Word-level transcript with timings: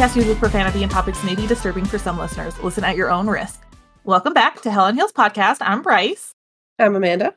podcast 0.00 0.16
uses 0.16 0.38
profanity 0.38 0.82
and 0.82 0.90
topics 0.90 1.22
may 1.24 1.34
be 1.34 1.46
disturbing 1.46 1.84
for 1.84 1.98
some 1.98 2.18
listeners. 2.18 2.58
Listen 2.62 2.84
at 2.84 2.96
your 2.96 3.10
own 3.10 3.26
risk. 3.26 3.60
Welcome 4.04 4.32
back 4.32 4.62
to 4.62 4.70
Hell 4.70 4.84
on 4.84 4.94
Heels 4.94 5.12
podcast. 5.12 5.58
I'm 5.60 5.82
Bryce. 5.82 6.32
I'm 6.78 6.96
Amanda. 6.96 7.34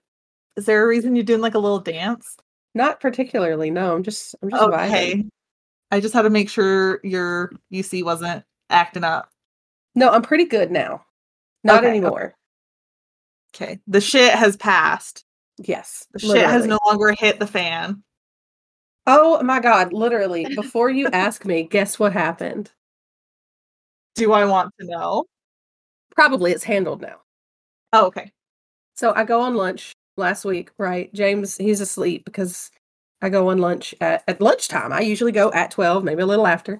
Is 0.55 0.65
there 0.65 0.81
a 0.81 0.87
reason 0.87 1.13
you're 1.13 1.25
doing 1.25 1.41
like 1.41 1.55
a 1.55 1.59
little 1.59 1.79
dance? 1.81 2.37
Not 2.73 3.01
particularly. 3.01 3.69
No, 3.69 3.93
I'm 3.93 4.01
just 4.01 4.33
I'm 4.41 4.49
just 4.49 4.63
Okay. 4.63 5.15
vibing. 5.15 5.27
I 5.91 5.99
just 5.99 6.13
had 6.13 6.21
to 6.21 6.29
make 6.29 6.49
sure 6.49 7.01
your 7.03 7.51
UC 7.69 8.01
wasn't 8.01 8.45
acting 8.69 9.03
up. 9.03 9.29
No, 9.93 10.11
I'm 10.11 10.21
pretty 10.21 10.45
good 10.45 10.71
now. 10.71 11.03
Not 11.65 11.79
Okay, 11.79 11.89
anymore. 11.89 12.33
Okay. 13.53 13.81
The 13.87 13.99
shit 13.99 14.35
has 14.35 14.55
passed. 14.55 15.25
Yes. 15.57 16.07
The 16.13 16.19
shit 16.19 16.45
has 16.45 16.65
no 16.65 16.79
longer 16.85 17.13
hit 17.19 17.41
the 17.41 17.47
fan. 17.47 18.03
Oh 19.05 19.41
my 19.43 19.59
god, 19.59 19.93
literally. 19.93 20.45
Before 20.55 20.89
you 20.89 21.07
ask 21.11 21.45
me, 21.45 21.63
guess 21.63 21.99
what 21.99 22.13
happened? 22.13 22.71
Do 24.15 24.31
I 24.33 24.45
want 24.45 24.71
to 24.79 24.85
know? 24.85 25.25
Probably 26.15 26.51
it's 26.51 26.63
handled 26.63 27.01
now. 27.01 27.21
Oh, 27.93 28.07
okay. 28.07 28.31
So 28.95 29.13
I 29.15 29.23
go 29.23 29.41
on 29.41 29.55
lunch 29.55 29.93
last 30.17 30.45
week, 30.45 30.71
right? 30.77 31.13
James, 31.13 31.57
he's 31.57 31.81
asleep 31.81 32.25
because 32.25 32.71
I 33.21 33.29
go 33.29 33.49
on 33.49 33.57
lunch 33.59 33.95
at, 34.01 34.23
at 34.27 34.41
lunchtime. 34.41 34.93
I 34.93 35.01
usually 35.01 35.31
go 35.31 35.51
at 35.53 35.71
12, 35.71 36.03
maybe 36.03 36.21
a 36.21 36.25
little 36.27 36.47
after. 36.47 36.79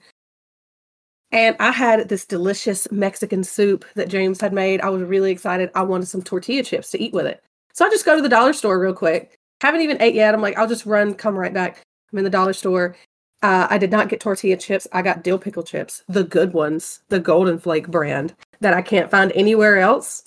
And 1.31 1.55
I 1.59 1.71
had 1.71 2.09
this 2.09 2.25
delicious 2.25 2.89
Mexican 2.91 3.43
soup 3.43 3.85
that 3.95 4.09
James 4.09 4.39
had 4.39 4.53
made. 4.53 4.81
I 4.81 4.89
was 4.89 5.01
really 5.01 5.31
excited. 5.31 5.71
I 5.73 5.81
wanted 5.81 6.07
some 6.07 6.21
tortilla 6.21 6.63
chips 6.63 6.91
to 6.91 7.01
eat 7.01 7.13
with 7.13 7.25
it. 7.25 7.43
So 7.73 7.85
I 7.85 7.89
just 7.89 8.05
go 8.05 8.15
to 8.15 8.21
the 8.21 8.29
dollar 8.29 8.53
store 8.53 8.79
real 8.79 8.93
quick. 8.93 9.35
Haven't 9.61 9.81
even 9.81 9.99
ate 10.01 10.13
yet. 10.13 10.35
I'm 10.35 10.41
like, 10.41 10.57
I'll 10.57 10.67
just 10.67 10.85
run, 10.85 11.15
come 11.15 11.35
right 11.35 11.53
back. 11.53 11.81
I'm 12.13 12.19
in 12.19 12.23
the 12.23 12.29
dollar 12.29 12.53
store. 12.53 12.95
Uh, 13.41 13.67
I 13.69 13.77
did 13.77 13.91
not 13.91 14.07
get 14.07 14.21
tortilla 14.21 14.55
chips. 14.55 14.87
I 14.93 15.01
got 15.01 15.23
dill 15.23 15.37
pickle 15.39 15.63
chips, 15.63 16.03
the 16.07 16.23
good 16.23 16.53
ones, 16.53 17.01
the 17.09 17.19
Golden 17.19 17.59
Flake 17.59 17.89
brand 17.89 18.33
that 18.61 18.73
I 18.73 18.81
can't 18.81 19.11
find 19.11 19.31
anywhere 19.33 19.79
else. 19.79 20.23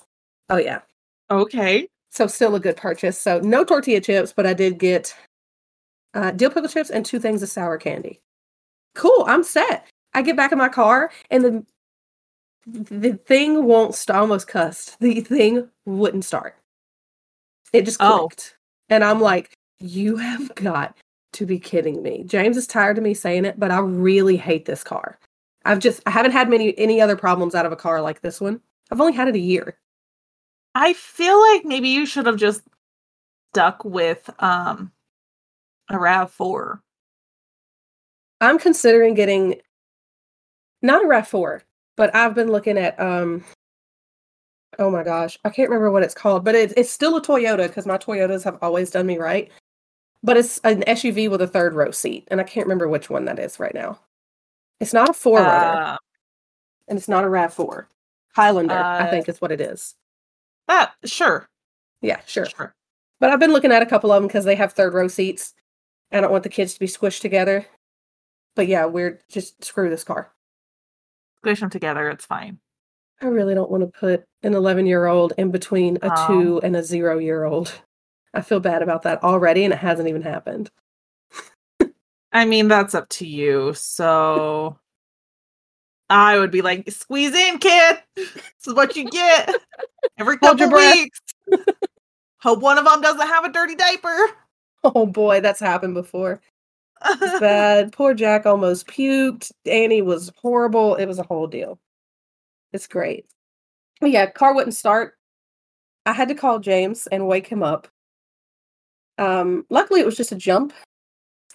Oh, 0.51 0.59
yeah. 0.59 0.81
Okay. 1.31 1.89
So 2.11 2.27
still 2.27 2.55
a 2.57 2.61
good 2.61 2.77
purchase. 2.77 3.19
So 3.19 3.41
no 3.41 3.65
tortilla 3.65 4.01
chips, 4.01 4.33
but 4.35 4.47
I 4.47 4.53
did 4.53 4.79
get 4.79 5.15
uh, 6.13 6.33
dill 6.33 6.51
pickle 6.51 6.69
chips 6.69 6.91
and 6.91 7.07
two 7.07 7.19
things 7.19 7.43
of 7.43 7.49
sour 7.49 7.79
candy. 7.79 8.21
Cool, 8.95 9.25
I'm 9.27 9.43
set. 9.43 9.87
I 10.15 10.23
get 10.23 10.37
back 10.37 10.53
in 10.53 10.59
my 10.59 10.69
car 10.69 11.11
and 11.31 11.45
the 11.45 11.67
the 12.67 13.15
thing 13.15 13.65
won't 13.65 13.95
start. 13.95 14.21
Almost 14.21 14.49
cussed. 14.49 14.99
The 14.99 15.21
thing 15.21 15.69
wouldn't 15.85 16.25
start. 16.25 16.57
It 17.73 17.85
just 17.85 17.99
Oh. 18.01 18.27
clicked, 18.29 18.57
and 18.89 19.05
I'm 19.05 19.21
like, 19.21 19.53
"You 19.79 20.17
have 20.17 20.53
got 20.57 20.97
to 21.37 21.47
be 21.47 21.59
kidding 21.59 22.03
me." 22.03 22.25
James 22.25 22.57
is 22.57 22.67
tired 22.67 22.99
of 22.99 23.05
me 23.05 23.15
saying 23.15 23.45
it, 23.45 23.59
but 23.59 23.71
I 23.71 23.79
really 23.81 24.37
hate 24.37 24.67
this 24.67 24.85
car. 24.85 25.19
I've 25.67 25.81
just 25.81 26.03
I 26.07 26.11
haven't 26.11 26.33
had 26.33 26.49
many 26.49 26.77
any 26.79 27.01
other 27.01 27.17
problems 27.17 27.55
out 27.55 27.67
of 27.67 27.73
a 27.73 27.77
car 27.77 28.01
like 28.01 28.21
this 28.21 28.41
one. 28.41 28.61
I've 28.91 29.01
only 29.01 29.13
had 29.15 29.29
it 29.29 29.35
a 29.35 29.41
year. 29.41 29.79
I 30.75 30.93
feel 30.95 31.41
like 31.41 31.65
maybe 31.65 31.89
you 31.89 32.07
should 32.07 32.27
have 32.27 32.37
just 32.37 32.63
stuck 33.53 33.85
with 33.85 34.31
um 34.39 34.93
a 35.91 35.95
RAV4. 35.95 36.81
I'm 38.41 38.59
considering 38.59 39.15
getting 39.15 39.61
not 40.83 41.05
a 41.05 41.09
RAV4, 41.09 41.63
but 41.97 42.15
I've 42.15 42.35
been 42.35 42.51
looking 42.51 42.79
at 42.79 42.99
um 43.01 43.45
oh 44.79 44.91
my 44.91 45.03
gosh, 45.03 45.39
I 45.45 45.51
can't 45.51 45.71
remember 45.71 45.91
what 45.91 46.03
it's 46.03 46.15
called, 46.15 46.45
but 46.45 46.55
it, 46.55 46.75
it's 46.77 46.91
still 46.91 47.17
a 47.17 47.23
Toyota 47.23 47.67
because 47.67 47.87
my 47.87 47.99
Toyotas 47.99 48.45
have 48.45 48.59
always 48.63 48.91
done 48.91 49.07
me 49.07 49.19
right. 49.19 49.51
But 50.23 50.37
it's 50.37 50.59
an 50.65 50.83
SUV 50.83 51.31
with 51.31 51.41
a 51.43 51.47
third 51.47 51.75
row 51.75 51.91
seat, 51.91 52.27
and 52.31 52.41
I 52.41 52.45
can't 52.45 52.67
remember 52.67 52.89
which 52.89 53.09
one 53.11 53.27
that 53.27 53.39
is 53.39 53.61
right 53.61 53.75
now. 53.75 54.01
It's 54.81 54.93
not 54.93 55.09
a 55.09 55.13
4Runner, 55.13 55.95
Uh, 55.95 55.97
and 56.89 56.99
it's 56.99 57.09
not 57.09 57.25
a 57.25 57.29
RAV4. 57.29 57.87
Highlander, 58.35 58.75
I 58.75 59.07
uh, 59.07 59.11
think 59.11 59.29
is 59.29 59.41
what 59.41 59.53
it 59.53 59.61
is. 59.61 59.95
that 60.69 60.93
sure. 61.05 61.49
Yeah, 62.03 62.21
sure. 62.27 62.47
Sure. 62.47 62.75
But 63.21 63.31
I've 63.31 63.41
been 63.41 63.53
looking 63.53 63.73
at 63.73 63.83
a 63.83 63.87
couple 63.87 64.13
of 64.13 64.21
them 64.21 64.27
because 64.29 64.45
they 64.45 64.57
have 64.57 64.73
third 64.73 64.93
row 64.93 65.09
seats. 65.09 65.55
I 66.13 66.21
don't 66.21 66.31
want 66.31 66.43
the 66.43 66.51
kids 66.51 66.75
to 66.75 66.81
be 66.81 66.87
squished 66.87 67.21
together. 67.23 67.65
But 68.55 68.67
yeah, 68.69 68.85
we're 68.87 69.21
just 69.31 69.65
screw 69.65 69.89
this 69.89 70.05
car. 70.05 70.33
Squish 71.39 71.61
them 71.61 71.71
together, 71.71 72.11
it's 72.11 72.27
fine. 72.27 72.59
I 73.23 73.27
really 73.27 73.55
don't 73.55 73.71
want 73.71 73.83
to 73.83 73.99
put 73.99 74.25
an 74.43 74.55
11 74.55 74.85
year 74.87 75.07
old 75.07 75.33
in 75.39 75.51
between 75.51 75.97
a 76.03 76.11
Oh. 76.13 76.27
two 76.27 76.61
and 76.63 76.77
a 76.77 76.83
zero 76.83 77.19
year 77.19 77.45
old. 77.45 77.73
I 78.35 78.41
feel 78.43 78.61
bad 78.61 78.83
about 78.83 79.03
that 79.03 79.23
already, 79.23 79.65
and 79.65 79.73
it 79.73 79.79
hasn't 79.79 80.09
even 80.09 80.23
happened. 80.23 80.71
I 82.33 82.45
mean, 82.45 82.69
that's 82.69 82.95
up 82.95 83.09
to 83.11 83.27
you. 83.27 83.73
So 83.75 84.79
I 86.11 86.39
would 86.39 86.51
be 86.51 86.63
like, 86.63 86.91
squeeze 86.91 87.35
in, 87.35 87.59
kid. 87.59 87.99
This 88.15 88.67
is 88.67 88.75
what 88.75 88.95
you 88.95 89.09
get 89.09 89.55
every 90.19 90.39
couple 90.39 90.71
weeks. 90.71 91.21
Hope 92.41 92.61
one 92.61 92.79
of 92.79 92.85
them 92.85 93.01
doesn't 93.01 93.27
have 93.27 93.45
a 93.45 93.53
dirty 93.53 93.75
diaper. 93.75 94.17
Oh 94.85 95.07
boy, 95.07 95.41
that's 95.41 95.59
happened 95.59 95.95
before. 95.95 96.41
It's 97.05 97.41
bad. 97.41 97.93
Poor 97.93 98.15
Jack 98.15 98.47
almost 98.47 98.87
puked. 98.87 99.51
Annie 99.65 100.03
was 100.03 100.31
horrible. 100.37 100.95
It 100.95 101.07
was 101.07 101.19
a 101.19 101.25
whole 101.25 101.47
deal. 101.47 101.79
It's 102.73 102.87
great. 102.87 103.27
But 104.01 104.11
yeah, 104.11 104.27
car 104.27 104.55
wouldn't 104.55 104.75
start. 104.75 105.15
I 106.05 106.13
had 106.13 106.29
to 106.29 106.35
call 106.35 106.59
James 106.61 107.07
and 107.09 107.27
wake 107.27 107.49
him 107.49 107.63
up. 107.63 107.89
Um, 109.19 109.65
luckily 109.71 110.01
it 110.01 110.07
was 110.07 110.17
just 110.17 110.33
a 110.33 110.37
jump. 110.37 110.73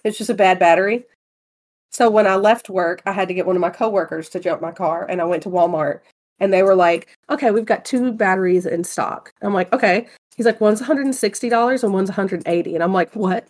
It's 0.04 0.18
just 0.18 0.30
a 0.30 0.34
bad 0.34 0.58
battery. 0.58 1.04
So 1.90 2.10
when 2.10 2.26
I 2.26 2.36
left 2.36 2.70
work, 2.70 3.02
I 3.06 3.12
had 3.12 3.28
to 3.28 3.34
get 3.34 3.46
one 3.46 3.56
of 3.56 3.60
my 3.60 3.70
coworkers 3.70 4.28
to 4.30 4.40
jump 4.40 4.62
my 4.62 4.72
car, 4.72 5.06
and 5.08 5.20
I 5.20 5.24
went 5.24 5.42
to 5.44 5.50
Walmart, 5.50 6.00
and 6.40 6.52
they 6.52 6.62
were 6.62 6.74
like, 6.74 7.08
"Okay, 7.30 7.50
we've 7.50 7.66
got 7.66 7.84
two 7.84 8.12
batteries 8.12 8.64
in 8.66 8.82
stock." 8.82 9.32
I'm 9.42 9.52
like, 9.54 9.72
"Okay." 9.72 10.08
He's 10.36 10.46
like, 10.46 10.60
"One's 10.60 10.80
160 10.80 11.48
dollars 11.50 11.84
and 11.84 11.92
one's 11.92 12.08
180," 12.08 12.74
and 12.74 12.82
I'm 12.82 12.94
like, 12.94 13.14
"What?" 13.14 13.46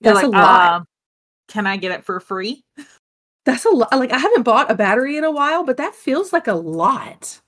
That's 0.00 0.16
like, 0.16 0.24
a 0.26 0.28
lot. 0.28 0.72
um, 0.72 0.86
can 1.48 1.66
I 1.66 1.76
get 1.76 1.92
it 1.92 2.04
for 2.04 2.20
free? 2.20 2.62
That's 3.44 3.64
a 3.64 3.70
lot. 3.70 3.92
Like 3.92 4.12
I 4.12 4.18
haven't 4.18 4.44
bought 4.44 4.70
a 4.70 4.74
battery 4.74 5.16
in 5.16 5.24
a 5.24 5.30
while, 5.30 5.64
but 5.64 5.76
that 5.78 5.94
feels 5.94 6.32
like 6.32 6.46
a 6.46 6.54
lot. 6.54 7.40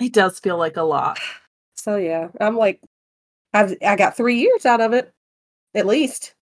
It 0.00 0.12
does 0.12 0.38
feel 0.38 0.56
like 0.58 0.76
a 0.76 0.82
lot. 0.82 1.18
So 1.76 1.96
yeah, 1.96 2.28
I'm 2.40 2.56
like, 2.56 2.80
I've 3.54 3.74
I 3.84 3.96
got 3.96 4.16
three 4.16 4.38
years 4.38 4.66
out 4.66 4.80
of 4.80 4.92
it, 4.92 5.12
at 5.74 5.86
least. 5.86 6.34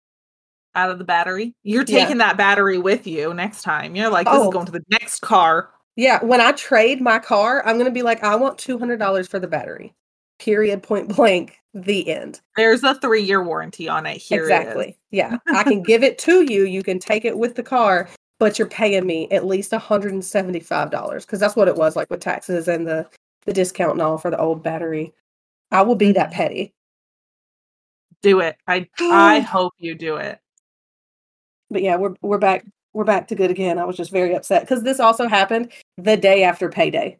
Out 0.74 0.90
of 0.90 0.98
the 0.98 1.04
battery. 1.04 1.54
You're 1.62 1.84
Yeah. 1.86 2.00
taking 2.00 2.18
that 2.18 2.36
battery 2.36 2.78
with 2.78 3.06
you 3.06 3.32
next 3.32 3.62
time. 3.62 3.94
You're 3.94 4.10
like, 4.10 4.26
this 4.26 4.34
Oh. 4.36 4.48
is 4.48 4.52
going 4.52 4.66
to 4.66 4.72
the 4.72 4.84
next 4.90 5.20
car. 5.20 5.70
Yeah, 5.96 6.24
when 6.24 6.40
I 6.40 6.50
trade 6.52 7.00
my 7.00 7.20
car, 7.20 7.62
I'm 7.64 7.78
gonna 7.78 7.90
be 7.90 8.02
like, 8.02 8.24
I 8.24 8.34
want 8.34 8.58
two 8.58 8.78
hundred 8.78 8.98
dollars 8.98 9.28
for 9.28 9.38
the 9.38 9.46
battery. 9.46 9.94
Period. 10.40 10.82
Point 10.82 11.14
blank. 11.14 11.58
The 11.74 12.08
end. 12.08 12.40
There's 12.56 12.82
a 12.84 12.94
three 12.96 13.22
year 13.22 13.42
warranty 13.42 13.88
on 13.88 14.06
it. 14.06 14.16
Here 14.16 14.42
it 14.42 14.44
is. 14.44 14.50
exactly. 14.50 14.98
Yeah, 15.10 15.38
I 15.48 15.62
can 15.64 15.82
give 15.82 16.02
it 16.02 16.18
to 16.18 16.42
you. 16.42 16.64
You 16.64 16.82
can 16.82 16.98
take 16.98 17.24
it 17.24 17.38
with 17.38 17.54
the 17.54 17.62
car, 17.62 18.08
but 18.38 18.58
you're 18.58 18.68
paying 18.68 19.06
me 19.06 19.28
at 19.30 19.46
least 19.46 19.72
hundred 19.72 20.12
and 20.12 20.24
seventy 20.24 20.60
five 20.60 20.90
dollars 20.90 21.24
because 21.24 21.40
that's 21.40 21.56
what 21.56 21.68
it 21.68 21.76
was 21.76 21.94
like 21.96 22.10
with 22.10 22.20
taxes 22.20 22.68
and 22.68 22.86
the 22.86 23.06
the 23.44 23.52
discount 23.52 23.92
and 23.92 24.02
all 24.02 24.18
for 24.18 24.30
the 24.30 24.38
old 24.38 24.62
battery. 24.62 25.12
I 25.70 25.82
will 25.82 25.96
be 25.96 26.06
mm-hmm. 26.06 26.14
that 26.14 26.32
petty. 26.32 26.72
Do 28.24 28.40
it. 28.40 28.56
I 28.66 28.88
I 29.00 29.40
hope 29.40 29.74
you 29.76 29.94
do 29.94 30.16
it. 30.16 30.40
but 31.70 31.82
yeah, 31.82 31.96
we're 31.96 32.14
we're 32.22 32.38
back 32.38 32.64
we're 32.94 33.04
back 33.04 33.28
to 33.28 33.34
good 33.34 33.50
again. 33.50 33.78
I 33.78 33.84
was 33.84 33.98
just 33.98 34.10
very 34.10 34.34
upset 34.34 34.62
because 34.62 34.82
this 34.82 34.98
also 34.98 35.28
happened 35.28 35.70
the 35.98 36.16
day 36.16 36.42
after 36.42 36.70
payday. 36.70 37.18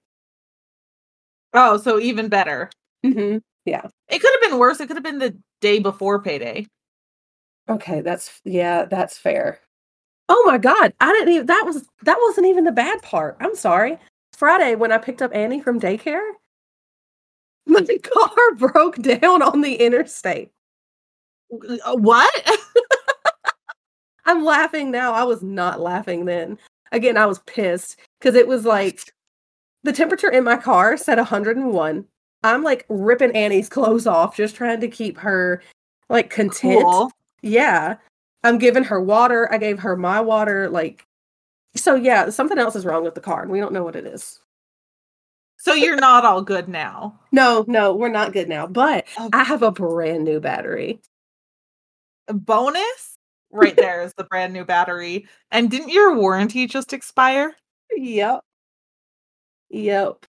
Oh, 1.52 1.76
so 1.76 2.00
even 2.00 2.28
better. 2.30 2.70
Mm-hmm. 3.04 3.38
Yeah, 3.66 3.86
it 4.08 4.18
could 4.20 4.32
have 4.32 4.50
been 4.50 4.58
worse. 4.58 4.80
It 4.80 4.86
could 4.86 4.96
have 4.96 5.04
been 5.04 5.18
the 5.18 5.36
day 5.60 5.78
before 5.78 6.22
payday. 6.22 6.66
Okay, 7.68 8.00
that's 8.00 8.40
yeah, 8.44 8.86
that's 8.86 9.18
fair. 9.18 9.60
Oh 10.30 10.42
my 10.46 10.56
god, 10.58 10.94
I 11.00 11.12
didn't 11.12 11.34
even 11.34 11.46
that 11.46 11.64
was 11.66 11.86
that 12.02 12.18
wasn't 12.20 12.46
even 12.46 12.64
the 12.64 12.72
bad 12.72 13.02
part. 13.02 13.36
I'm 13.40 13.54
sorry. 13.56 13.98
Friday 14.32 14.74
when 14.74 14.90
I 14.92 14.98
picked 14.98 15.20
up 15.22 15.34
Annie 15.34 15.60
from 15.60 15.78
daycare, 15.80 16.26
my 17.66 17.84
car 18.02 18.54
broke 18.56 18.96
down 19.02 19.42
on 19.42 19.60
the 19.60 19.74
interstate. 19.76 20.50
Uh, 21.52 21.96
What? 21.96 22.58
I'm 24.26 24.44
laughing 24.44 24.90
now. 24.90 25.12
I 25.12 25.24
was 25.24 25.42
not 25.42 25.80
laughing 25.80 26.24
then. 26.24 26.58
Again, 26.92 27.16
I 27.16 27.26
was 27.26 27.40
pissed 27.40 27.96
because 28.18 28.34
it 28.34 28.48
was 28.48 28.64
like 28.64 29.12
the 29.82 29.92
temperature 29.92 30.30
in 30.30 30.44
my 30.44 30.56
car 30.56 30.96
said 30.96 31.18
101. 31.18 32.04
I'm 32.42 32.62
like 32.62 32.84
ripping 32.88 33.32
Annie's 33.32 33.68
clothes 33.68 34.06
off, 34.06 34.36
just 34.36 34.54
trying 34.56 34.80
to 34.80 34.88
keep 34.88 35.18
her 35.18 35.62
like 36.08 36.30
content. 36.30 36.82
cool. 36.82 37.10
Yeah. 37.42 37.96
I'm 38.44 38.58
giving 38.58 38.84
her 38.84 39.00
water. 39.00 39.50
I 39.52 39.58
gave 39.58 39.78
her 39.80 39.96
my 39.96 40.20
water. 40.20 40.68
Like, 40.68 41.06
so 41.76 41.94
yeah, 41.94 42.28
something 42.30 42.58
else 42.58 42.76
is 42.76 42.84
wrong 42.84 43.02
with 43.02 43.14
the 43.14 43.20
car, 43.22 43.42
and 43.42 43.50
we 43.50 43.58
don't 43.60 43.72
know 43.72 43.82
what 43.84 43.96
it 43.96 44.04
is. 44.06 44.40
So 45.56 45.72
you're 45.72 45.96
not 45.96 46.26
all 46.26 46.42
good 46.42 46.68
now. 46.68 47.18
No, 47.32 47.64
no, 47.68 47.94
we're 47.94 48.10
not 48.10 48.34
good 48.34 48.48
now. 48.50 48.66
But 48.66 49.06
Oh. 49.18 49.30
I 49.32 49.44
have 49.44 49.62
a 49.62 49.70
brand 49.72 50.24
new 50.24 50.40
battery. 50.40 51.00
Bonus? 52.28 53.14
right 53.54 53.76
there 53.76 54.02
is 54.02 54.12
the 54.14 54.24
brand 54.24 54.52
new 54.52 54.64
battery. 54.64 55.26
And 55.50 55.70
didn't 55.70 55.88
your 55.88 56.14
warranty 56.16 56.66
just 56.66 56.92
expire? 56.92 57.54
Yep. 57.96 58.40
Yep. 59.70 60.26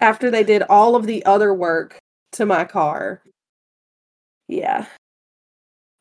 After 0.00 0.30
they 0.30 0.44
did 0.44 0.62
all 0.62 0.94
of 0.94 1.06
the 1.06 1.24
other 1.24 1.52
work 1.52 1.98
to 2.32 2.46
my 2.46 2.64
car. 2.64 3.22
Yeah. 4.46 4.86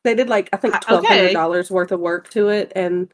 They 0.04 0.14
did 0.14 0.30
like 0.30 0.50
I 0.54 0.58
think 0.58 0.80
twelve 0.82 1.04
okay. 1.04 1.18
hundred 1.18 1.34
dollars 1.34 1.72
worth 1.72 1.92
of 1.92 2.00
work 2.00 2.30
to 2.32 2.50
it 2.50 2.72
and 2.76 3.12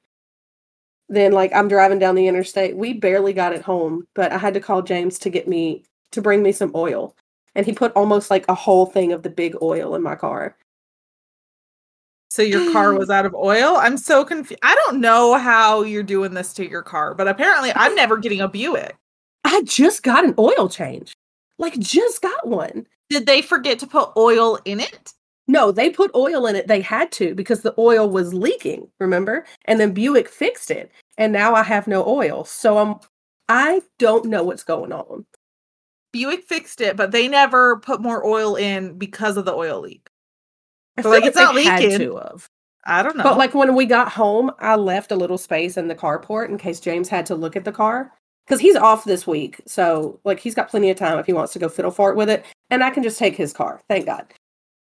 then 1.07 1.31
like 1.31 1.54
I'm 1.54 1.68
driving 1.68 2.00
down 2.00 2.16
the 2.16 2.28
interstate. 2.28 2.75
We 2.75 2.94
barely 2.94 3.31
got 3.31 3.54
it 3.54 3.62
home, 3.62 4.07
but 4.16 4.31
I 4.31 4.38
had 4.38 4.54
to 4.56 4.60
call 4.60 4.81
James 4.81 5.19
to 5.19 5.30
get 5.30 5.48
me 5.48 5.83
to 6.12 6.22
bring 6.22 6.42
me 6.44 6.51
some 6.51 6.72
oil. 6.75 7.16
And 7.54 7.66
he 7.66 7.74
put 7.74 7.92
almost 7.94 8.30
like 8.30 8.45
a 8.48 8.56
whole 8.56 8.86
thing 8.86 9.12
of 9.12 9.24
the 9.24 9.30
big 9.30 9.56
oil 9.62 9.94
in 9.95 10.01
my 10.01 10.16
car. 10.16 10.57
So 12.31 12.42
your 12.44 12.72
car 12.72 12.94
was 12.98 13.10
out 13.10 13.25
of 13.25 13.36
oil? 13.36 13.75
I'm 13.75 13.98
so 13.98 14.24
confused. 14.24 14.62
I 14.63 14.74
don't 14.74 15.01
know 15.01 15.38
how 15.38 15.81
you're 15.81 16.01
doing 16.01 16.33
this 16.33 16.54
to 16.54 16.66
your 16.66 16.81
car, 16.81 17.13
but 17.13 17.28
apparently 17.28 17.74
I'm 17.75 17.94
never 17.94 18.16
getting 18.16 18.39
a 18.39 18.48
Buick. 18.48 18.95
I 19.44 19.63
just 19.63 20.01
got 20.01 20.24
an 20.24 20.36
oil 20.39 20.69
change. 20.69 21.12
Like 21.60 21.78
just 21.78 22.22
got 22.22 22.48
one. 22.48 22.88
Did 23.10 23.25
they 23.25 23.42
forget 23.42 23.80
to 23.80 23.88
put 23.88 24.13
oil 24.16 24.57
in 24.63 24.80
it? 24.80 25.12
No, 25.50 25.74
they 25.74 25.89
put 25.89 26.16
oil 26.16 26.45
in 26.45 26.56
it. 26.56 26.69
They 26.69 26.80
had 26.80 27.12
to 27.13 27.36
because 27.36 27.63
the 27.63 27.75
oil 27.78 28.10
was 28.10 28.33
leaking, 28.33 28.88
remember? 29.01 29.45
And 29.66 29.78
then 29.78 29.92
Buick 29.92 30.30
fixed 30.30 30.72
it. 30.72 30.89
And 31.18 31.33
now 31.33 31.54
I 31.54 31.63
have 31.63 31.86
no 31.86 32.07
oil. 32.07 32.45
So 32.45 32.78
I'm 32.78 32.95
I 33.50 33.81
don't 34.00 34.28
know 34.28 34.44
what's 34.44 34.63
going 34.63 34.94
on. 34.94 35.25
Buick 36.13 36.45
fixed 36.45 36.80
it, 36.80 36.95
but 36.95 37.12
they 37.12 37.28
never 37.28 37.81
put 37.81 38.00
more 38.01 38.25
oil 38.25 38.56
in 38.56 38.98
because 38.98 39.36
of 39.36 39.44
the 39.44 39.54
oil 39.54 39.81
leak. 39.81 40.10
I 40.97 41.01
feel 41.01 41.11
like, 41.11 41.25
it's 41.25 41.38
not 41.38 41.55
had 41.55 41.81
leaking. 41.81 41.99
to 41.99 42.15
have. 42.17 42.47
I 42.85 43.03
don't 43.03 43.15
know. 43.15 43.23
But 43.23 43.38
like 43.38 43.53
when 43.53 43.75
we 43.75 43.85
got 43.85 44.09
home, 44.09 44.51
I 44.59 44.75
left 44.75 45.11
a 45.11 45.15
little 45.15 45.38
space 45.38 45.77
in 45.77 45.88
the 45.88 45.95
carport 45.95 46.49
in 46.49 46.57
case 46.57 46.79
James 46.79 47.07
had 47.09 47.25
to 47.27 47.35
look 47.35 47.55
at 47.55 47.63
the 47.65 47.71
car. 47.71 48.11
Because 48.45 48.59
he's 48.59 48.75
off 48.75 49.05
this 49.05 49.27
week. 49.27 49.61
So 49.67 50.19
like 50.23 50.39
he's 50.39 50.55
got 50.55 50.67
plenty 50.69 50.89
of 50.89 50.97
time 50.97 51.19
if 51.19 51.25
he 51.27 51.33
wants 51.33 51.53
to 51.53 51.59
go 51.59 51.69
fiddle 51.69 51.91
fart 51.91 52.15
with 52.17 52.29
it. 52.29 52.43
And 52.69 52.83
I 52.83 52.89
can 52.89 53.03
just 53.03 53.19
take 53.19 53.35
his 53.35 53.53
car. 53.53 53.81
Thank 53.88 54.07
God. 54.07 54.25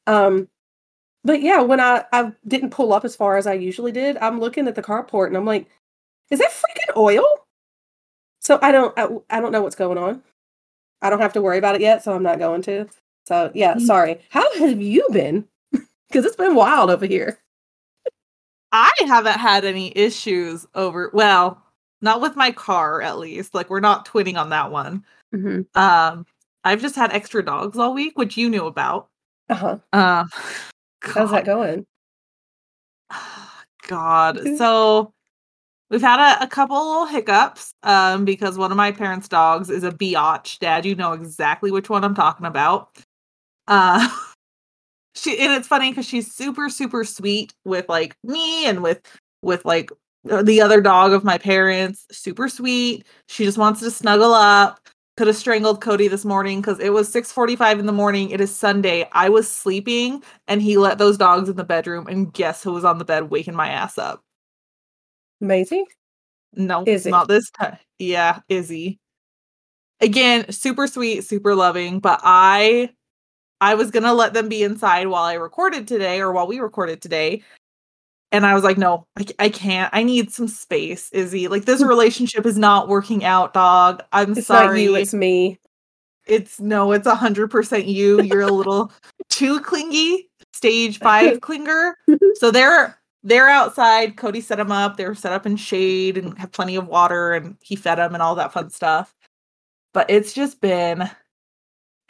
Um 0.07 0.47
but 1.23 1.41
yeah, 1.41 1.61
when 1.61 1.79
I, 1.79 2.03
I 2.13 2.31
didn't 2.47 2.71
pull 2.71 2.93
up 2.93 3.05
as 3.05 3.15
far 3.15 3.37
as 3.37 3.45
I 3.45 3.53
usually 3.53 3.91
did, 3.91 4.17
I'm 4.17 4.39
looking 4.39 4.67
at 4.67 4.73
the 4.73 4.81
carport 4.81 5.27
and 5.27 5.37
I'm 5.37 5.45
like, 5.45 5.67
is 6.31 6.39
that 6.39 6.49
freaking 6.49 6.97
oil? 6.97 7.25
So 8.39 8.57
I 8.61 8.71
don't 8.71 8.97
I, 8.97 9.07
I 9.29 9.41
don't 9.41 9.51
know 9.51 9.61
what's 9.61 9.75
going 9.75 9.97
on. 9.97 10.23
I 11.01 11.09
don't 11.09 11.19
have 11.21 11.33
to 11.33 11.41
worry 11.41 11.57
about 11.57 11.75
it 11.75 11.81
yet, 11.81 12.03
so 12.03 12.13
I'm 12.13 12.23
not 12.23 12.39
going 12.39 12.61
to. 12.63 12.87
So 13.27 13.51
yeah, 13.53 13.75
Mm. 13.75 13.81
sorry. 13.81 14.21
How 14.29 14.51
have 14.59 14.81
you 14.81 15.05
been? 15.11 15.45
Because 16.11 16.25
it's 16.25 16.35
been 16.35 16.55
wild 16.55 16.89
over 16.89 17.05
here. 17.05 17.39
I 18.73 18.91
haven't 18.99 19.39
had 19.39 19.63
any 19.65 19.95
issues 19.97 20.65
over 20.75 21.09
well, 21.13 21.61
not 22.01 22.21
with 22.21 22.35
my 22.35 22.51
car 22.51 23.01
at 23.01 23.17
least. 23.17 23.53
Like 23.53 23.69
we're 23.69 23.79
not 23.79 24.05
twinning 24.05 24.37
on 24.37 24.49
that 24.49 24.71
one. 24.71 25.05
Mm-hmm. 25.33 25.77
Um 25.79 26.25
I've 26.63 26.81
just 26.81 26.95
had 26.95 27.11
extra 27.11 27.43
dogs 27.43 27.77
all 27.77 27.93
week, 27.93 28.17
which 28.17 28.37
you 28.37 28.49
knew 28.49 28.65
about. 28.65 29.07
Uh-huh. 29.49 29.77
Um 29.93 30.29
How's 31.01 31.31
that 31.31 31.45
going? 31.45 31.85
God. 33.87 34.39
So 34.57 35.13
we've 35.89 36.01
had 36.01 36.19
a, 36.19 36.43
a 36.43 36.47
couple 36.47 36.77
little 36.77 37.05
hiccups 37.05 37.73
um, 37.83 38.25
because 38.25 38.57
one 38.57 38.71
of 38.71 38.77
my 38.77 38.91
parents' 38.91 39.27
dogs 39.27 39.69
is 39.69 39.83
a 39.83 39.91
biatch. 39.91 40.59
Dad, 40.59 40.85
you 40.85 40.95
know 40.95 41.13
exactly 41.13 41.71
which 41.71 41.89
one 41.89 42.03
I'm 42.03 42.15
talking 42.15 42.45
about. 42.45 42.97
Uh, 43.67 44.07
she 45.15 45.37
and 45.39 45.53
it's 45.53 45.67
funny 45.67 45.91
because 45.91 46.07
she's 46.07 46.33
super 46.33 46.69
super 46.69 47.03
sweet 47.03 47.53
with 47.65 47.87
like 47.89 48.15
me 48.23 48.65
and 48.65 48.81
with 48.81 49.01
with 49.41 49.65
like 49.65 49.91
uh, 50.29 50.43
the 50.43 50.61
other 50.61 50.81
dog 50.81 51.13
of 51.13 51.23
my 51.23 51.37
parents. 51.37 52.05
Super 52.11 52.47
sweet. 52.47 53.05
She 53.27 53.43
just 53.43 53.57
wants 53.57 53.79
to 53.81 53.91
snuggle 53.91 54.33
up. 54.33 54.79
Could 55.17 55.27
have 55.27 55.35
strangled 55.35 55.81
Cody 55.81 56.07
this 56.07 56.23
morning 56.23 56.61
because 56.61 56.79
it 56.79 56.91
was 56.91 57.11
6:45 57.11 57.79
in 57.79 57.85
the 57.85 57.91
morning. 57.91 58.29
It 58.29 58.39
is 58.39 58.53
Sunday. 58.55 59.07
I 59.11 59.29
was 59.29 59.49
sleeping 59.49 60.23
and 60.47 60.61
he 60.61 60.77
let 60.77 60.97
those 60.97 61.17
dogs 61.17 61.49
in 61.49 61.55
the 61.55 61.63
bedroom 61.63 62.07
and 62.07 62.33
guess 62.33 62.63
who 62.63 62.71
was 62.71 62.85
on 62.85 62.97
the 62.97 63.05
bed 63.05 63.29
waking 63.29 63.55
my 63.55 63.67
ass 63.69 63.97
up? 63.97 64.23
Maisie? 65.41 65.85
No, 66.53 66.83
Izzy. 66.85 67.09
not 67.09 67.27
this 67.27 67.49
time. 67.51 67.77
Yeah, 67.99 68.39
Izzy. 68.47 68.99
Again, 69.99 70.51
super 70.51 70.87
sweet, 70.87 71.23
super 71.23 71.55
loving, 71.55 71.99
but 71.99 72.19
I 72.23 72.91
I 73.61 73.75
was 73.75 73.91
going 73.91 74.03
to 74.03 74.13
let 74.13 74.33
them 74.33 74.49
be 74.49 74.63
inside 74.63 75.07
while 75.07 75.23
I 75.23 75.35
recorded 75.35 75.87
today 75.87 76.19
or 76.19 76.31
while 76.31 76.47
we 76.47 76.59
recorded 76.59 77.01
today. 77.01 77.43
And 78.33 78.45
I 78.45 78.55
was 78.55 78.63
like, 78.63 78.77
no, 78.77 79.05
I 79.39 79.49
can't. 79.49 79.89
I 79.93 80.03
need 80.03 80.31
some 80.31 80.47
space, 80.47 81.09
Izzy. 81.11 81.47
Like 81.47 81.65
this 81.65 81.83
relationship 81.85 82.45
is 82.45 82.57
not 82.57 82.87
working 82.87 83.23
out, 83.23 83.53
dog. 83.53 84.03
I'm 84.11 84.31
It's 84.31 84.47
sorry. 84.47 84.67
not 84.67 84.83
you, 84.83 84.95
it's 84.95 85.13
me. 85.13 85.59
It's 86.25 86.59
no, 86.59 86.91
it's 86.91 87.07
a 87.07 87.15
hundred 87.15 87.51
percent 87.51 87.85
you. 87.85 88.21
You're 88.21 88.41
a 88.41 88.51
little 88.51 88.91
too 89.29 89.59
clingy, 89.61 90.29
stage 90.53 90.99
five 90.99 91.39
clinger. 91.41 91.93
So 92.35 92.51
they're 92.51 92.97
they're 93.23 93.49
outside. 93.49 94.17
Cody 94.17 94.39
set 94.39 94.57
them 94.57 94.71
up. 94.71 94.97
They're 94.97 95.15
set 95.15 95.33
up 95.33 95.45
in 95.45 95.55
shade 95.57 96.17
and 96.17 96.37
have 96.37 96.51
plenty 96.51 96.75
of 96.77 96.87
water, 96.87 97.33
and 97.33 97.57
he 97.61 97.75
fed 97.75 97.97
them 97.97 98.13
and 98.13 98.23
all 98.23 98.35
that 98.35 98.53
fun 98.53 98.69
stuff. 98.69 99.13
But 99.93 100.09
it's 100.09 100.31
just 100.31 100.61
been 100.61 101.09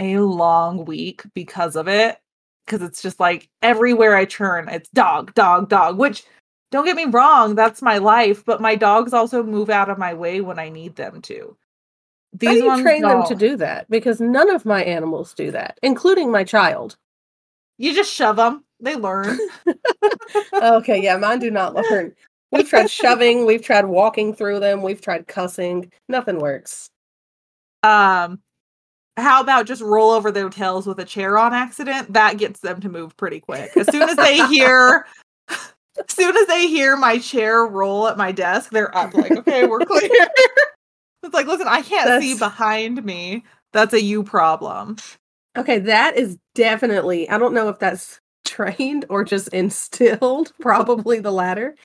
a 0.02 0.20
long 0.20 0.86
week 0.86 1.24
because 1.36 1.76
of 1.78 1.88
it. 1.88 2.18
Because 2.66 2.82
it's 2.82 3.02
just 3.02 3.20
like 3.20 3.50
everywhere 3.62 4.16
I 4.16 4.26
turn, 4.26 4.70
it's 4.70 4.90
dog, 4.90 5.34
dog, 5.36 5.70
dog. 5.70 5.98
Which 5.98 6.24
don't 6.72 6.86
get 6.86 6.96
me 6.96 7.06
wrong, 7.06 7.56
that's 7.56 7.82
my 7.82 7.98
life. 7.98 8.46
But 8.46 8.62
my 8.62 8.76
dogs 8.76 9.14
also 9.14 9.44
move 9.44 9.70
out 9.70 9.90
of 9.90 9.98
my 9.98 10.14
way 10.14 10.42
when 10.42 10.60
I 10.60 10.70
need 10.70 10.96
them 10.96 11.22
to. 11.24 11.58
How 12.44 12.54
do 12.54 12.64
you 12.64 12.82
train 12.82 13.02
them 13.02 13.24
to 13.26 13.36
do 13.36 13.58
that? 13.58 13.90
Because 13.90 14.22
none 14.22 14.50
of 14.50 14.66
my 14.66 14.84
animals 14.84 15.34
do 15.34 15.52
that, 15.52 15.80
including 15.84 16.32
my 16.32 16.44
child. 16.46 16.98
You 17.78 17.94
just 17.96 18.14
shove 18.14 18.38
them. 18.38 18.64
They 18.80 18.96
learn. 18.96 19.38
okay, 20.54 21.02
yeah, 21.02 21.18
mine 21.18 21.40
do 21.40 21.52
not 21.52 21.76
learn. 21.76 22.16
We've 22.52 22.68
tried 22.70 22.90
shoving, 22.90 23.46
we've 23.46 23.64
tried 23.64 23.86
walking 23.86 24.34
through 24.34 24.60
them, 24.60 24.82
we've 24.82 25.02
tried 25.02 25.28
cussing. 25.28 25.92
Nothing 26.10 26.40
works. 26.40 26.90
um, 27.84 28.40
how 29.18 29.42
about 29.42 29.66
just 29.66 29.82
roll 29.82 30.12
over 30.12 30.32
their 30.32 30.50
tails 30.50 30.88
with 30.88 31.00
a 31.00 31.06
chair 31.06 31.38
on 31.38 31.54
accident? 31.54 32.14
That 32.14 32.38
gets 32.38 32.62
them 32.62 32.80
to 32.82 32.90
move 32.90 33.16
pretty 33.18 33.40
quick. 33.40 33.76
As 33.76 33.88
soon 33.88 34.10
as 34.10 34.16
they 34.16 34.46
hear, 34.48 35.06
as 35.50 36.06
soon 36.10 36.36
as 36.36 36.48
they 36.48 36.68
hear 36.68 36.96
my 36.96 37.18
chair 37.20 37.66
roll 37.66 38.08
at 38.08 38.18
my 38.18 38.32
desk, 38.32 38.72
they're 38.72 38.96
up. 38.98 39.14
Like, 39.14 39.32
okay, 39.32 39.68
we're 39.68 39.80
clear. 39.80 40.10
it's 41.24 41.34
like, 41.34 41.48
listen, 41.48 41.68
I 41.68 41.82
can't 41.82 42.22
see 42.22 42.38
behind 42.38 43.04
me. 43.04 43.44
That's 43.74 43.94
a 43.94 44.02
you 44.02 44.24
problem. 44.24 44.98
Okay, 45.58 45.80
that 45.80 46.16
is 46.16 46.38
definitely, 46.56 47.30
I 47.30 47.38
don't 47.38 47.54
know 47.54 47.68
if 47.68 47.80
that's 47.80 48.22
trained 48.46 49.06
or 49.10 49.24
just 49.24 49.50
instilled, 49.50 50.54
probably 50.62 51.20
the 51.20 51.32
latter. 51.32 51.76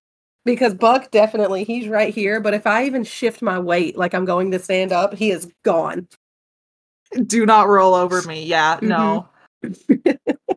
Because 0.45 0.75
Buck 0.75 1.11
definitely, 1.11 1.65
he's 1.65 1.89
right 1.89 2.15
here. 2.15 2.39
But 2.41 2.55
if 2.55 2.69
I 2.69 2.85
even 2.85 3.03
shift 3.03 3.43
my 3.43 3.59
weight 3.59 3.97
like 3.99 4.15
I'm 4.15 4.25
going 4.25 4.53
to 4.53 4.61
stand 4.61 4.93
up, 4.93 5.15
he 5.15 5.33
is 5.33 5.51
gone. 5.65 6.07
Do 7.27 7.47
not 7.47 7.69
roll 7.69 7.95
over 7.95 8.23
me. 8.23 8.45
Yeah, 8.45 8.79
no. 8.83 9.29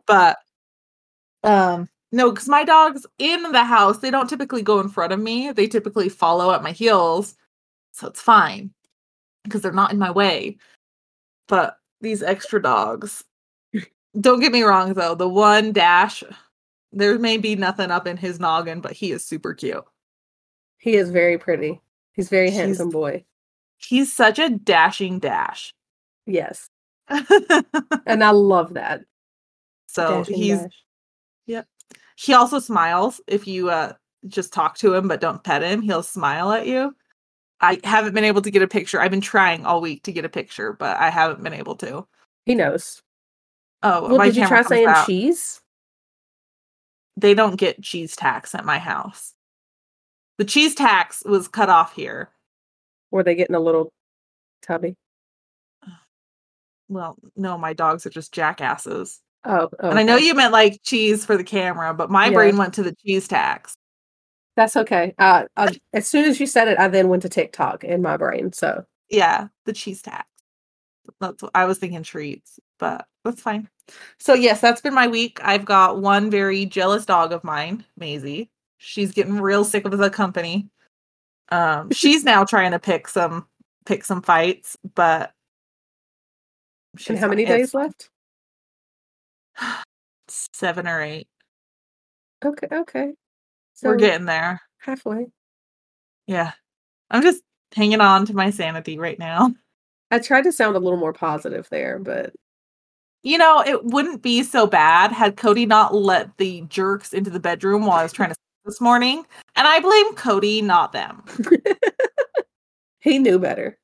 but 0.06 0.38
um 1.42 1.88
no, 2.12 2.30
because 2.30 2.48
my 2.48 2.64
dogs 2.64 3.06
in 3.18 3.52
the 3.52 3.62
house, 3.64 3.98
they 3.98 4.10
don't 4.10 4.28
typically 4.28 4.62
go 4.62 4.80
in 4.80 4.88
front 4.88 5.12
of 5.12 5.20
me. 5.20 5.52
They 5.52 5.68
typically 5.68 6.08
follow 6.08 6.52
at 6.52 6.62
my 6.62 6.72
heels. 6.72 7.36
So 7.92 8.08
it's 8.08 8.20
fine. 8.20 8.72
Because 9.44 9.62
they're 9.62 9.72
not 9.72 9.92
in 9.92 9.98
my 9.98 10.10
way. 10.10 10.58
But 11.48 11.78
these 12.00 12.22
extra 12.22 12.60
dogs. 12.60 13.24
Don't 14.20 14.40
get 14.40 14.50
me 14.52 14.62
wrong 14.62 14.94
though, 14.94 15.14
the 15.14 15.28
one 15.28 15.72
dash, 15.72 16.24
there 16.92 17.16
may 17.18 17.36
be 17.36 17.54
nothing 17.54 17.92
up 17.92 18.08
in 18.08 18.16
his 18.16 18.40
noggin, 18.40 18.80
but 18.80 18.90
he 18.92 19.12
is 19.12 19.24
super 19.24 19.54
cute. 19.54 19.84
He 20.78 20.96
is 20.96 21.10
very 21.10 21.38
pretty. 21.38 21.80
He's 22.12 22.28
very 22.28 22.50
He's- 22.50 22.60
handsome 22.60 22.90
boy. 22.90 23.24
He's 23.76 24.12
such 24.12 24.38
a 24.38 24.50
dashing 24.50 25.20
dash. 25.20 25.72
Yes. 26.30 26.68
And 28.06 28.24
I 28.24 28.30
love 28.30 28.74
that. 28.74 29.02
so 29.86 30.18
Dashing 30.18 30.36
he's 30.36 30.58
dash. 30.62 31.64
He 32.16 32.34
also 32.34 32.58
smiles 32.58 33.20
if 33.26 33.46
you 33.46 33.70
uh 33.70 33.94
just 34.26 34.52
talk 34.52 34.76
to 34.78 34.92
him 34.94 35.08
but 35.08 35.20
don't 35.20 35.42
pet 35.42 35.62
him. 35.62 35.80
He'll 35.80 36.02
smile 36.02 36.52
at 36.52 36.66
you. 36.66 36.94
I 37.62 37.80
haven't 37.84 38.14
been 38.14 38.24
able 38.24 38.42
to 38.42 38.50
get 38.50 38.62
a 38.62 38.68
picture. 38.68 39.00
I've 39.00 39.10
been 39.10 39.20
trying 39.20 39.64
all 39.64 39.80
week 39.80 40.02
to 40.04 40.12
get 40.12 40.24
a 40.24 40.28
picture, 40.28 40.74
but 40.74 40.96
I 40.98 41.10
haven't 41.10 41.42
been 41.42 41.54
able 41.54 41.76
to. 41.76 42.06
He 42.46 42.54
knows. 42.54 43.02
Oh, 43.82 44.08
Well, 44.08 44.26
did 44.26 44.36
you 44.36 44.46
try 44.46 44.62
saying 44.62 44.88
out. 44.88 45.06
cheese? 45.06 45.60
They 47.16 47.34
don't 47.34 47.56
get 47.56 47.82
cheese 47.82 48.16
tax 48.16 48.54
at 48.54 48.64
my 48.64 48.78
house. 48.78 49.34
The 50.38 50.44
cheese 50.44 50.74
tax 50.74 51.22
was 51.24 51.48
cut 51.48 51.68
off 51.68 51.94
here. 51.94 52.30
Were 53.10 53.22
they 53.22 53.34
getting 53.34 53.56
a 53.56 53.60
little 53.60 53.92
tubby? 54.62 54.96
Well, 56.90 57.16
no, 57.36 57.56
my 57.56 57.72
dogs 57.72 58.04
are 58.04 58.10
just 58.10 58.34
jackasses. 58.34 59.20
Oh, 59.44 59.70
And 59.78 59.98
I 59.98 60.02
know 60.02 60.16
you 60.16 60.34
meant 60.34 60.52
like 60.52 60.82
cheese 60.82 61.24
for 61.24 61.36
the 61.36 61.44
camera, 61.44 61.94
but 61.94 62.10
my 62.10 62.26
Yeah. 62.26 62.34
brain 62.34 62.56
went 62.58 62.74
to 62.74 62.82
the 62.82 62.94
cheese 62.96 63.26
tax. 63.28 63.74
That's 64.56 64.76
okay. 64.76 65.14
Uh, 65.16 65.44
I, 65.56 65.80
as 65.94 66.06
soon 66.06 66.24
as 66.26 66.40
you 66.40 66.46
said 66.46 66.68
it, 66.68 66.78
I 66.78 66.88
then 66.88 67.08
went 67.08 67.22
to 67.22 67.28
TikTok 67.28 67.84
in 67.84 68.02
my 68.02 68.16
brain. 68.16 68.52
So 68.52 68.84
Yeah, 69.08 69.48
the 69.64 69.72
cheese 69.72 70.02
tax. 70.02 70.28
That's 71.20 71.42
what 71.42 71.52
I 71.54 71.64
was 71.64 71.78
thinking 71.78 72.02
treats, 72.02 72.58
but 72.78 73.06
that's 73.24 73.40
fine. 73.40 73.68
So 74.18 74.34
yes, 74.34 74.60
that's 74.60 74.80
been 74.80 74.94
my 74.94 75.06
week. 75.06 75.40
I've 75.42 75.64
got 75.64 76.00
one 76.02 76.30
very 76.30 76.66
jealous 76.66 77.06
dog 77.06 77.32
of 77.32 77.42
mine, 77.44 77.84
Maisie. 77.96 78.50
She's 78.78 79.12
getting 79.12 79.40
real 79.40 79.64
sick 79.64 79.84
of 79.84 79.96
the 79.96 80.10
company. 80.10 80.68
Um, 81.50 81.90
she's 81.90 82.24
now 82.24 82.44
trying 82.44 82.72
to 82.72 82.78
pick 82.78 83.08
some 83.08 83.46
pick 83.86 84.04
some 84.04 84.22
fights, 84.22 84.76
but 84.94 85.32
and 87.08 87.18
how 87.18 87.28
many. 87.28 87.44
Days 87.44 87.74
left? 87.74 88.10
Seven 90.28 90.86
or 90.86 91.02
eight. 91.02 91.28
Okay, 92.44 92.68
okay. 92.72 93.12
So 93.74 93.88
We're 93.88 93.96
getting 93.96 94.26
there. 94.26 94.60
halfway. 94.78 95.26
Yeah. 96.26 96.52
I'm 97.10 97.22
just 97.22 97.42
hanging 97.74 98.00
on 98.00 98.26
to 98.26 98.34
my 98.34 98.50
sanity 98.50 98.98
right 98.98 99.18
now. 99.18 99.54
I 100.10 100.18
tried 100.18 100.42
to 100.44 100.52
sound 100.52 100.76
a 100.76 100.80
little 100.80 100.98
more 100.98 101.12
positive 101.12 101.68
there, 101.70 101.98
but 101.98 102.32
You 103.22 103.38
know, 103.38 103.62
it 103.66 103.84
wouldn't 103.84 104.22
be 104.22 104.42
so 104.42 104.66
bad 104.66 105.12
had 105.12 105.36
Cody 105.36 105.66
not 105.66 105.94
let 105.94 106.36
the 106.38 106.62
jerks 106.62 107.12
into 107.12 107.30
the 107.30 107.40
bedroom 107.40 107.86
while 107.86 107.98
I 107.98 108.02
was 108.02 108.12
trying 108.12 108.30
to 108.30 108.34
sleep 108.34 108.64
this 108.72 108.80
morning. 108.80 109.24
And 109.56 109.68
I 109.68 109.80
blame 109.80 110.14
Cody, 110.14 110.62
not 110.62 110.92
them. 110.92 111.22
he 113.00 113.18
knew 113.18 113.38
better. 113.38 113.78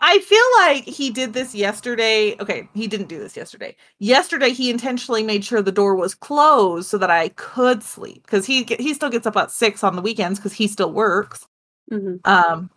I 0.00 0.18
feel 0.20 0.44
like 0.58 0.84
he 0.84 1.10
did 1.10 1.32
this 1.32 1.54
yesterday. 1.54 2.36
Okay, 2.38 2.68
he 2.74 2.86
didn't 2.86 3.08
do 3.08 3.18
this 3.18 3.36
yesterday. 3.36 3.74
Yesterday, 3.98 4.50
he 4.50 4.70
intentionally 4.70 5.22
made 5.22 5.44
sure 5.44 5.62
the 5.62 5.72
door 5.72 5.94
was 5.96 6.14
closed 6.14 6.88
so 6.88 6.98
that 6.98 7.10
I 7.10 7.30
could 7.30 7.82
sleep 7.82 8.22
because 8.24 8.44
he 8.44 8.64
he 8.78 8.92
still 8.94 9.08
gets 9.10 9.26
up 9.26 9.36
at 9.36 9.50
six 9.50 9.82
on 9.82 9.96
the 9.96 10.02
weekends 10.02 10.38
because 10.38 10.52
he 10.52 10.68
still 10.68 10.92
works. 10.92 11.46
hmm 11.90 12.16
Um, 12.24 12.70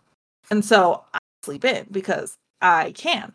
and 0.50 0.64
so 0.64 1.04
I 1.14 1.18
sleep 1.44 1.64
in 1.64 1.86
because 1.90 2.36
I 2.62 2.92
can. 2.92 3.34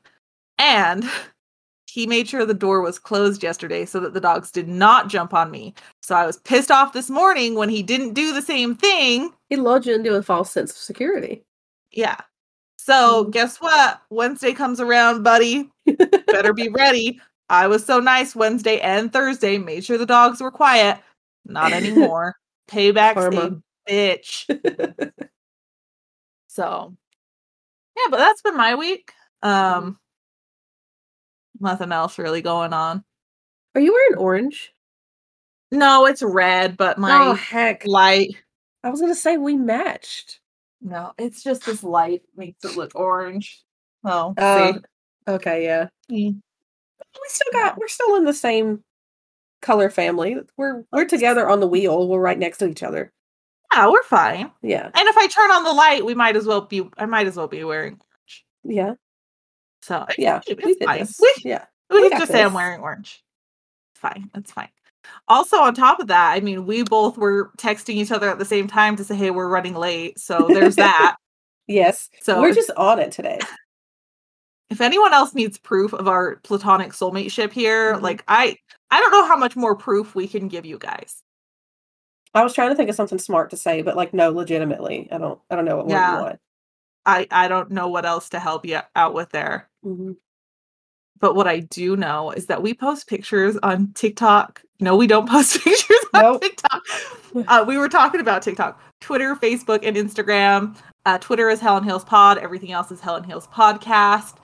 And 0.60 1.06
he 1.92 2.08
made 2.08 2.27
sure 2.27 2.46
the 2.46 2.54
door 2.54 2.82
was 2.82 3.00
closed 3.00 3.44
yesterday 3.44 3.86
so 3.86 4.00
that 4.01 4.13
the 4.13 4.22
dogs 4.22 4.51
did 4.51 4.68
not 4.68 5.10
jump 5.10 5.34
on 5.34 5.51
me. 5.51 5.74
So 6.01 6.15
I 6.15 6.25
was 6.25 6.38
pissed 6.39 6.72
off 6.72 6.94
this 6.94 7.10
morning 7.10 7.56
when 7.56 7.70
he 7.70 7.84
didn't 7.84 8.13
do 8.13 8.34
the 8.34 8.42
same 8.42 8.75
thing. 8.75 9.32
He 9.50 9.58
lulled 9.58 9.86
you 9.86 9.96
into 9.96 10.15
a 10.15 10.24
false 10.24 10.51
sense 10.51 10.72
of 10.72 10.77
security. 10.77 11.46
Yeah. 11.92 12.18
So 12.86 13.25
Mhm. 13.25 13.32
guess 13.32 13.58
what? 13.60 14.00
Wednesday 14.12 14.54
comes 14.54 14.80
around, 14.80 15.24
buddy. 15.24 15.72
Better 16.27 16.54
be 16.54 16.70
ready. 16.75 17.20
I 17.50 17.65
was 17.65 17.84
so 17.84 18.00
nice 18.00 18.36
Wednesday 18.36 18.80
and 18.80 19.12
Thursday, 19.12 19.58
made 19.58 19.84
sure 19.84 19.98
the 19.98 20.06
dogs 20.06 20.39
were 20.39 20.51
quiet. 20.51 21.00
Not 21.46 21.74
anymore. 21.74 22.36
Payback's 22.68 23.15
Karma. 23.15 23.58
a 23.88 23.92
bitch. 23.92 24.46
So, 26.48 26.96
yeah, 27.98 28.04
but 28.10 28.18
that's 28.18 28.42
been 28.42 28.56
my 28.56 28.75
week. 28.75 29.12
Um, 29.42 30.00
nothing 31.60 31.92
else 31.92 32.18
really 32.18 32.42
going 32.42 32.72
on. 32.72 33.04
Are 33.74 33.82
you 33.82 33.92
wearing 33.92 34.15
orange? 34.24 34.74
No, 35.74 36.06
it's 36.06 36.24
red, 36.24 36.77
but 36.77 36.98
my 36.98 37.12
oh 37.13 37.30
my 37.32 37.36
heck! 37.36 37.86
light. 37.86 38.38
I 38.86 38.89
was 38.89 39.01
gonna 39.01 39.15
say 39.15 39.36
we 39.36 39.58
matched. 39.58 40.39
No, 40.86 41.13
it's 41.18 41.42
just 41.42 41.65
this 41.65 41.84
light 41.84 42.22
makes 42.38 42.63
it 42.63 42.77
look 42.77 42.92
orange. 42.96 43.63
Oh, 44.04 44.36
see? 44.38 44.80
okay, 45.27 45.63
yeah. 45.65 45.88
Mm. 46.12 46.36
We 46.39 47.22
still 47.27 47.51
got. 47.51 47.77
We're 47.80 47.88
still 47.88 48.15
in 48.18 48.24
the 48.25 48.34
same 48.36 48.84
color 49.63 49.89
family. 49.89 50.38
We're 50.58 50.84
we're 50.92 51.06
together 51.06 51.50
on 51.50 51.60
the 51.60 51.68
wheel. 51.68 52.08
We're 52.08 52.20
right 52.22 52.38
next 52.38 52.60
to 52.60 52.68
each 52.68 52.84
other. 52.84 53.12
yeah, 53.74 53.89
we're 53.89 54.04
fine. 54.04 54.51
Yeah, 54.62 54.86
And 54.94 55.08
if 55.08 55.18
I 55.18 55.25
turn 55.27 55.50
on 55.51 55.63
the 55.63 55.72
light, 55.74 56.06
we 56.06 56.13
might 56.13 56.36
as 56.36 56.46
well 56.46 56.62
be. 56.62 56.88
I 56.98 57.08
might 57.08 57.25
as 57.25 57.36
well 57.36 57.48
be 57.48 57.63
wearing 57.63 57.94
orange. 58.00 58.46
yeah, 58.63 58.94
So 59.82 60.06
yeah. 60.20 60.42
it's 60.48 60.63
We 60.63 60.75
fine. 60.86 61.00
this. 61.00 61.18
We, 61.20 61.34
Yeah. 61.44 61.65
we 61.89 62.10
can 62.10 62.20
just 62.20 62.32
say 62.32 62.44
I'm 62.44 62.54
wearing 62.54 62.80
orange. 62.82 63.24
It's 63.94 64.00
fine. 64.01 64.30
It's 64.36 64.51
fine. 64.51 64.70
Also, 65.28 65.58
on 65.58 65.74
top 65.74 66.00
of 66.00 66.08
that, 66.08 66.32
I 66.34 66.40
mean, 66.40 66.66
we 66.66 66.84
both 66.84 67.18
were 67.18 67.52
texting 67.58 67.96
each 67.96 68.12
other 68.12 68.30
at 68.30 68.38
the 68.40 68.46
same 68.46 68.68
time 68.68 68.96
to 68.98 69.04
say, 69.04 69.16
"Hey, 69.16 69.32
we're 69.32 69.48
running 69.50 69.74
late." 69.76 70.20
So 70.20 70.48
there's 70.48 70.76
that. 70.78 71.16
Yes. 71.68 72.10
So 72.22 72.40
we're 72.42 72.54
just 72.54 72.72
on 72.78 73.00
it 73.00 73.12
today. 73.12 73.40
if 74.70 74.82
anyone 74.82 75.14
else 75.14 75.34
needs 75.36 75.58
proof 75.58 75.94
of 75.94 76.08
our 76.08 76.38
platonic 76.38 76.92
soulmate 76.92 77.32
ship 77.32 77.52
here, 77.54 77.96
Mhm. 77.96 78.02
like 78.02 78.24
I, 78.28 78.56
I 78.92 79.00
don't 79.00 79.12
know 79.12 79.26
how 79.28 79.36
much 79.38 79.56
more 79.56 79.76
proof 79.76 80.16
we 80.16 80.28
can 80.28 80.48
give 80.48 80.66
you 80.66 80.78
guys. 80.80 81.22
I 82.34 82.44
was 82.44 82.54
trying 82.54 82.70
to 82.70 82.76
think 82.76 82.90
of 82.90 82.96
something 82.96 83.20
smart 83.20 83.50
to 83.52 83.58
say, 83.58 83.82
but 83.82 83.96
like, 83.96 84.14
no, 84.14 84.30
legitimately, 84.32 85.08
I 85.12 85.18
don't. 85.20 85.40
I 85.50 85.56
don't 85.56 85.66
know 85.66 85.78
what 85.78 85.90
Yeah. 85.90 86.18
you 86.18 86.22
want. 86.24 86.40
I, 87.06 87.28
I 87.32 87.48
don't 87.48 87.72
know 87.72 87.88
what 87.88 88.06
else 88.06 88.30
to 88.30 88.40
help 88.40 88.66
you 88.66 88.80
out 88.96 89.14
with 89.14 89.30
there. 89.30 89.70
Mhm. 89.86 90.18
But 91.20 91.36
what 91.36 91.48
I 91.48 91.60
do 91.62 91.96
know 91.96 92.32
is 92.32 92.48
that 92.48 92.62
we 92.62 92.74
post 92.74 93.08
pictures 93.08 93.58
on 93.64 93.92
TikTok. 93.94 94.62
No, 94.80 94.96
we 94.96 95.08
don't 95.08 95.30
post 95.30 95.60
pictures 95.64 95.98
on 96.14 96.22
Nope. 96.22 96.42
TikTok. 96.42 96.82
Uh, 97.50 97.66
we 97.68 97.78
were 97.78 97.90
talking 97.90 98.22
about 98.22 98.42
TikTok, 98.42 98.80
Twitter, 99.02 99.36
Facebook, 99.36 99.82
and 99.84 99.98
Instagram. 99.98 100.74
Uh, 101.06 101.18
Twitter 101.18 101.50
is 101.50 101.60
Hell 101.60 101.76
on 101.76 101.84
Heels 101.84 102.06
Pod. 102.06 102.38
Everything 102.38 102.72
else 102.72 102.92
is 102.92 103.02
Hell 103.02 103.16
on 103.16 103.26
Heels 103.26 103.46
Podcast. 103.48 104.38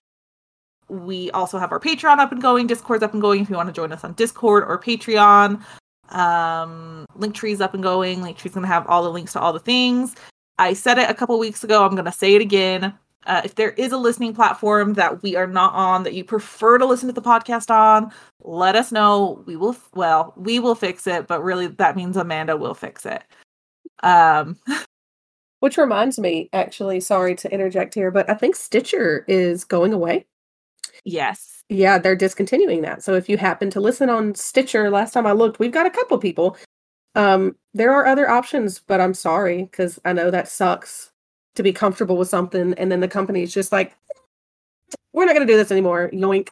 We 0.90 1.32
also 1.32 1.58
have 1.58 1.72
our 1.72 1.80
Patreon 1.80 2.18
up 2.18 2.34
and 2.34 2.42
going, 2.42 2.68
Discord's 2.68 3.02
up 3.02 3.14
and 3.14 3.22
going. 3.22 3.40
If 3.40 3.50
you 3.50 3.56
want 3.56 3.68
to 3.70 3.74
join 3.74 3.94
us 3.94 4.04
on 4.04 4.12
Discord 4.16 4.66
or 4.68 4.78
Patreon, 4.78 5.64
um, 6.10 7.06
Linktree's 7.18 7.62
up 7.62 7.74
and 7.74 7.82
going. 7.82 8.20
Linktree's 8.20 8.54
going 8.54 8.64
to 8.64 8.68
have 8.68 8.86
all 8.88 9.04
the 9.04 9.10
links 9.10 9.32
to 9.34 9.40
all 9.40 9.54
the 9.54 9.60
things. 9.60 10.16
I 10.58 10.74
said 10.74 10.98
it 10.98 11.10
a 11.10 11.14
couple 11.14 11.40
weeks 11.40 11.64
ago. 11.64 11.86
I'm 11.86 11.94
going 11.94 12.04
to 12.04 12.12
say 12.12 12.36
it 12.36 12.42
again. 12.42 12.94
Uh, 13.28 13.42
if 13.46 13.56
there 13.56 13.72
is 13.72 13.92
a 13.92 13.98
listening 13.98 14.34
platform 14.34 14.94
that 14.96 15.22
we 15.22 15.36
are 15.36 15.48
not 15.48 15.74
on 15.74 16.04
that 16.04 16.14
you 16.14 16.24
prefer 16.24 16.78
to 16.78 16.86
listen 16.86 17.08
to 17.08 17.14
the 17.14 17.22
podcast 17.22 17.70
on, 17.70 18.12
let 18.42 18.76
us 18.76 18.92
know. 18.92 19.44
We 19.46 19.56
will, 19.56 19.76
well, 19.94 20.34
we 20.36 20.60
will 20.60 20.76
fix 20.76 21.06
it, 21.06 21.28
but 21.28 21.44
really 21.44 21.68
that 21.68 21.96
means 21.96 22.18
Amanda 22.18 22.58
will 22.58 22.74
fix 22.74 23.06
it. 23.06 23.24
Um, 24.04 24.58
Which 25.60 25.78
reminds 25.78 26.18
me, 26.18 26.50
actually, 26.54 27.00
sorry 27.02 27.36
to 27.36 27.54
interject 27.54 27.94
here, 27.94 28.10
but 28.10 28.28
I 28.28 28.34
think 28.34 28.56
Stitcher 28.56 29.24
is 29.28 29.64
going 29.64 29.94
away. 29.94 30.26
yes. 31.06 31.50
Yeah, 31.70 32.00
they're 32.00 32.18
discontinuing 32.18 32.82
that. 32.82 33.02
So 33.02 33.14
if 33.14 33.30
you 33.30 33.38
happen 33.38 33.70
to 33.70 33.80
listen 33.80 34.10
on 34.10 34.36
Stitcher, 34.36 34.90
last 34.90 35.14
time 35.14 35.26
I 35.26 35.32
looked, 35.32 35.58
we've 35.60 35.72
got 35.72 35.86
a 35.86 35.92
couple 35.92 36.18
people. 36.18 36.58
Um, 37.16 37.56
there 37.74 37.94
are 37.94 38.06
other 38.08 38.30
options, 38.30 38.80
but 38.80 39.00
I'm 39.00 39.14
sorry 39.14 39.64
because 39.64 40.00
I 40.04 40.12
know 40.12 40.32
that 40.32 40.50
sucks 40.50 41.11
to 41.56 41.64
be 41.64 41.74
comfortable 41.74 42.18
with 42.18 42.30
something, 42.30 42.74
and 42.76 42.92
then 42.92 43.00
the 43.00 43.08
company 43.08 43.44
is 43.44 43.54
just 43.54 43.72
like, 43.72 43.96
"We're 45.14 45.26
not 45.26 45.34
going 45.36 45.46
to 45.46 45.52
do 45.54 45.58
this 45.58 45.72
anymore." 45.72 46.10
Yoink. 46.14 46.50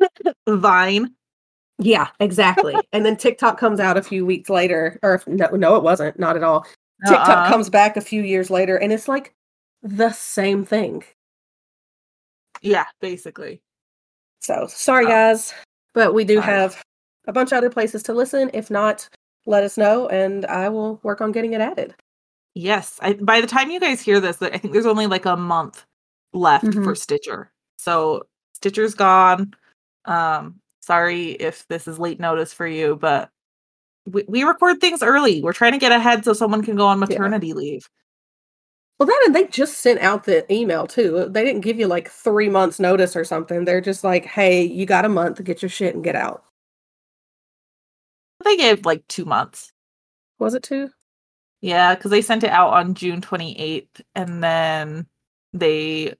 Vine. 0.48 1.14
Yeah, 1.78 2.08
exactly. 2.20 2.74
and 2.92 3.04
then 3.06 3.16
TikTok 3.16 3.58
comes 3.58 3.80
out 3.80 3.96
a 3.96 4.02
few 4.02 4.26
weeks 4.26 4.50
later, 4.50 4.98
or 5.02 5.14
if, 5.14 5.26
no, 5.26 5.46
no, 5.52 5.76
it 5.76 5.82
wasn't, 5.82 6.18
not 6.18 6.36
at 6.36 6.42
all. 6.42 6.66
TikTok 7.06 7.28
Uh-uh. 7.28 7.48
comes 7.48 7.70
back 7.70 7.96
a 7.96 8.00
few 8.00 8.22
years 8.22 8.50
later, 8.50 8.76
and 8.76 8.92
it's 8.92 9.06
like 9.06 9.32
the 9.82 10.10
same 10.10 10.64
thing. 10.64 11.04
Yeah, 12.60 12.86
basically. 13.00 13.60
So 14.40 14.66
sorry, 14.68 15.04
Oh. 15.06 15.08
guys, 15.08 15.54
but 15.94 16.14
we 16.14 16.24
do 16.24 16.36
Sorry. 16.40 16.46
have 16.46 16.82
a 17.28 17.32
bunch 17.32 17.52
of 17.52 17.58
other 17.58 17.70
places 17.70 18.02
to 18.04 18.14
listen. 18.14 18.50
If 18.52 18.70
not, 18.70 19.08
let 19.46 19.62
us 19.62 19.78
know, 19.78 20.08
and 20.08 20.44
I 20.46 20.68
will 20.68 20.98
work 21.04 21.20
on 21.20 21.30
getting 21.30 21.52
it 21.52 21.60
added. 21.60 21.94
Yes. 22.54 22.98
I, 23.02 23.12
by 23.14 23.40
the 23.40 23.46
time 23.46 23.70
you 23.70 23.80
guys 23.80 24.00
hear 24.00 24.20
this, 24.20 24.40
I 24.42 24.56
think 24.58 24.72
there's 24.72 24.86
only 24.86 25.06
like 25.06 25.26
a 25.26 25.36
month 25.36 25.84
left 26.32 26.64
for 26.74 26.94
Mhm. 26.94 26.96
Stitcher. 26.96 27.52
So 27.78 28.26
Stitcher's 28.54 28.94
gone. 28.94 29.54
Um, 30.04 30.60
sorry 30.80 31.32
if 31.32 31.66
this 31.68 31.86
is 31.86 31.98
late 31.98 32.18
notice 32.20 32.52
for 32.52 32.66
you, 32.66 32.96
but 32.96 33.30
we, 34.06 34.24
we 34.28 34.42
record 34.44 34.80
things 34.80 35.02
early. 35.02 35.42
We're 35.42 35.52
trying 35.52 35.72
to 35.72 35.78
get 35.78 35.92
ahead 35.92 36.24
so 36.24 36.32
someone 36.32 36.62
can 36.64 36.76
go 36.76 36.86
on 36.86 36.98
maternity 36.98 37.52
leave. 37.52 37.88
Well, 38.98 39.06
that 39.06 39.22
and 39.26 39.34
they 39.36 39.46
just 39.46 39.78
sent 39.78 40.00
out 40.00 40.24
the 40.24 40.50
email 40.52 40.86
too. 40.86 41.28
They 41.30 41.44
didn't 41.44 41.60
give 41.60 41.78
you 41.78 41.86
like 41.86 42.10
three 42.10 42.48
months 42.48 42.80
notice 42.80 43.14
or 43.14 43.24
something. 43.24 43.64
They're 43.64 43.80
just 43.80 44.02
like, 44.02 44.24
"Hey, 44.24 44.62
you 44.64 44.86
got 44.86 45.04
a 45.04 45.08
month 45.08 45.36
to 45.36 45.44
get 45.44 45.62
your 45.62 45.68
shit 45.68 45.94
and 45.94 46.02
get 46.02 46.16
out." 46.16 46.44
They 48.44 48.56
gave 48.56 48.84
like 48.86 49.06
two 49.08 49.24
months. 49.24 49.72
Was 50.40 50.54
it 50.54 50.62
two? 50.64 50.90
Yeah, 51.60 51.94
because 51.94 52.10
they 52.10 52.22
sent 52.22 52.44
it 52.44 52.50
out 52.50 52.72
on 52.72 52.94
June 52.94 53.20
28th 53.20 54.00
and 54.14 54.42
then 54.42 55.06
they 55.52 56.14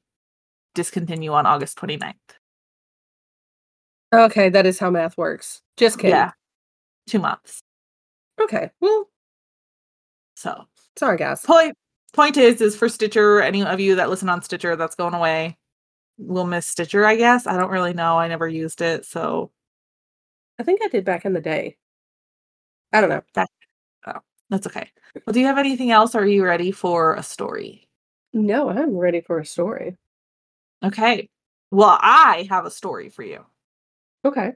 discontinue 0.75 1.33
on 1.33 1.47
August 1.47 1.79
29th. 1.79 2.15
Okay, 4.13 4.49
that 4.49 4.67
is 4.67 4.79
how 4.79 4.91
math 4.91 5.17
works. 5.19 5.63
Just 5.77 5.99
kidding. 5.99 6.11
Yeah. 6.13 6.33
Two 7.07 7.19
months. 7.19 7.61
Okay. 8.41 8.71
Well, 8.81 9.09
So 10.35 10.65
sorry, 10.99 11.19
guys. 11.19 11.43
point 11.43 11.77
point 12.15 12.37
is 12.37 12.61
is 12.61 12.75
for 12.77 12.89
Stitcher, 12.89 13.41
any 13.43 13.63
of 13.63 13.81
you 13.81 13.97
that 13.97 14.09
listen 14.09 14.29
on 14.29 14.43
Stitcher, 14.43 14.77
that's 14.77 14.95
going 14.97 15.15
away. 15.15 15.57
We'll 16.17 16.47
miss 16.47 16.67
Stitcher, 16.67 17.05
I 17.05 17.17
guess. 17.17 17.47
I 17.47 17.57
don't 17.57 17.71
really 17.71 17.93
know. 17.95 18.19
I 18.19 18.29
never 18.29 18.49
used 18.49 18.81
it, 18.81 19.05
so 19.05 19.51
I 20.59 20.63
think 20.65 20.81
I 20.83 20.89
did 20.89 21.05
back 21.05 21.25
in 21.25 21.33
the 21.33 21.41
day. 21.41 21.77
I 22.93 23.01
don't 23.01 23.11
know. 23.11 23.23
That's 24.51 24.67
okay. 24.67 24.91
Well, 25.27 25.33
do 25.33 25.41
you 25.41 25.47
have 25.47 25.59
anything 25.59 25.91
else? 25.91 26.15
Are 26.15 26.27
you 26.27 26.45
ready 26.45 26.71
for 26.71 27.15
a 27.15 27.23
story? 27.23 27.89
No, 28.33 28.71
I'm 28.71 28.97
ready 28.97 29.21
for 29.21 29.39
a 29.39 29.45
story. 29.47 29.97
Okay. 30.83 31.29
Well, 31.71 31.99
I 32.01 32.47
have 32.51 32.65
a 32.67 32.71
story 32.71 33.09
for 33.11 33.23
you 33.23 33.45
Okay. 34.25 34.53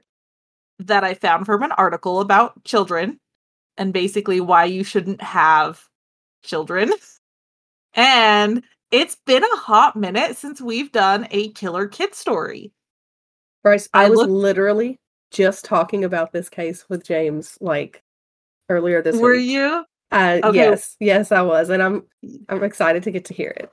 that 0.79 1.03
I 1.03 1.13
found 1.13 1.45
from 1.45 1.63
an 1.63 1.71
article 1.73 2.21
about 2.21 2.63
children 2.63 3.19
and 3.77 3.93
basically 3.93 4.39
why 4.41 4.65
you 4.65 4.83
shouldn't 4.83 5.21
have 5.21 5.83
children. 6.43 6.91
And 7.95 8.63
it's 8.91 9.17
been 9.25 9.43
a 9.43 9.55
hot 9.55 9.95
minute 9.95 10.35
since 10.37 10.59
we've 10.59 10.91
done 10.91 11.27
a 11.31 11.49
killer 11.49 11.87
kid 11.87 12.15
story. 12.15 12.73
Bryce, 13.63 13.87
I, 13.93 14.05
I 14.05 14.09
was 14.09 14.17
looked- 14.17 14.31
literally 14.31 14.99
just 15.31 15.65
talking 15.65 16.03
about 16.03 16.31
this 16.31 16.49
case 16.49 16.85
with 16.89 17.03
James 17.03 17.57
like 17.61 18.02
earlier 18.73 19.01
this 19.01 19.13
week. 19.13 19.21
Were 19.21 19.31
week. 19.33 19.49
you? 19.49 19.85
Uh, 20.11 20.39
Okay. 20.43 20.57
Yes, 20.57 20.95
yes, 20.99 21.31
I 21.31 21.41
was, 21.41 21.69
and 21.69 21.81
I'm 21.81 22.03
I'm 22.49 22.63
excited 22.63 23.03
to 23.03 23.11
get 23.11 23.25
to 23.25 23.33
hear 23.33 23.51
it. 23.57 23.71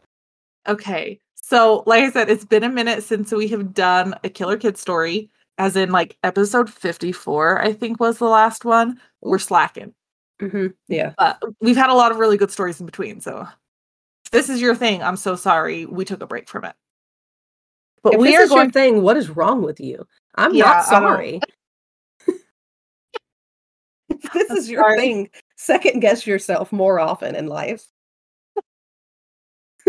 Okay. 0.68 1.20
So, 1.34 1.82
like 1.86 2.04
I 2.04 2.10
said, 2.10 2.30
it's 2.30 2.44
been 2.44 2.62
a 2.64 2.68
minute 2.68 3.02
since 3.02 3.32
we 3.32 3.48
have 3.48 3.74
done 3.74 4.14
a 4.22 4.28
killer 4.28 4.56
kid 4.56 4.78
story, 4.78 5.30
as 5.58 5.74
in 5.76 5.90
like 5.90 6.16
episode 6.22 6.70
54, 6.70 7.60
I 7.60 7.72
think 7.72 7.98
was 7.98 8.18
the 8.18 8.26
last 8.26 8.64
one. 8.64 9.00
We're 9.20 9.38
slacking. 9.38 9.94
hmm 10.40 10.68
Yeah. 10.88 11.14
But 11.18 11.42
we've 11.60 11.76
had 11.76 11.90
a 11.90 11.94
lot 11.94 12.12
of 12.12 12.18
really 12.18 12.36
good 12.36 12.50
stories 12.52 12.78
in 12.80 12.86
between. 12.86 13.20
So, 13.20 13.46
this 14.32 14.48
is 14.48 14.60
your 14.60 14.74
thing. 14.76 15.02
I'm 15.02 15.16
so 15.16 15.34
sorry. 15.34 15.86
We 15.86 16.04
took 16.04 16.22
a 16.22 16.26
break 16.26 16.48
from 16.48 16.64
it. 16.64 16.74
But 18.02 18.14
if 18.14 18.20
we 18.20 18.28
this 18.28 18.38
are 18.40 18.42
is 18.44 18.48
going 18.50 18.64
your 18.66 18.72
thing, 18.72 19.02
what 19.02 19.16
is 19.16 19.28
wrong 19.28 19.62
with 19.62 19.80
you? 19.80 20.06
I'm 20.36 20.54
Yeah, 20.54 20.64
not 20.66 20.84
sorry. 20.86 21.40
this 24.34 24.50
is 24.50 24.70
your 24.70 24.82
sorry. 24.82 24.98
thing, 24.98 25.30
second 25.56 26.00
guess 26.00 26.26
yourself 26.26 26.72
more 26.72 27.00
often 27.00 27.34
in 27.34 27.46
life. 27.46 27.86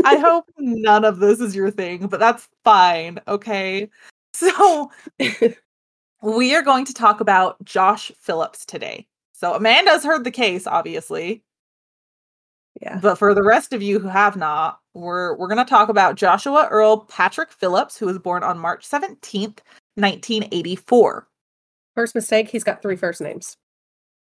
I 0.06 0.18
hope 0.18 0.46
none 0.58 1.06
of 1.06 1.20
this 1.20 1.40
is 1.40 1.56
your 1.56 1.70
thing, 1.70 2.08
but 2.08 2.20
that's 2.20 2.48
fine. 2.64 3.20
Okay. 3.28 3.90
So 4.34 4.90
we 6.24 6.56
are 6.56 6.62
going 6.62 6.86
to 6.86 6.94
talk 6.94 7.20
about 7.20 7.62
Josh 7.66 8.14
Phillips 8.18 8.66
today. 8.66 9.06
So 9.34 9.54
Amanda's 9.56 10.06
heard 10.06 10.24
the 10.24 10.32
case, 10.32 10.66
obviously, 10.66 11.44
yeah. 12.82 12.98
but 13.02 13.18
for 13.18 13.34
the 13.34 13.44
rest 13.44 13.74
of 13.74 13.82
you 13.82 14.00
who 14.00 14.08
have 14.08 14.38
not, 14.38 14.80
we're 14.94 15.36
we're 15.36 15.50
going 15.50 15.58
to 15.58 15.70
talk 15.70 15.90
about 15.90 16.16
Joshua 16.16 16.70
Earl 16.72 17.02
Patrick 17.06 17.52
Phillips, 17.52 17.98
who 17.98 18.06
was 18.06 18.20
born 18.20 18.42
on 18.42 18.58
March 18.58 18.90
17th, 18.90 19.60
1984. 19.96 21.28
First 21.94 22.16
mistake, 22.16 22.50
he's 22.50 22.64
got 22.64 22.82
three 22.82 22.96
first 22.96 23.20
names. 23.20 23.58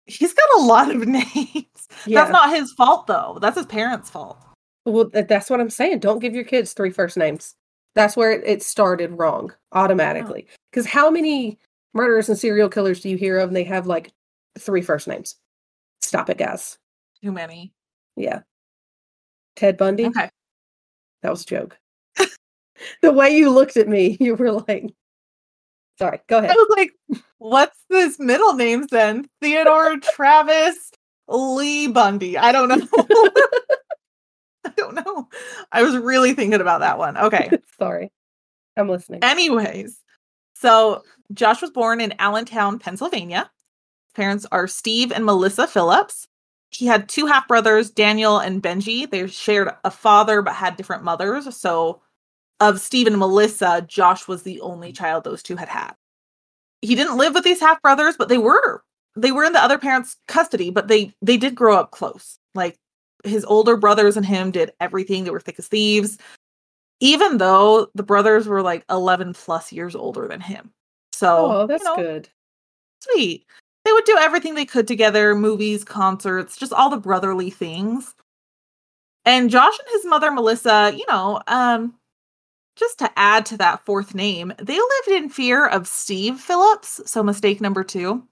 He's 0.07 0.35
got 0.35 0.49
a 0.57 0.63
lot 0.63 0.95
of 0.95 1.07
names. 1.09 1.67
Yeah. 2.07 2.21
That's 2.21 2.33
not 2.33 2.51
his 2.51 2.73
fault 2.73 3.07
though. 3.07 3.39
That's 3.41 3.57
his 3.57 3.67
parents' 3.67 4.11
fault. 4.11 4.39
Well, 4.85 5.11
that's 5.13 5.51
what 5.51 5.61
I'm 5.61 5.71
saying. 5.71 5.99
Don't 5.99 6.21
give 6.21 6.35
your 6.35 6.45
kids 6.45 6.73
three 6.73 6.91
first 6.91 7.17
names. 7.17 7.57
That's 7.97 8.17
where 8.17 8.31
it, 8.31 8.43
it 8.45 8.63
started 8.63 9.19
wrong 9.19 9.53
automatically. 9.73 10.47
Because 10.71 10.87
how 10.87 11.11
many 11.11 11.59
murderers 11.93 12.29
and 12.29 12.39
serial 12.39 12.69
killers 12.69 13.01
do 13.01 13.09
you 13.09 13.17
hear 13.17 13.39
of 13.39 13.49
and 13.49 13.57
they 13.57 13.65
have 13.65 13.87
like 13.87 14.13
three 14.59 14.83
first 14.83 15.09
names? 15.09 15.37
Stop 16.03 16.31
it, 16.31 16.39
guys. 16.39 16.79
Too 17.23 17.33
many. 17.33 17.73
Yeah. 18.17 18.41
Ted 19.57 19.77
Bundy? 19.77 20.07
Okay. 20.07 20.29
That 21.23 21.31
was 21.31 21.43
a 21.43 21.47
joke. 21.47 21.79
the 23.03 23.13
way 23.13 23.31
you 23.31 23.51
looked 23.51 23.77
at 23.77 23.89
me, 23.89 24.17
you 24.21 24.37
were 24.37 24.53
like, 24.53 24.93
sorry, 25.99 26.21
go 26.29 26.39
ahead. 26.39 26.51
I 26.51 26.55
was 26.55 26.75
like, 26.77 26.93
what's 27.39 27.79
this 27.91 28.19
middle 28.19 28.55
names 28.55 28.89
then? 28.91 29.29
Theodore 29.41 29.99
Travis 30.03 30.91
Lee 31.29 31.89
Bundy. 31.89 32.39
I 32.39 32.53
don't 32.53 32.69
know. 32.69 32.87
I 34.65 34.71
don't 34.77 34.95
know. 34.95 35.29
I 35.73 35.83
was 35.83 35.97
really 35.97 36.35
thinking 36.35 36.61
about 36.61 36.81
that 36.81 36.99
one. 36.99 37.17
Okay. 37.17 37.51
sorry. 37.79 38.11
I'm 38.77 38.89
listening. 38.89 39.23
Anyways, 39.23 40.03
so 40.55 41.03
Josh 41.33 41.63
was 41.63 41.71
born 41.71 42.01
in 42.01 42.15
Allentown, 42.19 42.79
Pennsylvania. 42.79 43.51
His 44.09 44.13
Parents 44.15 44.47
are 44.53 44.67
Steve 44.67 45.13
and 45.13 45.25
Melissa 45.25 45.67
Phillips. 45.67 46.29
He 46.71 46.87
had 46.87 47.09
two 47.09 47.27
half 47.27 47.49
brothers, 47.49 47.91
Daniel 47.91 48.39
and 48.39 48.63
Benji. 48.63 49.09
They 49.09 49.27
shared 49.29 49.71
a 49.85 49.91
father 49.91 50.43
but 50.43 50.55
had 50.55 50.77
different 50.77 51.05
mothers. 51.05 51.57
So, 51.57 52.03
of 52.61 52.81
Steve 52.81 53.07
and 53.07 53.19
Melissa, 53.19 53.85
Josh 53.87 54.27
was 54.27 54.43
the 54.43 54.61
only 54.61 54.93
child 54.93 55.25
those 55.25 55.43
two 55.43 55.57
had 55.57 55.69
had. 55.69 55.93
He 56.83 56.95
didn't 56.95 57.19
live 57.19 57.35
with 57.35 57.45
these 57.45 57.61
half 57.61 57.81
brothers, 57.83 58.17
but 58.17 58.29
they 58.29 58.39
were 58.39 58.83
they 59.17 59.33
were 59.33 59.45
in 59.45 59.53
the 59.53 59.63
other 59.63 59.79
parents' 59.79 60.17
custody, 60.29 60.71
but 60.71 60.89
they 60.89 61.15
they 61.23 61.37
did 61.37 61.55
grow 61.55 61.77
up 61.77 61.91
close. 61.91 62.39
Like 62.55 62.79
his 63.25 63.45
older 63.45 63.77
brothers 63.77 64.17
and 64.17 64.27
him 64.27 64.51
did 64.51 64.73
everything. 64.81 65.25
They 65.25 65.31
were 65.31 65.41
thick 65.41 65.59
as 65.59 65.69
thieves 65.69 66.19
even 67.01 67.39
though 67.39 67.89
the 67.95 68.03
brothers 68.03 68.47
were 68.47 68.63
like 68.63 68.85
11 68.91 69.35
plus 69.35 69.73
years 69.73 69.95
older 69.95 70.27
than 70.29 70.41
him. 70.41 70.71
So, 71.13 71.47
oh, 71.47 71.61
you 71.63 71.67
that's 71.69 71.85
know, 71.85 71.97
good. 71.97 72.29
sweet. 73.01 73.47
They 73.85 73.93
would 73.93 74.05
do 74.05 74.17
everything 74.19 74.55
they 74.55 74.65
could 74.65 74.89
together 74.89 75.35
movies, 75.35 75.85
concerts, 75.85 76.57
just 76.57 76.73
all 76.73 76.91
the 76.91 76.97
brotherly 76.97 77.51
things. 77.51 78.15
And 79.25 79.51
Josh 79.51 79.79
and 79.79 79.89
his 79.93 80.05
mother, 80.07 80.31
Melissa, 80.31 80.93
you 80.97 81.05
know, 81.09 81.41
um, 81.47 81.95
just 82.77 82.99
to 83.01 83.11
add 83.19 83.47
to 83.47 83.57
that 83.57 83.85
fourth 83.85 84.15
name, 84.15 84.53
they 84.59 84.79
lived 84.79 85.09
in 85.09 85.29
fear 85.29 85.67
of 85.67 85.89
Steve 85.89 86.39
Phillips. 86.39 87.01
So, 87.07 87.23
mistake 87.23 87.61
number 87.61 87.83
two. 87.83 88.23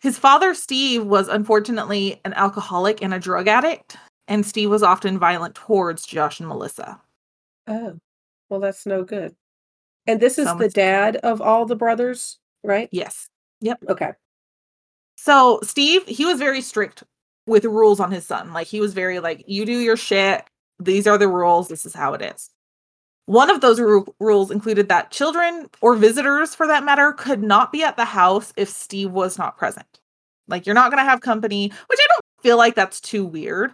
His 0.00 0.18
father, 0.18 0.54
Steve, 0.54 1.04
was 1.04 1.28
unfortunately 1.28 2.20
an 2.24 2.34
alcoholic 2.34 3.02
and 3.02 3.14
a 3.14 3.18
drug 3.18 3.48
addict, 3.48 3.96
and 4.28 4.44
Steve 4.44 4.68
was 4.70 4.82
often 4.82 5.18
violent 5.18 5.54
towards 5.54 6.06
Josh 6.06 6.40
and 6.40 6.48
Melissa. 6.48 7.00
Oh, 7.66 7.98
well, 8.48 8.60
that's 8.60 8.84
no 8.84 9.04
good. 9.04 9.34
And 10.06 10.20
this 10.20 10.38
is 10.38 10.48
So 10.48 10.56
the 10.56 10.68
dad 10.68 11.16
of 11.16 11.40
all 11.40 11.64
the 11.66 11.76
brothers, 11.76 12.38
right? 12.64 12.88
Yes. 12.90 13.28
Yep. 13.60 13.84
Okay. 13.88 14.12
So 15.16 15.60
Steve, 15.62 16.04
he 16.06 16.24
was 16.24 16.38
very 16.38 16.60
strict 16.60 17.04
with 17.46 17.64
rules 17.64 18.00
on 18.00 18.10
his 18.10 18.26
son. 18.26 18.52
Like 18.52 18.66
he 18.66 18.80
was 18.80 18.92
very 18.92 19.20
like, 19.20 19.44
you 19.46 19.64
do 19.64 19.78
your 19.78 19.96
shit. 19.96 20.44
These 20.80 21.06
are 21.06 21.18
the 21.18 21.28
rules. 21.28 21.68
This 21.68 21.86
is 21.86 21.94
how 21.94 22.14
it 22.14 22.22
is. 22.22 22.50
One 23.26 23.50
of 23.50 23.60
those 23.60 23.80
ru- 23.80 24.12
rules 24.18 24.50
included 24.50 24.88
that 24.88 25.10
children 25.10 25.68
or 25.80 25.94
visitors, 25.94 26.54
for 26.54 26.66
that 26.66 26.84
matter, 26.84 27.12
could 27.12 27.42
not 27.42 27.72
be 27.72 27.82
at 27.82 27.96
the 27.96 28.04
house 28.04 28.52
if 28.56 28.68
Steve 28.68 29.12
was 29.12 29.38
not 29.38 29.56
present. 29.56 30.00
Like 30.48 30.66
you're 30.66 30.74
not 30.74 30.90
going 30.90 31.02
to 31.02 31.08
have 31.08 31.20
company, 31.20 31.68
which 31.68 32.00
I 32.00 32.06
don't 32.08 32.42
feel 32.42 32.56
like 32.56 32.74
that's 32.74 33.00
too 33.00 33.24
weird. 33.24 33.72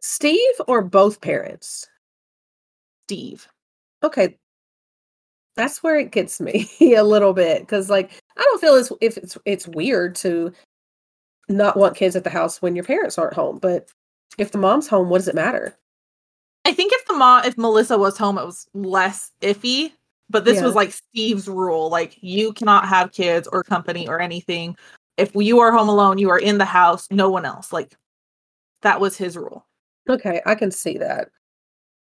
Steve 0.00 0.38
or 0.68 0.82
both 0.82 1.20
parents? 1.20 1.86
Steve. 3.06 3.48
Okay. 4.02 4.36
That's 5.56 5.82
where 5.82 5.98
it 5.98 6.10
gets 6.10 6.40
me 6.40 6.68
a 6.96 7.02
little 7.04 7.32
bit 7.32 7.60
because, 7.60 7.88
like, 7.90 8.10
I 8.36 8.42
don't 8.42 8.60
feel 8.60 8.74
as 8.74 8.92
if 9.00 9.16
it's 9.16 9.38
it's 9.44 9.68
weird 9.68 10.14
to 10.16 10.52
not 11.48 11.76
want 11.76 11.96
kids 11.96 12.16
at 12.16 12.24
the 12.24 12.30
house 12.30 12.60
when 12.62 12.74
your 12.76 12.84
parents 12.84 13.18
aren't 13.18 13.34
home. 13.34 13.58
But 13.58 13.90
if 14.38 14.52
the 14.52 14.58
mom's 14.58 14.88
home, 14.88 15.08
what 15.10 15.18
does 15.18 15.28
it 15.28 15.34
matter? 15.34 15.76
I 16.64 16.72
think 16.72 16.92
if 16.94 17.06
the 17.06 17.14
mom, 17.14 17.44
if 17.44 17.58
Melissa 17.58 17.98
was 17.98 18.16
home, 18.16 18.38
it 18.38 18.44
was 18.46 18.66
less 18.74 19.30
iffy. 19.42 19.92
But 20.30 20.44
this 20.44 20.56
Yeah. 20.58 20.64
was 20.64 20.74
like 20.74 20.92
Steve's 20.92 21.48
rule: 21.48 21.90
like 21.90 22.16
you 22.22 22.52
cannot 22.54 22.88
have 22.88 23.12
kids 23.12 23.46
or 23.48 23.62
company 23.62 24.08
or 24.08 24.20
anything. 24.20 24.76
If 25.18 25.32
you 25.34 25.60
are 25.60 25.70
home 25.72 25.88
alone, 25.88 26.18
you 26.18 26.30
are 26.30 26.38
in 26.38 26.58
the 26.58 26.64
house. 26.64 27.06
No 27.10 27.28
one 27.30 27.44
else. 27.44 27.72
Like 27.72 27.94
that 28.82 29.00
was 29.00 29.16
his 29.16 29.36
rule. 29.36 29.66
Okay, 30.08 30.40
I 30.46 30.54
can 30.54 30.70
see 30.70 30.98
that. 30.98 31.30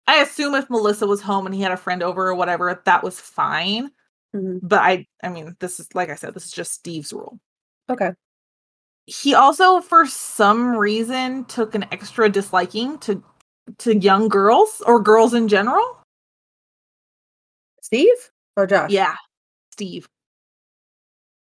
I 0.06 0.22
assume 0.22 0.54
if 0.54 0.70
Melissa 0.70 1.06
was 1.06 1.20
home 1.22 1.46
and 1.46 1.54
he 1.54 1.60
had 1.62 1.72
a 1.72 1.76
friend 1.76 2.02
over 2.02 2.28
or 2.28 2.34
whatever, 2.34 2.82
that 2.86 3.02
was 3.04 3.20
fine. 3.20 3.90
Mhm. 4.34 4.60
But 4.62 4.80
I, 4.80 5.06
I 5.22 5.28
mean, 5.30 5.56
this 5.60 5.80
is 5.80 5.88
like 5.94 6.10
I 6.10 6.14
said, 6.16 6.34
this 6.34 6.46
is 6.46 6.52
just 6.52 6.72
Steve's 6.72 7.12
rule. 7.12 7.38
Okay. 7.90 8.12
He 9.06 9.34
also, 9.34 9.80
for 9.80 10.06
some 10.06 10.76
reason, 10.76 11.44
took 11.46 11.74
an 11.74 11.86
extra 11.92 12.28
disliking 12.30 12.98
to 13.00 13.22
to 13.78 13.96
young 13.96 14.28
girls 14.28 14.82
or 14.86 15.00
girls 15.00 15.34
in 15.34 15.48
general. 15.48 15.98
Steve 17.82 18.30
or 18.56 18.66
Josh? 18.66 18.90
Yeah, 18.90 19.14
Steve. 19.72 20.08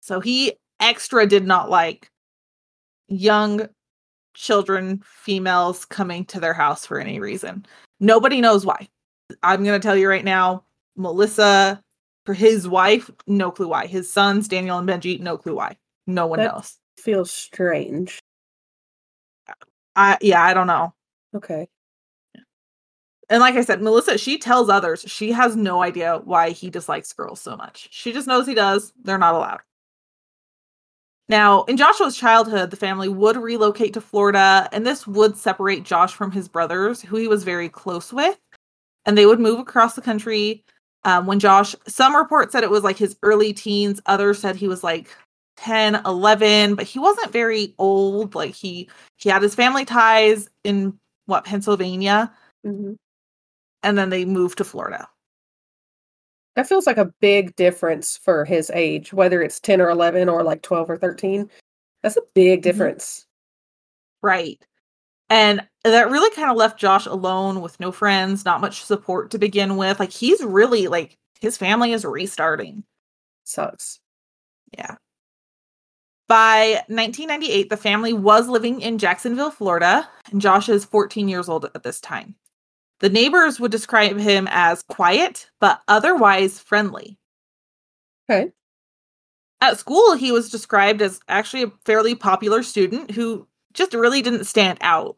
So 0.01 0.21
he 0.21 0.55
extra 0.81 1.27
did 1.27 1.47
not 1.47 1.71
like 1.71 2.11
young 3.09 3.69
children, 4.35 5.03
females 5.05 5.85
coming 5.85 6.25
to 6.27 6.39
their 6.41 6.55
house 6.55 6.85
for 6.87 7.01
any 7.01 7.19
reason. 7.19 7.67
Nobody 8.01 8.41
knows 8.41 8.67
why. 8.67 8.89
I'm 9.43 9.65
going 9.65 9.81
to 9.81 9.85
tell 9.85 9.97
you 9.97 10.09
right 10.09 10.25
now, 10.25 10.65
Melissa, 10.97 11.83
for 12.25 12.35
his 12.35 12.69
wife, 12.69 13.11
no 13.27 13.51
clue 13.51 13.69
why. 13.69 13.87
His 13.87 14.13
sons, 14.13 14.47
Daniel 14.47 14.79
and 14.79 14.89
Benji, 14.89 15.19
no 15.21 15.37
clue 15.37 15.57
why. 15.57 15.77
No 16.07 16.27
one 16.27 16.39
That- 16.39 16.55
knows. 16.55 16.77
Feels 16.99 17.31
strange. 17.31 18.19
I 19.95 20.17
yeah, 20.21 20.43
I 20.43 20.55
don't 20.55 20.67
know. 20.67 20.95
Okay. 21.35 21.69
And 23.29 23.41
like 23.41 23.57
I 23.57 23.63
said, 23.63 23.83
Melissa, 23.83 24.19
she 24.19 24.39
tells 24.39 24.69
others 24.69 25.05
she 25.07 25.33
has 25.33 25.57
no 25.57 25.83
idea 25.83 26.21
why 26.25 26.51
he 26.51 26.71
dislikes 26.71 27.13
girls 27.13 27.41
so 27.41 27.57
much. 27.57 27.89
She 27.91 28.13
just 28.13 28.29
knows 28.29 28.47
he 28.47 28.55
does. 28.55 28.93
They're 29.03 29.19
not 29.19 29.35
allowed. 29.35 29.61
Now, 31.29 31.65
in 31.65 31.77
Joshua's 31.77 32.17
childhood, 32.17 32.71
the 32.71 32.77
family 32.77 33.09
would 33.09 33.37
relocate 33.37 33.93
to 33.95 34.01
Florida, 34.01 34.69
and 34.71 34.87
this 34.87 35.09
would 35.09 35.37
separate 35.37 35.83
Josh 35.83 36.15
from 36.15 36.31
his 36.31 36.47
brothers, 36.47 37.03
who 37.03 37.17
he 37.17 37.27
was 37.27 37.43
very 37.43 37.69
close 37.69 38.13
with. 38.13 38.39
And 39.07 39.19
they 39.19 39.27
would 39.27 39.41
move 39.41 39.59
across 39.59 39.95
the 39.97 40.03
country. 40.03 40.65
Um, 41.05 41.27
when 41.27 41.41
Josh, 41.41 41.75
some 41.89 42.15
reports 42.15 42.53
said 42.53 42.63
it 42.63 42.71
was 42.71 42.85
like 42.85 42.97
his 42.97 43.17
early 43.23 43.53
teens, 43.53 44.01
others 44.07 44.39
said 44.39 44.55
he 44.57 44.69
was 44.69 44.85
like 44.85 45.09
10, 45.57 45.97
11, 46.07 46.77
but 46.77 46.87
he 46.87 46.99
wasn't 47.01 47.33
very 47.33 47.75
old. 47.79 48.35
Like 48.37 48.55
he 48.55 48.89
he 49.17 49.29
had 49.29 49.43
his 49.43 49.55
family 49.55 49.85
ties 49.85 50.49
in 50.65 50.99
what 51.27 51.45
Pennsylvania, 51.45 52.33
hmm 52.65 52.95
and 53.87 53.97
then 53.97 54.11
they 54.11 54.25
moved 54.25 54.59
to 54.59 54.65
Florida. 54.65 55.09
That 56.57 56.69
feels 56.69 56.87
like 56.87 56.97
a 56.97 57.13
big 57.21 57.55
difference 57.55 58.17
for 58.17 58.45
his 58.45 58.71
age, 58.75 59.13
whether 59.13 59.43
it's 59.43 59.61
10 59.61 59.81
or 59.81 59.91
11 59.91 60.29
or 60.29 60.43
like 60.43 60.63
12 60.63 60.91
or 60.91 60.97
13. 60.97 61.49
That's 62.03 62.17
a 62.17 62.23
big 62.35 62.61
mm-hmm. 62.61 62.63
difference. 62.63 63.27
Right. 64.23 64.59
And 65.31 65.61
that 65.85 66.11
really 66.11 66.35
kind 66.35 66.51
of 66.51 66.57
left 66.57 66.81
Josh 66.81 67.07
alone 67.07 67.61
with 67.61 67.79
no 67.79 67.93
friends, 67.93 68.45
not 68.45 68.61
much 68.61 68.83
support 68.83 69.31
to 69.31 69.39
begin 69.39 69.77
with. 69.77 70.01
Like 70.01 70.13
he's 70.13 70.43
really 70.43 70.89
like 70.89 71.17
his 71.41 71.57
family 71.57 71.93
is 71.93 72.05
restarting. 72.05 72.83
Sucks. 73.45 74.01
Yeah. 74.77 74.97
By 76.27 76.83
1998, 76.89 77.71
the 77.71 77.77
family 77.77 78.13
was 78.13 78.49
living 78.49 78.81
in 78.81 78.99
Jacksonville, 78.99 79.53
Florida, 79.53 80.09
and 80.33 80.41
Josh 80.41 80.69
is 80.69 80.85
14 80.85 81.29
years 81.29 81.49
old 81.49 81.67
at 81.67 81.85
this 81.85 82.01
time. 82.01 82.35
The 83.01 83.11
neighbors 83.11 83.61
would 83.61 83.71
describe 83.71 84.19
him 84.19 84.49
as 84.51 84.83
quiet, 84.83 85.51
but 85.61 85.83
otherwise 85.89 86.59
friendly. 86.59 87.19
Okay. 88.29 88.53
At 89.61 89.79
school, 89.79 90.15
he 90.15 90.33
was 90.33 90.51
described 90.51 91.03
as 91.03 91.21
actually 91.29 91.65
a 91.65 91.73
fairly 91.85 92.15
popular 92.15 92.63
student 92.63 93.11
who 93.11 93.47
just 93.75 93.95
really 93.95 94.23
didn't 94.23 94.45
stand 94.45 94.79
out. 94.81 95.17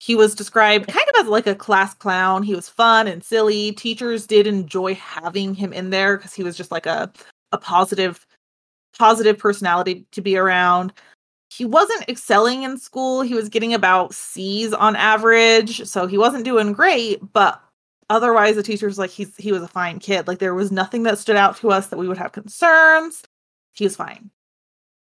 He 0.00 0.14
was 0.14 0.34
described 0.34 0.88
kind 0.88 1.06
of 1.14 1.20
as 1.20 1.28
like 1.28 1.46
a 1.46 1.54
class 1.54 1.94
clown. 1.94 2.42
He 2.42 2.54
was 2.54 2.68
fun 2.68 3.08
and 3.08 3.22
silly. 3.22 3.72
Teachers 3.72 4.26
did 4.26 4.46
enjoy 4.46 4.94
having 4.94 5.54
him 5.54 5.72
in 5.72 5.90
there 5.90 6.16
because 6.16 6.32
he 6.32 6.42
was 6.42 6.56
just 6.56 6.70
like 6.70 6.86
a, 6.86 7.12
a 7.52 7.58
positive, 7.58 8.24
positive 8.96 9.38
personality 9.38 10.06
to 10.12 10.20
be 10.20 10.36
around. 10.36 10.92
He 11.50 11.64
wasn't 11.64 12.08
excelling 12.08 12.62
in 12.62 12.78
school. 12.78 13.22
He 13.22 13.34
was 13.34 13.48
getting 13.48 13.72
about 13.74 14.14
C's 14.14 14.72
on 14.74 14.96
average, 14.96 15.86
so 15.86 16.06
he 16.06 16.18
wasn't 16.18 16.44
doing 16.44 16.72
great, 16.72 17.20
but 17.32 17.60
otherwise 18.10 18.56
the 18.56 18.62
teachers 18.62 18.98
like 18.98 19.10
he's 19.10 19.34
he 19.36 19.52
was 19.52 19.62
a 19.62 19.68
fine 19.68 19.98
kid. 19.98 20.26
Like 20.28 20.38
there 20.38 20.54
was 20.54 20.70
nothing 20.72 21.02
that 21.04 21.18
stood 21.18 21.36
out 21.36 21.56
to 21.58 21.70
us 21.70 21.88
that 21.88 21.98
we 21.98 22.06
would 22.08 22.18
have 22.18 22.32
concerns. 22.32 23.22
He 23.72 23.84
was 23.84 23.96
fine. 23.96 24.30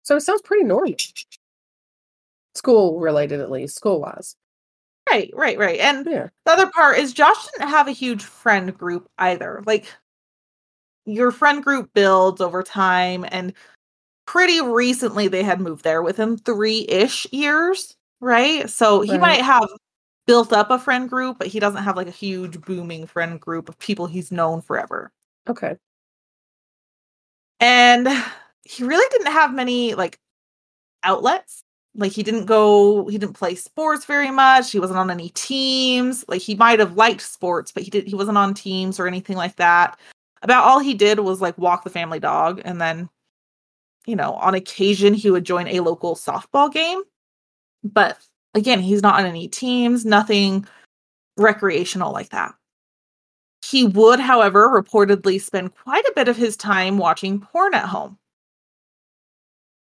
So 0.02 0.16
it 0.16 0.20
sounds 0.20 0.42
pretty 0.42 0.64
normal. 0.64 0.94
School 2.54 3.00
related, 3.00 3.40
at 3.40 3.50
least, 3.50 3.74
school 3.76 4.00
wise. 4.00 4.36
Right, 5.10 5.30
right, 5.34 5.58
right. 5.58 5.80
And 5.80 6.06
Yeah. 6.06 6.28
the 6.46 6.52
other 6.52 6.70
part 6.70 6.98
is 6.98 7.12
Josh 7.12 7.46
didn't 7.52 7.68
have 7.68 7.88
a 7.88 7.92
huge 7.92 8.22
friend 8.24 8.76
group 8.76 9.08
either. 9.18 9.62
Like 9.66 9.86
your 11.06 11.30
friend 11.30 11.62
group 11.62 11.92
builds 11.94 12.40
over 12.40 12.62
time 12.62 13.24
and 13.28 13.52
pretty 14.26 14.60
recently 14.60 15.28
they 15.28 15.42
had 15.42 15.60
moved 15.60 15.84
there 15.84 16.02
within 16.02 16.36
3ish 16.38 17.26
years, 17.32 17.96
right? 18.20 18.68
So 18.70 19.00
he 19.02 19.12
Right. 19.12 19.20
might 19.20 19.42
have 19.42 19.68
built 20.26 20.52
up 20.52 20.70
a 20.70 20.78
friend 20.78 21.08
group, 21.08 21.38
but 21.38 21.48
he 21.48 21.60
doesn't 21.60 21.82
have 21.84 21.96
like 21.96 22.08
a 22.08 22.10
huge 22.12 22.60
booming 22.62 23.06
friend 23.06 23.40
group 23.40 23.68
of 23.68 23.78
people 23.78 24.06
he's 24.06 24.32
known 24.32 24.62
forever. 24.62 25.12
Okay. 25.48 25.76
And 27.60 28.08
he 28.64 28.84
really 28.84 29.06
didn't 29.10 29.32
have 29.32 29.54
many 29.54 29.94
like 29.94 30.18
outlets. 31.02 31.62
Like 31.96 32.12
he 32.12 32.22
didn't 32.24 32.46
go, 32.46 33.06
he 33.08 33.18
didn't 33.18 33.34
play 33.34 33.54
sports 33.54 34.04
very 34.06 34.30
much. 34.30 34.72
He 34.72 34.80
wasn't 34.80 34.98
on 34.98 35.10
any 35.10 35.30
teams. 35.30 36.24
Like 36.28 36.42
he 36.42 36.54
might 36.56 36.80
have 36.80 36.96
liked 36.96 37.22
sports, 37.22 37.72
but 37.72 37.84
he 37.84 37.90
did 37.90 38.06
he 38.08 38.14
wasn't 38.16 38.38
on 38.38 38.54
teams 38.54 38.98
or 39.00 39.06
anything 39.06 39.36
like 39.36 39.56
that. 39.56 39.98
About 40.42 40.64
all 40.64 40.80
he 40.80 40.94
did 40.94 41.20
was 41.20 41.40
like 41.40 41.56
walk 41.58 41.84
the 41.84 41.90
family 41.90 42.20
dog 42.20 42.60
and 42.64 42.80
then 42.80 43.08
you 44.06 44.16
know, 44.16 44.34
on 44.34 44.54
occasion 44.54 45.14
he 45.14 45.30
would 45.30 45.44
join 45.44 45.68
a 45.68 45.80
local 45.80 46.14
softball 46.14 46.72
game. 46.72 47.02
But 47.82 48.18
again, 48.54 48.80
he's 48.80 49.02
not 49.02 49.18
on 49.18 49.26
any 49.26 49.48
teams, 49.48 50.04
nothing 50.04 50.66
recreational 51.36 52.12
like 52.12 52.30
that. 52.30 52.54
He 53.64 53.86
would, 53.86 54.20
however, 54.20 54.68
reportedly 54.68 55.40
spend 55.40 55.74
quite 55.74 56.04
a 56.04 56.12
bit 56.14 56.28
of 56.28 56.36
his 56.36 56.56
time 56.56 56.98
watching 56.98 57.40
porn 57.40 57.74
at 57.74 57.86
home. 57.86 58.18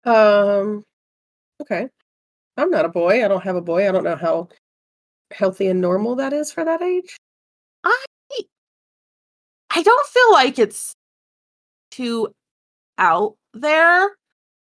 Um, 0.04 0.84
okay. 1.60 1.88
I'm 2.56 2.70
not 2.70 2.84
a 2.84 2.88
boy. 2.88 3.24
I 3.24 3.28
don't 3.28 3.42
have 3.42 3.56
a 3.56 3.60
boy. 3.60 3.88
I 3.88 3.92
don't 3.92 4.04
know 4.04 4.16
how 4.16 4.48
healthy 5.32 5.66
and 5.66 5.80
normal 5.80 6.14
that 6.16 6.32
is 6.32 6.52
for 6.52 6.64
that 6.64 6.80
age. 6.80 7.16
I 7.84 8.04
I 9.70 9.82
don't 9.82 10.06
feel 10.08 10.32
like 10.32 10.58
it's 10.58 10.94
too 11.90 12.28
out 12.98 13.36
there 13.60 14.10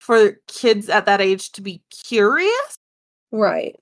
for 0.01 0.33
kids 0.49 0.89
at 0.89 1.07
that 1.07 1.21
age 1.21 1.53
to 1.53 1.63
be 1.63 1.83
curious, 1.91 2.79
Right. 3.33 3.77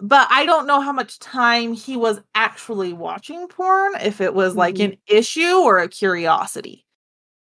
but 0.00 0.28
I 0.30 0.46
don't 0.46 0.66
know 0.66 0.80
how 0.80 0.92
much 0.92 1.18
time 1.18 1.72
he 1.74 1.96
was 1.96 2.20
actually 2.34 2.92
watching 2.92 3.48
porn, 3.48 3.94
if 4.00 4.20
it 4.20 4.34
was 4.34 4.56
like 4.56 4.76
Mhm. 4.76 4.84
an 4.94 4.98
issue 5.08 5.56
or 5.62 5.78
a 5.80 5.88
curiosity. 5.88 6.84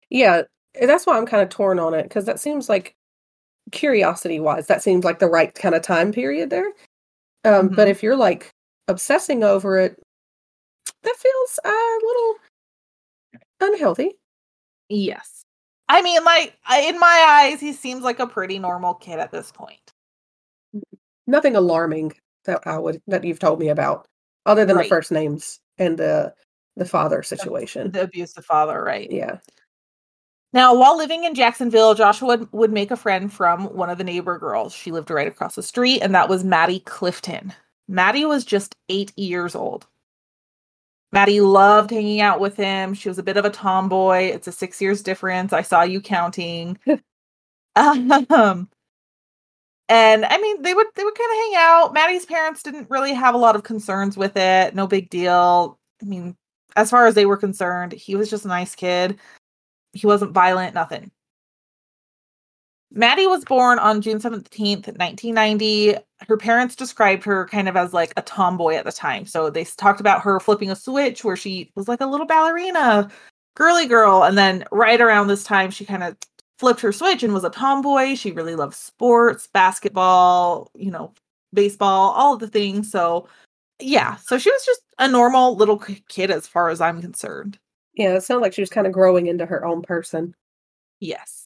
Yeah. 0.09 0.43
That's 0.81 1.05
why 1.07 1.17
I'm 1.17 1.25
kind 1.27 1.43
of 1.43 1.49
torn 1.49 1.79
on 1.79 1.93
it 1.95 2.03
because 2.03 2.25
that 2.25 2.39
seems 2.39 2.69
like 2.69 2.95
curiosity 3.71 4.39
wise, 4.41 4.67
that 4.67 4.83
seems 4.83 5.05
like 5.05 5.19
the 5.19 5.27
right 5.29 5.53
kind 5.55 5.75
of 5.75 5.81
time 5.83 6.11
period 6.13 6.49
there. 6.51 6.73
Um, 7.45 7.69
but 7.69 7.87
Mhm. 7.87 7.91
if 7.91 8.03
you're 8.03 8.15
like 8.17 8.51
obsessing 8.89 9.43
over 9.43 9.77
it, 9.79 10.01
that 11.03 11.15
feels 11.17 11.59
a 11.65 11.99
little 12.03 12.35
unhealthy. 13.61 14.17
Yes. 14.89 15.44
I 15.87 16.01
mean, 16.01 16.23
like 16.23 16.57
in 16.83 16.99
my 16.99 17.25
eyes, 17.49 17.59
he 17.59 17.73
seems 17.73 18.03
like 18.03 18.19
a 18.19 18.27
pretty 18.27 18.59
normal 18.59 18.95
kid 18.95 19.19
at 19.19 19.31
this 19.31 19.51
point. 19.51 19.93
Nothing 21.27 21.55
alarming 21.55 22.13
that 22.45 22.65
I 22.65 22.77
would 22.77 23.01
that 23.07 23.23
you've 23.23 23.39
told 23.39 23.59
me 23.59 23.69
about, 23.69 24.07
other 24.45 24.65
than 24.65 24.75
Right. 24.77 24.83
the 24.83 24.89
first 24.89 25.11
names 25.11 25.59
and 25.77 25.97
the 25.97 26.33
the 26.75 26.85
father 26.85 27.23
situation. 27.23 27.91
The 27.91 28.03
abusive 28.03 28.45
father, 28.45 28.83
right? 28.83 29.09
Yeah. 29.11 29.37
Now, 30.53 30.73
while 30.75 30.97
living 30.97 31.23
in 31.25 31.35
Jacksonville, 31.35 31.95
Joshua 31.95 32.27
would, 32.37 32.51
would 32.53 32.71
make 32.71 32.89
a 32.91 32.95
friend 32.95 33.31
from 33.31 33.65
one 33.75 33.89
of 33.89 33.97
the 33.97 34.03
neighbor 34.05 34.37
girls. 34.37 34.73
She 34.73 34.91
lived 34.91 35.09
right 35.09 35.27
across 35.27 35.55
the 35.55 35.63
street, 35.63 36.01
and 36.01 36.15
that 36.15 36.29
was 36.29 36.43
Maddie 36.45 36.79
Clifton. 36.81 37.53
Maddie 37.89 38.25
was 38.25 38.45
just 38.45 38.75
eight 38.89 39.11
years 39.17 39.53
old. 39.55 39.85
Maddie 41.15 41.39
loved 41.39 41.91
hanging 41.91 42.19
out 42.19 42.41
with 42.41 42.57
him. 42.57 42.93
She 42.93 43.07
was 43.07 43.17
a 43.17 43.23
bit 43.23 43.37
of 43.37 43.45
a 43.45 43.49
tomboy. 43.49 44.23
It's 44.23 44.49
a 44.49 44.51
six 44.51 44.81
years 44.81 45.01
difference. 45.01 45.53
I 45.53 45.61
saw 45.61 45.81
you 45.83 46.01
counting. 46.01 46.77
um, 47.77 48.69
and 49.87 50.25
I 50.25 50.37
mean, 50.41 50.61
they 50.61 50.73
would 50.73 50.87
they 50.93 51.05
would 51.05 51.15
kind 51.15 51.31
of 51.31 51.37
hang 51.37 51.53
out. 51.55 51.93
Maddie's 51.93 52.25
parents 52.25 52.61
didn't 52.61 52.89
really 52.89 53.13
have 53.13 53.33
a 53.33 53.37
lot 53.37 53.55
of 53.55 53.63
concerns 53.63 54.17
with 54.17 54.35
it. 54.35 54.75
No 54.75 54.87
big 54.87 55.09
deal. 55.09 55.79
I 56.01 56.05
mean, 56.05 56.35
as 56.75 56.89
far 56.89 57.07
as 57.07 57.15
they 57.15 57.25
were 57.25 57.37
concerned, 57.37 57.93
he 57.93 58.17
was 58.17 58.29
just 58.29 58.43
a 58.43 58.49
nice 58.49 58.75
kid. 58.75 59.17
He 59.93 60.05
wasn't 60.07 60.33
violent, 60.33 60.75
nothing. 60.75 61.11
Maddie 62.95 63.27
was 63.27 63.43
born 63.43 63.77
on 63.77 64.01
June 64.01 64.19
17th, 64.19 64.87
1990. 64.87 65.95
Her 66.27 66.37
parents 66.37 66.77
described 66.77 67.25
her 67.25 67.45
kind 67.45 67.67
of 67.67 67.75
as 67.75 67.93
like 67.93 68.13
a 68.15 68.21
tomboy 68.21 68.75
at 68.75 68.85
the 68.85 68.91
time. 68.91 69.25
So 69.25 69.49
they 69.49 69.65
talked 69.65 69.99
about 69.99 70.21
her 70.21 70.39
flipping 70.39 70.71
a 70.71 70.75
switch 70.75 71.23
where 71.23 71.35
she 71.35 71.71
was 71.75 71.89
like 71.89 71.99
a 71.99 72.05
little 72.05 72.25
ballerina, 72.25 73.11
girly 73.55 73.85
girl. 73.85 74.23
And 74.23 74.37
then 74.37 74.63
right 74.71 75.01
around 75.01 75.27
this 75.27 75.43
time, 75.43 75.71
she 75.71 75.83
kind 75.83 76.03
of 76.03 76.15
flipped 76.57 76.79
her 76.79 76.93
switch 76.93 77.21
and 77.21 77.33
was 77.33 77.43
a 77.43 77.49
tomboy. 77.49 78.15
She 78.15 78.31
really 78.31 78.55
loved 78.55 78.75
sports, 78.75 79.47
basketball, 79.47 80.71
you 80.73 80.89
know, 80.89 81.13
baseball, 81.53 82.11
all 82.11 82.33
of 82.35 82.39
the 82.39 82.47
things. 82.47 82.89
So 82.89 83.27
yeah, 83.79 84.15
so 84.17 84.37
she 84.37 84.49
was 84.49 84.65
just 84.65 84.81
a 84.99 85.07
normal 85.09 85.57
little 85.57 85.79
kid 86.07 86.31
as 86.31 86.47
far 86.47 86.69
as 86.69 86.79
I'm 86.79 87.01
concerned. 87.01 87.59
Yeah, 87.93 88.15
it 88.15 88.21
sounded 88.21 88.41
like 88.41 88.53
she 88.53 88.61
was 88.61 88.69
kind 88.69 88.87
of 88.87 88.93
growing 88.93 89.27
into 89.27 89.45
her 89.45 89.65
own 89.65 89.81
person. 89.81 90.33
Yes. 91.01 91.44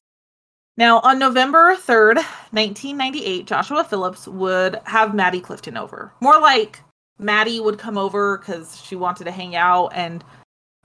Now, 0.79 1.01
on 1.01 1.19
November 1.19 1.75
3rd, 1.75 2.15
1998, 2.51 3.45
Joshua 3.45 3.83
Phillips 3.83 4.29
would 4.29 4.79
have 4.85 5.13
Maddie 5.13 5.41
Clifton 5.41 5.75
over. 5.75 6.13
More 6.21 6.39
like 6.39 6.79
Maddie 7.17 7.59
would 7.59 7.77
come 7.77 7.97
over 7.97 8.37
because 8.37 8.81
she 8.81 8.95
wanted 8.95 9.25
to 9.25 9.31
hang 9.31 9.57
out, 9.57 9.89
and 9.89 10.23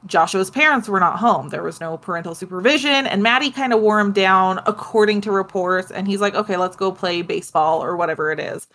Joshua's 0.07 0.51
parents 0.51 0.89
were 0.89 0.99
not 0.99 1.21
home. 1.21 1.51
There 1.51 1.63
was 1.63 1.81
no 1.81 1.97
parental 1.97 2.35
supervision, 2.35 3.07
and 3.07 3.23
Maddie 3.23 3.53
kind 3.53 3.73
of 3.73 3.83
wore 3.83 4.01
him 4.01 4.13
down 4.13 4.59
according 4.67 5.21
to 5.21 5.31
reports. 5.31 5.93
And 5.93 6.09
he's 6.09 6.21
like, 6.21 6.35
okay, 6.35 6.57
let's 6.57 6.75
go 6.75 6.91
play 6.91 7.23
baseball 7.23 7.81
or 7.81 7.97
whatever 7.97 8.33
it 8.33 8.41
is. 8.41 8.67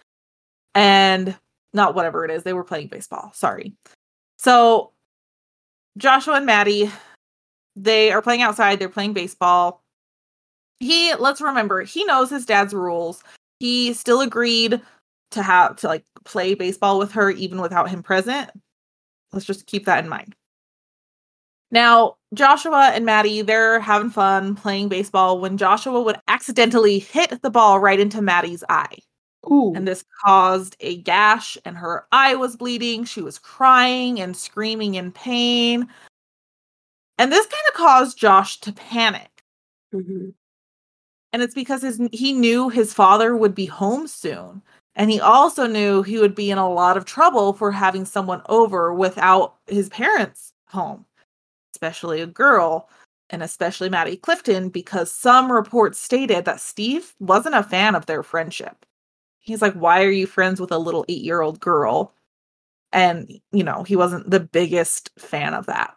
And 0.74 1.38
not 1.74 1.96
whatever 1.96 2.24
it 2.24 2.32
is, 2.32 2.44
they 2.44 2.54
were 2.54 2.64
playing 2.64 2.88
baseball. 2.88 3.32
Sorry. 3.34 3.74
So, 4.38 4.94
Joshua 5.98 6.36
and 6.36 6.46
Maddie, 6.46 6.90
they 7.76 8.10
are 8.14 8.22
playing 8.22 8.42
outside, 8.42 8.80
they're 8.80 8.88
playing 8.88 9.12
baseball 9.12 9.84
he 10.80 11.14
let's 11.16 11.42
remember 11.42 11.82
he 11.82 12.04
knows 12.06 12.30
his 12.30 12.46
dad's 12.46 12.74
rules. 12.74 13.24
He 13.60 13.94
still 13.94 14.22
agreed 14.22 14.82
to 15.32 15.44
have 15.44 15.76
to 15.78 15.88
like 15.88 16.06
play 16.26 16.56
baseball 16.56 17.00
with 17.00 17.12
her 17.12 17.30
even 17.32 17.62
without 17.62 17.90
him 17.90 18.04
present. 18.04 18.52
Let's 19.32 19.46
just 19.46 19.68
keep 19.68 19.86
that 19.86 20.04
in 20.04 20.10
mind. 20.10 20.36
Now, 21.72 22.16
Joshua 22.34 22.92
and 22.94 23.06
Maddie, 23.06 23.44
they're 23.44 23.80
having 23.80 24.10
fun 24.10 24.56
playing 24.56 24.90
baseball 24.90 25.40
when 25.40 25.58
Joshua 25.58 26.02
would 26.02 26.20
accidentally 26.28 26.98
hit 26.98 27.42
the 27.44 27.52
ball 27.52 27.80
right 27.80 28.00
into 28.00 28.22
Maddie's 28.22 28.64
eye. 28.70 28.98
Ooh. 29.50 29.74
And 29.76 29.88
this 29.88 30.04
caused 30.26 30.76
a 30.80 30.98
gash, 30.98 31.58
and 31.66 31.78
her 31.78 32.08
eye 32.12 32.36
was 32.36 32.58
bleeding. 32.58 33.06
She 33.06 33.22
was 33.22 33.38
crying 33.38 34.20
and 34.20 34.36
screaming 34.36 34.96
in 34.96 35.12
pain. 35.12 35.88
And 37.20 37.32
this 37.32 37.46
kind 37.46 37.64
of 37.68 37.74
caused 37.76 38.18
Josh 38.18 38.60
to 38.62 38.74
panic. 38.74 39.44
Mhm. 39.94 40.34
And 41.32 41.42
it's 41.42 41.54
because 41.54 41.82
his, 41.82 42.02
he 42.12 42.34
knew 42.34 42.70
his 42.70 42.94
father 42.94 43.36
would 43.36 43.54
be 43.54 43.66
home 43.66 44.08
soon. 44.08 44.62
And 44.96 45.12
he 45.12 45.20
also 45.20 45.68
knew 45.68 46.02
he 46.02 46.18
would 46.18 46.36
be 46.36 46.52
in 46.52 46.58
a 46.58 46.70
lot 46.70 46.98
of 46.98 47.06
trouble 47.06 47.54
for 47.54 47.72
having 47.72 48.06
someone 48.06 48.42
over 48.50 48.94
without 48.94 49.56
his 49.68 49.90
parents 49.90 50.54
home, 50.68 51.06
especially 51.76 52.22
a 52.22 52.28
girl, 52.28 52.90
and 53.30 53.44
especially 53.44 53.90
Maddie 53.90 54.18
Clifton, 54.18 54.70
because 54.70 55.14
some 55.14 55.52
reports 55.52 56.00
stated 56.00 56.46
that 56.46 56.60
Steve 56.60 57.14
wasn't 57.20 57.56
a 57.56 57.64
fan 57.64 57.96
of 57.96 58.08
their 58.08 58.24
friendship. 58.24 58.86
He's 59.40 59.62
like, 59.62 59.74
Why 59.74 60.04
are 60.04 60.12
you 60.12 60.28
friends 60.28 60.60
with 60.60 60.72
a 60.72 60.78
little 60.78 61.06
eight 61.08 61.24
year 61.24 61.42
old 61.42 61.60
girl? 61.60 62.14
And, 62.92 63.32
you 63.52 63.64
know, 63.64 63.84
he 63.84 63.96
wasn't 63.96 64.30
the 64.30 64.40
biggest 64.40 65.12
fan 65.18 65.54
of 65.54 65.68
that. 65.68 65.96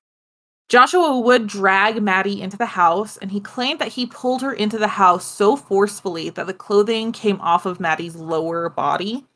Joshua 0.73 1.21
would 1.21 1.49
drag 1.49 2.03
Maddie 2.03 2.41
into 2.41 2.57
the 2.57 2.65
house, 2.65 3.19
and 3.19 3.31
he 3.31 3.41
claimed 3.41 3.79
that 3.79 3.89
he 3.89 4.07
pulled 4.07 4.41
her 4.41 4.55
into 4.55 4.79
the 4.79 4.89
house 4.89 5.23
so 5.23 5.55
forcefully 5.55 6.31
that 6.31 6.47
the 6.47 6.55
clothing 6.55 7.13
came 7.13 7.39
off 7.43 7.67
of 7.67 7.79
Maddie's 7.79 8.17
lower 8.17 8.71
body 8.71 9.27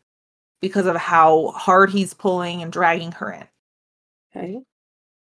because 0.63 0.87
of 0.87 0.97
how 0.97 1.49
hard 1.49 1.91
he's 1.91 2.15
pulling 2.15 2.63
and 2.63 2.73
dragging 2.73 3.13
her 3.13 3.33
in. 3.33 3.47
Okay. 4.35 4.63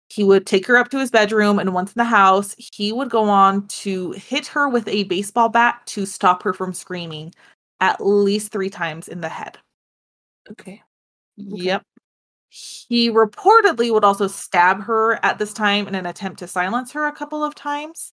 He 0.08 0.24
would 0.24 0.46
take 0.46 0.66
her 0.68 0.78
up 0.78 0.88
to 0.92 0.98
his 0.98 1.10
bedroom, 1.10 1.58
and 1.58 1.74
once 1.74 1.90
in 1.90 1.98
the 1.98 2.04
house, 2.04 2.56
he 2.56 2.94
would 2.94 3.10
go 3.10 3.24
on 3.24 3.68
to 3.68 4.12
hit 4.12 4.46
her 4.46 4.70
with 4.70 4.88
a 4.88 5.04
baseball 5.04 5.50
bat 5.50 5.82
to 5.88 6.06
stop 6.06 6.42
her 6.44 6.54
from 6.54 6.72
screaming 6.72 7.34
at 7.80 8.00
least 8.00 8.52
three 8.52 8.70
times 8.70 9.06
in 9.08 9.20
the 9.20 9.28
head. 9.28 9.58
Okay. 10.50 10.82
Yep. 11.36 11.82
He 12.48 13.10
reportedly 13.10 13.92
would 13.92 14.04
also 14.04 14.26
stab 14.26 14.82
her 14.82 15.24
at 15.24 15.38
this 15.38 15.52
time 15.52 15.88
in 15.88 15.94
an 15.94 16.06
attempt 16.06 16.38
to 16.40 16.46
silence 16.46 16.92
her 16.92 17.06
a 17.06 17.12
couple 17.12 17.42
of 17.42 17.54
times. 17.54 18.12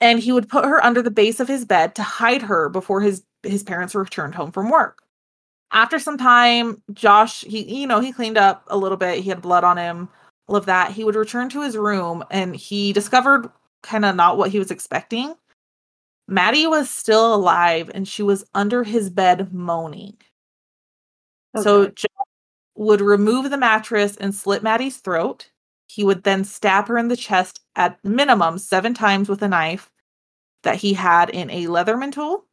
And 0.00 0.18
he 0.20 0.32
would 0.32 0.48
put 0.48 0.64
her 0.64 0.84
under 0.84 1.02
the 1.02 1.10
base 1.10 1.40
of 1.40 1.48
his 1.48 1.64
bed 1.64 1.94
to 1.96 2.02
hide 2.02 2.42
her 2.42 2.68
before 2.68 3.00
his 3.00 3.22
his 3.42 3.62
parents 3.62 3.94
returned 3.94 4.34
home 4.34 4.50
from 4.50 4.70
work. 4.70 5.02
After 5.70 5.98
some 5.98 6.18
time, 6.18 6.82
Josh, 6.92 7.42
he 7.42 7.80
you 7.80 7.86
know, 7.86 8.00
he 8.00 8.12
cleaned 8.12 8.38
up 8.38 8.64
a 8.68 8.76
little 8.76 8.96
bit. 8.96 9.20
He 9.22 9.28
had 9.28 9.42
blood 9.42 9.64
on 9.64 9.76
him, 9.76 10.08
all 10.46 10.56
of 10.56 10.66
that. 10.66 10.92
He 10.92 11.04
would 11.04 11.16
return 11.16 11.48
to 11.50 11.62
his 11.62 11.76
room 11.76 12.24
and 12.30 12.56
he 12.56 12.92
discovered 12.92 13.50
kind 13.82 14.04
of 14.04 14.16
not 14.16 14.38
what 14.38 14.50
he 14.50 14.58
was 14.58 14.70
expecting. 14.70 15.34
Maddie 16.26 16.66
was 16.66 16.90
still 16.90 17.34
alive 17.34 17.90
and 17.94 18.06
she 18.06 18.22
was 18.22 18.44
under 18.54 18.84
his 18.84 19.10
bed 19.10 19.52
moaning. 19.52 20.16
So 21.56 21.88
Josh 21.88 22.27
would 22.78 23.00
remove 23.00 23.50
the 23.50 23.58
mattress 23.58 24.16
and 24.16 24.32
slit 24.32 24.62
Maddie's 24.62 24.98
throat. 24.98 25.50
He 25.88 26.04
would 26.04 26.22
then 26.22 26.44
stab 26.44 26.86
her 26.86 26.96
in 26.96 27.08
the 27.08 27.16
chest 27.16 27.60
at 27.74 27.98
minimum 28.04 28.56
seven 28.58 28.94
times 28.94 29.28
with 29.28 29.42
a 29.42 29.48
knife 29.48 29.90
that 30.62 30.76
he 30.76 30.94
had 30.94 31.28
in 31.30 31.50
a 31.50 31.66
Leatherman 31.66 32.12
tool. 32.12 32.46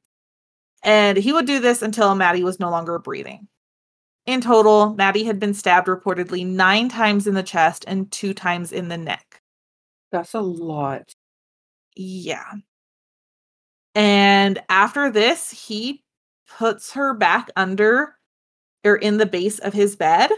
And 0.81 1.15
he 1.15 1.31
would 1.31 1.45
do 1.45 1.59
this 1.59 1.83
until 1.83 2.15
Maddie 2.15 2.43
was 2.43 2.59
no 2.59 2.71
longer 2.71 2.97
breathing. 2.97 3.47
In 4.25 4.41
total, 4.41 4.95
Maddie 4.95 5.25
had 5.25 5.39
been 5.39 5.53
stabbed 5.53 5.87
reportedly 5.87 6.43
nine 6.43 6.89
times 6.89 7.27
in 7.27 7.35
the 7.35 7.43
chest 7.43 7.85
and 7.87 8.11
two 8.11 8.33
times 8.33 8.71
in 8.71 8.87
the 8.87 8.97
neck. 8.97 9.41
That's 10.11 10.33
a 10.33 10.41
lot. 10.41 11.13
Yeah. 11.95 12.51
And 13.93 14.59
after 14.69 15.11
this, 15.11 15.51
he 15.51 16.03
puts 16.47 16.93
her 16.93 17.13
back 17.13 17.51
under 17.55 18.15
or 18.85 18.95
in 18.95 19.17
the 19.17 19.25
base 19.25 19.59
of 19.59 19.73
his 19.73 19.95
bed, 19.95 20.31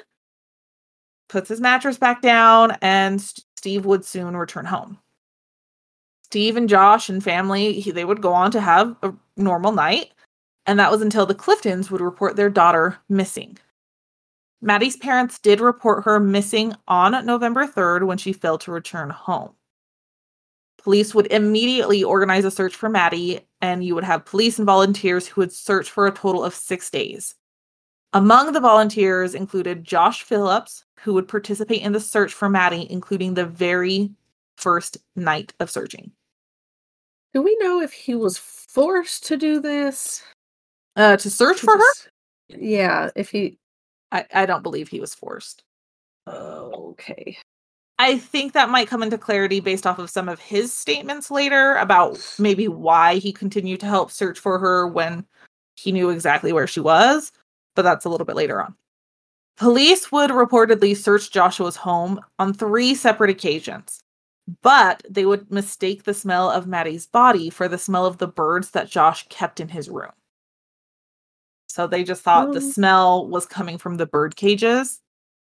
puts 1.30 1.50
his 1.50 1.62
mattress 1.62 1.98
back 1.98 2.22
down, 2.22 2.78
and 2.82 3.22
Steve 3.58 3.86
would 3.86 4.06
soon 4.06 4.36
return 4.36 4.66
home. 4.66 4.98
Steve 6.24 6.58
and 6.58 6.70
Josh 6.70 7.10
and 7.10 7.24
family, 7.24 7.80
he, 7.80 7.92
they 7.92 8.06
would 8.06 8.22
go 8.22 8.34
on 8.34 8.52
to 8.52 8.62
have 8.62 8.96
a 9.04 9.14
normal 9.36 9.72
night, 9.72 10.12
and 10.66 10.80
that 10.80 10.92
was 10.92 11.02
until 11.02 11.26
the 11.26 11.36
Cliftons 11.36 11.92
would 11.92 12.02
report 12.02 12.36
their 12.36 12.50
daughter 12.50 12.98
missing. 13.10 13.58
Maddie's 14.62 14.98
parents 14.98 15.40
did 15.40 15.62
report 15.62 16.04
her 16.04 16.20
missing 16.20 16.74
on 16.88 17.26
November 17.26 17.68
3rd 17.68 18.08
when 18.08 18.18
she 18.18 18.34
failed 18.34 18.62
to 18.62 18.72
return 18.72 19.10
home. 19.10 19.54
Police 20.82 21.14
would 21.14 21.28
immediately 21.28 22.04
organize 22.04 22.46
a 22.46 22.52
search 22.52 22.76
for 22.76 22.90
Maddie, 22.90 23.42
and 23.62 23.84
you 23.84 23.94
would 23.94 24.04
have 24.04 24.26
police 24.26 24.58
and 24.58 24.66
volunteers 24.66 25.28
who 25.28 25.42
would 25.42 25.52
search 25.52 25.92
for 25.92 26.08
a 26.08 26.12
total 26.12 26.44
of 26.44 26.56
six 26.56 26.90
days. 26.90 27.36
Among 28.14 28.54
the 28.54 28.60
volunteers 28.60 29.36
included 29.36 29.84
Josh 29.84 30.24
Phillips, 30.24 30.86
who 31.00 31.14
would 31.14 31.28
participate 31.28 31.82
in 31.82 31.92
the 31.92 32.00
search 32.00 32.34
for 32.34 32.50
Maddie, 32.50 32.88
including 32.90 33.34
the 33.34 33.46
very 33.46 34.12
first 34.56 34.98
night 35.16 35.54
of 35.60 35.70
searching. 35.70 36.12
Do 37.34 37.42
we 37.42 37.56
know 37.60 37.82
if 37.82 37.92
he 37.92 38.16
was 38.16 38.38
forced 38.38 39.26
to 39.28 39.38
do 39.38 39.60
this? 39.60 40.24
Uh, 40.96 41.18
to 41.18 41.30
search 41.30 41.60
for 41.60 41.78
her? 41.78 42.10
Yeah, 42.50 43.12
if 43.16 43.30
he. 43.30 43.60
I, 44.12 44.26
I 44.34 44.46
don't 44.46 44.64
believe 44.64 44.88
he 44.88 45.02
was 45.02 45.14
forced. 45.14 45.64
Okay. 46.28 47.38
I 48.00 48.18
think 48.18 48.54
that 48.54 48.70
might 48.70 48.88
come 48.88 49.04
into 49.04 49.18
clarity 49.18 49.60
based 49.60 49.86
off 49.86 50.00
of 50.00 50.10
some 50.10 50.30
of 50.30 50.40
his 50.40 50.74
statements 50.74 51.30
later 51.30 51.76
about 51.76 52.20
maybe 52.40 52.68
why 52.68 53.16
he 53.16 53.34
continued 53.34 53.80
to 53.82 53.86
help 53.86 54.12
search 54.12 54.40
for 54.40 54.60
her 54.60 54.88
when 54.88 55.26
he 55.76 55.92
knew 55.92 56.10
exactly 56.10 56.54
where 56.54 56.68
she 56.68 56.80
was, 56.80 57.32
but 57.78 57.84
that's 57.84 58.06
a 58.06 58.10
little 58.10 58.26
bit 58.26 58.36
later 58.36 58.60
on. 58.60 58.74
Police 59.56 60.12
would 60.12 60.32
reportedly 60.32 60.98
search 60.98 61.32
Joshua's 61.32 61.76
home 61.76 62.20
on 62.40 62.54
three 62.54 62.96
separate 62.96 63.30
occasions, 63.30 64.02
but 64.64 65.04
they 65.10 65.26
would 65.26 65.52
mistake 65.52 66.04
the 66.04 66.14
smell 66.14 66.50
of 66.50 66.66
Maddie's 66.68 67.06
body 67.06 67.50
for 67.52 67.68
the 67.68 67.78
smell 67.78 68.06
of 68.08 68.18
the 68.18 68.28
birds 68.28 68.72
that 68.72 68.90
Josh 68.90 69.28
kept 69.30 69.60
in 69.60 69.70
his 69.70 69.90
room. 69.90 70.12
So 71.70 71.86
they 71.86 72.04
just 72.04 72.24
thought 72.24 72.52
the 72.54 72.58
Oh. 72.60 72.72
smell 72.72 73.28
was 73.28 73.46
coming 73.46 73.78
from 73.78 73.98
the 73.98 74.08
bird 74.08 74.36
cages. 74.36 75.00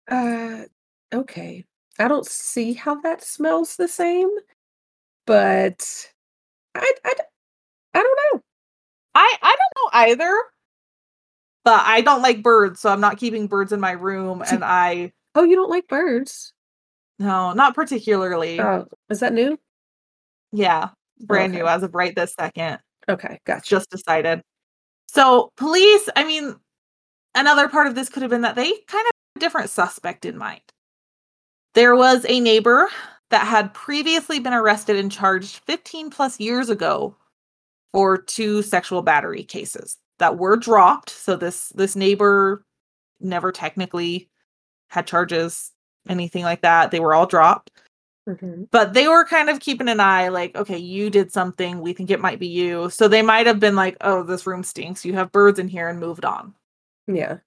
Uh, 0.10 0.64
okay. 1.14 1.66
I 2.00 2.08
don't 2.08 2.26
see 2.26 2.74
how 2.74 2.96
that 3.02 3.24
smells 3.24 3.76
the 3.76 3.88
same, 3.88 4.30
but 5.28 6.10
I, 6.74 6.94
I, 7.06 7.14
I 7.94 8.02
don't 8.04 8.20
know. 8.34 8.42
I 9.16 9.38
I 9.42 9.56
don't 9.56 9.84
know 9.84 9.90
either. 10.00 10.36
But 11.66 11.82
I 11.86 12.02
don't 12.02 12.22
like 12.22 12.44
birds, 12.44 12.80
so 12.80 12.90
I'm 12.92 13.02
not 13.02 13.18
keeping 13.18 13.48
birds 13.48 13.72
in 13.74 13.80
my 13.80 13.92
room 13.92 14.44
and 14.50 14.64
I 14.64 15.12
Oh, 15.34 15.44
you 15.44 15.56
don't 15.56 15.70
like 15.70 15.88
birds? 15.88 16.54
no, 17.20 17.52
not 17.54 17.76
particularly. 17.76 18.62
Oh, 18.62 18.86
is 19.10 19.20
that 19.20 19.34
new? 19.34 19.58
yeah, 20.52 20.90
brand 21.20 21.52
new 21.54 21.66
as 21.68 21.84
of 21.84 21.94
right 21.96 22.16
this 22.16 22.34
second. 22.34 22.80
Okay, 23.10 23.40
gotcha. 23.46 23.70
Just 23.70 23.90
decided. 23.90 24.42
So, 25.10 25.50
police, 25.58 26.08
I 26.16 26.24
mean, 26.24 26.56
another 27.36 27.68
part 27.68 27.88
of 27.88 27.96
this 27.96 28.10
could 28.10 28.22
have 28.22 28.30
been 28.32 28.42
that 28.42 28.56
they 28.56 28.72
kind 28.72 29.06
of 29.08 29.12
had 29.12 29.38
a 29.38 29.40
different 29.40 29.70
suspect 29.70 30.24
in 30.26 30.38
mind. 30.38 30.62
There 31.74 31.96
was 31.96 32.26
a 32.30 32.40
neighbor 32.40 32.88
that 33.32 33.46
had 33.48 33.74
previously 33.74 34.40
been 34.40 34.54
arrested 34.54 34.96
and 34.98 35.12
charged 35.12 35.58
15 35.66 36.10
plus 36.10 36.40
years 36.40 36.70
ago 36.70 37.16
for 37.92 38.18
two 38.18 38.62
sexual 38.62 39.02
battery 39.02 39.44
cases 39.44 39.98
that 40.20 40.38
were 40.38 40.58
dropped. 40.58 41.10
So 41.10 41.36
this 41.36 41.70
this 41.70 41.96
neighbor 41.96 42.64
never 43.20 43.52
technically 43.52 44.30
had 44.90 45.08
charges, 45.08 45.72
anything 46.10 46.44
like 46.44 46.62
that. 46.62 46.92
They 46.92 47.00
were 47.00 47.14
all 47.14 47.26
dropped. 47.26 47.72
Mhm. 48.28 48.68
But 48.72 48.94
they 48.94 49.08
were 49.08 49.26
kind 49.26 49.50
of 49.50 49.60
keeping 49.60 49.88
an 49.88 50.00
eye, 50.00 50.30
like, 50.30 50.56
okay, 50.56 50.78
you 50.78 51.10
did 51.10 51.32
something. 51.32 51.80
We 51.80 51.94
think 51.94 52.10
it 52.10 52.20
might 52.20 52.40
be 52.40 52.48
you. 52.48 52.90
So 52.90 53.08
they 53.08 53.22
might 53.22 53.46
have 53.46 53.60
been 53.60 53.76
like, 53.76 53.98
oh, 54.02 54.24
this 54.24 54.48
room 54.48 54.64
stinks. 54.64 55.06
You 55.06 55.14
have 55.14 55.32
birds 55.32 55.60
in 55.60 55.68
here 55.68 55.90
and 55.90 56.00
moved 56.00 56.26
on. 56.26 56.56
Yeah. 57.08 57.38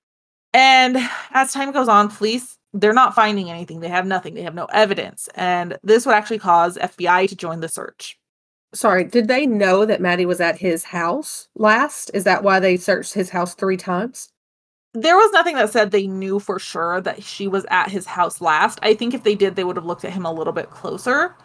And 0.55 0.97
as 1.33 1.53
time 1.53 1.73
goes 1.73 1.89
on, 1.89 2.11
police, 2.11 2.59
they're 2.73 2.93
not 2.93 3.15
finding 3.15 3.51
anything. 3.51 3.81
They 3.81 3.89
have 3.89 4.07
nothing. 4.07 4.35
They 4.35 4.43
have 4.43 4.55
no 4.55 4.67
evidence. 4.67 5.29
And 5.35 5.79
this 5.83 6.07
would 6.07 6.15
actually 6.15 6.39
cause 6.39 6.79
FBI 6.79 7.29
to 7.29 7.37
join 7.37 7.61
the 7.61 7.69
search. 7.69 8.19
Sorry, 8.75 9.05
did 9.05 9.29
they 9.29 9.47
know 9.47 9.85
that 9.87 10.01
Maddie 10.01 10.27
was 10.27 10.41
at 10.41 10.59
his 10.59 10.85
house 10.85 11.49
last? 11.55 12.11
Is 12.15 12.25
that 12.25 12.43
why 12.43 12.61
they 12.61 12.77
searched 12.77 13.15
his 13.15 13.31
house 13.31 13.55
three 13.55 13.77
times? 13.79 14.29
There 14.95 15.17
was 15.17 15.33
nothing 15.33 15.55
that 15.57 15.71
said 15.71 15.91
they 15.91 16.07
knew 16.07 16.39
for 16.39 16.59
sure 16.59 17.01
that 17.03 17.23
she 17.23 17.47
was 17.49 17.65
at 17.71 17.91
his 17.91 18.07
house 18.07 18.41
last. 18.41 18.79
I 18.83 18.95
think 18.95 19.15
if 19.15 19.23
they 19.23 19.35
did, 19.35 19.55
they 19.57 19.65
would 19.65 19.77
have 19.77 19.85
looked 19.87 20.05
at 20.05 20.13
him 20.13 20.25
a 20.27 20.33
little 20.33 20.53
bit 20.53 20.71
closer. 20.71 21.37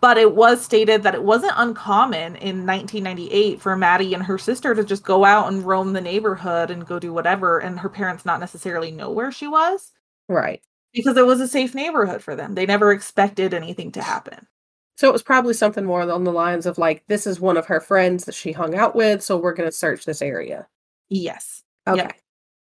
but 0.00 0.18
it 0.18 0.34
was 0.34 0.62
stated 0.64 1.02
that 1.04 1.14
it 1.14 1.22
wasn't 1.24 1.52
uncommon 1.56 2.36
in 2.36 2.66
1998 2.66 3.60
for 3.60 3.76
Maddie 3.76 4.14
and 4.14 4.22
her 4.24 4.38
sister 4.38 4.74
to 4.74 4.84
just 4.84 5.04
go 5.04 5.24
out 5.24 5.48
and 5.48 5.64
roam 5.64 5.92
the 5.92 6.00
neighborhood 6.00 6.70
and 6.70 6.86
go 6.86 6.98
do 6.98 7.12
whatever, 7.12 7.58
and 7.60 7.78
her 7.80 7.88
parents 7.88 8.24
not 8.26 8.40
necessarily 8.40 8.90
know 8.90 9.10
where 9.10 9.32
she 9.32 9.46
was. 9.48 9.92
Right. 10.28 10.62
Because 10.92 11.16
it 11.16 11.26
was 11.26 11.40
a 11.40 11.48
safe 11.48 11.74
neighborhood 11.74 12.22
for 12.22 12.34
them. 12.36 12.54
They 12.54 12.66
never 12.66 12.92
expected 12.92 13.54
anything 13.54 13.92
to 13.92 14.02
happen. 14.02 14.46
So 14.96 15.08
it 15.08 15.12
was 15.12 15.22
probably 15.22 15.52
something 15.52 15.84
more 15.84 16.10
on 16.10 16.24
the 16.24 16.32
lines 16.32 16.64
of 16.64 16.78
like, 16.78 17.04
this 17.06 17.26
is 17.26 17.38
one 17.38 17.56
of 17.56 17.66
her 17.66 17.80
friends 17.80 18.24
that 18.24 18.34
she 18.34 18.50
hung 18.52 18.74
out 18.74 18.96
with, 18.96 19.22
so 19.22 19.36
we're 19.36 19.52
going 19.52 19.68
to 19.68 19.76
search 19.76 20.04
this 20.04 20.22
area. 20.22 20.66
Yes. 21.10 21.62
Okay. 21.86 22.10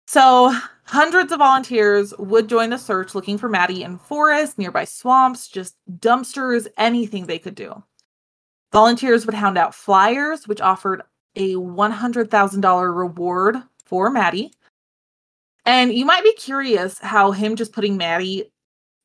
So 0.08 0.52
hundreds 0.84 1.32
of 1.32 1.38
volunteers 1.38 2.12
would 2.18 2.48
join 2.48 2.70
the 2.70 2.78
search 2.78 3.14
looking 3.14 3.38
for 3.38 3.48
Maddie 3.48 3.82
in 3.82 3.98
forests, 3.98 4.58
nearby 4.58 4.84
swamps, 4.84 5.48
just 5.48 5.76
dumpsters, 5.98 6.66
anything 6.76 7.26
they 7.26 7.38
could 7.38 7.54
do. 7.54 7.82
Volunteers 8.72 9.24
would 9.24 9.34
hound 9.34 9.56
out 9.56 9.74
flyers, 9.74 10.48
which 10.48 10.60
offered 10.60 11.02
a 11.36 11.54
$100,000 11.54 12.96
reward 12.96 13.56
for 13.84 14.10
Maddie. 14.10 14.52
And 15.64 15.92
you 15.92 16.04
might 16.04 16.24
be 16.24 16.34
curious 16.34 16.98
how 16.98 17.30
him 17.30 17.56
just 17.56 17.72
putting 17.72 17.96
Maddie 17.96 18.52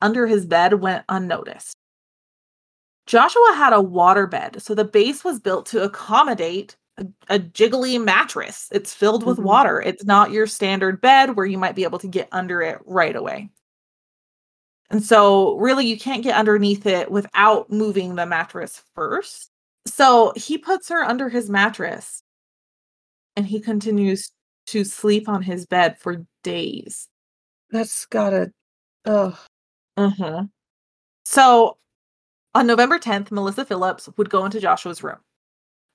under 0.02 0.28
his 0.28 0.46
bed 0.46 0.76
went 0.76 1.06
unnoticed. 1.10 1.76
Joshua 3.08 3.54
had 3.56 3.74
a 3.74 3.82
water 3.82 4.28
bed, 4.28 4.62
so 4.62 4.74
the 4.76 4.86
base 4.86 5.24
was 5.24 5.40
built 5.40 5.66
to 5.68 5.84
accommodate 5.84 6.76
a, 6.98 7.06
a 7.30 7.40
jiggly 7.40 8.04
mattress. 8.04 8.68
It's 8.72 8.94
filled 8.94 9.24
with 9.26 9.38
Mhm. 9.38 9.44
water. 9.44 9.82
It's 9.82 10.04
not 10.06 10.32
your 10.32 10.48
standard 10.48 11.02
bed 11.02 11.36
where 11.36 11.46
you 11.46 11.58
might 11.58 11.76
be 11.76 11.84
able 11.84 12.00
to 12.00 12.08
get 12.08 12.30
under 12.32 12.62
it 12.62 12.80
right 12.86 13.16
away. 13.16 13.50
And 14.90 15.04
so, 15.04 15.56
really, 15.58 15.86
you 15.86 15.98
can't 15.98 16.24
get 16.24 16.36
underneath 16.36 16.86
it 16.86 17.10
without 17.10 17.70
moving 17.72 18.16
the 18.16 18.26
mattress 18.26 18.84
first. 18.94 19.50
So, 19.88 20.34
he 20.36 20.58
puts 20.58 20.90
her 20.90 21.04
under 21.04 21.30
his 21.30 21.50
mattress 21.50 22.24
and 23.36 23.46
he 23.46 23.60
continues 23.60 24.32
to 24.68 24.84
sleep 24.84 25.28
on 25.30 25.42
his 25.42 25.66
bed 25.66 25.98
for 26.00 26.26
days. 26.44 27.08
That's 27.72 28.06
gotta. 28.08 28.52
Oh, 29.06 29.40
Uh-huh. 29.98 30.46
So 31.26 31.78
on 32.54 32.68
November 32.68 33.00
10th, 33.00 33.32
Melissa 33.32 33.66
Phillips 33.66 34.10
would 34.18 34.30
go 34.30 34.46
into 34.46 34.60
Joshua's 34.60 35.04
room. 35.04 35.20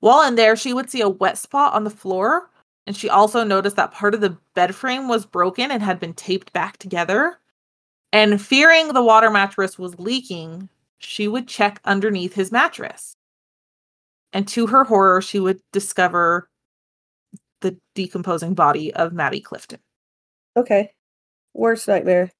While 0.00 0.26
in 0.26 0.34
there, 0.34 0.56
she 0.56 0.72
would 0.72 0.90
see 0.90 1.00
a 1.00 1.08
wet 1.08 1.38
spot 1.38 1.74
on 1.74 1.84
the 1.84 1.90
floor, 1.90 2.50
and 2.86 2.96
she 2.96 3.08
also 3.08 3.44
noticed 3.44 3.76
that 3.76 3.92
part 3.92 4.14
of 4.14 4.20
the 4.20 4.36
bed 4.54 4.74
frame 4.74 5.08
was 5.08 5.26
broken 5.26 5.70
and 5.70 5.82
had 5.82 5.98
been 5.98 6.14
taped 6.14 6.52
back 6.52 6.76
together. 6.76 7.38
And 8.12 8.40
fearing 8.40 8.88
the 8.88 9.02
water 9.02 9.30
mattress 9.30 9.78
was 9.78 9.98
leaking, 9.98 10.68
she 10.98 11.28
would 11.28 11.48
check 11.48 11.80
underneath 11.84 12.34
his 12.34 12.52
mattress. 12.52 13.16
And 14.32 14.46
to 14.48 14.66
her 14.68 14.84
horror, 14.84 15.20
she 15.20 15.40
would 15.40 15.60
discover 15.72 16.48
the 17.60 17.76
decomposing 17.94 18.54
body 18.54 18.92
of 18.94 19.12
Maddie 19.12 19.40
Clifton. 19.40 19.80
okay. 20.56 20.92
Worst 21.54 21.88
nightmare. 21.88 22.30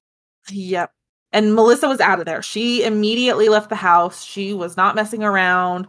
Yep. 0.50 0.92
And 1.37 1.55
Melissa 1.55 1.87
was 1.87 2.01
out 2.01 2.18
of 2.18 2.25
there. 2.25 2.40
She 2.40 2.83
immediately 2.83 3.51
left 3.51 3.68
the 3.68 3.77
house. 3.77 4.25
She 4.25 4.55
was 4.55 4.75
not 4.75 4.94
messing 4.94 5.22
around. 5.22 5.87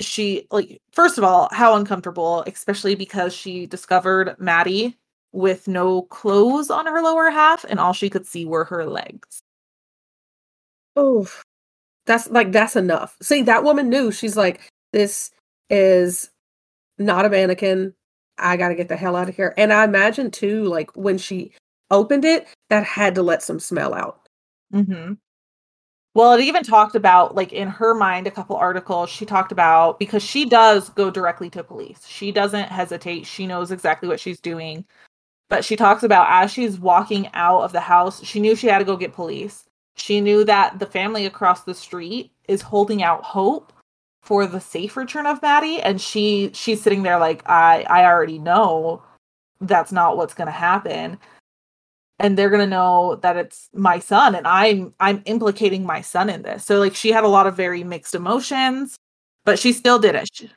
She, 0.00 0.48
like, 0.50 0.82
first 0.90 1.16
of 1.16 1.22
all, 1.22 1.48
how 1.52 1.76
uncomfortable, 1.76 2.42
especially 2.44 2.96
because 2.96 3.32
she 3.32 3.66
discovered 3.66 4.34
Maddie 4.40 4.98
with 5.30 5.68
no 5.68 6.02
clothes 6.02 6.70
on 6.70 6.86
her 6.86 7.00
lower 7.00 7.30
half 7.30 7.62
and 7.68 7.78
all 7.78 7.92
she 7.92 8.10
could 8.10 8.26
see 8.26 8.46
were 8.46 8.64
her 8.64 8.84
legs. 8.84 9.38
Oh, 10.96 11.28
that's 12.06 12.28
like 12.28 12.50
that's 12.50 12.74
enough. 12.74 13.16
See, 13.22 13.42
that 13.42 13.62
woman 13.62 13.88
knew. 13.88 14.10
She's 14.10 14.36
like, 14.36 14.68
this 14.92 15.30
is 15.70 16.30
not 16.98 17.26
a 17.26 17.30
mannequin. 17.30 17.94
I 18.38 18.56
got 18.56 18.70
to 18.70 18.74
get 18.74 18.88
the 18.88 18.96
hell 18.96 19.14
out 19.14 19.28
of 19.28 19.36
here. 19.36 19.54
And 19.56 19.72
I 19.72 19.84
imagine 19.84 20.32
too, 20.32 20.64
like 20.64 20.90
when 20.96 21.16
she 21.16 21.52
opened 21.92 22.24
it, 22.24 22.48
that 22.70 22.82
had 22.82 23.14
to 23.14 23.22
let 23.22 23.40
some 23.44 23.60
smell 23.60 23.94
out. 23.94 24.17
Mm-hmm. 24.72 25.14
Well, 26.14 26.32
it 26.34 26.42
even 26.42 26.64
talked 26.64 26.94
about, 26.96 27.34
like, 27.34 27.52
in 27.52 27.68
her 27.68 27.94
mind, 27.94 28.26
a 28.26 28.30
couple 28.30 28.56
articles, 28.56 29.08
she 29.10 29.24
talked 29.24 29.52
about 29.52 29.98
because 29.98 30.22
she 30.22 30.44
does 30.46 30.88
go 30.90 31.10
directly 31.10 31.48
to 31.50 31.62
police. 31.62 32.06
She 32.06 32.32
doesn't 32.32 32.68
hesitate. 32.68 33.26
She 33.26 33.46
knows 33.46 33.70
exactly 33.70 34.08
what 34.08 34.18
she's 34.18 34.40
doing. 34.40 34.84
But 35.48 35.64
she 35.64 35.76
talks 35.76 36.02
about 36.02 36.26
as 36.28 36.50
she's 36.52 36.78
walking 36.78 37.28
out 37.34 37.62
of 37.62 37.72
the 37.72 37.80
house, 37.80 38.24
she 38.24 38.40
knew 38.40 38.56
she 38.56 38.66
had 38.66 38.78
to 38.78 38.84
go 38.84 38.96
get 38.96 39.12
police. 39.12 39.64
She 39.96 40.20
knew 40.20 40.44
that 40.44 40.78
the 40.78 40.86
family 40.86 41.26
across 41.26 41.62
the 41.64 41.74
street 41.74 42.32
is 42.48 42.62
holding 42.62 43.02
out 43.02 43.24
hope 43.24 43.72
for 44.22 44.46
the 44.46 44.60
safe 44.60 44.96
return 44.96 45.26
of 45.26 45.40
Maddie. 45.42 45.80
And 45.80 46.00
she 46.00 46.50
she's 46.52 46.82
sitting 46.82 47.02
there 47.02 47.18
like, 47.18 47.48
I 47.48 47.84
I 47.88 48.04
already 48.04 48.38
know 48.38 49.02
that's 49.60 49.92
not 49.92 50.16
what's 50.16 50.34
gonna 50.34 50.50
happen 50.50 51.18
and 52.18 52.36
they're 52.36 52.50
going 52.50 52.60
to 52.60 52.66
know 52.66 53.16
that 53.22 53.36
it's 53.36 53.68
my 53.72 53.98
son 53.98 54.34
and 54.34 54.46
i'm 54.46 54.92
i'm 55.00 55.22
implicating 55.24 55.84
my 55.84 56.00
son 56.00 56.28
in 56.28 56.42
this 56.42 56.64
so 56.64 56.78
like 56.78 56.94
she 56.94 57.10
had 57.10 57.24
a 57.24 57.28
lot 57.28 57.46
of 57.46 57.56
very 57.56 57.84
mixed 57.84 58.14
emotions 58.14 58.96
but 59.44 59.58
she 59.58 59.72
still 59.72 59.98
did 59.98 60.14
it 60.14 60.50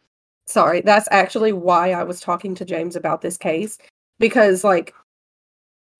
Sorry, 0.51 0.81
that's 0.81 1.07
actually 1.11 1.53
why 1.53 1.91
I 1.91 2.03
was 2.03 2.19
talking 2.19 2.55
to 2.55 2.65
James 2.65 2.97
about 2.97 3.21
this 3.21 3.37
case 3.37 3.77
because, 4.19 4.65
like, 4.65 4.93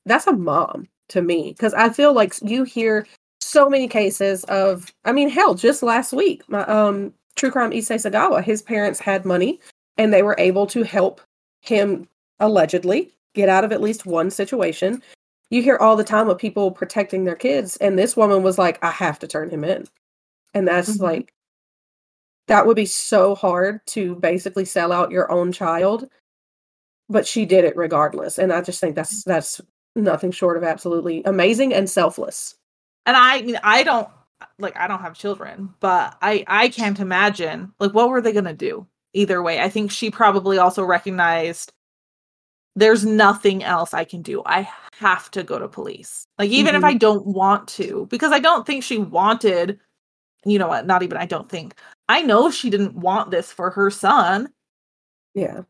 that's 0.06 0.28
a 0.28 0.34
mom 0.34 0.90
to 1.08 1.22
me. 1.22 1.52
Because 1.52 1.74
I 1.74 1.90
feel 1.90 2.12
like 2.12 2.34
you 2.42 2.66
hear 2.66 3.08
so 3.40 3.70
many 3.70 3.88
cases 3.88 4.44
of, 4.46 4.94
I 5.06 5.14
mean, 5.14 5.30
hell, 5.30 5.56
just 5.56 5.82
last 5.82 6.12
week, 6.12 6.44
my 6.50 6.66
um, 6.66 7.14
True 7.38 7.50
Crime 7.50 7.72
Issei 7.72 7.96
Sagawa, 7.96 8.44
his 8.44 8.62
parents 8.62 9.00
had 9.00 9.24
money 9.24 9.62
and 9.98 10.14
they 10.14 10.22
were 10.22 10.36
able 10.38 10.68
to 10.68 10.84
help 10.84 11.22
him 11.62 12.06
allegedly 12.42 13.10
get 13.34 13.48
out 13.48 13.64
of 13.64 13.72
at 13.72 13.82
least 13.82 14.06
one 14.06 14.30
situation. 14.30 15.02
You 15.52 15.62
hear 15.62 15.78
all 15.78 15.96
the 15.96 16.04
time 16.04 16.30
of 16.30 16.40
people 16.40 16.72
protecting 16.72 17.26
their 17.26 17.36
kids, 17.36 17.78
and 17.78 18.00
this 18.00 18.18
woman 18.18 18.42
was 18.44 18.58
like, 18.58 18.84
I 18.84 18.90
have 18.92 19.20
to 19.20 19.28
turn 19.28 19.50
him 19.52 19.64
in. 19.64 19.86
And 20.56 20.68
that's 20.68 20.98
Mhm. 20.98 21.02
like, 21.02 21.34
that 22.48 22.66
would 22.68 22.76
be 22.76 22.86
so 22.86 23.36
hard 23.36 23.86
to 23.88 24.16
basically 24.16 24.66
sell 24.66 24.92
out 24.92 25.12
your 25.12 25.32
own 25.32 25.52
child 25.52 26.10
but 27.10 27.28
she 27.28 27.46
did 27.46 27.66
it 27.66 27.76
regardless 27.76 28.38
and 28.40 28.54
i 28.54 28.62
just 28.62 28.80
think 28.80 28.96
that's 28.96 29.24
that's 29.24 29.62
nothing 29.96 30.32
short 30.32 30.58
of 30.58 30.64
absolutely 30.64 31.22
amazing 31.26 31.74
and 31.74 31.90
selfless 31.90 32.56
and 33.06 33.18
i 33.18 33.42
mean 33.42 33.60
i 33.64 33.84
don't 33.84 34.08
like 34.60 34.76
i 34.78 34.88
don't 34.88 35.02
have 35.02 35.14
children 35.14 35.74
but 35.80 36.18
i 36.22 36.44
i 36.48 36.70
can't 36.70 37.00
imagine 37.00 37.74
like 37.80 37.94
what 37.94 38.10
were 38.10 38.22
they 38.22 38.32
going 38.32 38.46
to 38.46 38.54
do 38.54 38.86
either 39.14 39.42
way 39.44 39.60
i 39.60 39.70
think 39.70 39.92
she 39.92 40.10
probably 40.10 40.58
also 40.58 40.84
recognized 40.84 41.74
there's 42.76 43.06
nothing 43.06 43.64
else 43.64 43.94
i 43.94 44.04
can 44.04 44.22
do 44.22 44.42
i 44.46 44.68
have 45.02 45.30
to 45.32 45.44
go 45.44 45.60
to 45.60 45.68
police. 45.68 46.26
Like 46.40 46.50
even 46.52 46.76
if 46.76 46.82
Mhm. 46.82 46.86
i 46.86 46.94
don't 46.94 47.26
want 47.26 47.68
to 47.70 48.08
because 48.10 48.32
i 48.32 48.40
don't 48.40 48.66
think 48.66 48.84
she 48.84 48.98
wanted 49.00 49.80
you 50.46 50.58
know 50.60 50.68
what 50.68 50.86
not 50.88 51.04
even 51.04 51.18
i 51.18 51.26
don't 51.26 51.50
think 51.50 51.76
i 52.10 52.22
know 52.22 52.50
she 52.52 52.70
didn't 52.70 52.96
want 52.96 53.32
this 53.32 53.52
for 53.52 53.70
her 53.72 53.90
son. 53.92 54.50
Yeah. 55.34 55.62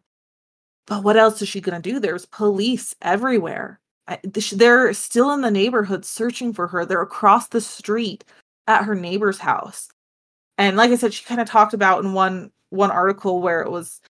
But 0.88 1.04
what 1.04 1.18
else 1.18 1.42
is 1.42 1.48
she 1.50 1.62
going 1.62 1.82
to 1.82 1.92
do? 1.92 2.00
There's 2.00 2.26
police 2.26 2.96
everywhere. 3.02 3.80
I, 4.08 4.20
they're 4.24 4.94
still 4.94 5.32
in 5.32 5.42
the 5.42 5.52
neighborhood 5.52 6.04
searching 6.06 6.54
for 6.54 6.68
her. 6.68 6.86
They're 6.86 7.02
across 7.02 7.48
the 7.48 7.62
street 7.62 8.24
at 8.68 8.84
her 8.86 8.96
neighbor's 8.96 9.40
house. 9.40 9.90
And 10.58 10.78
like 10.78 10.92
i 10.92 10.96
said 10.96 11.14
she 11.14 11.24
kind 11.26 11.42
of 11.42 11.48
talked 11.50 11.74
about 11.74 12.04
in 12.04 12.14
one 12.14 12.52
one 12.72 12.92
article 12.92 13.42
where 13.42 13.62
it 13.62 13.72
was 13.72 14.02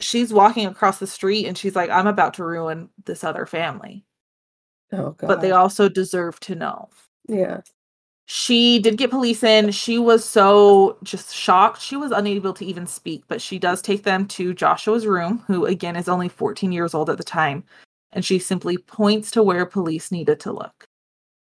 she's 0.00 0.32
walking 0.32 0.66
across 0.66 0.98
the 0.98 1.06
street 1.06 1.46
and 1.46 1.56
she's 1.58 1.74
like 1.76 1.90
i'm 1.90 2.06
about 2.06 2.34
to 2.34 2.44
ruin 2.44 2.88
this 3.06 3.24
other 3.24 3.46
family 3.46 4.04
oh 4.92 5.10
god 5.12 5.28
but 5.28 5.40
they 5.40 5.50
also 5.50 5.88
deserve 5.88 6.38
to 6.40 6.54
know 6.54 6.88
yeah 7.28 7.60
she 8.28 8.80
did 8.80 8.98
get 8.98 9.10
police 9.10 9.44
in. 9.44 9.70
She 9.70 9.98
was 9.98 10.24
so 10.24 10.98
just 11.04 11.32
shocked. 11.32 11.80
She 11.80 11.96
was 11.96 12.10
unable 12.10 12.52
to 12.54 12.64
even 12.64 12.86
speak, 12.86 13.22
but 13.28 13.40
she 13.40 13.56
does 13.56 13.80
take 13.80 14.02
them 14.02 14.26
to 14.28 14.52
Joshua's 14.52 15.06
room, 15.06 15.44
who 15.46 15.64
again 15.64 15.94
is 15.94 16.08
only 16.08 16.28
14 16.28 16.72
years 16.72 16.92
old 16.92 17.08
at 17.08 17.18
the 17.18 17.24
time. 17.24 17.62
And 18.10 18.24
she 18.24 18.40
simply 18.40 18.78
points 18.78 19.30
to 19.32 19.42
where 19.44 19.64
police 19.64 20.10
needed 20.10 20.40
to 20.40 20.52
look. 20.52 20.84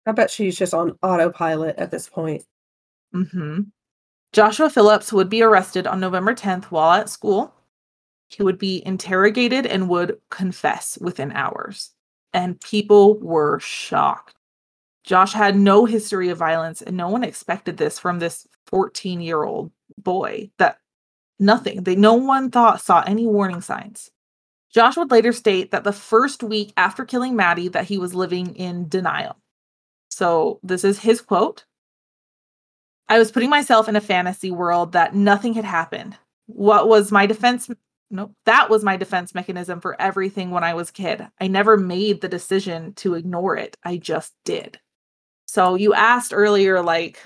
i 0.06 0.12
bet 0.12 0.30
she's 0.30 0.58
just 0.58 0.74
on 0.76 0.96
autopilot 1.02 1.76
at 1.78 1.90
this 1.90 2.08
point 2.08 2.44
hmm 3.12 3.62
Joshua 4.34 4.70
Phillips 4.70 5.14
would 5.14 5.30
be 5.30 5.42
arrested 5.42 5.88
on 5.88 6.02
November 6.02 6.36
10th 6.36 6.66
while 6.66 6.92
at 6.92 7.10
school. 7.10 7.54
He 8.28 8.44
would 8.44 8.60
be 8.60 8.86
interrogated 8.86 9.66
and 9.66 9.88
would 9.88 10.20
confess 10.30 10.98
within 11.00 11.32
hours. 11.32 11.95
And 12.36 12.60
people 12.60 13.18
were 13.20 13.60
shocked. 13.62 14.36
Josh 15.06 15.32
had 15.32 15.56
no 15.56 15.86
history 15.86 16.30
of 16.30 16.38
violence, 16.38 16.82
and 16.82 16.98
no 16.98 17.08
one 17.08 17.24
expected 17.24 17.78
this 17.78 17.98
from 17.98 18.20
this 18.20 18.46
14 18.68 19.22
year 19.22 19.44
old 19.44 19.72
boy. 19.98 20.52
That 20.58 20.80
nothing, 21.40 21.84
they 21.84 21.96
no 21.96 22.16
one 22.16 22.52
thought 22.52 22.82
saw 22.82 23.04
any 23.08 23.26
warning 23.26 23.62
signs. 23.62 24.12
Josh 24.70 24.98
would 24.98 25.12
later 25.12 25.32
state 25.32 25.72
that 25.72 25.86
the 25.86 25.94
first 25.94 26.44
week 26.44 26.74
after 26.76 27.06
killing 27.06 27.38
Maddie 27.38 27.70
that 27.70 27.86
he 27.86 27.98
was 27.98 28.14
living 28.14 28.54
in 28.58 28.90
denial. 28.90 29.38
So 30.10 30.60
this 30.62 30.84
is 30.84 31.00
his 31.00 31.22
quote. 31.22 31.64
I 33.08 33.18
was 33.18 33.32
putting 33.32 33.50
myself 33.50 33.88
in 33.88 33.96
a 33.96 34.02
fantasy 34.02 34.52
world 34.52 34.92
that 34.92 35.16
nothing 35.16 35.54
had 35.54 35.64
happened. 35.64 36.18
What 36.48 36.90
was 36.90 37.14
my 37.14 37.26
defense? 37.26 37.70
No, 38.12 38.34
that 38.46 38.70
was 38.70 38.84
my 38.84 38.98
defense 38.98 39.34
mechanism 39.34 39.82
for 39.82 40.00
everything 40.00 40.52
when 40.52 40.64
I 40.64 40.74
was 40.74 40.90
a 40.90 40.94
kid. 40.94 41.28
I 41.42 41.48
never 41.48 41.76
made 41.78 42.22
the 42.22 42.28
decision 42.30 42.94
to 42.96 43.16
ignore 43.16 43.58
it. 43.58 43.78
I 43.84 43.98
just 43.98 44.34
did. 44.46 44.80
So 45.48 45.76
you 45.76 45.94
asked 45.94 46.34
earlier, 46.34 46.82
like, 46.84 47.20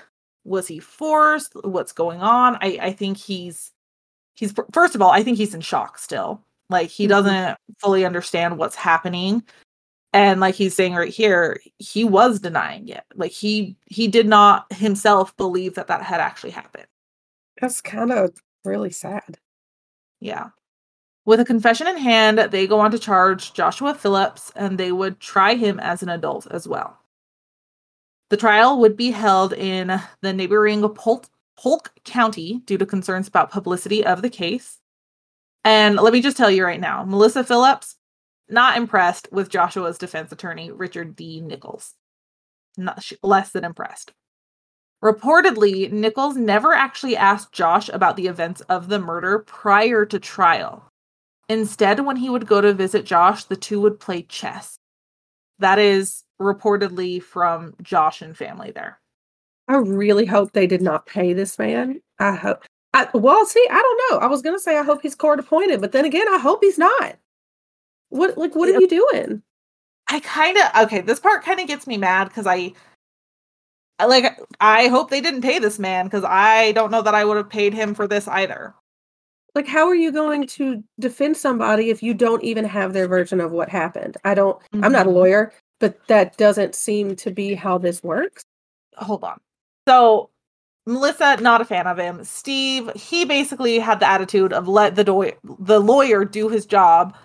was 0.44 0.68
he 0.68 0.80
forced? 0.80 1.54
What's 1.64 1.92
going 1.92 2.20
on? 2.22 2.56
I, 2.62 2.78
I 2.82 2.92
think 2.92 3.18
he's 3.18 3.72
he's 4.34 4.54
first 4.72 4.94
of 4.96 5.02
all, 5.02 5.10
I 5.12 5.22
think 5.24 5.38
he's 5.38 5.54
in 5.54 5.60
shock 5.62 5.98
still. 5.98 6.42
Like 6.70 6.90
he 6.90 7.06
Mhm. 7.06 7.10
doesn't 7.10 7.58
fully 7.80 8.04
understand 8.06 8.58
what's 8.58 8.76
happening. 8.76 9.44
And 10.14 10.40
like 10.40 10.54
he's 10.56 10.74
saying 10.74 10.94
right 10.94 11.12
here, 11.12 11.60
he 11.78 12.04
was 12.04 12.40
denying 12.40 12.88
it. 12.88 13.04
Like 13.16 13.32
he 13.32 13.76
he 13.86 14.08
did 14.08 14.28
not 14.28 14.72
himself 14.74 15.36
believe 15.36 15.74
that 15.76 15.88
that 15.88 16.02
had 16.02 16.20
actually 16.20 16.50
happened. 16.52 16.86
That's 17.60 17.80
kind 17.82 18.12
of 18.12 18.32
really 18.64 18.90
sad. 18.92 19.38
Yeah. 20.20 20.50
With 21.26 21.40
a 21.40 21.44
confession 21.44 21.86
in 21.86 21.98
hand, 21.98 22.38
they 22.38 22.66
go 22.66 22.80
on 22.80 22.90
to 22.92 22.98
charge 22.98 23.52
Joshua 23.52 23.94
Phillips 23.94 24.50
and 24.56 24.78
they 24.78 24.90
would 24.90 25.20
try 25.20 25.54
him 25.54 25.78
as 25.78 26.02
an 26.02 26.08
adult 26.08 26.46
as 26.50 26.66
well. 26.66 26.98
The 28.30 28.36
trial 28.36 28.78
would 28.80 28.96
be 28.96 29.10
held 29.10 29.52
in 29.52 30.00
the 30.22 30.32
neighboring 30.32 30.88
Polk, 30.90 31.26
Polk 31.58 31.92
County 32.04 32.62
due 32.64 32.78
to 32.78 32.86
concerns 32.86 33.28
about 33.28 33.50
publicity 33.50 34.04
of 34.04 34.22
the 34.22 34.30
case. 34.30 34.78
And 35.64 35.96
let 35.96 36.12
me 36.12 36.22
just 36.22 36.36
tell 36.36 36.50
you 36.50 36.64
right 36.64 36.80
now, 36.80 37.04
Melissa 37.04 37.44
Phillips, 37.44 37.96
not 38.48 38.76
impressed 38.76 39.28
with 39.30 39.50
Joshua's 39.50 39.98
defense 39.98 40.32
attorney, 40.32 40.70
Richard 40.70 41.16
D. 41.16 41.40
Nichols. 41.40 41.94
Not 42.76 43.04
less 43.22 43.50
than 43.50 43.64
impressed. 43.64 44.12
Reportedly, 45.04 45.90
Nichols 45.90 46.36
never 46.36 46.72
actually 46.72 47.16
asked 47.16 47.52
Josh 47.52 47.88
about 47.88 48.16
the 48.16 48.26
events 48.26 48.60
of 48.62 48.88
the 48.88 48.98
murder 48.98 49.40
prior 49.40 50.06
to 50.06 50.18
trial. 50.18 50.89
Instead, 51.50 52.06
when 52.06 52.14
he 52.14 52.30
would 52.30 52.46
go 52.46 52.60
to 52.60 52.72
visit 52.72 53.04
Josh, 53.04 53.42
the 53.42 53.56
two 53.56 53.80
would 53.80 53.98
play 53.98 54.22
chess. 54.22 54.78
That 55.58 55.80
is 55.80 56.22
reportedly 56.40 57.20
from 57.20 57.74
Josh 57.82 58.22
and 58.22 58.36
family 58.36 58.70
there. 58.70 59.00
I 59.66 59.78
really 59.78 60.26
hope 60.26 60.52
they 60.52 60.68
did 60.68 60.80
not 60.80 61.06
pay 61.06 61.32
this 61.32 61.58
man. 61.58 62.00
I 62.20 62.36
hope. 62.36 62.64
I, 62.94 63.08
well, 63.14 63.44
see, 63.46 63.66
I 63.68 63.82
don't 63.82 64.00
know. 64.12 64.24
I 64.24 64.28
was 64.28 64.42
gonna 64.42 64.60
say 64.60 64.78
I 64.78 64.84
hope 64.84 65.02
he's 65.02 65.16
court 65.16 65.40
appointed, 65.40 65.80
but 65.80 65.90
then 65.90 66.04
again, 66.04 66.28
I 66.28 66.38
hope 66.38 66.62
he's 66.62 66.78
not. 66.78 67.16
What 68.10 68.38
like 68.38 68.54
what 68.54 68.68
are 68.68 68.78
you 68.78 68.86
doing? 68.86 69.42
I 70.08 70.20
kind 70.20 70.56
of 70.56 70.84
okay. 70.84 71.00
This 71.00 71.18
part 71.18 71.42
kind 71.42 71.58
of 71.58 71.66
gets 71.66 71.84
me 71.84 71.96
mad 71.96 72.28
because 72.28 72.46
I, 72.46 72.74
I 73.98 74.06
like. 74.06 74.38
I 74.60 74.86
hope 74.86 75.10
they 75.10 75.20
didn't 75.20 75.42
pay 75.42 75.58
this 75.58 75.80
man 75.80 76.06
because 76.06 76.22
I 76.22 76.70
don't 76.72 76.92
know 76.92 77.02
that 77.02 77.16
I 77.16 77.24
would 77.24 77.38
have 77.38 77.50
paid 77.50 77.74
him 77.74 77.92
for 77.92 78.06
this 78.06 78.28
either. 78.28 78.72
Like, 79.54 79.66
how 79.66 79.86
are 79.88 79.94
you 79.94 80.12
going 80.12 80.46
to 80.48 80.82
defend 80.98 81.36
somebody 81.36 81.90
if 81.90 82.02
you 82.02 82.14
don't 82.14 82.42
even 82.44 82.64
have 82.64 82.92
their 82.92 83.08
version 83.08 83.40
of 83.40 83.50
what 83.50 83.68
happened? 83.68 84.16
I 84.24 84.34
don't. 84.34 84.60
I'm 84.74 84.92
not 84.92 85.06
a 85.06 85.10
Mhm. 85.10 85.14
lawyer, 85.14 85.52
but 85.80 86.06
that 86.06 86.36
doesn't 86.36 86.74
seem 86.74 87.16
to 87.16 87.30
be 87.30 87.54
how 87.54 87.78
this 87.78 88.02
works. 88.02 88.44
Hold 88.96 89.24
on. 89.24 89.40
So 89.88 90.30
Melissa, 90.86 91.36
not 91.40 91.60
a 91.60 91.64
fan 91.64 91.86
of 91.86 91.98
him. 91.98 92.24
Steve, 92.24 92.90
he 92.94 93.24
basically 93.24 93.78
had 93.78 94.00
the 94.00 94.08
attitude 94.08 94.52
of 94.52 94.68
let 94.68 94.94
the 94.96 95.04
do- 95.04 95.32
the 95.42 95.80
lawyer 95.80 96.24
do 96.24 96.48
his 96.48 96.64
job. 96.66 97.16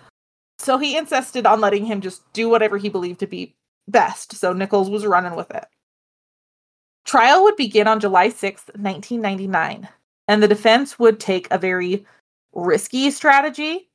So 0.58 0.78
he 0.78 0.96
insisted 0.96 1.46
on 1.46 1.60
letting 1.60 1.84
him 1.84 2.00
just 2.00 2.30
do 2.32 2.48
whatever 2.48 2.76
he 2.78 2.88
believed 2.88 3.20
to 3.20 3.26
be 3.26 3.54
best. 3.88 4.34
So 4.34 4.52
Nichols 4.52 4.90
was 4.90 5.06
running 5.06 5.36
with 5.36 5.50
it. 5.50 5.64
Trial 7.04 7.44
would 7.44 7.56
begin 7.56 7.86
on 7.86 8.00
July 8.00 8.28
6th, 8.30 8.70
1999, 8.76 9.88
and 10.28 10.42
the 10.42 10.48
defense 10.48 10.98
would 10.98 11.20
take 11.20 11.48
a 11.50 11.58
very 11.58 12.04
risky 12.52 13.10
strategy. 13.10 13.88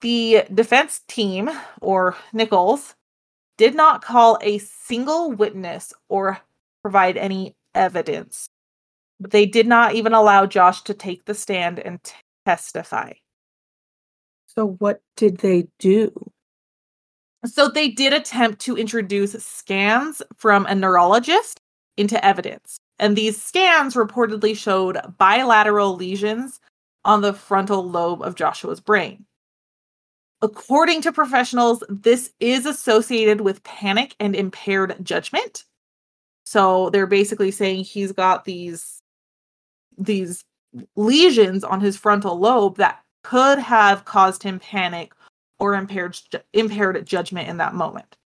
The 0.00 0.44
defense 0.52 1.00
team, 1.08 1.50
or 1.80 2.16
Nichols, 2.32 2.94
did 3.56 3.74
not 3.74 4.02
call 4.02 4.38
a 4.40 4.58
single 4.58 5.32
witness 5.32 5.92
or 6.08 6.40
provide 6.82 7.16
any 7.16 7.56
evidence. 7.74 8.48
But 9.20 9.32
they 9.32 9.46
did 9.46 9.66
not 9.66 9.94
even 9.94 10.12
allow 10.12 10.46
Josh 10.46 10.82
to 10.82 10.94
take 10.94 11.24
the 11.24 11.34
stand 11.34 11.80
and 11.80 12.02
t- 12.04 12.14
testify. 12.46 13.14
So, 14.46 14.76
what 14.78 15.00
did 15.16 15.38
they 15.38 15.66
do? 15.78 16.12
So 17.44 17.68
they 17.68 17.88
did 17.88 18.12
attempt 18.12 18.60
to 18.62 18.76
introduce 18.76 19.32
scans 19.44 20.22
from 20.36 20.66
a 20.66 20.74
neurologist 20.74 21.60
into 21.96 22.22
evidence. 22.24 22.78
And 22.98 23.16
these 23.16 23.40
scans 23.40 23.94
reportedly 23.94 24.56
showed 24.56 24.98
bilateral 25.18 25.94
lesions 25.94 26.60
on 27.04 27.20
the 27.20 27.32
frontal 27.32 27.88
lobe 27.88 28.22
of 28.22 28.34
Joshua's 28.34 28.80
brain. 28.80 29.24
According 30.42 31.02
to 31.02 31.12
professionals, 31.12 31.82
this 31.88 32.32
is 32.38 32.66
associated 32.66 33.40
with 33.40 33.62
panic 33.64 34.14
and 34.20 34.36
impaired 34.36 34.96
judgment. 35.02 35.64
So 36.44 36.90
they're 36.90 37.06
basically 37.06 37.50
saying 37.50 37.84
he's 37.84 38.12
got 38.12 38.44
these 38.44 39.00
these 39.96 40.44
lesions 40.96 41.64
on 41.64 41.80
his 41.80 41.96
frontal 41.96 42.38
lobe 42.38 42.76
that 42.76 43.02
could 43.24 43.58
have 43.58 44.04
caused 44.04 44.42
him 44.42 44.60
panic 44.60 45.12
or 45.58 45.74
impaired 45.74 46.18
impaired 46.52 47.04
judgment 47.04 47.48
in 47.48 47.56
that 47.56 47.74
moment. 47.74 48.16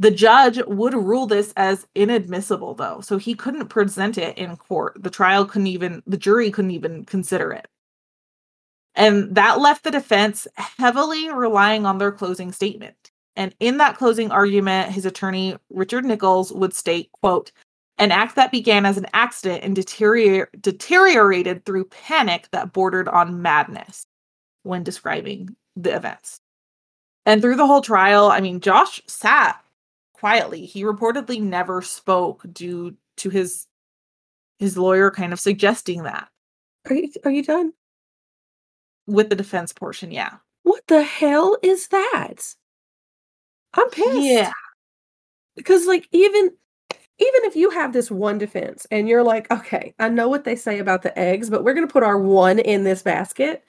The 0.00 0.10
judge 0.12 0.60
would 0.66 0.94
rule 0.94 1.26
this 1.26 1.52
as 1.56 1.86
inadmissible 1.94 2.74
though, 2.74 3.00
so 3.00 3.18
he 3.18 3.34
couldn't 3.34 3.68
present 3.68 4.16
it 4.16 4.38
in 4.38 4.56
court. 4.56 5.02
The 5.02 5.10
trial 5.10 5.44
couldn't 5.44 5.66
even 5.66 6.02
the 6.06 6.16
jury 6.16 6.50
couldn't 6.50 6.70
even 6.70 7.04
consider 7.04 7.52
it. 7.52 7.66
And 8.94 9.34
that 9.34 9.60
left 9.60 9.84
the 9.84 9.90
defense 9.90 10.46
heavily 10.56 11.30
relying 11.30 11.86
on 11.86 11.98
their 11.98 12.12
closing 12.12 12.52
statement. 12.52 13.10
And 13.36 13.54
in 13.60 13.78
that 13.78 13.96
closing 13.96 14.32
argument, 14.32 14.90
his 14.90 15.06
attorney 15.06 15.56
Richard 15.70 16.04
Nichols 16.04 16.52
would 16.52 16.74
state, 16.74 17.10
quote, 17.12 17.52
an 17.98 18.10
act 18.12 18.36
that 18.36 18.52
began 18.52 18.86
as 18.86 18.96
an 18.96 19.06
accident 19.12 19.62
and 19.64 19.74
deterior- 19.74 20.48
deteriorated 20.60 21.64
through 21.64 21.84
panic 21.84 22.48
that 22.52 22.72
bordered 22.72 23.08
on 23.08 23.42
madness 23.42 24.06
when 24.62 24.82
describing 24.82 25.54
the 25.76 25.94
events. 25.94 26.40
And 27.26 27.40
through 27.40 27.56
the 27.56 27.66
whole 27.66 27.80
trial, 27.80 28.28
I 28.30 28.40
mean, 28.40 28.60
Josh 28.60 29.00
sat 29.06 29.60
quietly. 30.18 30.64
He 30.66 30.82
reportedly 30.84 31.40
never 31.40 31.82
spoke 31.82 32.44
due 32.52 32.96
to 33.18 33.30
his 33.30 33.66
his 34.58 34.76
lawyer 34.76 35.10
kind 35.10 35.32
of 35.32 35.38
suggesting 35.38 36.02
that 36.02 36.28
Are 36.88 36.94
you 36.94 37.10
are 37.24 37.30
you 37.30 37.42
done? 37.42 37.72
with 39.06 39.30
the 39.30 39.36
defense 39.36 39.72
portion. 39.72 40.10
Yeah. 40.10 40.34
What 40.64 40.86
the 40.86 41.02
hell 41.02 41.56
is 41.62 41.88
that? 41.88 42.54
I'm 43.74 43.88
pissed. 43.90 44.18
Yeah. 44.18 44.52
Because 45.56 45.86
like 45.86 46.08
even 46.12 46.50
even 47.20 47.44
if 47.44 47.56
you 47.56 47.70
have 47.70 47.92
this 47.92 48.10
one 48.10 48.38
defense 48.38 48.86
and 48.90 49.08
you're 49.08 49.24
like, 49.24 49.50
okay, 49.50 49.94
I 49.98 50.08
know 50.08 50.28
what 50.28 50.44
they 50.44 50.54
say 50.56 50.78
about 50.78 51.02
the 51.02 51.16
eggs, 51.18 51.50
but 51.50 51.64
we're 51.64 51.74
gonna 51.74 51.86
put 51.86 52.02
our 52.02 52.18
one 52.18 52.58
in 52.58 52.84
this 52.84 53.02
basket 53.02 53.64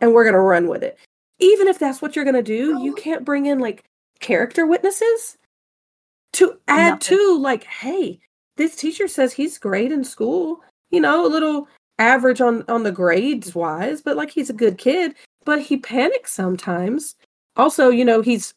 and 0.00 0.14
we're 0.14 0.24
gonna 0.24 0.40
run 0.40 0.68
with 0.68 0.82
it. 0.82 0.98
Even 1.40 1.66
if 1.68 1.78
that's 1.78 2.00
what 2.00 2.14
you're 2.14 2.24
gonna 2.24 2.42
do, 2.42 2.80
you 2.82 2.94
can't 2.94 3.24
bring 3.24 3.46
in 3.46 3.58
like 3.58 3.84
character 4.20 4.66
witnesses 4.66 5.36
to 6.34 6.58
add 6.68 6.90
Nothing. 6.90 7.18
to 7.18 7.38
like, 7.38 7.64
hey, 7.64 8.20
this 8.56 8.76
teacher 8.76 9.08
says 9.08 9.32
he's 9.32 9.58
great 9.58 9.92
in 9.92 10.04
school, 10.04 10.60
you 10.90 11.00
know, 11.00 11.26
a 11.26 11.28
little 11.28 11.68
average 11.98 12.40
on 12.40 12.64
on 12.68 12.82
the 12.82 12.92
grades 12.92 13.54
wise, 13.54 14.00
but 14.02 14.16
like 14.16 14.30
he's 14.30 14.50
a 14.50 14.54
good 14.54 14.78
kid, 14.78 15.14
but 15.44 15.60
he 15.60 15.76
panics 15.76 16.32
sometimes. 16.32 17.16
Also, 17.56 17.88
you 17.90 18.04
know, 18.04 18.20
he's 18.20 18.54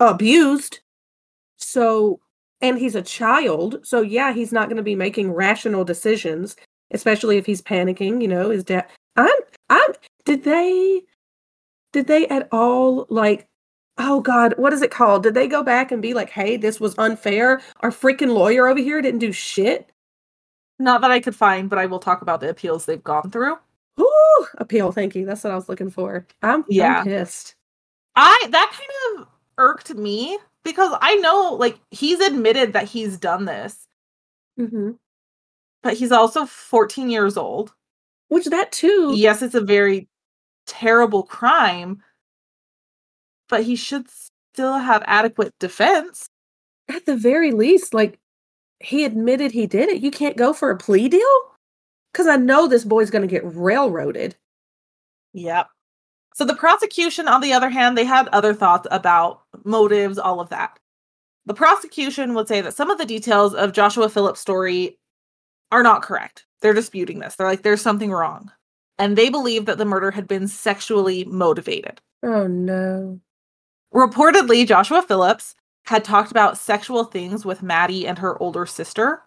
abused. 0.00 0.80
So, 1.56 2.20
and 2.60 2.78
he's 2.78 2.94
a 2.94 3.02
child. 3.02 3.80
So, 3.82 4.00
yeah, 4.00 4.32
he's 4.32 4.52
not 4.52 4.68
going 4.68 4.76
to 4.76 4.82
be 4.82 4.94
making 4.94 5.32
rational 5.32 5.84
decisions, 5.84 6.56
especially 6.92 7.36
if 7.36 7.46
he's 7.46 7.60
panicking, 7.60 8.22
you 8.22 8.28
know, 8.28 8.50
his 8.50 8.64
dad. 8.64 8.86
I'm, 9.16 9.38
I'm, 9.68 9.92
did 10.24 10.44
they, 10.44 11.02
did 11.92 12.06
they 12.06 12.28
at 12.28 12.48
all 12.52 13.06
like, 13.10 13.46
oh 13.98 14.20
God, 14.20 14.54
what 14.56 14.72
is 14.72 14.82
it 14.82 14.90
called? 14.90 15.22
Did 15.22 15.34
they 15.34 15.48
go 15.48 15.62
back 15.62 15.92
and 15.92 16.02
be 16.02 16.14
like, 16.14 16.30
hey, 16.30 16.56
this 16.56 16.80
was 16.80 16.94
unfair? 16.98 17.60
Our 17.80 17.90
freaking 17.90 18.34
lawyer 18.34 18.68
over 18.68 18.80
here 18.80 19.02
didn't 19.02 19.20
do 19.20 19.32
shit? 19.32 19.90
Not 20.78 21.00
that 21.00 21.10
I 21.10 21.20
could 21.20 21.34
find, 21.34 21.68
but 21.68 21.78
I 21.78 21.86
will 21.86 21.98
talk 21.98 22.22
about 22.22 22.40
the 22.40 22.50
appeals 22.50 22.84
they've 22.84 23.02
gone 23.02 23.30
through. 23.30 23.56
Ooh, 24.00 24.46
appeal. 24.58 24.92
Thank 24.92 25.14
you. 25.16 25.26
That's 25.26 25.42
what 25.44 25.52
I 25.52 25.56
was 25.56 25.68
looking 25.68 25.90
for. 25.90 26.26
I'm, 26.42 26.64
Yeah. 26.68 26.98
I'm 27.00 27.04
pissed. 27.04 27.56
I 28.16 28.36
that 28.50 28.72
kind 28.72 29.20
of 29.22 29.28
irked 29.58 29.94
me 29.94 30.38
because 30.64 30.96
I 31.00 31.16
know 31.16 31.54
like 31.54 31.78
he's 31.90 32.20
admitted 32.20 32.72
that 32.72 32.88
he's 32.88 33.16
done 33.16 33.44
this, 33.44 33.86
hmm 34.56 34.92
but 35.82 35.94
he's 35.94 36.10
also 36.10 36.44
14 36.44 37.08
years 37.08 37.36
old. 37.36 37.72
Which 38.28 38.46
that 38.46 38.72
too. 38.72 39.14
Yes, 39.16 39.42
it's 39.42 39.54
a 39.54 39.60
very 39.60 40.08
terrible 40.66 41.22
crime, 41.22 42.02
but 43.48 43.64
he 43.64 43.76
should 43.76 44.06
still 44.54 44.78
have 44.78 45.02
adequate 45.06 45.52
defense. 45.58 46.28
at 46.88 47.06
the 47.06 47.16
very 47.16 47.52
least, 47.52 47.92
like 47.94 48.18
he 48.80 49.04
admitted 49.04 49.52
he 49.52 49.66
did 49.66 49.88
it. 49.88 50.02
You 50.02 50.10
can't 50.10 50.36
go 50.36 50.52
for 50.52 50.70
a 50.70 50.76
plea 50.76 51.08
deal? 51.08 51.22
Because 52.12 52.26
I 52.26 52.36
know 52.36 52.66
this 52.66 52.84
boy's 52.84 53.10
going 53.10 53.26
to 53.26 53.32
get 53.32 53.42
railroaded. 53.44 54.36
Yep. 55.34 55.68
So 56.34 56.44
the 56.44 56.54
prosecution, 56.54 57.28
on 57.28 57.40
the 57.40 57.52
other 57.52 57.68
hand, 57.68 57.98
they 57.98 58.04
had 58.04 58.28
other 58.28 58.54
thoughts 58.54 58.86
about 58.90 59.42
motives, 59.64 60.18
all 60.18 60.40
of 60.40 60.48
that. 60.50 60.78
The 61.46 61.54
prosecution 61.54 62.34
would 62.34 62.48
say 62.48 62.60
that 62.60 62.74
some 62.74 62.90
of 62.90 62.98
the 62.98 63.06
details 63.06 63.54
of 63.54 63.72
Joshua 63.72 64.08
Phillips' 64.08 64.40
story 64.40 64.98
are 65.72 65.82
not 65.82 66.02
correct. 66.02 66.46
They're 66.62 66.74
disputing 66.74 67.18
this. 67.18 67.36
They're 67.36 67.46
like, 67.46 67.62
there's 67.62 67.82
something 67.82 68.10
wrong. 68.10 68.50
And 68.98 69.16
they 69.16 69.28
believe 69.28 69.66
that 69.66 69.78
the 69.78 69.84
murder 69.84 70.10
had 70.10 70.26
been 70.28 70.48
sexually 70.48 71.24
motivated. 71.24 72.00
Oh 72.22 72.46
no. 72.46 73.20
Reportedly, 73.92 74.66
Joshua 74.66 75.02
Phillips 75.02 75.54
had 75.84 76.04
talked 76.04 76.30
about 76.30 76.58
sexual 76.58 77.04
things 77.04 77.44
with 77.44 77.62
Maddie 77.62 78.06
and 78.06 78.18
her 78.18 78.40
older 78.42 78.66
sister. 78.66 79.22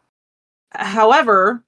However, 0.72 1.64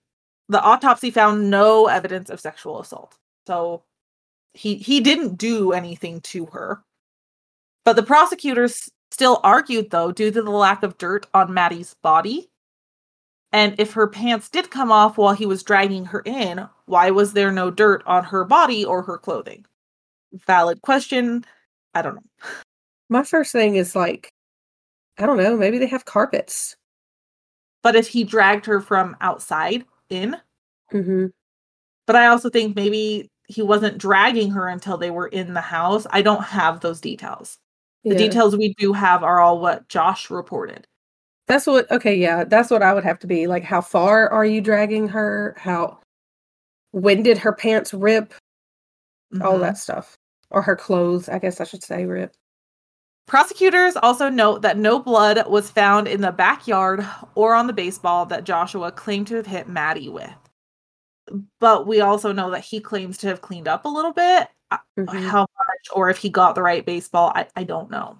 the 0.50 0.62
autopsy 0.62 1.10
found 1.10 1.50
no 1.50 1.88
evidence 1.88 2.30
of 2.30 2.40
sexual 2.40 2.80
assault. 2.80 3.18
So 3.48 3.84
he 4.54 4.76
he 4.76 5.00
didn't 5.00 5.38
do 5.38 5.74
anything 5.74 6.22
to 6.22 6.46
her. 6.48 6.84
But 7.86 7.96
the 7.96 8.04
prosecutors 8.04 8.90
still 9.12 9.40
argued 9.44 9.90
though 9.90 10.12
due 10.12 10.32
to 10.32 10.42
the 10.42 10.52
lack 10.52 10.84
of 10.84 10.98
dirt 10.98 11.26
on 11.34 11.54
Maddie's 11.54 11.96
body. 12.04 12.50
And 13.52 13.76
if 13.80 13.94
her 13.94 14.08
pants 14.08 14.50
did 14.50 14.72
come 14.72 14.92
off 14.92 15.18
while 15.18 15.34
he 15.34 15.46
was 15.46 15.64
dragging 15.64 16.06
her 16.06 16.22
in, 16.26 16.68
why 16.86 17.12
was 17.12 17.34
there 17.34 17.52
no 17.52 17.70
dirt 17.70 18.04
on 18.06 18.24
her 18.26 18.46
body 18.46 18.84
or 18.84 19.04
her 19.04 19.18
clothing? 19.18 19.66
Valid 20.34 20.82
question. 20.82 21.46
I 21.94 22.02
don't 22.02 22.16
know. 22.16 22.22
My 23.10 23.24
first 23.24 23.52
thing 23.52 23.76
is 23.76 23.96
like, 23.96 24.32
I 25.18 25.26
don't 25.26 25.38
know, 25.38 25.56
maybe 25.58 25.78
they 25.78 25.88
have 25.88 26.06
carpets. 26.06 26.76
But 27.84 27.96
if 27.96 28.08
he 28.08 28.24
dragged 28.24 28.66
her 28.66 28.80
from 28.82 29.16
outside 29.22 29.86
in, 30.10 30.38
Mm-hmm. 30.92 31.28
but 32.06 32.16
I 32.16 32.28
also 32.28 32.50
think 32.50 32.76
maybe 32.76 33.30
he 33.48 33.62
wasn't 33.62 33.98
dragging 33.98 34.52
her 34.52 34.68
until 34.68 34.98
they 34.98 35.10
were 35.12 35.28
in 35.28 35.54
the 35.54 35.62
house. 35.62 36.06
I 36.12 36.22
don't 36.22 36.44
have 36.44 36.80
those 36.82 37.02
details. 37.02 37.58
The 38.04 38.12
Yeah. 38.12 38.18
details 38.18 38.56
we 38.56 38.74
do 38.76 38.94
have 38.94 39.24
are 39.24 39.40
all 39.40 39.60
what 39.60 39.88
Josh 39.90 40.30
reported. 40.30 40.88
That's 41.48 41.66
what 41.68 41.90
okay, 41.92 42.16
yeah, 42.16 42.44
that's 42.46 42.70
what 42.70 42.84
I 42.84 42.94
would 42.94 43.04
have 43.04 43.20
to 43.20 43.28
be. 43.28 43.48
Like 43.48 43.64
how 43.64 43.82
far 43.82 44.30
are 44.30 44.46
you 44.46 44.62
dragging 44.62 45.08
her? 45.10 45.56
How 45.58 46.00
when 46.92 47.24
did 47.24 47.38
her 47.40 47.54
pants 47.54 47.94
rip? 47.94 48.34
All 49.42 49.58
Mhm. 49.58 49.62
that 49.62 49.78
stuff. 49.78 50.16
Or 50.52 50.62
her 50.62 50.76
clothes, 50.76 51.28
I 51.28 51.40
guess 51.40 51.60
I 51.60 51.64
should 51.64 51.84
say 51.84 52.06
rip. 52.06 52.36
Prosecutors 53.26 53.96
also 53.96 54.30
note 54.30 54.62
that 54.64 54.78
no 54.78 55.00
blood 55.00 55.48
was 55.48 55.70
found 55.72 56.08
in 56.08 56.22
the 56.22 56.32
backyard 56.32 57.06
or 57.36 57.54
on 57.56 57.68
the 57.68 57.74
baseball 57.74 58.26
that 58.28 58.44
Joshua 58.44 58.92
claimed 58.92 59.28
to 59.28 59.36
have 59.36 59.46
hit 59.48 59.70
Maddie 59.70 60.10
with. 60.10 60.30
But 61.60 61.88
we 61.88 62.02
also 62.02 62.34
know 62.34 62.52
that 62.52 62.66
he 62.66 62.82
claims 62.82 63.18
to 63.20 63.28
have 63.28 63.42
cleaned 63.42 63.68
up 63.68 63.86
a 63.86 63.90
little 63.90 64.12
bit. 64.12 64.50
Uh, 64.72 64.78
Mhm. 64.98 65.30
How 65.30 65.42
much, 65.42 65.88
or 65.94 66.10
if 66.10 66.18
he 66.18 66.30
got 66.30 66.54
the 66.56 66.62
right 66.62 66.86
baseball, 66.86 67.32
I, 67.34 67.48
I 67.56 67.64
don't 67.64 67.90
know. 67.90 68.18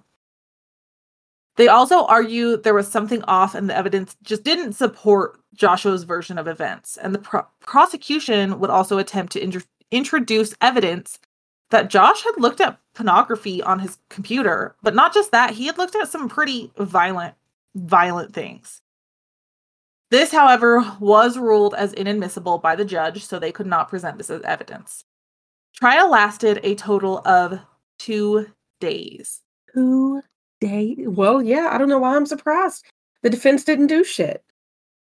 They 1.56 1.68
also 1.68 2.06
argue 2.06 2.56
there 2.56 2.74
was 2.74 2.88
something 2.88 3.22
off 3.24 3.54
and 3.54 3.68
the 3.70 3.76
evidence 3.76 4.16
just 4.22 4.42
didn't 4.42 4.72
support 4.72 5.38
Joshua's 5.54 6.02
version 6.04 6.38
of 6.38 6.48
events. 6.48 6.96
And 6.96 7.14
the 7.14 7.18
pro- 7.20 7.46
prosecution 7.60 8.58
would 8.58 8.70
also 8.70 8.98
attempt 8.98 9.32
to 9.34 9.40
intro- 9.42 9.62
introduce 9.92 10.54
evidence 10.60 11.18
that 11.74 11.90
Josh 11.90 12.22
had 12.22 12.34
looked 12.38 12.60
at 12.60 12.78
pornography 12.94 13.60
on 13.60 13.80
his 13.80 13.98
computer, 14.08 14.76
but 14.84 14.94
not 14.94 15.12
just 15.12 15.32
that, 15.32 15.50
he 15.50 15.66
had 15.66 15.76
looked 15.76 15.96
at 15.96 16.08
some 16.08 16.28
pretty 16.28 16.70
violent, 16.78 17.34
violent 17.74 18.32
things. 18.32 18.80
This, 20.12 20.30
however, 20.30 20.84
was 21.00 21.36
ruled 21.36 21.74
as 21.74 21.92
inadmissible 21.92 22.58
by 22.58 22.76
the 22.76 22.84
judge, 22.84 23.24
so 23.24 23.40
they 23.40 23.50
could 23.50 23.66
not 23.66 23.88
present 23.88 24.18
this 24.18 24.30
as 24.30 24.42
evidence. 24.42 25.02
Trial 25.74 26.08
lasted 26.08 26.60
a 26.62 26.76
total 26.76 27.20
of 27.26 27.58
two 27.98 28.46
days. 28.78 29.40
Two 29.74 30.22
days. 30.60 30.96
Well, 31.00 31.42
yeah, 31.42 31.70
I 31.72 31.78
don't 31.78 31.88
know 31.88 31.98
why 31.98 32.14
I'm 32.14 32.24
surprised. 32.24 32.86
The 33.22 33.30
defense 33.30 33.64
didn't 33.64 33.88
do 33.88 34.04
shit. 34.04 34.44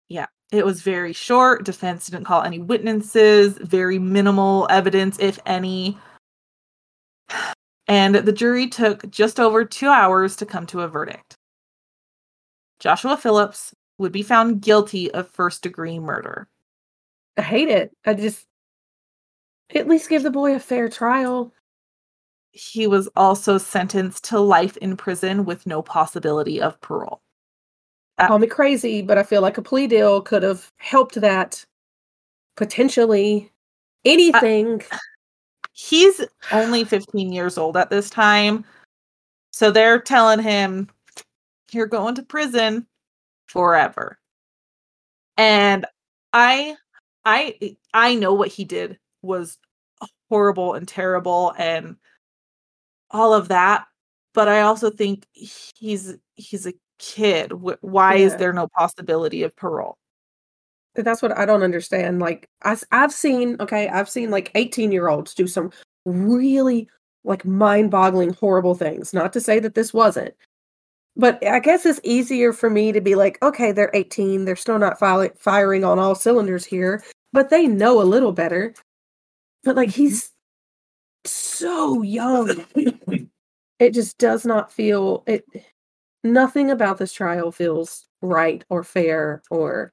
Yeah, 0.08 0.26
it 0.50 0.66
was 0.66 0.82
very 0.82 1.12
short. 1.12 1.64
Defense 1.64 2.06
didn't 2.06 2.24
call 2.24 2.42
any 2.42 2.58
witnesses, 2.58 3.56
very 3.58 4.00
minimal 4.00 4.66
evidence, 4.68 5.16
if 5.20 5.38
any. 5.46 5.96
And 7.88 8.16
the 8.16 8.32
jury 8.32 8.68
took 8.68 9.08
just 9.10 9.38
over 9.38 9.64
two 9.64 9.88
hours 9.88 10.36
to 10.36 10.46
come 10.46 10.66
to 10.66 10.80
a 10.80 10.88
verdict. 10.88 11.36
Joshua 12.80 13.16
Phillips 13.16 13.74
would 13.98 14.12
be 14.12 14.22
found 14.22 14.60
guilty 14.60 15.10
of 15.12 15.30
first 15.30 15.62
degree 15.62 15.98
murder. 15.98 16.48
I 17.36 17.42
hate 17.42 17.68
it. 17.68 17.92
I 18.04 18.14
just 18.14 18.46
at 19.74 19.88
least 19.88 20.08
give 20.08 20.22
the 20.22 20.30
boy 20.30 20.54
a 20.54 20.60
fair 20.60 20.88
trial. 20.88 21.52
He 22.52 22.86
was 22.86 23.08
also 23.16 23.58
sentenced 23.58 24.24
to 24.24 24.40
life 24.40 24.76
in 24.78 24.96
prison 24.96 25.44
with 25.44 25.66
no 25.66 25.82
possibility 25.82 26.60
of 26.60 26.80
parole. 26.80 27.20
Uh, 28.18 28.28
Call 28.28 28.38
me 28.38 28.46
crazy, 28.46 29.02
but 29.02 29.18
I 29.18 29.22
feel 29.22 29.42
like 29.42 29.58
a 29.58 29.62
plea 29.62 29.86
deal 29.86 30.22
could 30.22 30.42
have 30.42 30.72
helped 30.78 31.20
that 31.20 31.64
potentially. 32.56 33.52
Anything. 34.04 34.82
He's 35.76 36.24
only 36.52 36.84
15 36.84 37.32
years 37.32 37.58
old 37.58 37.76
at 37.76 37.90
this 37.90 38.08
time. 38.10 38.64
So 39.52 39.70
they're 39.70 40.00
telling 40.00 40.40
him, 40.40 40.88
you're 41.70 41.86
going 41.86 42.14
to 42.16 42.22
prison 42.22 42.86
forever. 43.46 44.18
And 45.36 45.86
I 46.32 46.76
I 47.24 47.76
I 47.92 48.14
know 48.14 48.32
what 48.34 48.48
he 48.48 48.64
did 48.64 48.98
was 49.22 49.58
horrible 50.30 50.74
and 50.74 50.86
terrible 50.88 51.52
and 51.58 51.96
all 53.10 53.34
of 53.34 53.48
that, 53.48 53.86
but 54.34 54.48
I 54.48 54.62
also 54.62 54.90
think 54.90 55.26
he's 55.32 56.16
he's 56.34 56.66
a 56.66 56.72
kid. 56.98 57.52
Wh- 57.52 57.82
Why 57.82 58.16
is 58.16 58.32
there 58.36 58.52
no 58.52 58.68
possibility 58.68 59.42
of 59.42 59.54
parole? 59.56 59.98
That's 61.04 61.22
what 61.22 61.36
I 61.36 61.44
don't 61.44 61.62
understand. 61.62 62.20
Like 62.20 62.48
I, 62.62 62.76
have 62.92 63.12
seen, 63.12 63.56
okay, 63.60 63.88
I've 63.88 64.08
seen 64.08 64.30
like 64.30 64.50
18 64.54 64.92
year 64.92 65.08
olds 65.08 65.34
do 65.34 65.46
some 65.46 65.70
really 66.04 66.88
like 67.24 67.44
mind 67.44 67.90
boggling, 67.90 68.32
horrible 68.34 68.74
things. 68.74 69.12
Not 69.12 69.32
to 69.34 69.40
say 69.40 69.58
that 69.60 69.74
this 69.74 69.92
wasn't, 69.92 70.34
but 71.16 71.44
I 71.46 71.60
guess 71.60 71.86
it's 71.86 72.00
easier 72.04 72.52
for 72.52 72.70
me 72.70 72.92
to 72.92 73.00
be 73.00 73.14
like, 73.14 73.42
okay, 73.42 73.72
they're 73.72 73.90
18, 73.94 74.44
they're 74.44 74.54
still 74.54 74.78
not 74.78 74.98
fili- 74.98 75.30
firing 75.36 75.84
on 75.84 75.98
all 75.98 76.14
cylinders 76.14 76.64
here, 76.64 77.02
but 77.32 77.50
they 77.50 77.66
know 77.66 78.00
a 78.00 78.04
little 78.04 78.32
better. 78.32 78.74
But 79.64 79.76
like 79.76 79.88
mm-hmm. 79.90 80.02
he's 80.02 80.30
so 81.24 82.02
young. 82.02 82.64
it 83.78 83.90
just 83.90 84.18
does 84.18 84.44
not 84.44 84.72
feel 84.72 85.24
it. 85.26 85.44
Nothing 86.22 86.70
about 86.70 86.98
this 86.98 87.12
trial 87.12 87.50
feels 87.52 88.06
right 88.20 88.64
or 88.68 88.82
fair 88.82 89.42
or 89.50 89.92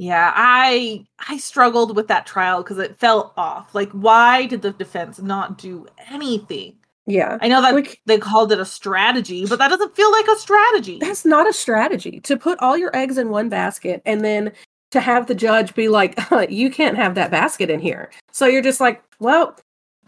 Yeah, 0.00 0.32
I 0.34 1.04
I 1.28 1.36
struggled 1.36 1.94
with 1.94 2.08
that 2.08 2.24
trial 2.24 2.62
because 2.62 2.78
it 2.78 2.96
felt 2.96 3.34
off. 3.36 3.74
Like, 3.74 3.90
why 3.92 4.46
did 4.46 4.62
the 4.62 4.70
defense 4.70 5.18
not 5.20 5.58
do 5.58 5.86
anything? 6.08 6.76
yeah. 7.06 7.36
I 7.42 7.48
know 7.48 7.60
that 7.60 7.74
Like- 7.74 8.00
they 8.06 8.16
called 8.18 8.50
it 8.52 8.60
a 8.60 8.64
strategy, 8.64 9.44
but 9.44 9.58
that 9.58 9.68
doesn't 9.68 9.94
feel 9.96 10.10
like 10.10 10.26
a 10.28 10.36
strategy. 10.38 10.98
That's 11.00 11.26
not 11.26 11.46
a 11.48 11.52
strategy 11.52 12.20
to 12.20 12.36
put 12.38 12.58
all 12.60 12.78
your 12.78 12.94
eggs 12.96 13.18
in 13.18 13.28
one 13.28 13.50
basket 13.50 14.00
and 14.06 14.24
then 14.24 14.52
to 14.92 15.00
have 15.00 15.26
the 15.26 15.34
judge 15.34 15.74
be 15.74 15.88
like, 15.88 16.18
you 16.48 16.70
can't 16.70 16.96
have 16.96 17.14
that 17.16 17.30
basket 17.30 17.68
in 17.68 17.80
here. 17.80 18.10
So 18.32 18.46
you're 18.46 18.62
just 18.62 18.80
like, 18.80 19.02
well, 19.18 19.54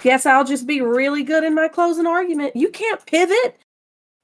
guess 0.01 0.25
I'll 0.27 0.45
just 0.45 0.67
be 0.67 0.81
really 0.81 1.23
good 1.23 1.45
in 1.45 1.55
my 1.55 1.69
closing 1.69 2.07
argument. 2.07 2.57
You 2.57 2.71
can't 2.71 3.05
pivot 3.05 3.59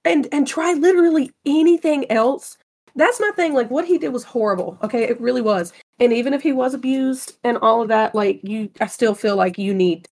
and 0.06 0.26
and 0.32 0.46
try 0.46 0.72
literally 0.72 1.30
anything 1.44 2.10
else. 2.10 2.56
That's 2.98 3.20
my 3.20 3.30
thing. 3.36 3.54
Like 3.54 3.70
what 3.70 3.84
he 3.84 3.96
did 3.96 4.12
was 4.12 4.24
horrible. 4.24 4.76
Okay, 4.82 5.04
it 5.04 5.20
really 5.20 5.40
was. 5.40 5.72
And 6.00 6.12
even 6.12 6.34
if 6.34 6.42
he 6.42 6.52
was 6.52 6.74
abused 6.74 7.38
and 7.44 7.56
all 7.58 7.80
of 7.80 7.88
that, 7.88 8.12
like 8.12 8.40
you, 8.42 8.70
I 8.80 8.86
still 8.88 9.14
feel 9.14 9.36
like 9.36 9.56
you 9.56 9.72
need, 9.72 10.08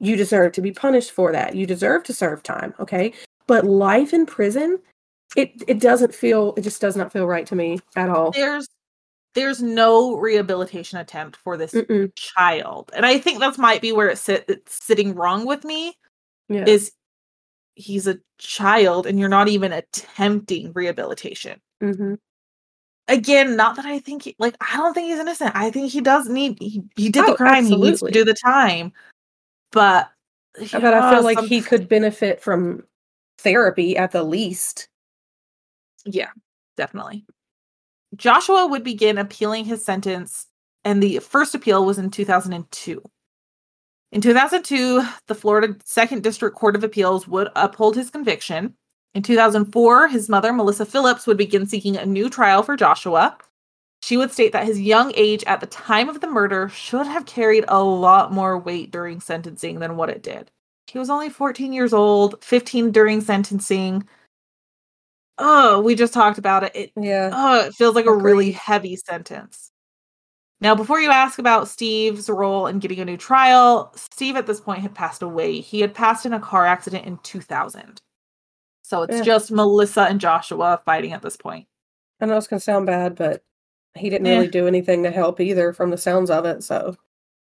you 0.00 0.16
deserve 0.16 0.50
to 0.54 0.60
be 0.60 0.72
punished 0.72 1.12
for 1.12 1.30
that. 1.30 1.54
You 1.54 1.64
deserve 1.64 2.02
to 2.04 2.12
serve 2.12 2.42
time. 2.42 2.74
Okay, 2.80 3.12
but 3.46 3.64
life 3.64 4.12
in 4.12 4.26
prison, 4.26 4.80
it 5.36 5.62
it 5.68 5.78
doesn't 5.78 6.12
feel. 6.12 6.54
It 6.56 6.62
just 6.62 6.80
does 6.80 6.96
not 6.96 7.12
feel 7.12 7.26
right 7.28 7.46
to 7.46 7.54
me 7.54 7.78
at 7.94 8.10
all. 8.10 8.32
there's 8.32 8.66
there's 9.34 9.62
no 9.62 10.16
rehabilitation 10.16 10.98
attempt 10.98 11.36
for 11.36 11.56
this 11.56 11.72
Mm-mm. 11.72 12.10
child, 12.16 12.90
and 12.96 13.06
I 13.06 13.18
think 13.18 13.38
that's 13.38 13.58
might 13.58 13.80
be 13.80 13.92
where 13.92 14.08
it 14.08 14.18
sit 14.18 14.44
it's 14.48 14.84
sitting 14.84 15.14
wrong 15.14 15.46
with 15.46 15.64
me. 15.64 15.96
Yeah. 16.48 16.64
Is 16.66 16.90
he's 17.74 18.06
a 18.06 18.18
child, 18.38 19.06
and 19.06 19.18
you're 19.18 19.28
not 19.28 19.48
even 19.48 19.72
attempting 19.72 20.72
rehabilitation. 20.74 21.60
hmm 21.80 22.14
Again, 23.08 23.56
not 23.56 23.74
that 23.76 23.84
I 23.84 23.98
think 23.98 24.22
he, 24.22 24.36
like 24.38 24.56
I 24.60 24.76
don't 24.76 24.94
think 24.94 25.08
he's 25.08 25.18
innocent. 25.18 25.52
I 25.56 25.70
think 25.70 25.90
he 25.90 26.00
does 26.00 26.28
need 26.28 26.56
he, 26.60 26.82
he 26.96 27.08
did 27.10 27.26
the 27.26 27.32
Oh, 27.32 27.36
crime. 27.36 27.64
He 27.64 27.76
needs 27.76 28.00
to 28.00 28.10
do 28.10 28.24
the 28.24 28.32
time, 28.34 28.92
but 29.72 30.08
But 30.72 30.84
I 30.84 31.10
feel 31.10 31.22
like 31.24 31.38
some- 31.38 31.48
he 31.48 31.60
could 31.62 31.88
benefit 31.88 32.40
from 32.40 32.84
therapy 33.38 33.96
at 33.96 34.12
the 34.12 34.22
least. 34.22 34.88
Yeah, 36.06 36.30
definitely. 36.76 37.26
Joshua 38.14 38.66
would 38.66 38.84
begin 38.84 39.18
appealing 39.18 39.64
his 39.64 39.84
sentence, 39.84 40.46
and 40.84 41.02
the 41.02 41.18
first 41.18 41.54
appeal 41.56 41.84
was 41.84 41.98
in 41.98 42.08
2002. 42.10 43.02
In 44.12 44.20
2002, 44.20 45.02
the 45.26 45.34
Florida 45.34 45.74
Second 45.86 46.22
District 46.22 46.54
Court 46.54 46.76
of 46.76 46.84
Appeals 46.84 47.26
would 47.26 47.48
uphold 47.56 47.96
his 47.96 48.10
conviction. 48.10 48.74
In 49.14 49.22
2004, 49.22 50.08
his 50.08 50.28
mother, 50.28 50.52
Melissa 50.52 50.84
Phillips, 50.84 51.26
would 51.26 51.38
begin 51.38 51.66
seeking 51.66 51.96
a 51.96 52.04
new 52.04 52.28
trial 52.28 52.62
for 52.62 52.76
Joshua. 52.76 53.38
She 54.02 54.18
would 54.18 54.30
state 54.30 54.52
that 54.52 54.66
his 54.66 54.78
young 54.78 55.12
age 55.16 55.42
at 55.44 55.60
the 55.60 55.66
time 55.66 56.10
of 56.10 56.20
the 56.20 56.26
murder 56.26 56.68
should 56.68 57.06
have 57.06 57.24
carried 57.24 57.64
a 57.68 57.82
lot 57.82 58.32
more 58.32 58.58
weight 58.58 58.90
during 58.90 59.18
sentencing 59.18 59.78
than 59.78 59.96
what 59.96 60.10
it 60.10 60.22
did. 60.22 60.50
He 60.88 60.98
was 60.98 61.08
only 61.08 61.30
14 61.30 61.72
years 61.72 61.94
old, 61.94 62.42
15 62.44 62.90
during 62.90 63.22
sentencing. 63.22 64.06
Oh, 65.38 65.80
we 65.80 65.94
just 65.94 66.12
talked 66.12 66.36
about 66.36 66.64
it. 66.64 66.72
it 66.74 66.92
Yeah. 66.96 67.30
oh, 67.32 67.66
it 67.66 67.74
feels 67.74 67.94
like 67.94 68.06
a 68.06 68.14
really 68.14 68.52
heavy 68.52 68.96
sentence. 68.96 69.71
Now, 70.62 70.76
before 70.76 71.00
you 71.00 71.10
ask 71.10 71.40
about 71.40 71.66
Steve's 71.66 72.30
role 72.30 72.68
in 72.68 72.78
getting 72.78 73.00
a 73.00 73.04
new 73.04 73.16
trial, 73.16 73.92
Steve 73.96 74.36
at 74.36 74.46
this 74.46 74.60
point 74.60 74.80
had 74.80 74.94
passed 74.94 75.20
away. 75.20 75.58
He 75.60 75.80
had 75.80 75.92
passed 75.92 76.24
in 76.24 76.32
a 76.32 76.38
car 76.38 76.64
accident 76.64 77.04
in 77.04 77.18
2000. 77.24 78.00
So 78.84 79.02
it's 79.02 79.16
Yeah. 79.16 79.22
just 79.22 79.50
Melissa 79.50 80.02
and 80.02 80.20
Joshua 80.20 80.80
fighting 80.84 81.12
at 81.12 81.20
this 81.22 81.36
point. 81.36 81.66
I 82.20 82.26
know 82.26 82.36
it's 82.36 82.46
gonna 82.46 82.60
sound 82.60 82.86
bad, 82.86 83.16
but 83.16 83.42
he 83.94 84.08
didn't 84.08 84.28
Eh. 84.28 84.34
really 84.36 84.48
do 84.48 84.68
anything 84.68 85.02
to 85.02 85.10
help 85.10 85.40
either 85.40 85.72
from 85.72 85.90
the 85.90 85.98
sounds 85.98 86.30
of 86.30 86.44
it. 86.46 86.62
So 86.62 86.96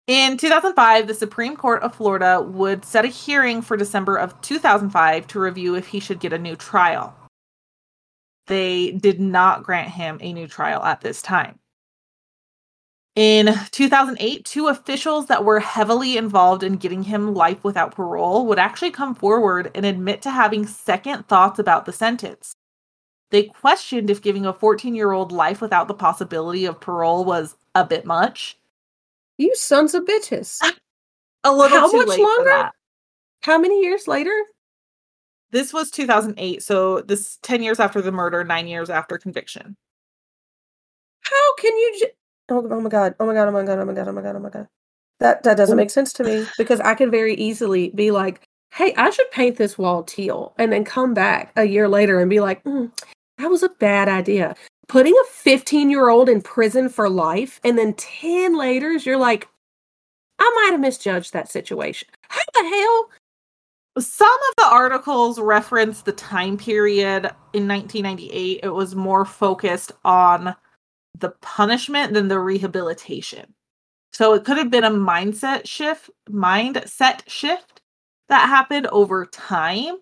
In 0.08 0.36
2005, 0.36 1.08
the 1.08 1.14
Supreme 1.14 1.56
Court 1.56 1.82
of 1.84 1.96
Florida 1.96 2.42
would 2.42 2.84
set 2.84 3.06
a 3.06 3.10
hearing 3.10 3.62
for 3.62 3.78
December 3.78 4.18
of 4.18 4.42
2005 4.42 5.28
to 5.28 5.40
review 5.40 5.76
if 5.76 5.88
he 5.88 6.02
should 6.02 6.20
get 6.20 6.34
a 6.34 6.38
new 6.38 6.56
trial. 6.58 7.16
They 8.48 8.92
did 8.92 9.22
not 9.22 9.64
grant 9.64 9.92
him 9.92 10.18
a 10.20 10.34
new 10.34 10.48
trial 10.48 10.84
at 10.84 11.00
this 11.00 11.22
time. 11.22 11.60
In 13.16 13.54
2008, 13.72 14.44
two 14.44 14.68
officials 14.70 15.28
that 15.28 15.46
were 15.46 15.60
heavily 15.60 16.18
involved 16.18 16.64
in 16.64 16.78
getting 16.78 17.04
him 17.04 17.36
life 17.36 17.64
without 17.64 17.94
parole 17.94 18.48
would 18.48 18.58
actually 18.58 18.90
come 18.90 19.14
forward 19.14 19.70
and 19.76 19.86
admit 19.86 20.24
to 20.24 20.32
having 20.32 20.66
second 20.66 21.28
thoughts 21.28 21.60
about 21.60 21.86
the 21.86 21.94
sentence. 21.94 22.56
They 23.30 23.44
questioned 23.44 24.10
if 24.10 24.22
giving 24.22 24.46
a 24.48 24.54
14 24.54 24.96
year 24.96 25.12
old 25.12 25.32
life 25.32 25.62
without 25.62 25.88
the 25.88 25.94
possibility 25.94 26.66
of 26.66 26.82
parole 26.82 27.24
was 27.24 27.56
a 27.76 27.86
bit 27.86 28.06
much. 28.06 28.58
you 29.38 29.56
sons 29.56 29.94
of 29.94 30.06
bitches. 30.06 30.60
A 31.44 31.52
little 31.52 31.78
How 31.78 31.92
too 31.92 32.06
much 32.06 32.18
longer? 32.18 32.72
How 33.42 33.58
many 33.58 33.82
years 33.82 34.08
later? 34.08 34.34
This 35.52 35.74
was 35.74 35.92
2008, 35.92 36.64
so 36.64 37.02
this 37.02 37.38
10 37.44 37.62
years 37.62 37.80
after 37.80 38.02
the 38.02 38.12
murder, 38.12 38.44
9 38.44 38.68
years 38.68 38.90
after 38.90 39.18
conviction. 39.18 39.76
How 41.22 41.56
can 41.58 41.78
you? 41.78 42.00
J- 42.00 42.12
oh, 42.50 42.68
oh 42.70 42.82
my 42.82 42.90
god! 42.90 43.16
Oh 43.20 43.26
my 43.26 43.34
god! 43.34 43.48
Oh 43.48 43.52
my 43.52 43.64
god! 43.64 43.80
Oh 43.80 43.86
my 43.86 43.94
god! 43.94 44.08
Oh 44.08 44.12
my 44.14 44.22
god! 44.22 44.36
Oh 44.36 44.40
my 44.40 44.50
god! 44.50 44.68
That 45.20 45.44
that 45.44 45.58
doesn't 45.58 45.78
make 45.78 45.90
sense 45.90 46.14
to 46.14 46.24
me 46.24 46.46
because 46.58 46.80
I 46.82 46.96
could 46.96 47.12
very 47.12 47.36
easily 47.36 47.90
be 47.92 48.12
like, 48.12 48.42
"Hey, 48.74 48.94
I 48.98 49.10
should 49.10 49.32
paint 49.32 49.58
this 49.58 49.78
wall 49.78 50.04
teal," 50.04 50.54
and 50.58 50.72
then 50.72 50.84
come 50.86 51.14
back 51.14 51.52
a 51.56 51.66
year 51.66 51.88
later 51.88 52.20
and 52.20 52.30
be 52.30 52.40
like, 52.42 52.64
"Mm, 52.64 52.92
"That 53.38 53.50
was 53.50 53.64
a 53.64 53.70
bad 53.70 54.10
idea." 54.10 54.56
Putting 54.88 55.14
a 55.14 55.24
15 55.32 55.90
year 55.90 56.10
old 56.10 56.30
in 56.30 56.42
prison 56.42 56.90
for 56.90 57.10
life, 57.10 57.60
and 57.64 57.78
then 57.78 57.94
10 57.94 58.56
later, 58.58 58.92
you're 58.94 59.18
like, 59.18 59.48
"I 60.40 60.52
might 60.56 60.72
have 60.72 60.82
misjudged 60.82 61.34
that 61.34 61.52
situation." 61.52 62.10
How 62.30 62.42
the 62.56 62.68
hell? 62.70 63.10
Some 64.00 64.28
of 64.50 64.56
the 64.58 64.66
articles 64.66 65.40
reference 65.40 66.02
the 66.02 66.14
time 66.14 66.58
period 66.58 67.32
in 67.54 67.68
1998. 67.68 68.62
It 68.64 68.70
was 68.74 68.96
more 68.96 69.24
focused 69.26 69.92
on 70.04 70.56
the 71.20 71.32
punishment 71.42 72.14
than 72.14 72.28
the 72.30 72.40
rehabilitation. 72.40 73.54
So 74.14 74.34
it 74.34 74.46
could 74.46 74.58
have 74.58 74.72
been 74.72 74.84
a 74.86 74.92
mindset 74.92 75.68
shift, 75.68 76.10
mindset 76.30 77.22
shift 77.28 77.82
that 78.30 78.48
happened 78.50 78.88
over 78.88 79.26
time 79.28 79.98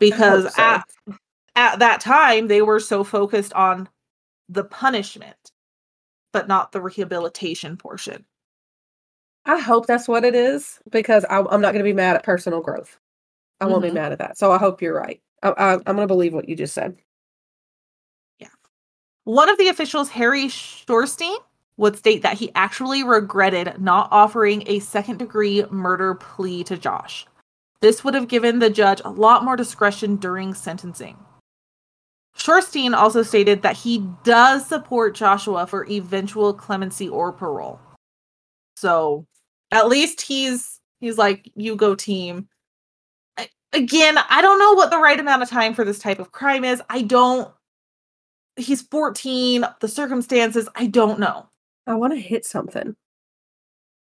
because 0.00 0.46
so. 0.46 0.52
at, 0.56 0.84
at 1.56 1.80
that 1.80 2.00
time 2.00 2.48
they 2.48 2.62
were 2.62 2.80
so 2.80 3.04
focused 3.04 3.52
on 3.54 3.88
the 4.48 4.64
punishment 4.64 5.36
but 6.32 6.48
not 6.48 6.72
the 6.72 6.80
rehabilitation 6.82 7.76
portion. 7.78 8.26
I 9.46 9.58
hope 9.58 9.86
that's 9.86 10.08
what 10.08 10.24
it 10.24 10.34
is 10.34 10.80
because 10.90 11.24
I, 11.26 11.38
I'm 11.38 11.60
not 11.60 11.72
going 11.72 11.78
to 11.78 11.84
be 11.84 11.92
mad 11.94 12.16
at 12.16 12.24
personal 12.24 12.60
growth. 12.60 12.98
I 13.60 13.66
won't 13.66 13.82
Mhm. 13.82 13.84
be 13.84 13.90
mad 13.92 14.12
at 14.12 14.18
that. 14.18 14.38
So 14.38 14.52
I 14.52 14.58
hope 14.58 14.82
you're 14.82 14.94
right. 14.96 15.22
I, 15.42 15.50
I, 15.50 15.72
I'm 15.74 15.82
going 15.84 15.98
to 15.98 16.06
believe 16.08 16.34
what 16.34 16.48
you 16.48 16.56
just 16.56 16.74
said. 16.74 16.96
One 19.28 19.50
of 19.50 19.58
the 19.58 19.68
officials, 19.68 20.08
Harry 20.08 20.46
Shorstein, 20.46 21.36
would 21.76 21.98
state 21.98 22.22
that 22.22 22.38
he 22.38 22.50
actually 22.54 23.04
regretted 23.04 23.78
not 23.78 24.08
offering 24.10 24.62
a 24.64 24.78
second 24.78 25.18
degree 25.18 25.66
murder 25.70 26.14
plea 26.14 26.64
to 26.64 26.78
Josh. 26.78 27.26
This 27.82 28.02
would 28.02 28.14
have 28.14 28.28
given 28.28 28.58
the 28.58 28.70
judge 28.70 29.02
a 29.04 29.10
lot 29.10 29.44
more 29.44 29.54
discretion 29.54 30.16
during 30.16 30.54
sentencing. 30.54 31.18
Shorstein 32.38 32.94
also 32.94 33.22
stated 33.22 33.60
that 33.60 33.76
he 33.76 34.02
does 34.24 34.66
support 34.66 35.14
Joshua 35.14 35.66
for 35.66 35.84
eventual 35.90 36.54
clemency 36.54 37.06
or 37.10 37.30
parole. 37.30 37.78
So 38.78 39.26
at 39.70 39.88
least 39.88 40.22
he's 40.22 40.80
he's 41.00 41.18
like, 41.18 41.52
you 41.54 41.76
go 41.76 41.94
team. 41.94 42.48
I- 43.36 43.50
Again, 43.74 44.16
I 44.30 44.40
don't 44.40 44.58
know 44.58 44.72
what 44.72 44.90
the 44.90 44.96
right 44.96 45.20
amount 45.20 45.42
of 45.42 45.50
time 45.50 45.74
for 45.74 45.84
this 45.84 45.98
type 45.98 46.18
of 46.18 46.32
crime 46.32 46.64
is. 46.64 46.80
I 46.88 47.02
don't 47.02 47.52
he's 48.58 48.82
14 48.82 49.64
the 49.80 49.88
circumstances 49.88 50.68
i 50.76 50.86
don't 50.86 51.18
know 51.18 51.48
I 51.88 51.94
want 51.94 52.12
to 52.12 52.20
hit 52.20 52.44
something. 52.44 52.94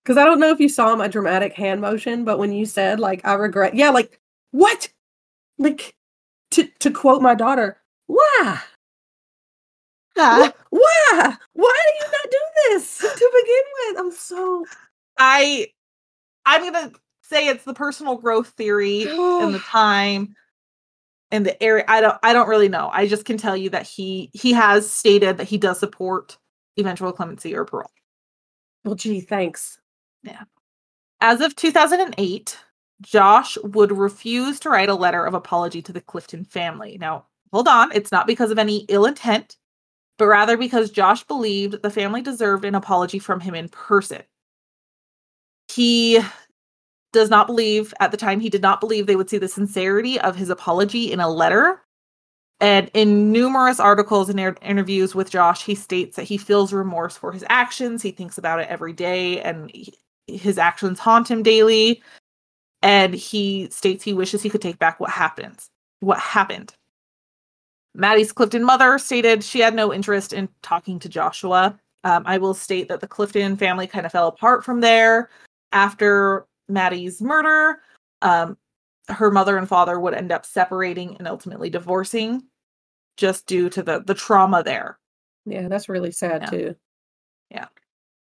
Because 0.04 0.18
I 0.18 0.26
don't 0.26 0.40
know 0.40 0.52
if 0.52 0.60
you 0.60 0.70
saw 0.70 0.96
my 0.96 1.08
dramatic 1.08 1.54
hand 1.54 1.82
motion, 1.82 2.24
but 2.24 2.38
when 2.38 2.52
you 2.54 2.66
said, 2.66 3.00
like, 3.00 3.26
I 3.26 3.34
regret, 3.34 3.74
yeah, 3.74 3.90
like, 3.90 4.20
what? 4.52 4.90
Like, 5.58 5.96
to, 6.52 6.68
to 6.80 6.92
quote 6.92 7.22
my 7.22 7.34
daughter, 7.36 7.78
why? 8.08 8.62
Uh, 10.18 10.52
Wh- 10.52 10.74
Why? 10.74 11.36
Why 11.54 11.84
do 11.88 12.06
you 12.06 12.12
not 12.12 12.32
do 12.32 12.40
this 12.70 12.98
to 13.00 13.32
begin 13.42 13.64
with? 13.88 14.00
I'm 14.00 14.12
so. 14.12 14.66
i 15.18 15.68
i'm 16.46 16.62
gonna 16.72 16.92
say 17.24 17.48
it's 17.48 17.64
the 17.64 17.74
personal 17.74 18.18
growth 18.18 18.50
theory 18.50 19.08
and 19.08 19.54
the 19.54 19.60
time 19.66 20.36
and 21.34 21.46
the 21.46 21.62
area 21.62 21.86
i 21.90 22.02
don't 22.02 22.18
i 22.24 22.34
don't 22.34 22.50
really 22.50 22.70
know 22.70 22.90
i 22.94 23.08
just 23.08 23.26
can 23.26 23.38
tell 23.38 23.58
you 23.58 23.70
that 23.72 23.88
he 23.88 24.32
he 24.34 24.54
has 24.54 24.90
stated 24.90 25.38
that 25.38 25.50
he 25.50 25.58
does 25.58 25.80
support 25.80 26.38
eventual 26.80 27.12
clemency 27.14 27.56
or 27.56 27.66
parole 27.66 27.92
Well, 28.86 28.96
gee, 28.96 29.22
thanks. 29.22 29.80
Yeah. 30.24 30.44
As 31.22 31.42
of 31.42 31.56
2008 31.56 32.60
josh 33.02 33.58
would 33.64 33.92
refuse 33.92 34.60
to 34.62 34.70
write 34.70 34.90
a 34.90 34.96
letter 34.96 35.26
of 35.26 35.34
apology 35.34 35.82
to 35.82 35.94
the 35.94 36.02
clifton 36.02 36.46
family 36.46 36.98
now 37.02 37.26
hold 37.52 37.68
on 37.68 37.92
it's 37.94 38.12
not 38.12 38.28
because 38.28 38.52
of 38.52 38.60
any 38.60 38.86
ill 38.90 39.06
intent 39.06 39.58
but 40.18 40.28
rather 40.28 40.58
because 40.58 40.92
josh 40.92 41.24
believed 41.26 41.82
the 41.84 41.92
family 41.92 42.22
deserved 42.22 42.66
an 42.66 42.76
apology 42.76 43.20
from 43.20 43.40
him 43.42 43.56
in 43.56 43.70
person 43.70 44.22
he 45.70 46.22
does 47.14 47.30
not 47.30 47.48
believe 47.48 47.94
at 48.00 48.12
the 48.12 48.18
time 48.18 48.40
he 48.40 48.50
did 48.50 48.62
not 48.62 48.82
believe 48.82 49.08
they 49.08 49.16
would 49.16 49.30
see 49.30 49.38
the 49.38 49.48
sincerity 49.48 50.20
of 50.20 50.36
his 50.36 50.50
apology 50.50 51.12
in 51.12 51.20
a 51.20 51.30
letter. 51.30 51.82
And 52.60 52.90
in 52.94 53.32
numerous 53.32 53.80
articles 53.80 54.30
and 54.30 54.40
interviews 54.62 55.16
with 55.16 55.30
josh 55.30 55.64
he 55.64 55.76
states 55.76 56.16
that 56.16 56.24
he 56.24 56.38
feels 56.38 56.74
remorse 56.74 57.16
for 57.16 57.32
his 57.32 57.46
actions. 57.50 58.02
He 58.02 58.12
thinks 58.12 58.38
about 58.38 58.60
it 58.60 58.70
every 58.70 58.94
day 58.94 59.42
and 59.42 59.72
he- 59.72 59.98
his 60.28 60.58
actions 60.58 61.00
haunt 61.00 61.30
him 61.30 61.44
daily. 61.44 62.02
And 62.82 63.14
he 63.14 63.70
states 63.70 64.04
he 64.04 64.14
wishes 64.14 64.42
he 64.42 64.50
could 64.50 64.62
take 64.62 64.80
back 64.80 65.00
what 65.00 65.10
happens 65.10 65.70
what 66.04 66.20
happened. 66.20 66.74
Maddie's 67.96 68.32
clifton 68.32 68.64
mother 68.64 68.98
stated 68.98 69.44
she 69.44 69.60
had 69.60 69.76
no 69.76 69.94
interest 69.94 70.34
in 70.34 70.50
talking 70.62 71.00
to 71.00 71.10
joshua. 71.10 71.80
Um, 72.06 72.24
i 72.26 72.38
will 72.38 72.54
state 72.54 72.90
that 72.90 73.00
the 73.00 73.08
clifton 73.08 73.56
family 73.56 73.88
kind 73.88 74.06
of 74.06 74.12
fell 74.12 74.28
apart 74.28 74.66
from 74.66 74.82
there. 74.82 75.30
After 75.72 76.46
maddie's 76.70 77.22
murder 77.22 77.80
um, 78.22 78.58
her 79.10 79.30
mother 79.32 79.58
and 79.58 79.68
father 79.68 80.00
would 80.00 80.14
end 80.14 80.32
up 80.32 80.46
separating 80.46 81.18
and 81.18 81.28
ultimately 81.28 81.70
divorcing 81.70 82.44
just 83.18 83.46
due 83.48 83.70
to 83.70 83.84
the 83.84 84.02
the 84.06 84.14
trauma 84.14 84.64
there 84.64 84.98
Yeah, 85.46 85.68
that's 85.68 85.90
really 85.90 86.12
sad 86.12 86.44
Yeah. 86.44 86.50
too. 86.50 86.76
Yeah. 87.52 87.68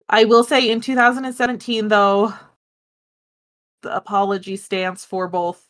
I 0.09 0.25
will 0.25 0.43
say 0.43 0.69
in 0.69 0.81
2017, 0.81 1.87
though, 1.89 2.33
the 3.81 3.95
apology 3.95 4.55
stands 4.57 5.05
for 5.05 5.27
both. 5.27 5.65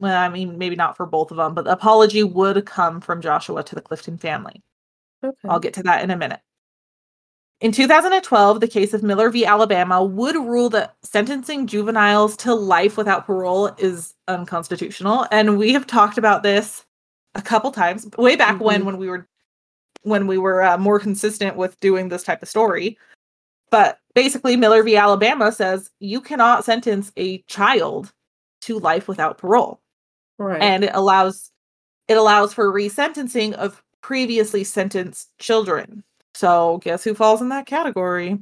Well, 0.00 0.16
I 0.20 0.28
mean, 0.28 0.58
maybe 0.58 0.76
not 0.76 0.96
for 0.96 1.06
both 1.06 1.30
of 1.30 1.36
them, 1.36 1.54
but 1.54 1.64
the 1.64 1.72
apology 1.72 2.22
would 2.22 2.64
come 2.66 3.00
from 3.00 3.20
Joshua 3.20 3.62
to 3.64 3.74
the 3.74 3.80
Clifton 3.80 4.18
family. 4.18 4.62
Okay. 5.24 5.36
I'll 5.48 5.60
get 5.60 5.74
to 5.74 5.82
that 5.84 6.02
in 6.04 6.10
a 6.10 6.16
minute. 6.16 6.40
In 7.62 7.70
2012, 7.70 8.58
the 8.58 8.66
case 8.66 8.92
of 8.92 9.04
Miller 9.04 9.30
v. 9.30 9.46
Alabama 9.46 10.02
would 10.02 10.34
rule 10.34 10.68
that 10.70 10.96
sentencing 11.04 11.68
juveniles 11.68 12.36
to 12.38 12.52
life 12.52 12.96
without 12.96 13.24
parole 13.24 13.68
is 13.78 14.14
unconstitutional. 14.26 15.28
And 15.30 15.56
we 15.56 15.72
have 15.72 15.86
talked 15.86 16.18
about 16.18 16.42
this 16.42 16.84
a 17.36 17.40
couple 17.40 17.70
times 17.70 18.08
way 18.18 18.34
back 18.34 18.60
when, 18.60 18.82
Mhm. 18.82 18.86
when 18.86 18.98
we 18.98 19.08
were 19.08 19.28
when 20.04 20.26
we 20.26 20.36
were 20.36 20.60
uh, 20.64 20.76
more 20.76 20.98
consistent 20.98 21.56
with 21.56 21.78
doing 21.78 22.08
this 22.08 22.24
type 22.24 22.42
of 22.42 22.48
story. 22.48 22.98
But 23.70 24.00
basically, 24.16 24.56
Miller 24.56 24.82
v. 24.82 24.96
Alabama 24.96 25.52
says 25.52 25.92
you 26.00 26.20
cannot 26.20 26.64
sentence 26.64 27.12
a 27.16 27.38
child 27.42 28.12
to 28.62 28.80
life 28.80 29.06
without 29.06 29.38
parole, 29.38 29.80
Right. 30.38 30.60
and 30.60 30.82
it 30.82 30.90
allows 30.94 31.52
it 32.08 32.14
allows 32.16 32.52
for 32.52 32.72
resentencing 32.72 33.52
of 33.52 33.84
previously 34.00 34.64
sentenced 34.64 35.28
children. 35.38 36.02
So 36.34 36.78
guess 36.82 37.04
who 37.04 37.14
falls 37.14 37.42
in 37.42 37.48
that 37.50 37.66
category? 37.66 38.38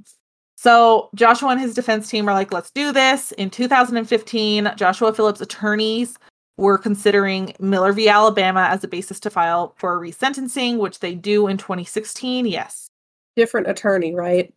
So 0.57 1.09
Joshua 1.14 1.51
and 1.51 1.61
his 1.61 1.74
defense 1.74 2.09
team 2.09 2.28
are 2.28 2.34
like, 2.34 2.53
let's 2.53 2.70
do 2.70 2.93
this. 2.93 3.32
In 3.32 3.49
2015, 3.51 4.72
Joshua 4.76 5.12
Phillips' 5.12 5.41
attorneys 5.41 6.18
were 6.59 6.76
considering 6.76 7.55
Miller 7.59 7.93
v. 7.93 8.09
Alabama 8.09 8.68
as 8.70 8.84
a 8.84 8.88
basis 8.88 9.18
to 9.20 9.30
file 9.30 9.74
for 9.78 9.97
a 9.97 9.99
resentencing, 9.99 10.76
which 10.76 11.01
they 11.01 11.14
do 11.14 11.47
in 11.47 11.57
2016. 11.57 12.45
Yes. 12.47 12.91
Different 13.36 13.68
attorney, 13.68 14.14
right? 14.14 14.53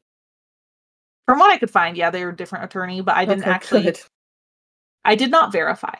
From 1.25 1.39
what 1.39 1.51
I 1.51 1.57
could 1.57 1.71
find, 1.71 1.95
yeah, 1.95 2.09
they 2.09 2.25
were 2.25 2.31
a 2.31 2.36
different 2.36 2.65
attorney, 2.65 2.99
but 2.99 3.15
I 3.15 3.23
didn't 3.23 3.43
Okay, 3.43 3.51
actually 3.51 3.84
good. 3.84 3.99
I 5.05 5.15
did 5.15 5.31
not 5.31 5.53
verify. 5.53 5.95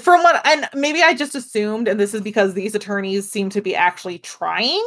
From 0.00 0.22
what 0.22 0.46
and 0.46 0.68
maybe 0.74 1.02
I 1.02 1.14
just 1.14 1.34
assumed, 1.34 1.88
and 1.88 1.98
this 1.98 2.12
is 2.12 2.20
because 2.20 2.52
these 2.52 2.74
attorneys 2.74 3.26
seem 3.26 3.48
to 3.50 3.62
be 3.62 3.74
actually 3.74 4.18
trying. 4.18 4.84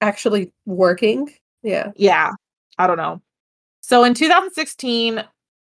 Actually 0.00 0.52
working. 0.64 1.32
Yeah. 1.62 1.92
Yeah, 1.96 2.32
I 2.78 2.86
don't 2.86 2.96
know. 2.96 3.20
So 3.80 4.04
in 4.04 4.14
2016, 4.14 5.24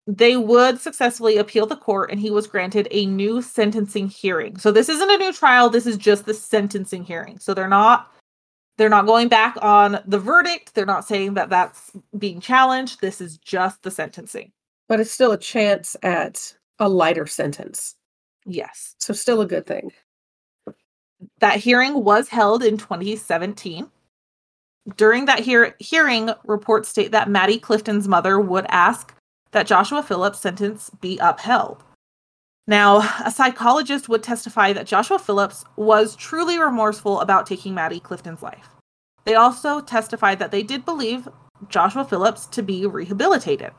they 0.05 0.37
would 0.37 0.79
successfully 0.79 1.37
appeal 1.37 1.65
the 1.65 1.75
court 1.75 2.11
and 2.11 2.19
he 2.19 2.29
was 2.29 2.45
granted 2.47 2.87
a 2.91 3.05
new 3.05 3.41
sentencing 3.41 4.07
hearing. 4.07 4.57
So 4.57 4.71
this 4.71 4.89
isn't 4.89 5.09
a 5.09 5.17
new 5.17 5.31
trial, 5.33 5.69
this 5.69 5.85
is 5.85 5.97
just 5.97 6.25
the 6.25 6.33
sentencing 6.33 7.03
hearing. 7.03 7.39
So 7.39 7.53
they're 7.53 7.67
not 7.67 8.11
they're 8.77 8.89
not 8.89 9.05
going 9.05 9.27
back 9.27 9.55
on 9.61 9.99
the 10.05 10.17
verdict. 10.17 10.73
They're 10.73 10.85
not 10.85 11.07
saying 11.07 11.35
that 11.35 11.49
that's 11.49 11.91
being 12.17 12.41
challenged. 12.41 13.01
This 13.01 13.21
is 13.21 13.37
just 13.37 13.83
the 13.83 13.91
sentencing. 13.91 14.51
But 14.89 14.99
it's 14.99 15.11
still 15.11 15.31
a 15.31 15.37
chance 15.37 15.95
at 16.01 16.55
a 16.79 16.89
lighter 16.89 17.27
sentence. 17.27 17.95
Yes. 18.45 18.95
So 18.97 19.13
still 19.13 19.41
a 19.41 19.45
good 19.45 19.65
thing. 19.65 19.91
That 21.39 21.57
hearing 21.57 22.03
was 22.03 22.29
held 22.29 22.63
in 22.63 22.77
2017. 22.77 23.87
During 24.97 25.25
that 25.25 25.39
hear- 25.39 25.75
hearing, 25.79 26.31
reports 26.45 26.89
state 26.89 27.11
that 27.11 27.29
Maddie 27.29 27.59
Clifton's 27.59 28.07
mother 28.07 28.39
would 28.39 28.65
ask 28.69 29.15
that 29.51 29.67
Joshua 29.67 30.03
Phillips' 30.03 30.39
sentence 30.39 30.89
be 31.01 31.17
upheld. 31.19 31.83
Now, 32.67 32.99
a 33.25 33.31
psychologist 33.31 34.09
would 34.09 34.23
testify 34.23 34.73
that 34.73 34.87
Joshua 34.87 35.19
Phillips 35.19 35.65
was 35.75 36.15
truly 36.15 36.59
remorseful 36.59 37.19
about 37.19 37.45
taking 37.45 37.73
Maddie 37.73 37.99
Clifton's 37.99 38.41
life. 38.41 38.69
They 39.25 39.35
also 39.35 39.79
testified 39.81 40.39
that 40.39 40.51
they 40.51 40.63
did 40.63 40.85
believe 40.85 41.27
Joshua 41.69 42.03
Phillips 42.03 42.45
to 42.47 42.61
be 42.61 42.85
rehabilitated. 42.85 43.71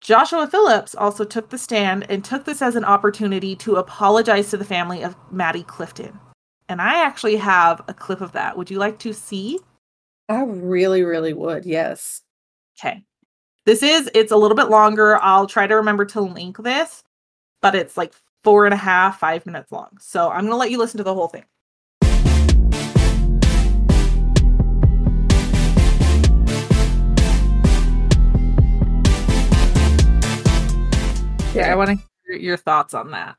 Joshua 0.00 0.46
Phillips 0.46 0.94
also 0.94 1.24
took 1.24 1.48
the 1.48 1.58
stand 1.58 2.04
and 2.10 2.24
took 2.24 2.44
this 2.44 2.60
as 2.60 2.76
an 2.76 2.84
opportunity 2.84 3.56
to 3.56 3.76
apologize 3.76 4.50
to 4.50 4.56
the 4.56 4.64
family 4.64 5.02
of 5.02 5.16
Maddie 5.30 5.62
Clifton. 5.62 6.20
And 6.68 6.80
I 6.80 7.04
actually 7.04 7.36
have 7.36 7.82
a 7.88 7.94
clip 7.94 8.22
of 8.22 8.32
that. 8.32 8.56
Would 8.56 8.70
you 8.70 8.78
like 8.78 8.98
to 9.00 9.12
see? 9.12 9.60
I 10.30 10.42
really, 10.44 11.02
really 11.02 11.34
would. 11.34 11.66
Yes. 11.66 12.22
Okay. 12.78 13.04
This 13.66 13.82
is, 13.82 14.10
it's 14.14 14.32
a 14.32 14.36
little 14.36 14.56
bit 14.56 14.70
longer. 14.70 15.20
I'll 15.22 15.46
try 15.46 15.66
to 15.66 15.76
remember 15.76 16.06
to 16.06 16.22
link 16.22 16.56
this, 16.56 17.04
but 17.60 17.74
it's 17.74 17.98
like 17.98 18.14
four 18.42 18.64
and 18.64 18.72
a 18.72 18.78
half, 18.78 19.20
five 19.20 19.44
minutes 19.44 19.72
long. 19.72 19.98
So 20.00 20.30
I'm 20.30 20.40
going 20.40 20.52
to 20.52 20.56
let 20.56 20.70
you 20.70 20.78
listen 20.78 20.98
to 20.98 21.04
the 21.04 21.14
whole 21.14 21.28
thing. 21.28 21.44
Yeah, 31.54 31.70
I 31.70 31.74
want 31.76 31.90
to 31.90 31.96
hear 32.26 32.36
your 32.36 32.56
thoughts 32.56 32.94
on 32.94 33.10
that. 33.12 33.36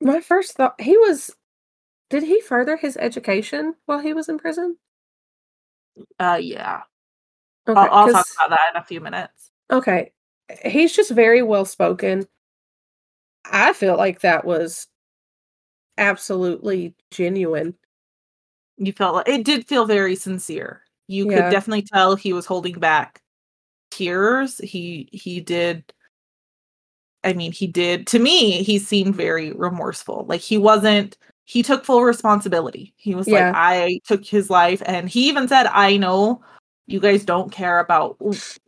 My 0.00 0.20
first 0.20 0.52
thought 0.54 0.80
he 0.80 0.96
was 0.96 1.36
did 2.10 2.22
he 2.24 2.40
further 2.40 2.76
his 2.76 2.96
education 2.96 3.76
while 3.86 4.00
he 4.00 4.12
was 4.14 4.28
in 4.28 4.38
prison? 4.38 4.78
Uh, 6.18 6.38
yeah. 6.40 6.82
Okay, 7.68 7.80
I'll, 7.80 7.90
I'll 7.90 8.08
talk 8.12 8.26
about 8.36 8.50
that 8.50 8.72
in 8.74 8.80
a 8.80 8.84
few 8.84 9.00
minutes. 9.00 9.50
okay. 9.70 10.12
He's 10.64 10.94
just 10.94 11.10
very 11.10 11.42
well 11.42 11.64
spoken. 11.64 12.28
I 13.50 13.72
feel 13.72 13.96
like 13.96 14.20
that 14.20 14.44
was 14.44 14.86
absolutely 15.98 16.94
genuine. 17.10 17.74
You 18.76 18.92
felt 18.92 19.14
like 19.14 19.28
it 19.28 19.44
did 19.44 19.66
feel 19.66 19.86
very 19.86 20.16
sincere. 20.16 20.82
You 21.08 21.30
Yeah. 21.30 21.42
could 21.42 21.50
definitely 21.50 21.82
tell 21.82 22.14
he 22.16 22.32
was 22.32 22.46
holding 22.46 22.78
back 22.78 23.22
tears. 23.90 24.58
He 24.58 25.08
he 25.12 25.40
did 25.40 25.92
I 27.26 27.32
mean, 27.32 27.50
he 27.52 27.66
did 27.66 28.06
to 28.08 28.18
me, 28.20 28.62
he 28.62 28.78
seemed 28.78 29.16
very 29.16 29.52
remorseful. 29.52 30.24
Like 30.28 30.40
he 30.40 30.56
wasn't 30.56 31.18
he 31.44 31.62
took 31.62 31.84
full 31.84 32.02
responsibility. 32.04 32.94
He 32.96 33.14
was 33.14 33.26
Yeah. 33.28 33.48
like 33.48 33.54
I 33.56 34.00
took 34.06 34.24
his 34.24 34.48
life 34.48 34.82
and 34.86 35.08
he 35.08 35.28
even 35.28 35.48
said 35.48 35.66
I 35.66 35.96
know 35.96 36.40
you 36.86 37.00
guys 37.00 37.24
don't 37.24 37.50
care 37.50 37.80
about 37.80 38.16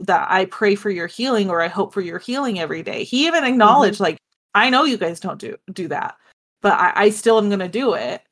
that 0.01 0.27
I 0.29 0.47
pray 0.47 0.75
for 0.75 0.91
your 0.91 1.07
healing 1.07 1.51
or 1.51 1.63
I 1.63 1.69
hope 1.69 1.95
for 1.95 2.01
your 2.01 2.19
healing 2.19 2.59
every 2.59 2.83
day. 2.83 3.05
He 3.05 3.27
even 3.27 3.45
mm-hmm. 3.45 3.53
acknowledged 3.53 4.01
like 4.01 4.19
I 4.55 4.71
know 4.71 4.85
you 4.85 4.99
guys 4.99 5.21
don't 5.21 5.39
do 5.39 5.57
do 5.73 5.87
that, 5.89 6.17
but 6.63 6.73
I, 6.73 6.93
I 6.97 7.11
still 7.11 7.39
am 7.39 7.49
gonna 7.49 7.69
do 7.69 7.95
it 7.95 8.23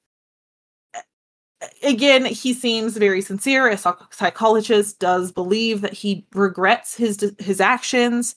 again 1.83 2.25
he 2.27 2.53
seems 2.53 2.97
very 2.97 3.23
sincere 3.23 3.69
a 3.69 3.79
psychologist 4.11 4.99
does 4.99 5.33
believe 5.33 5.81
that 5.81 5.95
he 5.95 6.27
regrets 6.35 6.95
his 6.95 7.33
his 7.39 7.61
actions 7.63 8.37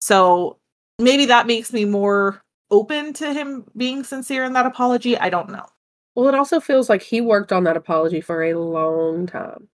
so 0.00 0.59
maybe 1.00 1.26
that 1.26 1.46
makes 1.46 1.72
me 1.72 1.84
more 1.84 2.42
open 2.70 3.12
to 3.14 3.32
him 3.32 3.64
being 3.76 4.04
sincere 4.04 4.44
in 4.44 4.52
that 4.52 4.66
apology 4.66 5.16
i 5.18 5.28
don't 5.30 5.50
know 5.50 5.66
Well, 6.14 6.28
it 6.28 6.34
also 6.34 6.60
feels 6.60 6.88
like 6.88 7.02
he 7.02 7.20
worked 7.20 7.52
on 7.52 7.64
that 7.64 7.76
apology 7.76 8.20
for 8.20 8.42
a 8.44 8.54
long 8.54 9.26
time. 9.26 9.68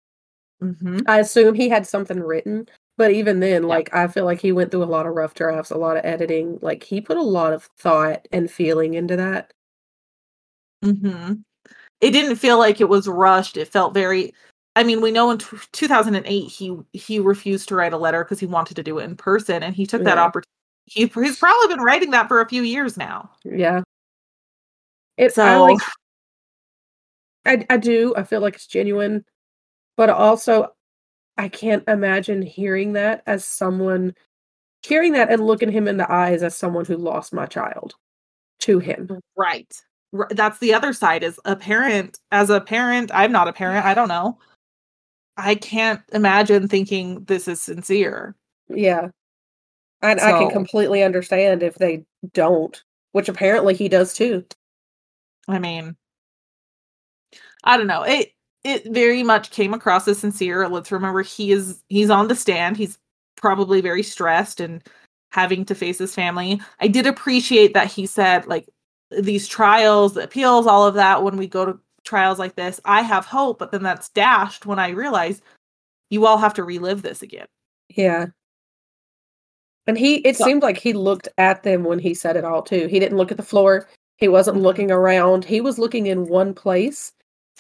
mm-hmm. 0.63 1.01
I 1.07 1.21
assume 1.21 1.55
he 1.55 1.69
had 1.69 1.87
something 1.87 2.21
written, 2.21 2.69
but 2.97 3.11
even 3.13 3.41
then, 3.41 3.65
Yeah. 3.69 3.69
like 3.69 3.95
I 3.95 4.07
feel 4.09 4.25
like 4.25 4.41
he 4.41 4.53
went 4.53 4.71
through 4.71 4.85
a 4.85 4.95
lot 4.97 5.07
of 5.07 5.15
rough 5.15 5.35
drafts, 5.35 5.71
a 5.73 5.77
lot 5.79 5.97
of 5.99 6.05
editing. 6.05 6.59
Like 6.63 6.83
he 6.85 7.01
put 7.01 7.17
a 7.19 7.23
lot 7.23 7.53
of 7.53 7.65
thought 7.79 8.27
and 8.33 8.51
feeling 8.51 8.95
into 8.95 9.17
that. 9.17 9.53
Mm-hmm. 10.85 11.35
it 12.03 12.11
didn't 12.13 12.37
feel 12.37 12.59
like 12.59 12.81
it 12.81 12.89
was 12.89 13.09
rushed 13.09 13.57
it 13.57 13.69
felt 13.69 13.95
very 13.95 14.35
i 14.77 14.85
mean 14.85 15.01
we 15.03 15.11
know 15.13 15.31
in 15.31 15.39
t- 15.39 15.57
2008 15.73 16.41
he 16.49 16.77
he 16.95 17.19
refused 17.21 17.69
to 17.69 17.77
write 17.77 17.93
a 17.95 17.99
letter 17.99 18.25
because 18.25 18.41
he 18.41 18.47
wanted 18.47 18.77
to 18.77 18.83
do 18.85 18.99
it 18.99 19.05
in 19.05 19.17
person 19.17 19.63
and 19.63 19.75
he 19.77 19.87
took 19.87 20.05
that 20.05 20.19
opportunity 20.19 20.51
he, 20.87 21.07
he's 21.07 21.39
probably 21.39 21.75
been 21.75 21.85
writing 21.85 22.11
that 22.13 22.29
for 22.29 22.41
a 22.41 22.49
few 22.49 22.63
years 22.63 22.97
now 22.97 23.31
Yeah. 23.45 23.83
It 25.17 25.35
so 25.35 25.45
I 25.45 25.57
like 25.57 25.79
I 27.47 27.67
I 27.71 27.77
do. 27.77 28.15
I 28.17 28.25
feel 28.25 28.41
like 28.41 28.55
it's 28.55 28.67
genuine, 28.67 29.25
but 29.97 30.11
also 30.11 30.73
I 31.39 31.49
can't 31.49 31.85
imagine 31.89 32.43
hearing 32.43 32.93
that 32.95 33.23
as 33.27 33.45
someone 33.45 34.15
hearing 34.83 35.13
that 35.13 35.31
and 35.31 35.47
looking 35.47 35.71
him 35.71 35.89
in 35.89 35.97
the 35.97 36.11
eyes 36.11 36.43
as 36.43 36.57
someone 36.57 36.85
who 36.85 36.97
lost 36.97 37.33
my 37.33 37.47
child 37.47 37.95
to 38.61 38.79
him. 38.79 39.21
Right. 39.37 39.73
That's 40.31 40.59
the 40.59 40.75
other 40.75 40.93
side 40.93 41.23
is 41.23 41.41
a 41.45 41.57
parent 41.57 42.19
as 42.33 42.51
a 42.51 42.61
parent, 42.61 43.11
I'm 43.13 43.33
not 43.33 43.49
a 43.49 43.53
parent, 43.53 43.85
I 43.85 43.95
don't 43.95 44.09
know. 44.09 44.39
I 45.37 45.55
can't 45.55 46.01
imagine 46.13 46.69
thinking 46.69 47.25
this 47.25 47.49
is 47.49 47.61
sincere. 47.61 48.35
Yeah. 48.69 49.09
And 50.07 50.21
I 50.21 50.39
can 50.39 50.51
completely 50.51 51.03
understand 51.03 51.63
if 51.63 51.77
they 51.77 52.05
don't, 52.33 52.83
which 53.13 53.29
apparently 53.29 53.75
he 53.75 53.89
does 53.89 54.15
too. 54.15 54.45
I 55.49 55.59
mean 55.59 55.97
I 57.65 57.77
don't 57.77 57.87
know. 57.89 58.03
It 58.03 58.33
it 58.65 58.85
very 58.93 59.23
much 59.23 59.51
came 59.51 59.75
across 59.75 60.09
as 60.09 60.19
sincere. 60.19 60.69
Let's 60.69 60.93
remember 60.93 61.23
he 61.23 61.53
is 61.53 61.83
he's 61.89 62.11
on 62.11 62.29
the 62.29 62.35
stand. 62.35 62.77
He's 62.77 62.99
probably 63.37 63.81
very 63.81 64.03
stressed 64.03 64.61
and 64.61 64.83
having 65.33 65.65
to 65.67 65.75
face 65.75 65.99
his 65.99 66.15
family. 66.15 66.61
I 66.81 66.89
did 66.89 67.07
appreciate 67.07 67.75
that 67.75 67.89
he 67.89 68.07
said 68.07 68.47
like 68.47 68.67
these 69.11 69.47
trials, 69.47 70.15
the 70.15 70.25
appeals, 70.25 70.67
all 70.67 70.87
of 70.87 70.95
that 70.95 71.23
when 71.23 71.37
we 71.37 71.47
go 71.47 71.65
to 71.65 71.79
trials 72.05 72.39
like 72.39 72.57
this, 72.57 72.81
I 72.85 73.03
have 73.03 73.27
hope, 73.27 73.59
but 73.59 73.73
then 73.73 73.83
that's 73.83 74.09
dashed 74.11 74.67
when 74.67 74.79
I 74.79 74.91
realize 74.91 75.43
you 76.11 76.27
all 76.27 76.39
have 76.39 76.55
to 76.55 76.65
relive 76.65 77.03
this 77.03 77.23
again. 77.23 77.47
Yeah. 77.89 78.27
And 79.87 79.97
he 79.97 80.17
it 80.17 80.37
seemed 80.37 80.63
like 80.63 80.79
he 80.79 80.93
looked 80.93 81.29
at 81.39 81.63
them 81.63 81.85
when 81.85 81.99
he 81.99 82.15
said 82.15 82.37
it 82.37 82.45
all 82.45 82.63
too. 82.63 82.87
He 82.89 82.99
didn't 82.99 83.19
look 83.19 83.31
at 83.31 83.37
the 83.37 83.43
floor. 83.43 83.89
He 84.17 84.29
wasn't 84.29 84.59
Mhm. 84.59 84.63
looking 84.63 84.91
around. 84.91 85.45
He 85.45 85.61
was 85.61 85.79
looking 85.79 86.07
in 86.07 86.27
one 86.27 86.55
place. 86.55 87.13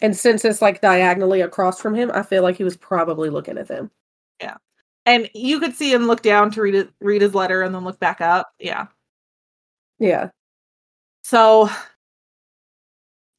And 0.02 0.16
since 0.16 0.44
it's 0.44 0.60
like 0.62 0.80
diagonally 0.80 1.40
across 1.40 1.80
from 1.80 1.94
him, 1.94 2.10
I 2.14 2.22
feel 2.22 2.42
like 2.42 2.56
he 2.56 2.64
was 2.64 2.76
probably 2.76 3.30
looking 3.30 3.58
at 3.58 3.68
them. 3.68 3.90
Yeah. 4.40 4.56
And 5.06 5.30
you 5.34 5.60
could 5.60 5.74
see 5.74 5.92
him 5.92 6.06
look 6.06 6.22
down 6.22 6.50
to 6.52 6.62
read 6.62 6.74
it, 6.74 6.90
read 7.00 7.22
his 7.22 7.34
letter 7.34 7.62
and 7.62 7.74
then 7.74 7.84
look 7.84 7.98
back 8.00 8.20
up. 8.20 8.52
Yeah. 8.58 8.88
Yeah. 9.98 10.30
So 11.22 11.68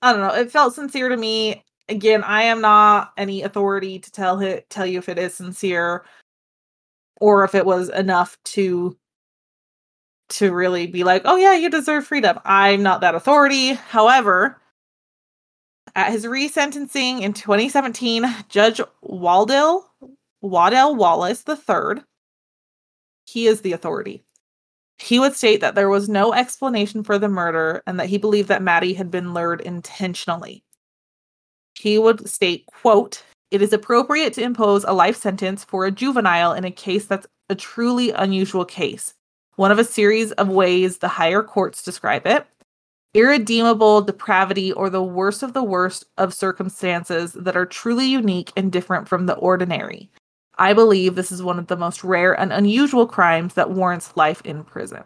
I 0.02 0.12
don't 0.12 0.22
know. 0.22 0.34
It 0.34 0.52
felt 0.52 0.76
sincere 0.76 1.10
to 1.10 1.18
me. 1.18 1.64
Again, 1.90 2.24
I 2.24 2.44
am 2.44 2.62
not 2.62 3.14
any 3.18 3.44
authority 3.44 4.00
to 4.00 4.12
tell 4.12 4.40
it 4.42 4.70
tell 4.70 4.86
you 4.86 5.00
if 5.00 5.10
it 5.10 5.18
is 5.18 5.34
sincere 5.34 6.06
or 7.20 7.44
if 7.44 7.56
it 7.56 7.66
was 7.66 7.90
enough 7.90 8.38
to 8.46 8.98
to 10.30 10.54
really 10.54 10.88
be 10.88 11.04
like, 11.04 11.22
"Oh 11.26 11.38
yeah, 11.38 11.54
you 11.54 11.70
deserve 11.70 12.06
freedom." 12.08 12.40
I'm 12.46 12.84
not 12.84 13.02
that 13.02 13.16
authority. 13.16 13.74
However, 13.74 14.62
at 15.96 16.12
his 16.12 16.26
resentencing 16.26 17.22
in 17.22 17.34
2017, 17.34 18.26
Judge 18.50 18.82
Waldell 19.02 19.90
Waddell 20.42 20.96
Wallace 20.96 21.44
III, 21.48 22.04
he 23.26 23.48
is 23.48 23.62
the 23.62 23.74
authority. 23.74 24.24
He 25.00 25.20
would 25.20 25.36
state 25.36 25.62
that 25.62 25.76
there 25.76 25.90
was 25.90 26.10
no 26.10 26.34
explanation 26.34 27.04
for 27.04 27.20
the 27.20 27.28
murder 27.28 27.84
and 27.86 28.00
that 28.00 28.08
he 28.10 28.18
believed 28.18 28.50
that 28.50 28.64
Maddie 28.64 28.94
had 28.94 29.12
been 29.12 29.34
lured 29.34 29.62
intentionally. 29.62 30.64
He 31.76 32.00
would 32.00 32.28
state, 32.28 32.66
quote, 32.66 33.24
it 33.52 33.62
is 33.62 33.74
appropriate 33.74 34.34
to 34.34 34.42
impose 34.42 34.84
a 34.84 34.94
life 34.94 35.16
sentence 35.16 35.64
for 35.64 35.86
a 35.86 35.92
juvenile 35.92 36.54
in 36.54 36.66
a 36.66 36.72
case 36.72 37.06
that's 37.06 37.28
a 37.50 37.56
truly 37.56 38.12
unusual 38.12 38.66
case, 38.66 39.14
one 39.56 39.72
of 39.72 39.80
a 39.80 39.84
series 39.84 40.32
of 40.34 40.50
ways 40.50 40.98
the 40.98 41.08
higher 41.08 41.42
courts 41.42 41.82
describe 41.82 42.28
it. 42.28 42.46
Irredeemable 43.14 44.02
depravity 44.02 44.74
or 44.74 44.90
the 44.90 45.02
worst 45.02 45.42
of 45.42 45.54
the 45.54 45.64
worst 45.64 46.06
of 46.18 46.34
circumstances 46.34 47.34
that 47.34 47.56
are 47.56 47.66
truly 47.66 48.06
unique 48.06 48.52
and 48.58 48.72
different 48.72 49.08
from 49.08 49.26
the 49.26 49.36
ordinary. 49.36 50.12
I 50.58 50.74
believe 50.74 51.16
this 51.16 51.32
is 51.32 51.42
one 51.42 51.58
of 51.58 51.68
the 51.68 51.78
most 51.78 52.04
rare 52.04 52.38
and 52.38 52.52
unusual 52.52 53.08
crimes 53.08 53.54
that 53.54 53.72
warrants 53.72 54.16
life 54.18 54.42
in 54.44 54.64
prison. 54.64 55.04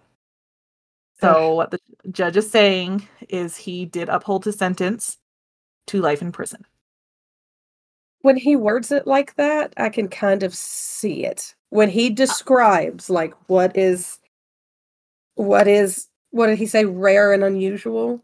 So, 1.20 1.54
what 1.54 1.70
the 1.70 1.80
judge 2.10 2.36
is 2.36 2.50
saying 2.50 3.08
is 3.30 3.56
he 3.56 3.86
did 3.86 4.10
uphold 4.10 4.44
his 4.44 4.58
sentence 4.58 5.20
to 5.88 6.02
life 6.02 6.22
in 6.22 6.32
prison. 6.32 6.66
When 8.22 8.38
he 8.38 8.56
words 8.56 8.92
it 8.92 9.08
like 9.08 9.36
that, 9.36 9.74
I 9.78 9.90
can 9.90 10.08
kind 10.08 10.44
of 10.44 10.54
see 10.54 11.26
it. 11.26 11.56
When 11.70 11.90
he 11.90 12.10
describes 12.10 13.10
like 13.10 13.34
what 13.48 13.76
is 13.78 14.20
what 15.36 15.68
is 15.68 16.08
what 16.32 16.48
did 16.48 16.58
he 16.58 16.66
say 16.68 16.86
rare 16.86 17.34
and 17.34 17.44
unusual? 17.44 18.24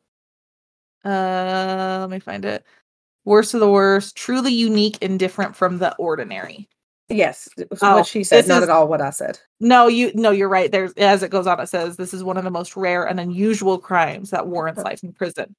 Uh, 1.04 1.98
let 2.02 2.10
me 2.10 2.20
find 2.20 2.46
it. 2.46 2.66
Worst 3.26 3.54
of 3.54 3.60
the 3.60 3.70
worst, 3.70 4.16
truly 4.16 4.54
unique 4.54 4.98
and 5.02 5.20
different 5.20 5.56
from 5.56 5.80
the 5.80 5.96
ordinary. 5.98 6.68
Yes, 7.10 7.48
Oh, 7.82 7.96
what 7.96 8.06
she 8.06 8.24
said, 8.24 8.48
not 8.48 8.64
is- 8.64 8.70
at 8.70 8.76
all 8.76 8.88
what 8.88 9.02
I 9.02 9.12
said. 9.12 9.40
No, 9.60 9.88
you 9.88 10.12
no, 10.14 10.32
you're 10.32 10.50
right. 10.50 10.72
There's 10.72 10.94
as 10.94 11.24
it 11.24 11.32
goes 11.32 11.48
on, 11.48 11.60
it 11.60 11.68
says 11.68 11.96
this 11.98 12.14
is 12.14 12.24
one 12.24 12.38
of 12.38 12.44
the 12.44 12.52
most 12.52 12.76
rare 12.76 13.06
and 13.06 13.20
unusual 13.20 13.78
crimes 13.80 14.30
that 14.32 14.48
warrants 14.48 14.84
life 14.84 15.04
in 15.04 15.14
prison. 15.14 15.56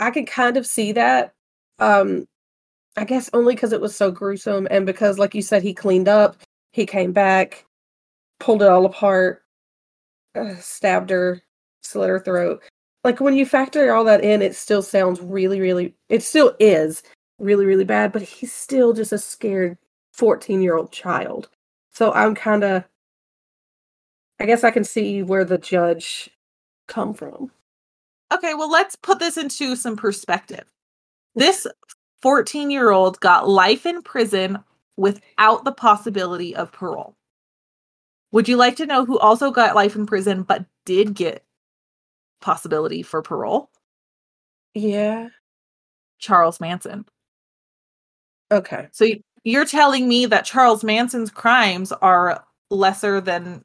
I 0.00 0.10
can 0.10 0.26
kind 0.26 0.56
of 0.56 0.66
see 0.66 0.92
that. 0.92 1.34
Um, 1.78 2.26
I 2.96 3.04
guess 3.04 3.28
only 3.32 3.54
because 3.54 3.72
it 3.72 3.80
was 3.80 3.94
so 3.94 4.10
gruesome 4.10 4.66
and 4.70 4.86
because, 4.86 5.18
like 5.18 5.34
you 5.34 5.42
said, 5.42 5.62
he 5.62 5.74
cleaned 5.74 6.08
up, 6.08 6.36
he 6.72 6.86
came 6.86 7.12
back, 7.12 7.66
pulled 8.40 8.62
it 8.62 8.68
all 8.68 8.86
apart, 8.86 9.42
uh, 10.34 10.54
stabbed 10.56 11.10
her, 11.10 11.42
slit 11.82 12.08
her 12.08 12.20
throat. 12.20 12.62
Like 13.04 13.20
when 13.20 13.34
you 13.34 13.46
factor 13.46 13.92
all 13.92 14.04
that 14.04 14.24
in, 14.24 14.42
it 14.42 14.56
still 14.56 14.82
sounds 14.82 15.20
really, 15.20 15.60
really. 15.60 15.94
It 16.08 16.22
still 16.22 16.56
is 16.58 17.02
really, 17.38 17.66
really 17.66 17.84
bad. 17.84 18.12
But 18.12 18.22
he's 18.22 18.52
still 18.52 18.92
just 18.92 19.12
a 19.12 19.18
scared 19.18 19.78
fourteen-year-old 20.12 20.90
child. 20.90 21.48
So 21.92 22.12
I'm 22.12 22.34
kind 22.34 22.64
of. 22.64 22.84
I 24.40 24.44
guess 24.44 24.64
I 24.64 24.70
can 24.70 24.84
see 24.84 25.22
where 25.22 25.44
the 25.44 25.56
judge 25.58 26.28
come 26.88 27.14
from. 27.14 27.50
Okay, 28.32 28.54
well, 28.54 28.70
let's 28.70 28.96
put 28.96 29.18
this 29.18 29.36
into 29.36 29.76
some 29.76 29.96
perspective. 29.96 30.64
This 31.34 31.66
14 32.22 32.70
year 32.70 32.90
old 32.90 33.20
got 33.20 33.48
life 33.48 33.86
in 33.86 34.02
prison 34.02 34.58
without 34.96 35.64
the 35.64 35.72
possibility 35.72 36.54
of 36.56 36.72
parole. 36.72 37.16
Would 38.32 38.48
you 38.48 38.56
like 38.56 38.76
to 38.76 38.86
know 38.86 39.04
who 39.04 39.18
also 39.18 39.50
got 39.50 39.74
life 39.74 39.96
in 39.96 40.06
prison 40.06 40.42
but 40.42 40.64
did 40.84 41.14
get 41.14 41.44
possibility 42.40 43.02
for 43.02 43.22
parole? 43.22 43.70
Yeah. 44.74 45.28
Charles 46.18 46.60
Manson. 46.60 47.04
Okay. 48.50 48.88
So 48.92 49.06
you're 49.44 49.64
telling 49.64 50.08
me 50.08 50.26
that 50.26 50.44
Charles 50.44 50.84
Manson's 50.84 51.30
crimes 51.30 51.92
are 51.92 52.44
lesser 52.70 53.20
than 53.20 53.64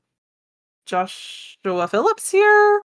Joshua 0.85 1.87
Phillips 1.87 2.31
here? 2.31 2.81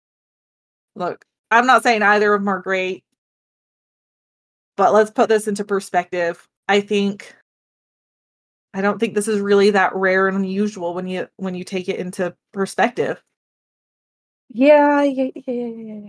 Look, 0.95 1.25
I'm 1.51 1.65
not 1.65 1.83
saying 1.83 2.01
either 2.01 2.33
of 2.33 2.41
them 2.41 2.47
are 2.47 2.59
great, 2.59 3.03
but 4.81 4.93
let's 4.93 5.11
put 5.11 5.29
this 5.29 5.47
into 5.47 5.63
perspective. 5.63 6.47
I 6.67 6.81
think 6.81 7.35
I 8.73 8.81
don't 8.81 8.97
think 8.97 9.13
this 9.13 9.27
is 9.27 9.39
really 9.39 9.69
that 9.69 9.93
rare 9.93 10.27
and 10.27 10.35
unusual 10.35 10.95
when 10.95 11.05
you 11.05 11.27
when 11.37 11.53
you 11.53 11.63
take 11.63 11.87
it 11.87 11.99
into 11.99 12.35
perspective. 12.51 13.21
Yeah, 14.49 15.03
yeah, 15.03 15.29
yeah, 15.35 15.53
yeah, 15.53 15.65
yeah, 15.67 15.99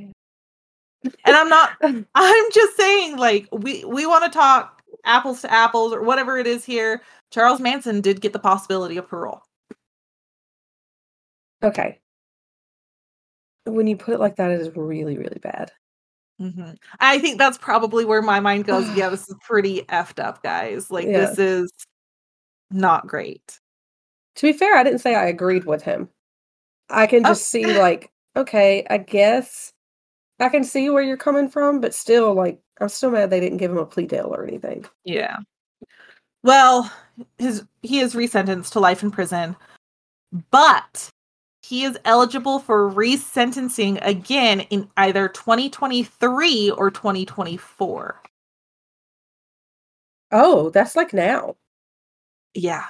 yeah. 1.05 1.11
And 1.27 1.37
I'm 1.37 1.51
not 1.51 1.73
um, 1.83 2.07
I'm 2.14 2.45
just 2.55 2.75
saying 2.79 3.18
like 3.18 3.47
we 3.53 3.85
we 3.85 4.07
want 4.07 4.25
to 4.25 4.31
talk 4.31 4.81
apples 5.05 5.43
to 5.43 5.53
apples 5.53 5.93
or 5.93 6.01
whatever 6.01 6.39
it 6.39 6.47
is 6.47 6.64
here. 6.64 7.03
Charles 7.31 7.61
Manson 7.61 8.01
did 8.01 8.23
get 8.23 8.33
the 8.33 8.39
possibility 8.39 8.97
of 8.97 9.07
parole. 9.07 9.43
Okay. 11.62 11.99
When 13.66 13.87
you 13.87 13.99
put 13.99 14.14
it 14.14 14.20
like 14.20 14.37
that, 14.37 14.51
it 14.51 14.62
is 14.62 14.75
really, 14.75 15.18
really 15.18 15.41
bad. 15.43 15.73
Hmm 16.39 16.72
I 17.01 17.18
think 17.18 17.39
that's 17.39 17.59
probably 17.59 18.05
where 18.05 18.22
my 18.22 18.41
mind 18.41 18.64
goes. 18.64 18.89
Yeah, 18.97 19.09
this 19.09 19.22
is 19.28 19.37
pretty 19.43 19.83
effed 19.83 20.22
up, 20.22 20.43
guys. 20.43 20.91
Like 20.91 21.07
Yeah. 21.07 21.26
this 21.26 21.39
is 21.39 21.72
not 22.70 23.07
great. 23.07 23.59
To 24.37 24.47
be 24.53 24.57
fair, 24.57 24.76
I 24.76 24.83
didn't 24.85 25.01
say 25.01 25.14
I 25.14 25.26
agreed 25.26 25.64
with 25.64 25.83
him. 25.83 26.09
I 26.89 27.07
can 27.07 27.22
Oh. 27.24 27.28
just 27.28 27.49
see, 27.49 27.64
like, 27.78 28.11
okay, 28.37 28.87
I 28.91 28.99
guess 28.99 29.72
I 30.41 30.49
can 30.49 30.64
see 30.64 30.91
where 30.91 31.03
you're 31.03 31.16
coming 31.16 31.49
from, 31.49 31.80
but 31.80 31.95
still, 31.95 32.35
like, 32.35 32.61
I'm 32.80 32.89
still 32.89 33.11
mad 33.11 33.30
they 33.30 33.41
didn't 33.41 33.59
give 33.59 33.70
him 33.70 33.78
a 33.78 33.87
plea 33.87 34.07
deal 34.07 34.35
or 34.35 34.45
anything. 34.45 34.85
Yeah. 35.05 35.37
Well, 36.43 36.91
his 37.39 37.64
he 37.83 38.01
is 38.01 38.14
resentenced 38.14 38.72
to 38.72 38.80
life 38.80 39.03
in 39.03 39.11
prison, 39.11 39.55
but 40.51 41.11
he 41.73 41.85
is 41.85 41.99
eligible 42.05 42.59
for 42.59 42.93
resentencing 42.93 43.99
again 44.03 44.61
in 44.68 44.87
either 44.99 45.27
2023 45.27 46.70
or 46.73 46.91
2024. 46.91 48.20
Oh, 50.33 50.68
that's 50.68 50.95
like 50.95 51.14
now. 51.14 51.57
Yeah. 52.53 52.85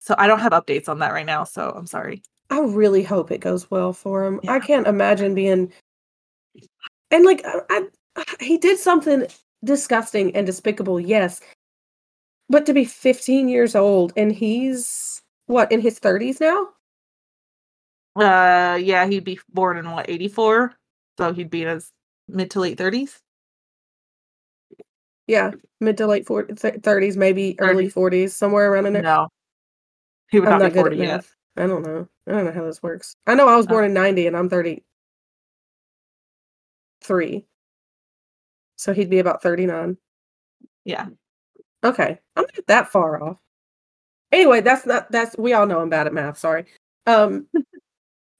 So 0.00 0.16
I 0.18 0.26
don't 0.26 0.40
have 0.40 0.50
updates 0.50 0.88
on 0.88 0.98
that 0.98 1.12
right 1.12 1.24
now, 1.24 1.44
so 1.44 1.72
I'm 1.76 1.86
sorry. 1.86 2.24
I 2.50 2.58
really 2.58 3.04
hope 3.04 3.30
it 3.30 3.38
goes 3.38 3.70
well 3.70 3.92
for 3.92 4.24
him. 4.24 4.40
I 4.48 4.58
can't 4.58 4.88
imagine 4.88 5.36
being 5.36 5.72
and 7.12 7.24
like 7.24 7.42
I, 7.44 7.86
I 8.16 8.24
he 8.40 8.58
did 8.58 8.80
something 8.80 9.28
disgusting 9.62 10.34
and 10.34 10.44
despicable, 10.44 10.98
yes. 10.98 11.40
But 12.48 12.66
to 12.66 12.72
be 12.72 12.84
15 12.84 13.48
years 13.48 13.76
old 13.76 14.12
and 14.16 14.32
he's 14.32 15.22
what 15.46 15.70
in 15.70 15.80
his 15.80 16.00
30s 16.00 16.40
now? 16.40 16.70
Uh 18.16 18.78
yeah, 18.82 19.06
he'd 19.06 19.24
be 19.24 19.38
born 19.52 19.76
in 19.78 19.90
what, 19.90 20.08
84? 20.10 20.74
So 21.18 21.32
he'd 21.32 21.50
be 21.50 21.62
in 21.62 21.68
his 21.68 21.92
mid 22.28 22.50
to 22.52 22.60
late 22.60 22.78
30s. 22.78 23.20
Yeah, 25.26 25.52
mid 25.80 25.96
to 25.98 26.06
late 26.06 26.26
40, 26.26 26.54
thir- 26.54 26.78
30s, 26.78 27.16
maybe 27.16 27.54
early 27.60 27.88
40s, 27.88 28.30
somewhere 28.30 28.72
around 28.72 28.86
in 28.86 28.94
there. 28.94 29.02
No. 29.02 29.28
He 30.30 30.40
would 30.40 30.48
I'm 30.48 30.58
not, 30.58 30.64
not 30.64 30.68
be 30.70 30.74
good 30.74 30.80
40 30.80 30.96
at 31.02 31.06
yet. 31.06 31.26
I 31.56 31.66
don't 31.66 31.82
know. 31.84 32.08
I 32.26 32.32
don't 32.32 32.44
know 32.46 32.52
how 32.52 32.64
this 32.64 32.82
works. 32.82 33.14
I 33.26 33.34
know 33.34 33.48
I 33.48 33.56
was 33.56 33.66
Oh. 33.66 33.70
born 33.70 33.84
in 33.84 33.92
90 33.94 34.26
and 34.26 34.36
I'm 34.36 34.48
33. 34.48 34.82
So 38.76 38.92
he'd 38.92 39.10
be 39.10 39.18
about 39.18 39.42
39. 39.42 39.96
Yeah. 40.84 41.06
Okay. 41.84 42.18
I'm 42.36 42.42
not 42.42 42.66
that 42.66 42.88
far 42.88 43.22
off. 43.22 43.38
Anyway, 44.32 44.60
that's 44.60 44.86
not 44.86 45.10
that's 45.10 45.36
we 45.38 45.52
all 45.52 45.66
know 45.66 45.80
I'm 45.80 45.90
bad 45.90 46.06
at 46.06 46.14
math, 46.14 46.38
sorry. 46.38 46.66
Um 47.06 47.46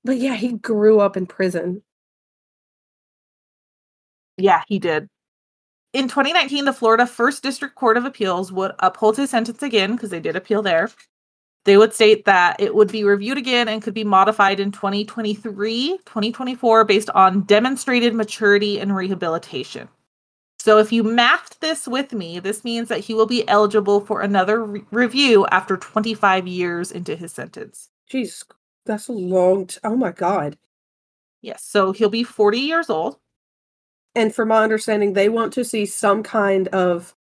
but 0.04 0.18
yeah, 0.18 0.34
he 0.34 0.52
grew 0.52 1.00
up 1.00 1.16
in 1.16 1.26
prison. 1.26 1.82
Yeah, 4.36 4.62
he 4.66 4.78
did. 4.78 5.08
In 5.92 6.08
2019, 6.08 6.64
the 6.64 6.72
Florida 6.72 7.06
First 7.06 7.42
District 7.42 7.74
Court 7.74 7.96
of 7.96 8.04
Appeals 8.04 8.52
would 8.52 8.72
uphold 8.78 9.16
his 9.16 9.30
sentence 9.30 9.62
again 9.62 9.92
because 9.92 10.10
they 10.10 10.20
did 10.20 10.36
appeal 10.36 10.62
there. 10.62 10.88
They 11.64 11.76
would 11.76 11.92
state 11.92 12.24
that 12.24 12.58
it 12.60 12.74
would 12.74 12.90
be 12.90 13.04
reviewed 13.04 13.36
again 13.36 13.68
and 13.68 13.82
could 13.82 13.92
be 13.92 14.04
modified 14.04 14.60
in 14.60 14.72
2023, 14.72 15.98
2024 16.06 16.84
based 16.84 17.10
on 17.10 17.42
demonstrated 17.42 18.14
maturity 18.14 18.80
and 18.80 18.96
rehabilitation. 18.96 19.88
So 20.58 20.78
if 20.78 20.92
you 20.92 21.02
mathed 21.02 21.60
this 21.60 21.88
with 21.88 22.12
me, 22.12 22.38
this 22.38 22.64
means 22.64 22.88
that 22.88 23.00
he 23.00 23.14
will 23.14 23.26
be 23.26 23.46
eligible 23.48 24.00
for 24.00 24.20
another 24.20 24.64
re- 24.64 24.84
review 24.90 25.46
after 25.50 25.76
25 25.76 26.46
years 26.46 26.92
into 26.92 27.16
his 27.16 27.32
sentence. 27.32 27.88
Jeez, 28.10 28.44
that's 28.86 29.08
a 29.08 29.12
long 29.12 29.66
t- 29.66 29.78
oh 29.84 29.96
my 29.96 30.12
god. 30.12 30.58
Yes, 31.42 31.64
so 31.64 31.92
he'll 31.92 32.10
be 32.10 32.24
40 32.24 32.58
years 32.58 32.90
old. 32.90 33.18
and 34.14 34.34
from 34.34 34.48
my 34.48 34.62
understanding, 34.62 35.12
they 35.12 35.28
want 35.28 35.52
to 35.54 35.64
see 35.64 35.86
some 35.86 36.22
kind 36.22 36.68
of 36.68 37.14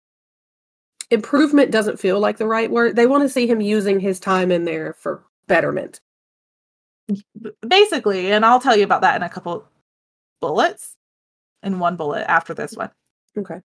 improvement. 1.10 1.70
Doesn't 1.70 2.00
feel 2.00 2.18
like 2.20 2.38
the 2.38 2.46
right 2.46 2.70
word. 2.70 2.96
They 2.96 3.06
want 3.06 3.22
to 3.24 3.28
see 3.28 3.46
him 3.46 3.60
using 3.60 4.00
his 4.00 4.18
time 4.20 4.50
in 4.50 4.64
there 4.64 4.94
for 4.94 5.24
betterment. 5.48 6.00
Basically, 7.66 8.32
and 8.32 8.44
I'll 8.44 8.60
tell 8.60 8.76
you 8.76 8.84
about 8.84 9.02
that 9.02 9.16
in 9.16 9.22
a 9.22 9.28
couple 9.28 9.64
bullets. 10.40 10.94
In 11.62 11.78
one 11.80 11.96
bullet 11.96 12.24
after 12.30 12.54
this 12.54 12.74
one. 12.74 12.90
Okay. 13.36 13.60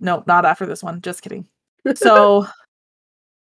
No, 0.00 0.24
not 0.26 0.44
after 0.44 0.66
this 0.66 0.82
one. 0.82 1.00
Just 1.02 1.22
kidding. 1.22 1.46
So, 1.96 2.46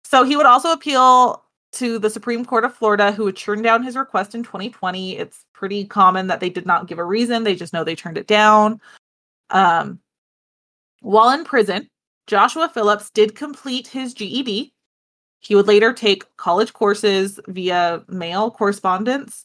so 0.05 0.25
he 0.25 0.37
would 0.37 0.47
also 0.47 0.73
appeal 0.73 1.44
to 1.75 1.99
the 1.99 2.11
Supreme 2.11 2.45
Court 2.45 2.65
of 2.65 2.75
Florida, 2.75 3.13
who 3.13 3.27
had 3.27 3.37
turned 3.37 3.63
down 3.63 3.83
his 3.83 3.97
request 3.97 4.35
in 4.35 4.43
2020. 4.43 5.19
It's 5.19 5.47
pretty 5.53 5.85
common 5.85 6.27
that 6.29 6.41
they 6.41 6.51
did 6.51 6.67
not 6.67 6.87
give 6.87 6.99
a 6.99 7.05
reason; 7.05 7.45
they 7.45 7.55
just 7.55 7.73
know 7.73 7.85
they 7.85 7.97
turned 7.97 8.19
it 8.19 8.27
down. 8.27 8.81
Um, 9.51 10.01
while 11.01 11.31
in 11.31 11.45
prison, 11.45 11.89
Joshua 12.27 12.69
Phillips 12.69 13.11
did 13.11 13.37
complete 13.37 13.87
his 13.87 14.15
GED. 14.15 14.73
He 15.41 15.55
would 15.55 15.67
later 15.67 15.93
take 15.93 16.25
college 16.37 16.73
courses 16.73 17.39
via 17.49 18.03
mail 18.09 18.51
correspondence. 18.51 19.45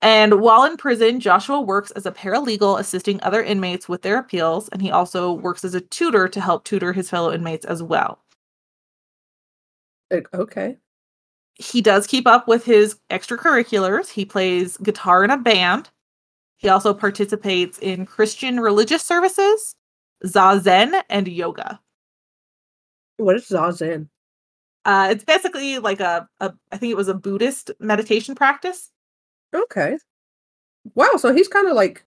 And 0.00 0.40
while 0.40 0.64
in 0.64 0.76
prison, 0.76 1.18
Joshua 1.18 1.60
works 1.60 1.90
as 1.92 2.06
a 2.06 2.12
paralegal 2.12 2.78
assisting 2.78 3.20
other 3.22 3.42
inmates 3.42 3.88
with 3.88 4.02
their 4.02 4.18
appeals, 4.18 4.68
and 4.68 4.80
he 4.80 4.92
also 4.92 5.32
works 5.32 5.64
as 5.64 5.74
a 5.74 5.80
tutor 5.80 6.28
to 6.28 6.40
help 6.40 6.64
tutor 6.64 6.92
his 6.92 7.10
fellow 7.10 7.32
inmates 7.32 7.64
as 7.64 7.82
well. 7.82 8.22
Okay. 10.34 10.76
He 11.58 11.82
does 11.82 12.06
keep 12.06 12.26
up 12.26 12.46
with 12.46 12.64
his 12.64 12.98
extracurriculars. 13.10 14.08
He 14.08 14.24
plays 14.24 14.76
guitar 14.78 15.24
in 15.24 15.30
a 15.30 15.36
band. 15.36 15.90
He 16.56 16.68
also 16.68 16.94
participates 16.94 17.78
in 17.78 18.06
Christian 18.06 18.60
religious 18.60 19.02
services, 19.04 19.74
zazen, 20.24 21.02
and 21.10 21.28
yoga. 21.28 21.80
What 23.16 23.36
is 23.36 23.48
zazen? 23.48 24.08
Uh, 24.84 25.08
it's 25.10 25.24
basically 25.24 25.78
like 25.78 26.00
a, 26.00 26.28
a, 26.40 26.52
I 26.72 26.76
think 26.78 26.92
it 26.92 26.96
was 26.96 27.08
a 27.08 27.14
Buddhist 27.14 27.72
meditation 27.80 28.34
practice. 28.34 28.90
Okay. 29.54 29.98
Wow, 30.94 31.16
so 31.18 31.34
he's 31.34 31.48
kind 31.48 31.68
of 31.68 31.74
like 31.74 32.04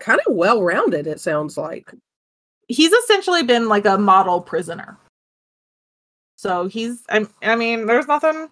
kind 0.00 0.20
of 0.26 0.34
well 0.34 0.62
rounded, 0.62 1.06
it 1.06 1.20
sounds 1.20 1.56
like. 1.56 1.94
He's 2.68 2.92
essentially 2.92 3.44
been 3.44 3.68
like 3.68 3.86
a 3.86 3.96
model 3.96 4.40
prisoner. 4.40 4.98
So 6.36 6.66
he's 6.66 7.02
I, 7.08 7.26
I 7.42 7.54
mean, 7.56 7.86
there's 7.86 8.08
nothing 8.08 8.48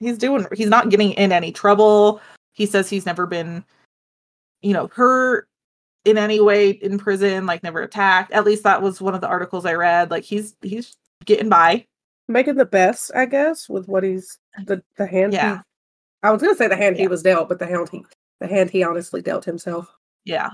he's 0.00 0.18
doing 0.18 0.46
he's 0.54 0.68
not 0.68 0.88
getting 0.88 1.12
in 1.12 1.32
any 1.32 1.52
trouble. 1.52 2.20
He 2.52 2.66
says 2.66 2.90
he's 2.90 3.06
never 3.06 3.26
been, 3.26 3.64
you 4.62 4.72
know, 4.72 4.88
hurt 4.88 5.48
in 6.04 6.18
any 6.18 6.40
way 6.40 6.70
in 6.70 6.98
prison, 6.98 7.46
like 7.46 7.62
never 7.62 7.82
attacked. 7.82 8.32
At 8.32 8.44
least 8.44 8.64
that 8.64 8.82
was 8.82 9.00
one 9.00 9.14
of 9.14 9.20
the 9.20 9.28
articles 9.28 9.66
I 9.66 9.74
read. 9.74 10.10
Like 10.10 10.24
he's 10.24 10.56
he's 10.62 10.96
getting 11.24 11.48
by. 11.48 11.86
Making 12.28 12.54
the 12.56 12.64
best, 12.64 13.10
I 13.14 13.26
guess, 13.26 13.68
with 13.68 13.88
what 13.88 14.02
he's 14.02 14.38
the 14.64 14.82
the 14.96 15.06
hand 15.06 15.32
Yeah. 15.32 15.56
he 15.58 15.62
I 16.22 16.30
was 16.30 16.42
gonna 16.42 16.56
say 16.56 16.68
the 16.68 16.76
hand 16.76 16.96
he 16.96 17.08
was 17.08 17.22
dealt, 17.22 17.48
but 17.48 17.58
the 17.58 17.66
hand 17.66 17.88
he 17.90 18.04
the 18.40 18.46
hand 18.46 18.70
he 18.70 18.82
honestly 18.82 19.20
dealt 19.22 19.44
himself. 19.44 19.92
Yeah. 20.24 20.50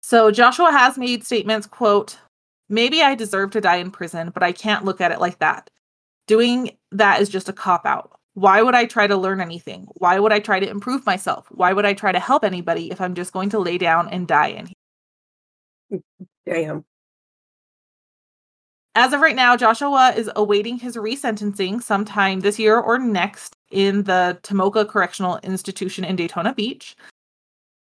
So 0.00 0.30
Joshua 0.30 0.70
has 0.70 0.96
made 0.96 1.24
statements, 1.24 1.66
quote, 1.66 2.18
maybe 2.68 3.02
I 3.02 3.14
deserve 3.14 3.50
to 3.50 3.60
die 3.60 3.76
in 3.76 3.90
prison, 3.90 4.30
but 4.30 4.42
I 4.42 4.52
can't 4.52 4.84
look 4.84 5.00
at 5.00 5.12
it 5.12 5.20
like 5.20 5.38
that. 5.40 5.68
Doing 6.28 6.76
that 6.92 7.20
is 7.20 7.28
just 7.28 7.48
a 7.48 7.54
cop 7.54 7.86
out. 7.86 8.12
Why 8.34 8.62
would 8.62 8.76
I 8.76 8.86
try 8.86 9.08
to 9.08 9.16
learn 9.16 9.40
anything? 9.40 9.88
Why 9.96 10.20
would 10.20 10.32
I 10.32 10.40
try 10.40 10.60
to 10.60 10.70
improve 10.70 11.04
myself? 11.06 11.48
Why 11.50 11.72
would 11.72 11.86
I 11.86 11.94
try 11.94 12.12
to 12.12 12.20
help 12.20 12.44
anybody 12.44 12.92
if 12.92 13.00
I'm 13.00 13.16
just 13.16 13.32
going 13.32 13.50
to 13.50 13.58
lay 13.58 13.78
down 13.78 14.08
and 14.10 14.28
die 14.28 14.48
in 14.48 14.66
here? 14.66 16.00
Damn. 16.46 16.84
As 18.94 19.12
of 19.12 19.20
right 19.20 19.36
now, 19.36 19.56
Joshua 19.56 20.12
is 20.16 20.30
awaiting 20.36 20.78
his 20.78 20.96
resentencing 20.96 21.82
sometime 21.82 22.40
this 22.40 22.58
year 22.58 22.78
or 22.78 22.98
next 22.98 23.56
in 23.70 24.04
the 24.04 24.38
Tomoka 24.42 24.88
Correctional 24.88 25.38
Institution 25.44 26.04
in 26.04 26.16
Daytona 26.16 26.54
Beach. 26.54 26.96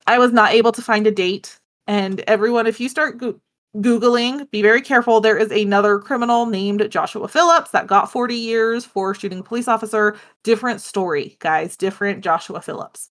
I 0.08 0.20
was 0.20 0.34
not 0.34 0.54
able 0.54 0.72
to 0.74 0.82
find 0.82 1.08
a 1.08 1.12
date. 1.12 1.58
And 1.88 2.22
everyone, 2.22 2.68
if 2.68 2.80
you 2.80 2.90
start 2.90 3.18
go- 3.18 3.40
Googling, 3.78 4.50
be 4.52 4.62
very 4.62 4.82
careful. 4.82 5.20
There 5.20 5.38
is 5.38 5.52
another 5.52 6.00
criminal 6.00 6.46
named 6.46 6.90
Joshua 6.90 7.28
Phillips 7.28 7.72
that 7.72 7.88
got 7.88 8.12
40 8.12 8.36
years 8.36 8.86
for 8.86 9.14
shooting 9.14 9.40
a 9.40 9.44
police 9.44 9.68
officer. 9.68 10.18
Different 10.44 10.80
story, 10.80 11.36
guys. 11.40 11.76
Different 11.76 12.24
Joshua 12.24 12.62
Phillips. 12.62 13.10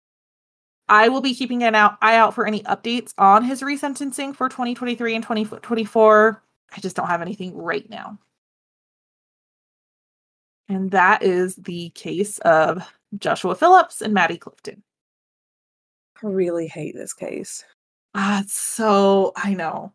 I 0.88 1.08
will 1.08 1.20
be 1.20 1.34
keeping 1.34 1.62
an 1.64 1.74
eye 1.74 1.96
out 2.00 2.34
for 2.34 2.46
any 2.46 2.62
updates 2.62 3.12
on 3.18 3.44
his 3.44 3.60
resentencing 3.60 4.34
for 4.34 4.48
2023 4.48 5.14
and 5.14 5.22
2024. 5.22 6.42
I 6.74 6.80
just 6.80 6.96
don't 6.96 7.08
have 7.08 7.22
anything 7.22 7.56
right 7.56 7.88
now. 7.90 8.18
And 10.68 10.90
that 10.92 11.22
is 11.22 11.56
the 11.56 11.90
case 11.90 12.38
of 12.38 12.82
Joshua 13.18 13.54
Phillips 13.54 14.00
and 14.00 14.14
Maddie 14.14 14.38
Clifton. 14.38 14.82
I 16.22 16.26
really 16.28 16.66
hate 16.66 16.94
this 16.94 17.12
case. 17.12 17.64
Ah, 18.14 18.40
it's 18.40 18.58
so 18.58 19.32
I 19.36 19.54
know. 19.54 19.92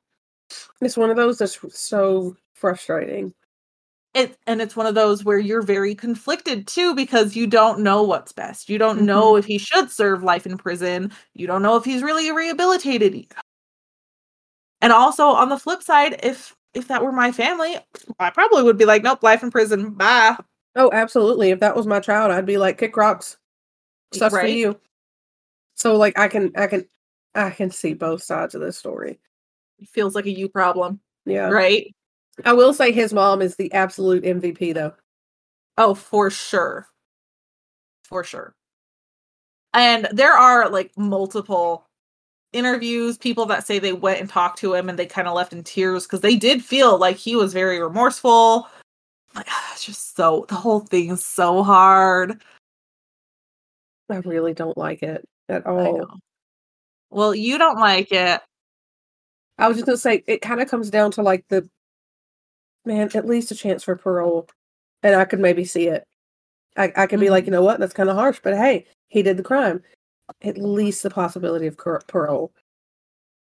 It's 0.82 0.97
one 0.97 1.10
of 1.10 1.18
those 1.18 1.38
that's 1.38 1.60
so 1.78 2.36
frustrating. 2.54 3.34
It 4.14 4.38
and 4.45 4.62
it's 4.62 4.76
one 4.76 4.88
of 4.88 4.95
those 4.95 5.24
where 5.24 5.39
you're 5.39 5.62
very 5.62 5.95
conflicted 5.95 6.68
too 6.68 6.93
because 6.93 7.36
you 7.36 7.47
don't 7.47 7.80
know 7.80 8.04
what's 8.04 8.34
best. 8.34 8.70
You 8.70 8.78
don't 8.78 9.04
know 9.04 9.32
mm-hmm. 9.32 9.39
if 9.39 9.45
he 9.45 9.58
should 9.58 9.89
serve 9.89 10.24
life 10.24 10.45
in 10.45 10.58
prison. 10.58 11.12
You 11.34 11.47
don't 11.47 11.62
know 11.62 11.78
if 11.78 11.86
he's 11.86 12.04
really 12.04 12.30
rehabilitated. 12.32 13.28
And 14.82 14.91
also 14.91 15.28
on 15.28 15.49
the 15.49 15.58
flip 15.58 15.82
side, 15.82 16.20
if 16.24 16.56
if 16.74 16.88
that 16.89 17.04
were 17.04 17.12
my 17.12 17.32
family, 17.32 17.78
I 18.20 18.30
probably 18.32 18.64
would 18.64 18.78
be 18.78 18.86
like, 18.86 19.04
nope, 19.04 19.24
life 19.24 19.43
in 19.43 19.52
prison. 19.52 19.91
Bye. 19.91 20.36
Oh, 20.76 20.89
absolutely. 20.91 21.52
If 21.52 21.60
that 21.60 21.76
was 21.76 21.88
my 21.88 21.99
child, 21.99 22.32
I'd 22.32 22.45
be 22.45 22.58
like, 22.58 22.78
kick 22.78 22.95
rocks. 22.97 23.38
Stuff 24.14 24.32
for 24.32 24.45
you. 24.45 24.80
So 25.76 25.95
like 25.95 26.20
I 26.20 26.28
can 26.28 26.52
I 26.56 26.68
can 26.68 26.86
I 27.34 27.49
can 27.49 27.72
see 27.72 27.93
both 27.93 28.24
sides 28.24 28.56
of 28.56 28.62
this 28.62 28.78
story. 28.78 29.20
Feels 29.90 30.16
like 30.16 30.26
a 30.26 30.32
you 30.32 30.48
problem, 30.50 31.00
Yeah. 31.26 31.50
right? 31.50 31.94
I 32.46 32.54
will 32.54 32.74
say 32.74 32.92
his 32.92 33.14
mom 33.14 33.42
is 33.42 33.56
the 33.56 33.72
absolute 33.74 34.24
MVP 34.24 34.74
though. 34.74 34.94
Oh, 35.78 35.94
for 35.94 36.30
sure. 36.30 36.88
For 38.06 38.24
sure. 38.24 38.54
And 39.74 40.08
there 40.12 40.34
are 40.34 40.70
like 40.70 40.92
multiple 40.98 41.86
interviews, 42.54 43.18
people 43.18 43.46
that 43.46 43.66
say 43.66 43.80
they 43.80 43.94
went 43.94 44.20
and 44.20 44.30
talked 44.30 44.60
to 44.60 44.74
him 44.74 44.90
and 44.90 45.00
they 45.00 45.06
kind 45.06 45.28
of 45.28 45.34
left 45.34 45.54
in 45.54 45.64
tears 45.64 46.06
because 46.06 46.22
they 46.22 46.36
did 46.36 46.64
feel 46.64 46.98
like 46.98 47.16
he 47.16 47.36
was 47.36 47.54
very 47.54 47.82
remorseful. 47.82 48.68
Like, 49.36 49.48
it's 49.72 49.86
just 49.86 50.16
so, 50.16 50.46
the 50.50 50.56
whole 50.56 50.82
thing 50.82 51.12
is 51.12 51.24
so 51.24 51.64
hard. 51.64 52.42
I 54.10 54.18
really 54.18 54.54
don't 54.54 54.78
like 54.78 55.04
it 55.04 55.24
at 55.48 55.66
all. 55.66 56.20
Well, 57.10 57.34
you 57.34 57.58
don't 57.58 57.80
like 57.80 58.12
it. 58.12 58.42
I 59.62 59.68
was 59.68 59.78
just 59.78 59.86
gonna 59.86 59.97
say 59.97 60.24
it 60.28 60.41
kind 60.41 60.59
of 60.59 60.70
comes 60.70 60.89
down 60.89 61.12
to 61.12 61.22
like 61.22 61.45
the 61.49 61.70
man, 62.84 63.09
at 63.14 63.28
least 63.28 63.51
a 63.51 63.55
chance 63.55 63.84
for 63.84 63.95
parole. 63.95 64.49
And 65.03 65.16
I 65.16 65.26
could 65.26 65.39
maybe 65.39 65.66
see 65.66 65.88
it. 65.88 66.03
I, 66.78 66.91
I 66.95 67.07
could 67.07 67.20
be 67.20 67.30
like, 67.30 67.45
you 67.45 67.51
know 67.51 67.64
what, 67.64 67.80
that's 67.80 67.93
kind 67.93 68.09
of 68.09 68.16
harsh, 68.16 68.39
but 68.43 68.55
hey, 68.55 68.86
he 69.09 69.22
did 69.22 69.38
the 69.38 69.43
crime. 69.43 69.82
At 70.41 70.57
least 70.57 71.03
the 71.03 71.09
possibility 71.09 71.68
of 71.68 71.78
parole. 72.07 72.51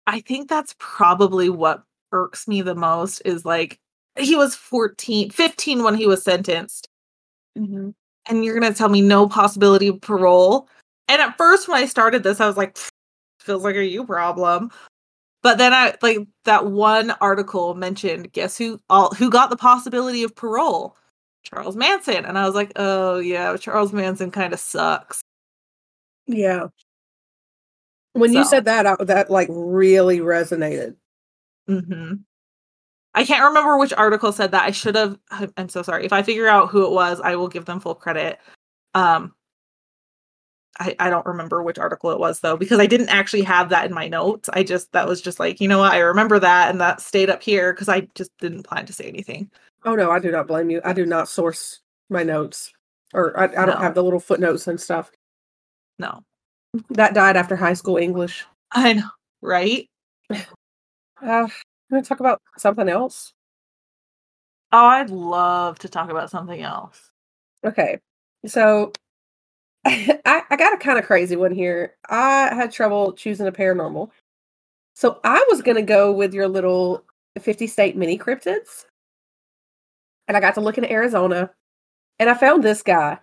I 0.06 0.20
think 0.20 0.48
that's 0.48 0.74
probably 0.78 1.50
what 1.50 1.82
irks 2.12 2.48
me 2.48 2.62
the 2.62 2.74
most 2.74 3.20
is 3.24 3.44
like, 3.44 3.78
he 4.18 4.34
was 4.34 4.54
14, 4.54 5.30
15 5.30 5.82
when 5.82 5.94
he 5.94 6.06
was 6.06 6.22
sentenced. 6.22 6.88
Mm-hmm. 7.58 7.90
and 8.28 8.44
you're 8.44 8.58
gonna 8.58 8.72
tell 8.72 8.88
me 8.88 9.00
no 9.00 9.28
possibility 9.28 9.88
of 9.88 10.00
parole. 10.00 10.68
And 11.08 11.20
at 11.20 11.36
first, 11.36 11.66
when 11.66 11.82
I 11.82 11.86
started 11.86 12.22
this, 12.22 12.40
I 12.40 12.46
was 12.46 12.56
like, 12.56 12.78
feels 13.40 13.64
like 13.64 13.76
a 13.76 13.84
you 13.84 14.06
problem. 14.06 14.70
But 15.42 15.58
then 15.58 15.72
I 15.72 15.94
like 16.02 16.18
that 16.44 16.66
one 16.66 17.12
article 17.20 17.74
mentioned 17.74 18.32
guess 18.32 18.58
who 18.58 18.80
all 18.90 19.14
who 19.14 19.30
got 19.30 19.50
the 19.50 19.56
possibility 19.56 20.22
of 20.22 20.34
parole? 20.34 20.96
Charles 21.44 21.76
Manson. 21.76 22.24
And 22.24 22.36
I 22.36 22.44
was 22.44 22.54
like, 22.54 22.72
oh 22.76 23.18
yeah, 23.18 23.56
Charles 23.56 23.92
Manson 23.92 24.30
kind 24.30 24.52
of 24.52 24.60
sucks. 24.60 25.22
Yeah. 26.26 26.68
When 28.12 28.32
you 28.32 28.44
said 28.44 28.64
that, 28.64 28.86
I, 28.86 28.96
that 29.04 29.30
like 29.30 29.48
really 29.50 30.18
resonated. 30.18 30.96
hmm 31.66 32.14
I 33.14 33.24
can't 33.24 33.44
remember 33.44 33.78
which 33.78 33.92
article 33.94 34.30
said 34.32 34.52
that. 34.52 34.64
I 34.64 34.70
should 34.70 34.94
have. 34.94 35.18
I'm 35.56 35.68
so 35.68 35.82
sorry. 35.82 36.04
If 36.04 36.12
I 36.12 36.22
figure 36.22 36.46
out 36.46 36.68
who 36.68 36.84
it 36.84 36.92
was, 36.92 37.20
I 37.20 37.36
will 37.36 37.48
give 37.48 37.64
them 37.64 37.80
full 37.80 37.94
credit. 37.94 38.38
Um, 38.94 39.34
I 40.80 40.94
I 40.98 41.10
don't 41.10 41.26
remember 41.26 41.62
which 41.62 41.78
article 41.78 42.10
it 42.10 42.18
was 42.20 42.40
though 42.40 42.56
because 42.56 42.78
I 42.80 42.86
didn't 42.86 43.08
actually 43.10 43.42
have 43.42 43.68
that 43.70 43.86
in 43.86 43.94
my 43.94 44.08
notes. 44.08 44.48
I 44.52 44.62
just 44.62 44.92
that 44.92 45.08
was 45.08 45.20
just 45.20 45.40
like 45.40 45.60
you 45.60 45.68
know 45.68 45.78
what 45.78 45.92
I 45.92 45.98
remember 45.98 46.38
that 46.38 46.70
and 46.70 46.80
that 46.80 47.00
stayed 47.00 47.30
up 47.30 47.42
here 47.42 47.72
because 47.72 47.88
I 47.88 48.02
just 48.14 48.30
didn't 48.38 48.64
plan 48.64 48.86
to 48.86 48.92
say 48.92 49.04
anything. 49.04 49.50
Oh 49.84 49.94
no, 49.94 50.10
I 50.10 50.18
do 50.18 50.30
not 50.30 50.46
blame 50.46 50.70
you. 50.70 50.80
I 50.84 50.92
do 50.92 51.06
not 51.06 51.28
source 51.28 51.80
my 52.10 52.22
notes, 52.22 52.72
or 53.14 53.38
I, 53.38 53.44
I 53.44 53.48
don't 53.66 53.68
No. 53.68 53.76
have 53.78 53.94
the 53.94 54.02
little 54.04 54.20
footnotes 54.20 54.66
and 54.66 54.80
stuff. 54.80 55.10
No, 55.98 56.22
That 56.90 57.14
died 57.14 57.36
after 57.36 57.56
high 57.56 57.74
school 57.74 57.96
English. 57.96 58.44
I 58.72 58.94
know. 58.94 59.10
right? 59.42 59.88
Uh, 61.20 61.48
I'm 61.48 61.50
going 61.90 62.02
to 62.02 62.08
talk 62.08 62.20
about 62.20 62.40
something 62.58 62.88
else. 62.88 63.32
Oh, 64.70 64.86
I'd 64.86 65.10
love 65.10 65.78
to 65.80 65.88
talk 65.88 66.10
about 66.10 66.30
something 66.30 66.60
else. 66.62 67.10
Okay. 67.64 67.98
So 68.46 68.92
I, 69.84 70.42
I 70.50 70.56
got 70.56 70.74
a 70.74 70.78
kind 70.78 70.98
of 70.98 71.04
crazy 71.06 71.36
one 71.36 71.52
here. 71.52 71.94
I 72.08 72.54
had 72.54 72.72
trouble 72.72 73.12
choosing 73.12 73.46
a 73.46 73.52
paranormal. 73.52 74.10
So 74.94 75.20
I 75.24 75.44
was 75.50 75.62
going 75.62 75.76
to 75.76 75.82
go 75.82 76.12
with 76.12 76.34
your 76.34 76.48
little 76.48 77.04
50 77.40 77.66
state 77.66 77.96
mini 77.96 78.18
cryptids. 78.18 78.84
And 80.26 80.36
I 80.36 80.40
got 80.40 80.54
to 80.54 80.60
look 80.60 80.78
in 80.78 80.84
Arizona 80.84 81.50
and 82.18 82.28
I 82.28 82.34
found 82.34 82.62
this 82.62 82.82
guy. 82.82 83.18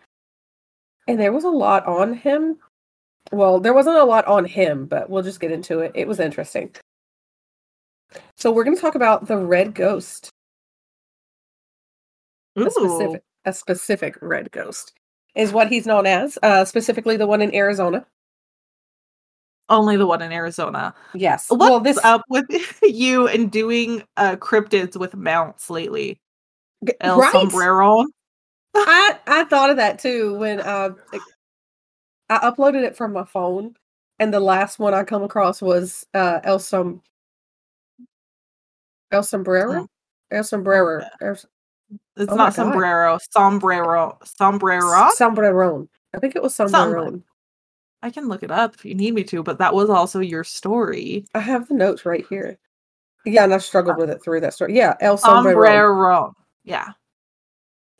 And 1.07 1.19
there 1.19 1.33
was 1.33 1.43
a 1.43 1.49
lot 1.49 1.85
on 1.85 2.13
him. 2.13 2.57
Well, 3.31 3.59
there 3.59 3.73
wasn't 3.73 3.97
a 3.97 4.03
lot 4.03 4.25
on 4.25 4.45
him, 4.45 4.85
but 4.85 5.09
we'll 5.09 5.23
just 5.23 5.39
get 5.39 5.51
into 5.51 5.79
it. 5.79 5.91
It 5.93 6.07
was 6.07 6.19
interesting. 6.19 6.71
So 8.37 8.51
we're 8.51 8.63
going 8.63 8.75
to 8.75 8.81
talk 8.81 8.95
about 8.95 9.27
the 9.27 9.37
red 9.37 9.75
ghost. 9.75 10.29
A 12.55 12.69
specific, 12.69 13.23
a 13.43 13.53
specific 13.53 14.17
red 14.21 14.49
ghost 14.51 14.93
is 15.35 15.51
what 15.51 15.67
he's 15.67 15.85
known 15.85 16.05
as, 16.05 16.37
uh, 16.43 16.65
specifically 16.65 17.17
the 17.17 17.27
one 17.27 17.41
in 17.41 17.53
Arizona. 17.53 18.05
Only 19.67 19.97
the 19.97 20.05
one 20.05 20.21
in 20.21 20.31
Arizona. 20.31 20.93
Yes. 21.13 21.47
What's 21.49 21.59
well, 21.59 21.79
this 21.79 21.97
up 22.03 22.21
with 22.29 22.45
you 22.83 23.27
and 23.27 23.51
doing 23.51 24.03
uh, 24.15 24.35
cryptids 24.35 24.97
with 24.97 25.15
mounts 25.15 25.69
lately? 25.69 26.19
El 27.01 27.19
right? 27.19 27.31
sombrero. 27.31 28.05
I 28.75 29.17
I 29.25 29.43
thought 29.45 29.71
of 29.71 29.77
that 29.77 29.99
too 29.99 30.37
when 30.37 30.59
uh, 30.59 30.91
I 32.29 32.37
uploaded 32.39 32.83
it 32.83 32.95
from 32.95 33.13
my 33.13 33.23
phone, 33.23 33.75
and 34.19 34.33
the 34.33 34.39
last 34.39 34.77
one 34.77 34.93
I 34.93 35.03
come 35.03 35.23
across 35.23 35.61
was 35.61 36.05
uh, 36.13 36.41
El 36.43 36.59
Som 36.59 37.01
El 39.11 39.23
Sombrero. 39.23 39.87
El 40.29 40.43
Sombrero. 40.43 41.01
El- 41.21 41.37
It's 42.17 42.31
Oh 42.31 42.35
not 42.35 42.53
sombrero, 42.53 43.19
sombrero. 43.31 44.17
Sombrero. 44.23 45.09
Sombrero. 45.15 45.87
I 46.13 46.19
think 46.19 46.35
it 46.35 46.43
was 46.43 46.55
sombrero. 46.55 47.21
I 48.01 48.09
can 48.09 48.29
look 48.29 48.43
it 48.43 48.51
up 48.51 48.75
if 48.75 48.85
you 48.85 48.93
need 48.93 49.15
me 49.15 49.23
to, 49.25 49.43
but 49.43 49.57
that 49.57 49.73
was 49.73 49.89
also 49.89 50.19
your 50.19 50.43
story. 50.43 51.25
I 51.33 51.39
have 51.39 51.67
the 51.67 51.73
notes 51.73 52.05
right 52.05 52.25
here. 52.29 52.57
Yeah, 53.25 53.43
and 53.43 53.53
I 53.53 53.57
struggled 53.57 53.95
uh, 53.95 53.99
with 53.99 54.09
it 54.11 54.23
through 54.23 54.41
that 54.41 54.53
story. 54.53 54.75
Yeah, 54.75 54.95
El 55.01 55.17
Sombrero. 55.17 55.55
Sombrero. 55.55 56.35
Yeah. 56.63 56.91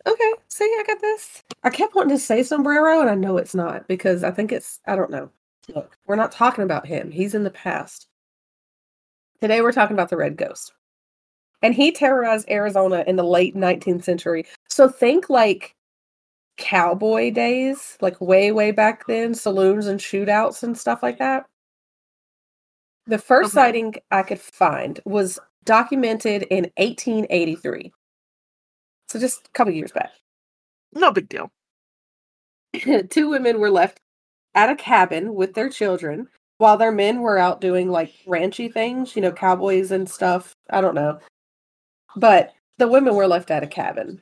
Okay, 0.08 0.34
see, 0.48 0.66
I 0.66 0.84
got 0.86 1.02
this. 1.02 1.44
I 1.64 1.72
kept 1.72 1.96
wanting 1.96 2.16
to 2.16 2.20
say 2.20 2.44
sombrero, 2.44 3.02
and 3.02 3.10
I 3.10 3.16
know 3.16 3.38
it's 3.38 3.56
not 3.56 3.88
because 3.88 4.24
I 4.24 4.30
think 4.30 4.52
it's, 4.52 4.80
I 4.86 4.96
don't 4.96 5.10
know. 5.10 5.32
Look, 5.74 5.98
we're 6.06 6.16
not 6.16 6.32
talking 6.32 6.64
about 6.64 6.86
him. 6.86 7.10
He's 7.10 7.34
in 7.34 7.44
the 7.44 7.50
past. 7.50 8.08
Today, 9.42 9.62
we're 9.62 9.72
talking 9.72 9.96
about 9.96 10.10
the 10.10 10.18
Red 10.18 10.38
Ghost. 10.38 10.74
And 11.62 11.74
he 11.74 11.92
terrorized 11.92 12.50
Arizona 12.50 13.04
in 13.08 13.16
the 13.16 13.24
late 13.24 13.56
19th 13.56 14.04
century. 14.04 14.46
So 14.70 14.88
think 14.88 15.30
like 15.30 15.76
cowboy 16.58 17.32
days, 17.32 17.98
like 18.02 18.20
way, 18.22 18.52
way 18.52 18.72
back 18.72 19.08
then, 19.08 19.34
saloons 19.34 19.88
and 19.88 20.00
shootouts 20.00 20.64
and 20.64 20.78
stuff 20.78 21.02
like 21.04 21.18
that. 21.20 21.46
The 23.08 23.18
first 23.18 23.50
Okay. 23.50 23.56
sighting 23.56 23.96
I 24.12 24.24
could 24.24 24.40
find 24.40 25.00
was 25.06 25.40
documented 25.64 26.44
in 26.44 26.72
1883. 26.78 27.92
So 29.08 29.20
just 29.20 29.48
a 29.48 29.52
couple 29.52 29.74
years 29.74 29.92
back. 29.92 30.12
No 30.94 31.12
big 31.12 31.30
deal. 31.30 31.52
two 33.10 33.30
women 33.30 33.60
were 33.60 33.70
left 33.70 34.00
at 34.56 34.70
a 34.70 34.76
cabin 34.76 35.36
with 35.36 35.54
their 35.54 35.70
children 35.70 36.28
while 36.58 36.78
their 36.78 36.92
men 36.92 37.22
were 37.22 37.38
out 37.38 37.62
doing 37.62 37.90
like 37.90 38.14
ranchy 38.26 38.72
things, 38.72 39.16
you 39.16 39.22
know, 39.22 39.32
cowboys 39.32 39.92
and 39.92 40.10
stuff. 40.10 40.54
I 40.70 40.82
don't 40.82 40.96
know. 40.96 41.20
But 42.16 42.54
the 42.78 42.88
women 42.88 43.16
were 43.16 43.28
left 43.28 43.52
at 43.52 43.64
a 43.64 43.68
cabin. 43.68 44.22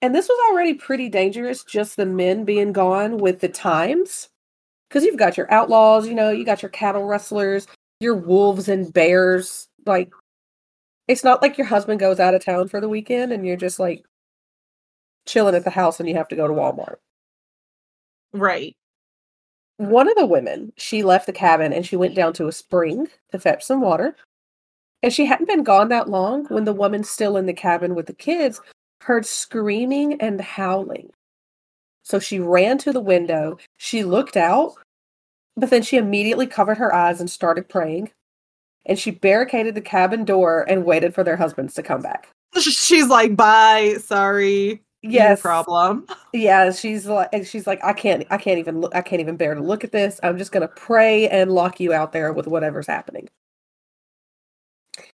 And 0.00 0.14
this 0.14 0.28
was 0.28 0.38
already 0.50 0.74
pretty 0.74 1.08
dangerous, 1.08 1.62
just 1.62 1.96
the 1.96 2.06
men 2.06 2.44
being 2.44 2.72
gone 2.72 3.18
with 3.18 3.40
the 3.40 3.48
times. 3.48 4.28
Because 4.88 5.04
you've 5.04 5.16
got 5.16 5.36
your 5.36 5.50
outlaws, 5.50 6.06
you 6.06 6.14
know, 6.14 6.30
you 6.30 6.44
got 6.44 6.60
your 6.60 6.70
cattle 6.70 7.04
rustlers, 7.04 7.66
your 8.00 8.14
wolves 8.14 8.68
and 8.68 8.92
bears. 8.92 9.68
Like, 9.86 10.12
it's 11.08 11.24
not 11.24 11.40
like 11.40 11.56
your 11.56 11.66
husband 11.66 12.00
goes 12.00 12.20
out 12.20 12.34
of 12.34 12.44
town 12.44 12.68
for 12.68 12.80
the 12.80 12.88
weekend 12.88 13.32
and 13.32 13.46
you're 13.46 13.56
just 13.56 13.78
like 13.78 14.04
chilling 15.24 15.54
at 15.54 15.64
the 15.64 15.70
house 15.70 16.00
and 16.00 16.08
you 16.08 16.16
have 16.16 16.28
to 16.28 16.36
go 16.36 16.48
to 16.48 16.52
Walmart. 16.52 16.96
Right. 18.32 18.76
One 19.76 20.08
of 20.08 20.16
the 20.16 20.26
women, 20.26 20.72
she 20.76 21.02
left 21.02 21.26
the 21.26 21.32
cabin 21.32 21.72
and 21.72 21.86
she 21.86 21.96
went 21.96 22.14
down 22.14 22.32
to 22.34 22.48
a 22.48 22.52
spring 22.52 23.08
to 23.30 23.38
fetch 23.38 23.64
some 23.64 23.80
water. 23.80 24.16
And 25.02 25.12
she 25.12 25.26
hadn't 25.26 25.46
been 25.48 25.64
gone 25.64 25.88
that 25.88 26.08
long 26.08 26.44
when 26.46 26.64
the 26.64 26.72
woman 26.72 27.02
still 27.04 27.36
in 27.36 27.46
the 27.46 27.52
cabin 27.52 27.94
with 27.94 28.06
the 28.06 28.12
kids 28.12 28.60
heard 29.00 29.26
screaming 29.26 30.20
and 30.20 30.40
howling. 30.40 31.10
So 32.04 32.18
she 32.18 32.38
ran 32.38 32.78
to 32.78 32.92
the 32.92 33.00
window. 33.00 33.58
She 33.78 34.04
looked 34.04 34.36
out, 34.36 34.74
but 35.56 35.70
then 35.70 35.82
she 35.82 35.96
immediately 35.96 36.46
covered 36.46 36.78
her 36.78 36.94
eyes 36.94 37.20
and 37.20 37.28
started 37.30 37.68
praying. 37.68 38.10
And 38.86 38.98
she 38.98 39.10
barricaded 39.12 39.74
the 39.74 39.80
cabin 39.80 40.24
door 40.24 40.64
and 40.68 40.84
waited 40.84 41.14
for 41.14 41.22
their 41.24 41.36
husbands 41.36 41.74
to 41.74 41.82
come 41.82 42.02
back. 42.02 42.28
She's 42.58 43.08
like, 43.08 43.36
bye. 43.36 43.96
Sorry. 44.00 44.82
No 45.04 45.10
Yes, 45.10 45.40
problem. 45.40 46.06
yeah 46.32 46.70
she's 46.70 47.06
like 47.06 47.44
she's 47.44 47.66
like 47.66 47.82
i 47.84 47.92
can't 47.92 48.24
i 48.30 48.36
can't 48.38 48.58
even 48.60 48.80
look 48.80 48.94
i 48.94 49.02
can't 49.02 49.20
even 49.20 49.36
bear 49.36 49.52
to 49.54 49.60
look 49.60 49.82
at 49.84 49.90
this 49.92 50.20
i'm 50.22 50.38
just 50.38 50.52
going 50.52 50.60
to 50.62 50.68
pray 50.74 51.28
and 51.28 51.50
lock 51.52 51.80
you 51.80 51.92
out 51.92 52.12
there 52.12 52.32
with 52.32 52.46
whatever's 52.46 52.86
happening 52.86 53.28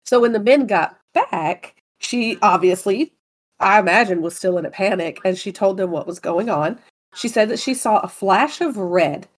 so 0.07 0.21
when 0.21 0.33
the 0.33 0.41
men 0.41 0.67
got 0.67 0.99
back 1.15 1.77
she 1.99 2.39
obviously 2.43 3.13
i 3.61 3.79
imagine 3.79 4.23
was 4.23 4.37
still 4.37 4.59
in 4.59 4.67
a 4.67 4.71
panic 4.71 5.19
and 5.25 5.39
she 5.39 5.53
told 5.53 5.77
them 5.77 5.91
what 5.91 6.07
was 6.07 6.19
going 6.19 6.49
on 6.49 6.79
she 7.15 7.29
said 7.29 7.49
that 7.49 7.59
she 7.59 7.75
saw 7.75 7.99
a 8.01 8.09
flash 8.09 8.61
of 8.61 8.77
red 8.77 9.29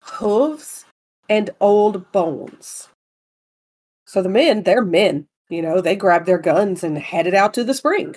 hooves 0.00 0.84
and 1.28 1.50
old 1.60 2.10
bones 2.12 2.88
so 4.06 4.22
the 4.22 4.28
men 4.28 4.62
they're 4.62 4.84
men 4.84 5.26
you 5.48 5.62
know 5.62 5.80
they 5.80 5.96
grabbed 5.96 6.26
their 6.26 6.38
guns 6.38 6.84
and 6.84 6.98
headed 6.98 7.34
out 7.34 7.54
to 7.54 7.64
the 7.64 7.74
spring 7.74 8.14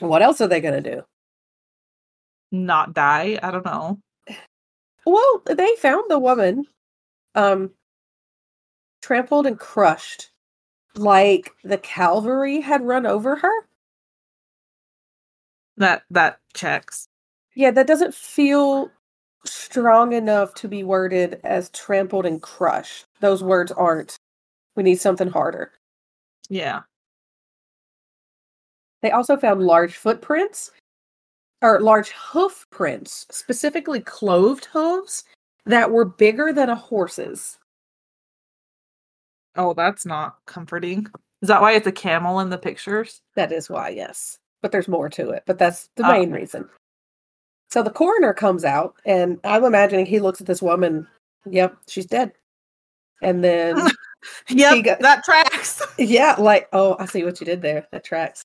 what 0.00 0.22
else 0.22 0.40
are 0.40 0.48
they 0.48 0.60
going 0.60 0.82
to 0.82 0.90
do 0.96 1.02
Not 2.52 2.94
die. 2.94 3.38
I 3.42 3.50
don't 3.50 3.64
know. 3.64 3.98
Well, 5.04 5.42
they 5.46 5.76
found 5.76 6.10
the 6.10 6.18
woman 6.18 6.64
um 7.34 7.70
trampled 9.02 9.46
and 9.46 9.58
crushed 9.58 10.30
like 10.98 11.52
the 11.64 11.78
cavalry 11.78 12.60
had 12.60 12.82
run 12.82 13.06
over 13.06 13.36
her. 13.36 13.66
That 15.76 16.02
that 16.10 16.40
checks. 16.54 17.08
Yeah, 17.54 17.70
that 17.72 17.86
doesn't 17.86 18.14
feel 18.14 18.90
strong 19.44 20.12
enough 20.12 20.54
to 20.54 20.68
be 20.68 20.84
worded 20.84 21.40
as 21.44 21.70
trampled 21.70 22.26
and 22.26 22.42
crushed. 22.42 23.06
Those 23.20 23.42
words 23.42 23.72
aren't. 23.72 24.16
We 24.74 24.82
need 24.82 25.00
something 25.00 25.28
harder. 25.28 25.72
Yeah. 26.48 26.82
They 29.02 29.10
also 29.10 29.36
found 29.36 29.62
large 29.62 29.96
footprints 29.96 30.70
or 31.62 31.80
large 31.80 32.10
hoof 32.10 32.66
prints, 32.70 33.26
specifically 33.30 34.00
cloved 34.00 34.66
hooves 34.66 35.24
that 35.64 35.90
were 35.90 36.04
bigger 36.04 36.52
than 36.52 36.70
a 36.70 36.76
horse's. 36.76 37.58
Oh, 39.56 39.74
that's 39.74 40.06
not 40.06 40.36
comforting. 40.46 41.06
Is 41.42 41.48
that 41.48 41.60
why 41.60 41.72
it's 41.72 41.86
a 41.86 41.92
camel 41.92 42.40
in 42.40 42.50
the 42.50 42.58
pictures? 42.58 43.20
That 43.34 43.52
is 43.52 43.68
why, 43.68 43.90
yes. 43.90 44.38
But 44.62 44.72
there's 44.72 44.88
more 44.88 45.08
to 45.10 45.30
it, 45.30 45.42
but 45.46 45.58
that's 45.58 45.88
the 45.96 46.06
Oh. 46.06 46.12
main 46.12 46.30
reason. 46.32 46.68
So 47.70 47.82
the 47.82 47.90
coroner 47.90 48.32
comes 48.32 48.64
out, 48.64 48.94
and 49.04 49.38
I'm 49.44 49.64
imagining 49.64 50.06
he 50.06 50.20
looks 50.20 50.40
at 50.40 50.46
this 50.46 50.62
woman. 50.62 51.06
Yep, 51.46 51.76
she's 51.88 52.06
dead. 52.06 52.32
And 53.22 53.42
then, 53.44 53.76
Yep, 54.48 54.84
got- 54.84 55.00
that 55.00 55.24
tracks. 55.24 55.82
yeah, 55.98 56.36
like, 56.38 56.68
oh, 56.72 56.96
I 56.98 57.06
see 57.06 57.24
what 57.24 57.40
you 57.40 57.46
did 57.46 57.62
there. 57.62 57.86
That 57.92 58.04
tracks. 58.04 58.42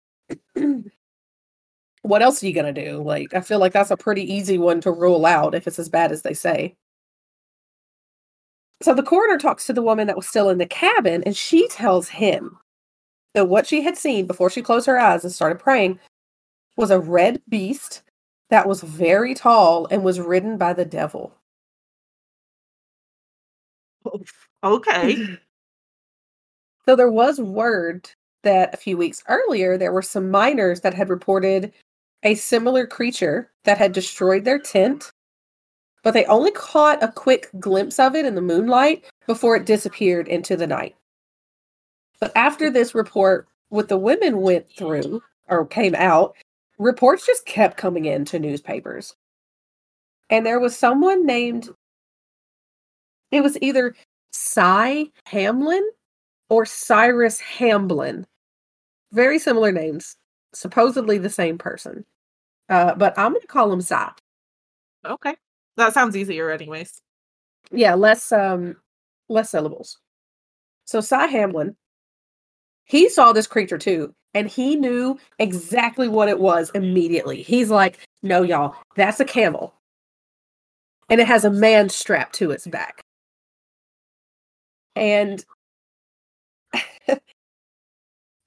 what 2.03 2.21
else 2.21 2.41
are 2.43 2.47
you 2.47 2.53
going 2.53 2.73
to 2.73 2.85
do? 2.85 3.01
Like, 3.01 3.33
I 3.33 3.41
feel 3.41 3.59
like 3.59 3.73
that's 3.73 3.91
a 3.91 3.97
pretty 3.97 4.31
easy 4.31 4.57
one 4.57 4.81
to 4.81 4.91
rule 4.91 5.25
out 5.25 5.55
if 5.55 5.67
it's 5.67 5.79
as 5.79 5.89
bad 5.89 6.11
as 6.11 6.21
they 6.23 6.33
say. 6.33 6.75
So 8.81 8.93
the 8.93 9.03
coroner 9.03 9.37
talks 9.37 9.65
to 9.67 9.73
the 9.73 9.81
woman 9.81 10.07
that 10.07 10.15
was 10.15 10.27
still 10.27 10.49
in 10.49 10.57
the 10.57 10.65
cabin, 10.65 11.23
and 11.23 11.35
she 11.37 11.67
tells 11.67 12.09
him 12.09 12.57
that 13.33 13.47
what 13.47 13.67
she 13.67 13.81
had 13.81 13.97
seen 13.97 14.25
before 14.25 14.49
she 14.49 14.61
closed 14.61 14.87
her 14.87 14.99
eyes 14.99 15.23
and 15.23 15.31
started 15.31 15.59
praying 15.59 15.99
was 16.77 16.91
a 16.91 16.99
red 16.99 17.41
beast 17.47 18.01
that 18.49 18.67
was 18.67 18.81
very 18.81 19.33
tall 19.33 19.87
and 19.91 20.03
was 20.03 20.19
ridden 20.19 20.57
by 20.57 20.73
the 20.73 20.85
devil. 20.85 21.33
okay. 24.63 25.37
So 26.87 26.95
there 26.95 27.11
was 27.11 27.39
word 27.39 28.09
that 28.41 28.73
a 28.73 28.77
few 28.77 28.97
weeks 28.97 29.23
earlier 29.29 29.77
there 29.77 29.93
were 29.93 30.01
some 30.01 30.31
miners 30.31 30.81
that 30.81 30.95
had 30.95 31.09
reported 31.09 31.71
a 32.23 32.33
similar 32.33 32.87
creature 32.87 33.51
that 33.65 33.77
had 33.77 33.93
destroyed 33.93 34.45
their 34.45 34.57
tent, 34.57 35.11
but 36.03 36.13
they 36.13 36.25
only 36.25 36.51
caught 36.51 37.03
a 37.03 37.11
quick 37.11 37.49
glimpse 37.59 37.99
of 37.99 38.15
it 38.15 38.25
in 38.25 38.35
the 38.35 38.41
moonlight 38.41 39.05
before 39.27 39.55
it 39.55 39.65
disappeared 39.65 40.27
into 40.27 40.55
the 40.55 40.67
night. 40.67 40.95
But 42.19 42.31
after 42.35 42.69
this 42.69 42.95
report, 42.95 43.47
what 43.69 43.87
the 43.87 43.97
women 43.97 44.41
went 44.41 44.69
through 44.69 45.21
or 45.47 45.65
came 45.65 45.95
out, 45.95 46.35
reports 46.77 47.25
just 47.25 47.45
kept 47.45 47.77
coming 47.77 48.05
into 48.05 48.39
newspapers. 48.39 49.15
And 50.29 50.45
there 50.45 50.59
was 50.59 50.77
someone 50.77 51.25
named, 51.25 51.69
it 53.31 53.41
was 53.41 53.57
either 53.61 53.95
Cy 54.31 55.07
Hamlin 55.25 55.87
or 56.49 56.65
Cyrus 56.65 57.39
Hamblin. 57.39 58.25
Very 59.11 59.39
similar 59.39 59.71
names, 59.71 60.15
supposedly 60.53 61.17
the 61.17 61.29
same 61.29 61.57
person. 61.57 62.05
Uh, 62.69 62.95
but 62.95 63.17
I'm 63.17 63.33
going 63.33 63.41
to 63.41 63.47
call 63.47 63.71
him 63.71 63.81
Cy. 63.81 64.11
Okay. 65.05 65.35
That 65.77 65.93
sounds 65.93 66.15
easier 66.17 66.49
anyways. 66.51 67.01
Yeah, 67.71 67.95
less 67.95 68.31
um 68.31 68.77
less 69.29 69.49
syllables. 69.51 69.99
So 70.85 71.01
Cy 71.01 71.27
Hamlin, 71.27 71.75
he 72.85 73.09
saw 73.09 73.33
this 73.33 73.47
creature 73.47 73.77
too, 73.79 74.13
and 74.33 74.47
he 74.47 74.75
knew 74.75 75.17
exactly 75.39 76.07
what 76.07 76.29
it 76.29 76.39
was 76.39 76.69
immediately. 76.75 77.41
He's 77.41 77.69
like, 77.71 77.99
"No, 78.21 78.43
y'all, 78.43 78.75
that's 78.95 79.19
a 79.19 79.25
camel, 79.25 79.73
and 81.09 81.21
it 81.21 81.27
has 81.27 81.45
a 81.45 81.51
man 81.51 81.89
strapped 81.89 82.33
to 82.35 82.51
its 82.51 82.67
back." 82.67 83.03
And 84.95 85.43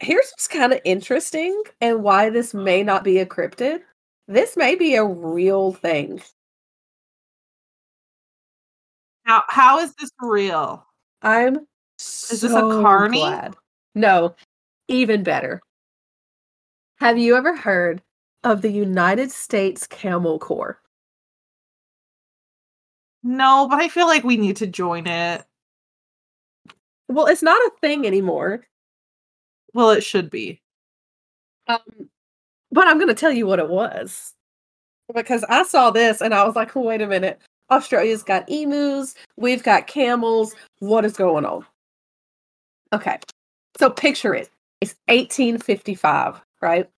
here's 0.01 0.31
what's 0.31 0.49
kind 0.49 0.73
of 0.73 0.81
interesting, 0.85 1.63
and 1.81 2.03
why 2.03 2.31
this 2.31 2.55
may 2.55 2.83
not 2.83 3.05
be 3.05 3.19
a 3.19 3.27
cryptid. 3.27 3.81
This 4.29 4.57
may 4.57 4.75
be 4.75 4.95
a 4.95 5.05
real 5.05 5.73
thing. 5.73 6.23
How 9.25 9.43
how 9.49 9.79
is 9.81 9.95
this 9.95 10.11
real? 10.21 10.87
I'm 11.23 11.67
Is 11.99 12.41
this 12.41 12.53
a 12.53 12.61
carny? 12.61 13.21
glad. 13.21 13.57
No, 13.95 14.35
even 14.89 15.23
better. 15.23 15.61
Have 16.97 17.19
you 17.19 17.37
ever 17.37 17.57
heard 17.57 18.03
of 18.45 18.63
the 18.63 18.71
United 18.71 19.31
States 19.31 19.87
Camel 19.87 20.39
Corps? 20.39 20.81
No, 23.23 23.67
but 23.71 23.81
I 23.81 23.89
feel 23.89 24.07
like 24.07 24.23
we 24.25 24.37
need 24.37 24.57
to 24.57 24.67
join 24.67 25.07
it. 25.07 25.45
Well, 27.09 27.27
it's 27.27 27.43
not 27.43 27.61
a 27.63 27.71
thing 27.81 28.07
anymore. 28.07 28.67
Well, 29.73 29.91
it 29.91 30.05
should 30.05 30.31
be. 30.31 30.61
Um, 31.67 31.79
but 32.71 32.87
I'm 32.87 32.99
going 32.99 33.09
to 33.09 33.15
tell 33.15 33.33
you 33.33 33.47
what 33.47 33.59
it 33.59 33.69
was. 33.69 34.35
Because 35.15 35.45
I 35.45 35.63
saw 35.65 35.91
this 35.91 36.21
and 36.21 36.35
I 36.35 36.45
was 36.45 36.57
like, 36.57 36.75
wait 36.75 37.03
a 37.03 37.07
minute. 37.07 37.41
Australia's 37.75 38.23
got 38.23 38.49
emus, 38.49 39.15
we've 39.37 39.63
got 39.63 39.87
camels. 39.87 40.55
What 40.79 41.05
is 41.05 41.17
going 41.17 41.45
on? 41.45 41.65
Okay. 42.93 43.19
So 43.79 43.91
picture 43.91 44.35
it. 44.35 44.51
It's 44.81 44.95
1855, 45.09 46.41
right? 46.61 46.89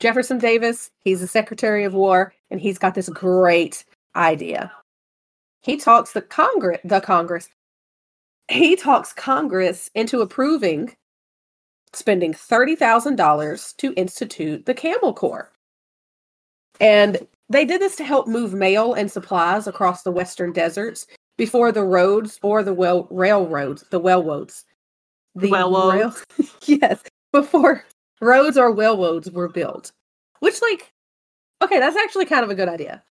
Jefferson 0.00 0.38
Davis, 0.38 0.90
he's 1.00 1.20
the 1.20 1.26
Secretary 1.26 1.84
of 1.84 1.94
War, 1.94 2.34
and 2.50 2.60
he's 2.60 2.78
got 2.78 2.94
this 2.94 3.08
great 3.08 3.84
idea. 4.14 4.72
He 5.62 5.76
talks 5.76 6.12
the 6.12 6.22
Congress, 6.22 6.80
the 6.84 7.00
Congress, 7.00 7.48
he 8.48 8.76
talks 8.76 9.12
Congress 9.12 9.90
into 9.94 10.20
approving 10.20 10.94
spending 11.92 12.32
$30,000 12.32 13.76
to 13.76 13.94
institute 13.94 14.66
the 14.66 14.74
Camel 14.74 15.14
Corps. 15.14 15.50
And 16.80 17.26
they 17.48 17.64
did 17.64 17.80
this 17.80 17.96
to 17.96 18.04
help 18.04 18.26
move 18.26 18.52
mail 18.52 18.94
and 18.94 19.10
supplies 19.10 19.66
across 19.66 20.02
the 20.02 20.10
western 20.10 20.52
deserts 20.52 21.06
before 21.36 21.70
the 21.70 21.84
roads 21.84 22.38
or 22.42 22.62
the 22.62 22.74
well 22.74 23.06
railroads, 23.10 23.84
the 23.90 24.00
railroads. 24.00 24.64
The 25.34 25.50
Railroads. 25.50 26.24
yes, 26.66 27.02
before 27.30 27.84
roads 28.22 28.56
or 28.56 28.74
railroads 28.74 29.30
were 29.30 29.48
built. 29.48 29.92
Which 30.40 30.60
like 30.62 30.92
okay, 31.62 31.78
that's 31.78 31.96
actually 31.96 32.24
kind 32.24 32.42
of 32.42 32.50
a 32.50 32.54
good 32.54 32.68
idea. 32.68 33.02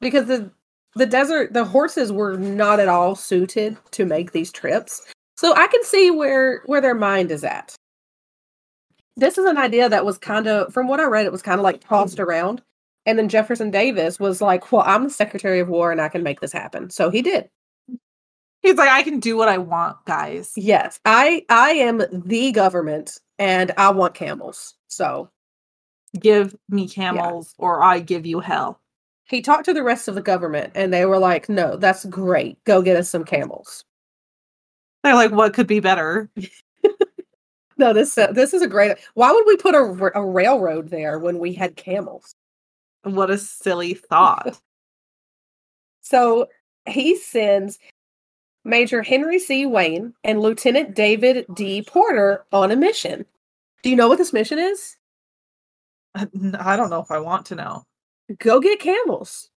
Because 0.00 0.26
the 0.26 0.50
the 0.94 1.06
desert 1.06 1.54
the 1.54 1.64
horses 1.64 2.12
were 2.12 2.36
not 2.36 2.78
at 2.78 2.88
all 2.88 3.14
suited 3.16 3.78
to 3.92 4.04
make 4.04 4.32
these 4.32 4.52
trips. 4.52 5.02
So 5.38 5.54
I 5.54 5.66
can 5.66 5.82
see 5.82 6.10
where 6.10 6.62
where 6.66 6.82
their 6.82 6.94
mind 6.94 7.30
is 7.30 7.42
at. 7.42 7.74
This 9.16 9.38
is 9.38 9.46
an 9.46 9.56
idea 9.56 9.88
that 9.88 10.04
was 10.04 10.18
kind 10.18 10.46
of 10.46 10.72
from 10.74 10.88
what 10.88 11.00
I 11.00 11.04
read 11.04 11.24
it 11.24 11.32
was 11.32 11.42
kind 11.42 11.58
of 11.58 11.64
like 11.64 11.80
tossed 11.80 12.20
around 12.20 12.62
and 13.06 13.18
then 13.18 13.28
Jefferson 13.28 13.70
Davis 13.70 14.20
was 14.20 14.42
like, 14.42 14.70
"Well, 14.72 14.82
I'm 14.84 15.04
the 15.04 15.10
Secretary 15.10 15.60
of 15.60 15.68
War 15.68 15.90
and 15.92 16.00
I 16.00 16.08
can 16.08 16.22
make 16.22 16.40
this 16.40 16.52
happen." 16.52 16.90
So 16.90 17.08
he 17.10 17.22
did. 17.22 17.48
He's 18.62 18.76
like, 18.76 18.88
I 18.88 19.02
can 19.04 19.20
do 19.20 19.36
what 19.36 19.48
I 19.48 19.58
want, 19.58 19.96
guys. 20.06 20.52
Yes, 20.56 20.98
I 21.04 21.44
I 21.48 21.70
am 21.70 22.02
the 22.12 22.52
government 22.52 23.18
and 23.38 23.72
I 23.78 23.90
want 23.90 24.14
camels. 24.14 24.74
So 24.88 25.30
Give 26.18 26.54
me 26.68 26.88
camels 26.88 27.54
or 27.58 27.82
I 27.82 28.00
give 28.00 28.24
you 28.26 28.40
hell. 28.40 28.80
he 29.28 29.42
talked 29.42 29.66
to 29.66 29.74
the 29.74 29.82
rest 29.82 30.08
of 30.08 30.14
the 30.14 30.22
government 30.22 30.72
and 30.74 30.92
they 30.92 31.04
were 31.06 31.18
like, 31.18 31.48
"No, 31.48 31.76
that's 31.76 32.04
great. 32.06 32.62
Go 32.64 32.82
get 32.82 32.96
us 32.96 33.08
some 33.10 33.24
camels." 33.24 33.84
They're 35.04 35.14
like, 35.14 35.30
what 35.30 35.54
could 35.54 35.66
be 35.68 35.78
better? 35.80 36.30
No, 37.78 37.92
this 37.92 38.16
uh, 38.16 38.32
this 38.32 38.54
is 38.54 38.62
a 38.62 38.66
great. 38.66 38.96
Why 39.14 39.30
would 39.30 39.44
we 39.46 39.56
put 39.58 39.74
a 39.74 40.22
railroad 40.22 40.88
there 40.88 41.18
when 41.18 41.38
we 41.38 41.52
had 41.52 41.76
camels? 41.76 42.34
What 43.06 43.30
a 43.30 43.38
silly 43.38 43.94
thought. 43.94 44.60
So 46.02 46.46
he 46.88 47.16
sends 47.16 47.80
Major 48.64 49.02
Henry 49.02 49.40
C. 49.40 49.66
Wayne 49.66 50.14
and 50.22 50.40
Lieutenant 50.40 50.94
David 50.94 51.46
D. 51.52 51.82
Porter 51.82 52.44
on 52.52 52.70
a 52.70 52.76
mission. 52.76 53.26
Do 53.82 53.90
you 53.90 53.96
know 53.96 54.06
what 54.06 54.18
this 54.18 54.32
mission 54.32 54.60
is? 54.60 54.96
Uh, 56.14 56.26
I 56.60 56.76
don't 56.76 56.90
know 56.90 57.00
if 57.00 57.10
I 57.10 57.18
want 57.18 57.46
to 57.46 57.56
know. 57.56 57.82
Go 58.38 58.60
get 58.60 58.78
camels 58.78 59.50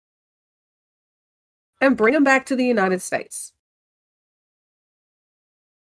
and 1.82 1.98
bring 1.98 2.14
them 2.14 2.24
back 2.24 2.46
to 2.46 2.56
the 2.56 2.66
United 2.66 3.02
States. 3.02 3.52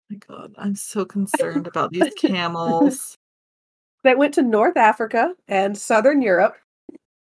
my 0.10 0.18
god, 0.18 0.54
I'm 0.58 0.76
so 0.76 1.06
concerned 1.06 1.66
about 1.66 1.92
these 1.92 2.14
camels. 2.18 3.18
They 4.04 4.16
went 4.16 4.34
to 4.34 4.42
North 4.42 4.76
Africa 4.76 5.34
and 5.48 5.78
Southern 5.78 6.22
Europe, 6.22 6.58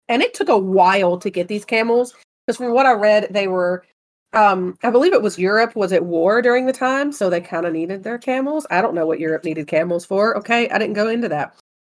and 0.08 0.22
it 0.22 0.34
took 0.34 0.48
a 0.48 0.58
while 0.58 1.18
to 1.18 1.30
get 1.30 1.48
these 1.48 1.64
camels 1.64 2.14
because, 2.46 2.58
from 2.58 2.72
what 2.72 2.86
I 2.86 2.92
read, 2.92 3.28
they 3.30 3.48
were, 3.48 3.84
um, 4.32 4.76
I 4.82 4.90
believe 4.90 5.12
it 5.14 5.22
was 5.22 5.38
Europe 5.38 5.76
was 5.76 5.92
at 5.92 6.04
war 6.04 6.42
during 6.42 6.66
the 6.66 6.72
time, 6.72 7.12
so 7.12 7.30
they 7.30 7.40
kind 7.40 7.66
of 7.66 7.72
needed 7.72 8.04
their 8.04 8.18
camels. 8.18 8.66
I 8.70 8.82
don't 8.82 8.94
know 8.94 9.06
what 9.06 9.20
Europe 9.20 9.44
needed 9.44 9.66
camels 9.68 10.04
for. 10.04 10.36
Okay, 10.38 10.68
I 10.70 10.78
didn't 10.78 10.94
go 10.94 11.08
into 11.08 11.28
that, 11.30 11.54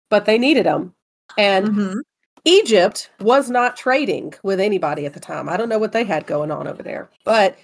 but 0.09 0.25
they 0.25 0.37
needed 0.37 0.65
them, 0.65 0.93
and 1.37 1.67
Mhm. 1.67 2.01
Egypt 2.45 3.11
was 3.19 3.49
not 3.49 3.75
trading 3.77 4.33
with 4.43 4.59
anybody 4.59 5.05
at 5.05 5.13
the 5.13 5.19
time. 5.19 5.49
I 5.49 5.57
don't 5.57 5.69
know 5.69 5.79
what 5.79 5.91
they 5.91 6.03
had 6.05 6.25
going 6.27 6.51
on 6.51 6.67
over 6.67 6.81
there, 6.83 7.09
but 7.25 7.57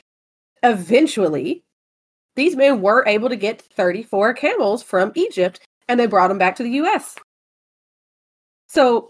eventually, 0.64 1.64
these 2.36 2.56
men 2.56 2.82
were 2.82 3.04
able 3.08 3.30
to 3.30 3.36
get 3.38 3.62
34 3.62 4.34
camels 4.34 4.84
from 4.84 5.12
Egypt 5.16 5.62
and 5.88 6.00
they 6.00 6.08
brought 6.08 6.30
them 6.30 6.38
back 6.40 6.56
to 6.58 6.64
the 6.64 6.72
US. 6.72 7.16
So, 8.76 9.10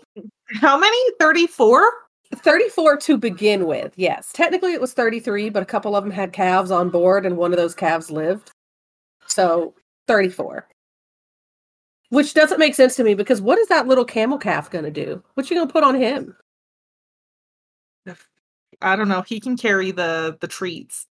How 0.62 0.78
many? 0.78 0.98
34? 1.20 1.92
34 2.36 2.98
to 2.98 3.18
begin 3.18 3.66
with, 3.66 3.94
yes. 3.98 4.32
Technically, 4.34 4.74
it 4.74 4.82
was 4.82 4.94
33, 4.94 5.50
but 5.50 5.64
a 5.64 5.66
couple 5.66 5.96
of 5.96 6.04
them 6.04 6.12
had 6.12 6.34
calves 6.34 6.70
on 6.70 6.90
board 6.90 7.26
and 7.26 7.36
one 7.36 7.52
of 7.52 7.58
those 7.58 7.74
calves 7.74 8.12
lived. 8.12 8.52
So, 9.26 9.74
34. 10.08 10.68
Which 12.10 12.36
doesn't 12.36 12.60
make 12.60 12.76
sense 12.76 12.96
to 12.98 13.04
me 13.04 13.16
because 13.16 13.42
what 13.42 13.58
is 13.58 13.68
that 13.70 13.88
little 13.88 14.06
camel 14.06 14.38
calf 14.38 14.70
going 14.70 14.86
to 14.86 14.92
do? 14.92 15.24
What 15.34 15.50
you 15.50 15.56
going 15.56 15.68
to 15.68 15.74
put 15.74 15.84
on 15.84 15.96
him? 15.96 16.36
I 18.82 18.96
don't 18.96 19.08
know. 19.08 19.22
He 19.24 19.40
can 19.40 19.58
carry 19.58 19.90
the 19.92 20.38
the 20.42 20.48
treats. 20.48 21.08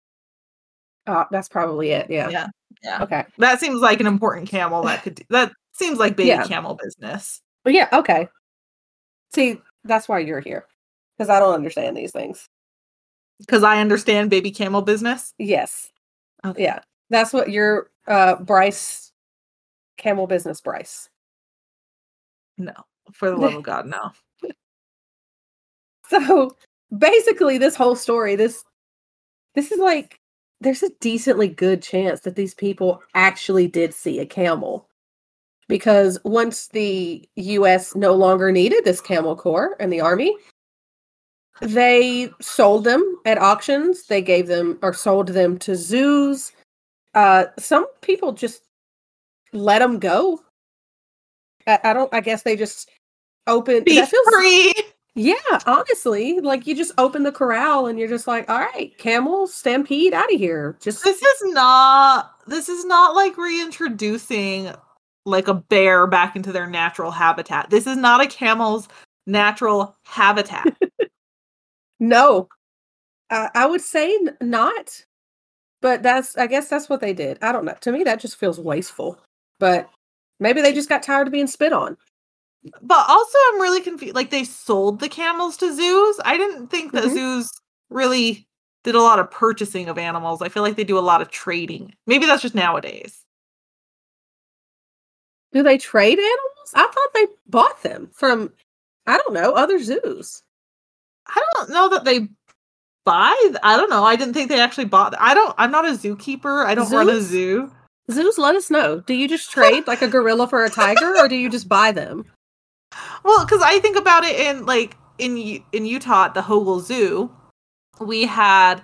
Uh, 1.07 1.25
that's 1.31 1.49
probably 1.49 1.91
it. 1.91 2.11
Yeah. 2.11 2.29
Yeah. 2.29 2.49
Yeah. 2.83 3.03
Okay. 3.03 3.25
That 3.39 3.61
seems 3.61 3.81
like 3.81 4.01
an 4.01 4.07
important 4.07 4.49
camel 4.49 4.83
that 4.83 5.03
could 5.03 5.15
do, 5.15 5.23
that 5.31 5.53
seems 5.73 5.99
like 5.99 6.17
baby 6.17 6.29
Yeah. 6.29 6.45
camel 6.47 6.75
business. 6.83 7.41
But 7.65 7.73
yeah, 7.73 7.89
okay. 7.93 8.29
See, 9.35 9.61
that's 9.85 10.09
why 10.09 10.21
you're 10.21 10.41
here. 10.41 10.67
Because 11.17 11.31
I 11.31 11.41
don't 11.41 11.55
understand 11.55 11.97
these 11.97 12.13
things. 12.13 12.49
Because 13.39 13.63
I 13.63 13.81
understand 13.81 14.31
baby 14.31 14.51
camel 14.51 14.83
business. 14.83 15.35
Yes. 15.39 15.91
Okay. 16.45 16.63
Yeah. 16.63 16.81
That's 17.11 17.33
what 17.33 17.51
your 17.51 17.91
uh 18.07 18.37
Bryce 18.37 19.13
camel 19.97 20.27
business 20.27 20.61
Bryce. 20.61 21.09
No. 22.59 22.73
For 23.13 23.31
the 23.31 23.37
love 23.37 23.55
of 23.55 23.63
God, 23.65 23.87
no. 23.87 24.13
So 26.09 26.57
basically 26.97 27.59
this 27.59 27.75
whole 27.75 27.97
story, 27.97 28.37
this 28.37 28.65
this 29.55 29.73
is 29.73 29.79
like 29.79 30.21
there's 30.61 30.83
a 30.83 30.91
decently 31.01 31.49
good 31.49 31.83
chance 31.83 32.21
that 32.21 32.37
these 32.37 32.55
people 32.55 33.03
actually 33.15 33.67
did 33.67 33.93
see 33.95 34.21
a 34.21 34.27
camel. 34.27 34.89
Because 35.69 36.19
once 36.25 36.69
the 36.69 37.27
US 37.37 37.95
no 37.95 38.13
longer 38.13 38.53
needed 38.53 38.85
this 38.85 39.01
camel 39.01 39.37
corps 39.37 39.77
and 39.81 39.93
the 39.93 40.01
army, 40.01 40.37
they 41.61 42.31
sold 42.41 42.85
them 42.85 43.21
at 43.25 43.39
auctions. 43.39 44.07
They 44.07 44.23
gave 44.23 44.49
them 44.49 44.79
or 44.83 44.93
sold 44.93 45.29
them 45.29 45.59
to 45.61 45.77
zoos. 45.77 46.53
Uh, 47.15 47.47
some 47.59 47.87
people 48.01 48.33
just 48.33 48.63
let 49.53 49.79
them 49.79 49.99
go. 49.99 50.41
I, 51.67 51.79
I 51.85 51.93
don't. 51.93 52.13
I 52.13 52.21
guess 52.21 52.43
they 52.43 52.57
just 52.57 52.91
open. 53.47 53.85
Be 53.85 53.95
feels 54.05 54.29
free. 54.33 54.73
Yeah, 55.15 55.35
honestly, 55.67 56.41
like 56.41 56.67
you 56.67 56.75
just 56.75 56.93
open 56.97 57.23
the 57.23 57.33
corral 57.33 57.87
and 57.87 57.99
you're 57.99 58.09
just 58.09 58.27
like, 58.27 58.49
all 58.49 58.59
right, 58.59 58.97
camel, 58.97 59.47
stampede 59.47 60.15
out 60.15 60.33
of 60.33 60.41
here. 60.41 60.79
Just 60.81 61.05
This 61.05 61.21
is 61.21 61.53
not. 61.53 62.35
This 62.47 62.69
is 62.69 62.85
not 62.87 63.15
like 63.15 63.37
reintroducing 63.37 64.73
like 65.25 65.49
a 65.49 65.55
bear 65.55 66.07
back 66.07 66.37
into 66.37 66.53
their 66.53 66.67
natural 66.67 67.11
habitat. 67.11 67.71
This 67.71 67.87
is 67.87 67.97
not 67.97 68.21
a 68.23 68.27
camel's 68.27 68.89
natural 69.27 69.97
habitat. 70.05 70.77
no. 72.01 72.49
I 73.31 73.51
I 73.55 73.67
would 73.67 73.81
say 73.81 74.15
n- 74.17 74.37
not, 74.41 75.05
but 75.83 76.03
that's 76.03 76.37
I 76.39 76.47
guess 76.49 76.69
that's 76.69 76.89
what 76.91 77.01
they 77.01 77.15
did. 77.15 77.39
I 77.43 77.53
don't 77.53 77.65
know. 77.67 77.77
To 77.83 77.93
me, 77.93 78.05
that 78.05 78.21
just 78.21 78.37
feels 78.37 78.61
wasteful. 78.61 79.19
But 79.61 79.91
maybe 80.41 80.63
they 80.63 80.73
just 80.75 80.89
got 80.89 81.03
tired 81.03 81.29
of 81.29 81.33
being 81.33 81.47
spit 81.49 81.73
on. 81.73 81.97
but 82.83 83.07
also, 83.09 83.39
I'm 83.53 83.61
really 83.63 83.81
confused. 83.83 84.15
Like 84.17 84.31
they 84.31 84.45
sold 84.45 85.01
the 85.01 85.09
camels 85.11 85.57
to 85.59 85.75
zoos. 85.75 86.21
I 86.25 86.37
didn't 86.39 86.69
think 86.69 86.93
that 86.93 87.05
Mhm. 87.07 87.15
zoos 87.15 87.51
really 87.91 88.47
did 88.85 88.95
a 88.97 89.03
lot 89.03 89.19
of 89.21 89.31
purchasing 89.31 89.89
of 89.89 89.99
animals. 89.99 90.43
I 90.43 90.49
feel 90.51 90.63
like 90.65 90.77
they 90.77 90.85
do 90.85 90.99
a 90.99 91.01
lot 91.01 91.23
of 91.23 91.31
trading. 91.31 91.95
Maybe 92.07 92.27
that's 92.27 92.43
just 92.43 92.55
nowadays. 92.57 93.22
Do 95.53 95.63
they 95.63 95.79
trade 95.79 96.19
animals? 96.19 96.73
I 96.75 96.87
thought 96.87 97.15
they 97.15 97.27
bought 97.47 97.83
them 97.83 98.11
from 98.13 98.53
I 99.07 99.19
don't 99.19 99.35
know 99.35 99.53
other 99.53 99.79
zoos. 99.83 100.43
I 101.27 101.43
don't 101.55 101.71
know 101.71 101.89
that 101.91 102.05
they 102.05 102.29
buy. 103.05 103.35
I 103.63 103.77
don't 103.77 103.91
know. 103.91 104.05
I 104.05 104.17
didn't 104.17 104.35
think 104.35 104.49
they 104.49 104.61
actually 104.61 104.85
bought. 104.87 105.15
I 105.19 105.35
don't. 105.35 105.55
I'm 105.59 105.71
not 105.71 105.87
a 105.87 105.93
zookeeper. 105.93 106.65
I 106.65 106.75
don't 106.75 106.91
run 106.91 107.09
a 107.11 107.21
zoo. 107.21 107.71
Zoos, 108.11 108.39
let 108.39 108.57
us 108.57 108.71
know. 108.71 109.01
Do 109.01 109.15
you 109.15 109.29
just 109.29 109.51
trade 109.51 109.87
like 109.87 110.03
a 110.03 110.09
gorilla 110.09 110.49
for 110.49 110.65
a 110.65 110.71
tiger, 110.71 111.17
or 111.17 111.29
do 111.29 111.37
you 111.37 111.49
just 111.49 111.69
buy 111.69 111.93
them? 111.93 112.25
Well, 113.25 113.43
because 113.47 113.63
I 113.63 113.79
think 113.79 113.97
about 113.97 114.23
it 114.25 114.39
in 114.39 114.67
like 114.67 114.99
in 115.17 115.63
in 115.73 115.87
Utah 115.87 116.27
at 116.27 116.35
the 116.35 116.43
Hogle 116.43 116.81
Zoo, 116.81 117.31
we 118.01 118.27
had 118.27 118.83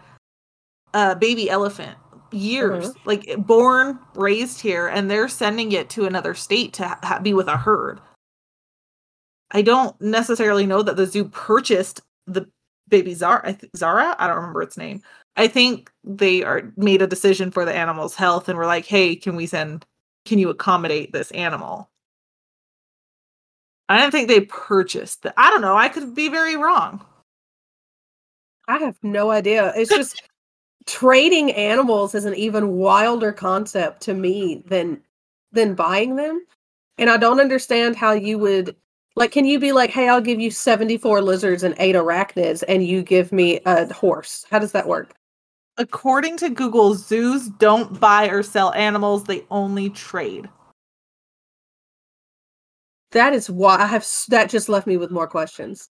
a 0.95 1.15
baby 1.15 1.51
elephant 1.51 1.99
years 2.31 2.91
mm-hmm. 2.91 3.09
like 3.09 3.35
born 3.39 3.99
raised 4.15 4.61
here 4.61 4.89
and 4.89 5.11
they're 5.11 5.29
sending 5.29 5.73
it 5.73 5.91
to 5.91 6.07
another 6.07 6.35
state 6.35 6.73
to 6.75 6.85
ha- 7.03 7.21
be 7.23 7.35
with 7.35 7.49
a 7.49 7.57
herd. 7.57 8.01
I 9.51 9.63
don't 9.63 9.99
necessarily 10.01 10.67
know 10.67 10.83
that 10.83 10.97
the 10.97 11.07
zoo 11.07 11.25
purchased 11.27 12.01
the 12.27 12.47
baby 12.89 13.15
zara 13.15 13.41
I 13.45 13.53
th- 13.53 13.73
zara? 13.77 14.15
I 14.19 14.27
don't 14.27 14.37
remember 14.37 14.63
its 14.63 14.77
name. 14.77 15.03
I 15.37 15.49
think 15.49 15.91
they 16.05 16.43
are 16.43 16.73
made 16.77 17.03
a 17.03 17.07
decision 17.07 17.51
for 17.51 17.65
the 17.65 17.75
animal's 17.75 18.15
health 18.15 18.49
and 18.49 18.59
were 18.59 18.67
like 18.67 18.87
hey 18.87 19.17
can 19.17 19.37
we 19.37 19.47
send 19.47 19.87
can 20.25 20.39
you 20.39 20.51
accommodate 20.51 21.13
this 21.13 21.31
animal? 21.33 21.91
I 23.89 23.99
don't 23.99 24.11
think 24.11 24.29
they 24.29 24.43
purchased 24.43 25.23
the, 25.23 25.33
i 25.41 25.49
don't 25.49 25.63
know 25.63 25.75
i 25.75 25.89
could 25.89 26.15
be 26.15 26.29
very 26.29 26.57
wrong. 26.57 27.05
I 28.69 28.77
have 28.79 28.99
no 29.03 29.31
idea. 29.31 29.73
It's 29.75 29.89
just 29.91 30.28
trading 30.89 31.53
animals 31.53 32.15
is 32.17 32.25
an 32.27 32.35
even 32.35 32.71
wilder 32.73 33.33
concept 33.33 34.03
to 34.03 34.15
me 34.15 34.65
than 34.67 35.03
than 35.53 35.75
buying 35.77 36.17
them. 36.17 36.45
And 36.99 37.11
I 37.11 37.17
don't 37.19 37.41
understand 37.41 37.97
how 37.97 38.13
you 38.13 38.39
would 38.39 38.77
like 39.17 39.33
can 39.33 39.45
you 39.47 39.61
be 39.61 39.73
like, 39.73 39.91
"Hey, 39.91 40.09
I'll 40.09 40.21
give 40.21 40.41
you 40.41 40.51
74 40.51 41.23
lizards 41.23 41.63
and 41.63 41.75
8 41.79 41.95
arachnids 41.97 42.65
and 42.69 42.87
you 42.87 43.03
give 43.03 43.33
me 43.33 43.61
a 43.67 43.93
horse." 43.93 44.47
How 44.51 44.59
does 44.59 44.73
that 44.73 44.89
work? 44.89 45.15
according 45.81 46.37
to 46.37 46.51
google 46.51 46.95
zoos 46.95 47.49
don't 47.51 48.01
buy 48.01 48.29
or 48.29 48.43
sell 48.43 48.73
animals 48.75 49.25
they 49.25 49.47
only 49.51 49.91
trade 49.91 50.49
That 53.13 53.33
is 53.33 53.49
why 53.51 53.77
I 53.79 53.87
have 53.87 54.07
that 54.29 54.51
just 54.51 54.69
left 54.69 54.87
me 54.87 54.97
with 54.97 55.11
more 55.11 55.27
questions. 55.27 55.89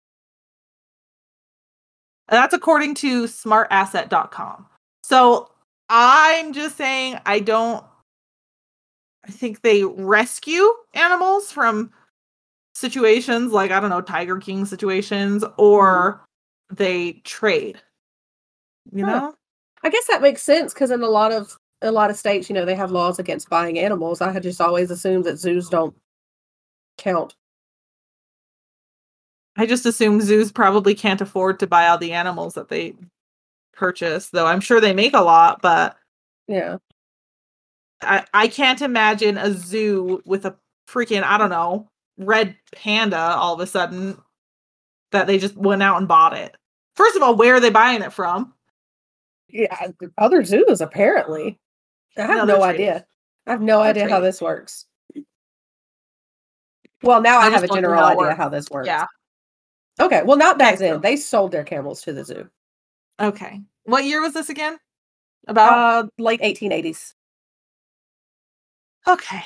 And 2.28 2.38
that's 2.38 2.54
according 2.54 2.94
to 2.96 3.24
smartasset.com. 3.24 4.66
So 5.02 5.50
I'm 5.88 6.52
just 6.52 6.76
saying 6.76 7.18
I 7.26 7.40
don't 7.40 7.84
I 9.26 9.30
think 9.30 9.62
they 9.62 9.84
rescue 9.84 10.68
animals 10.94 11.52
from 11.52 11.92
situations 12.74 13.52
like 13.52 13.70
I 13.70 13.80
don't 13.80 13.90
know 13.90 14.00
Tiger 14.00 14.38
King 14.38 14.64
situations 14.64 15.44
or 15.58 16.14
mm-hmm. 16.70 16.74
they 16.76 17.12
trade. 17.24 17.80
You 18.92 19.04
Huh. 19.04 19.10
know? 19.10 19.34
I 19.84 19.90
guess 19.90 20.06
that 20.08 20.22
makes 20.22 20.42
sense 20.42 20.72
because 20.74 20.90
in 20.90 21.02
a 21.02 21.08
lot 21.08 21.32
of 21.32 21.56
a 21.82 21.90
lot 21.90 22.10
of 22.10 22.16
states, 22.16 22.48
you 22.48 22.54
know, 22.54 22.64
they 22.64 22.76
have 22.76 22.92
laws 22.92 23.18
against 23.18 23.50
buying 23.50 23.78
animals. 23.78 24.20
I 24.20 24.30
had 24.30 24.44
just 24.44 24.60
always 24.60 24.90
assumed 24.90 25.24
that 25.24 25.38
zoos 25.38 25.68
don't 25.68 25.94
count. 26.96 27.34
I 29.56 29.66
just 29.66 29.84
assume 29.84 30.20
zoos 30.20 30.50
probably 30.52 30.94
can't 30.94 31.20
afford 31.20 31.58
to 31.60 31.66
buy 31.66 31.88
all 31.88 31.98
the 31.98 32.12
animals 32.12 32.54
that 32.54 32.68
they 32.68 32.94
purchase, 33.72 34.28
though 34.30 34.46
I'm 34.46 34.60
sure 34.60 34.80
they 34.80 34.92
make 34.94 35.14
a 35.14 35.20
lot, 35.20 35.62
but 35.62 35.96
Yeah. 36.48 36.78
I, 38.00 38.24
I 38.34 38.48
can't 38.48 38.82
imagine 38.82 39.38
a 39.38 39.52
zoo 39.52 40.22
with 40.24 40.44
a 40.44 40.56
freaking, 40.88 41.22
I 41.22 41.38
don't 41.38 41.50
know, 41.50 41.88
red 42.18 42.56
panda 42.74 43.16
all 43.16 43.54
of 43.54 43.60
a 43.60 43.66
sudden 43.66 44.18
that 45.12 45.26
they 45.26 45.38
just 45.38 45.56
went 45.56 45.82
out 45.82 45.98
and 45.98 46.08
bought 46.08 46.36
it. 46.36 46.56
First 46.96 47.16
of 47.16 47.22
all, 47.22 47.36
where 47.36 47.54
are 47.54 47.60
they 47.60 47.70
buying 47.70 48.02
it 48.02 48.12
from? 48.12 48.54
Yeah, 49.48 49.88
other 50.18 50.44
zoos 50.44 50.80
apparently. 50.80 51.58
I 52.16 52.22
have 52.22 52.30
No, 52.30 52.44
no, 52.44 52.46
they're 52.46 52.62
idea. 52.62 53.06
I 53.46 53.50
have 53.52 53.62
no 53.62 53.80
idea 53.80 54.08
how 54.08 54.20
this 54.20 54.40
works. 54.40 54.86
Well, 57.02 57.20
now 57.20 57.38
I, 57.40 57.46
I 57.46 57.50
have 57.50 57.64
a 57.64 57.68
general 57.68 58.02
idea 58.02 58.34
how 58.34 58.48
this 58.48 58.70
works. 58.70 58.86
Yeah. 58.86 59.06
Okay. 60.00 60.22
Well, 60.22 60.36
not 60.36 60.58
back 60.58 60.78
then. 60.78 61.00
They 61.00 61.16
sold 61.16 61.52
their 61.52 61.64
camels 61.64 62.02
to 62.02 62.12
the 62.12 62.24
zoo. 62.24 62.48
Okay. 63.20 63.60
What 63.84 64.04
year 64.04 64.20
was 64.20 64.34
this 64.34 64.48
again? 64.48 64.78
About? 65.48 66.04
Uh, 66.04 66.08
late 66.18 66.40
1880s. 66.40 67.14
okay. 69.08 69.42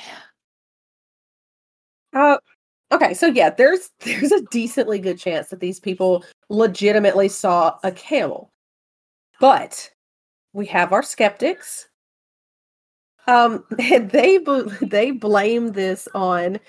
Uh, 2.13 2.37
okay. 2.91 3.13
So 3.13 3.27
yeah, 3.27 3.49
there's 3.49 3.89
there's 3.99 4.31
a 4.31 4.41
decently 4.51 4.99
good 4.99 5.19
chance 5.19 5.49
that 5.49 5.59
these 5.59 5.79
people 5.79 6.23
legitimately 6.49 7.29
saw 7.29 7.77
a 7.83 7.91
camel, 7.91 8.51
but 9.39 9.89
we 10.53 10.65
have 10.67 10.93
our 10.93 11.03
skeptics. 11.03 11.87
Um, 13.27 13.63
and 13.79 14.09
they 14.11 14.37
they 14.81 15.11
blame 15.11 15.73
this 15.73 16.07
on 16.13 16.59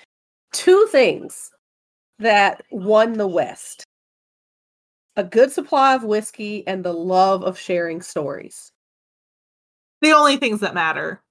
two 0.51 0.87
things 0.91 1.51
that 2.19 2.63
won 2.71 3.13
the 3.13 3.27
West: 3.27 3.83
a 5.19 5.23
good 5.23 5.51
supply 5.51 5.95
of 5.95 6.05
whiskey 6.05 6.65
and 6.65 6.81
the 6.81 6.93
love 6.93 7.43
of 7.43 7.59
sharing 7.59 8.01
stories. 8.01 8.71
The 9.99 10.13
only 10.13 10.37
things 10.37 10.61
that 10.61 10.73
matter. 10.73 11.21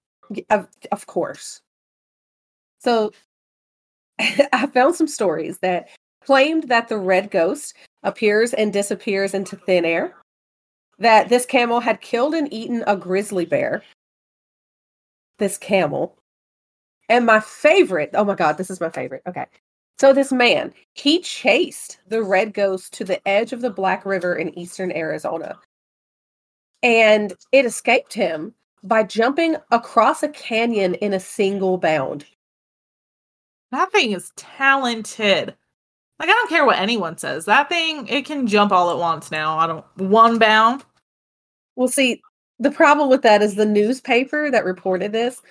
Of, 0.51 0.69
of 0.93 1.07
course. 1.07 1.63
So 2.81 3.13
I 4.19 4.67
found 4.67 4.95
some 4.95 5.09
stories 5.09 5.61
that 5.61 5.89
claimed 6.23 6.65
that 6.65 6.89
the 6.89 6.99
red 6.99 7.31
ghost 7.31 7.75
appears 8.03 8.53
and 8.53 8.75
disappears 8.75 9.33
into 9.33 9.57
thin 9.57 9.87
air, 9.87 10.15
that 10.99 11.31
this 11.31 11.47
camel 11.47 11.81
had 11.81 12.03
killed 12.03 12.35
and 12.35 12.53
eaten 12.53 12.85
a 12.87 12.95
grizzly 12.95 13.47
bear. 13.47 13.83
This 15.39 15.57
camel. 15.57 16.19
And 17.09 17.25
my 17.25 17.41
favorite, 17.41 18.11
oh 18.13 18.25
my 18.25 18.35
God, 18.35 18.59
this 18.59 18.69
is 18.69 18.83
my 18.83 18.91
favorite. 18.91 19.23
Okay. 19.27 19.47
So 20.01 20.13
this 20.13 20.31
man, 20.31 20.73
he 20.95 21.21
chased 21.21 21.99
the 22.07 22.23
red 22.23 22.55
ghost 22.55 22.93
to 22.95 23.05
the 23.05 23.27
edge 23.27 23.53
of 23.53 23.61
the 23.61 23.71
Black 23.71 24.07
River 24.07 24.37
in 24.37 24.57
eastern 24.57 24.93
Arizona. 24.93 25.59
And 26.83 27.33
it 27.51 27.65
escaped 27.65 28.13
him 28.13 28.55
by 28.85 29.03
jumping 29.03 29.57
across 29.73 30.23
a 30.23 30.29
canyon 30.29 30.95
in 30.95 31.13
a 31.13 31.21
single 31.21 31.79
bound. 31.79 32.25
That 33.73 33.91
thing 33.91 34.13
is 34.13 34.33
talented. 34.37 35.55
Like 36.19 36.29
I 36.29 36.33
don't 36.33 36.49
care 36.49 36.65
what 36.65 36.79
anyone 36.79 37.19
says. 37.19 37.45
That 37.45 37.69
thing 37.69 38.07
it 38.07 38.25
can 38.25 38.47
jump 38.47 38.71
all 38.73 38.91
at 38.91 38.99
once 38.99 39.31
now. 39.31 39.59
I 39.59 39.67
don't 39.67 39.85
one 39.97 40.39
bound. 40.39 40.85
Well, 41.77 41.89
see, 41.89 42.23
the 42.59 42.71
problem 42.71 43.09
with 43.09 43.23
that 43.23 43.43
is 43.43 43.55
the 43.55 43.67
newspaper 43.67 44.51
that 44.51 44.65
reported 44.65 45.13
this 45.13 45.43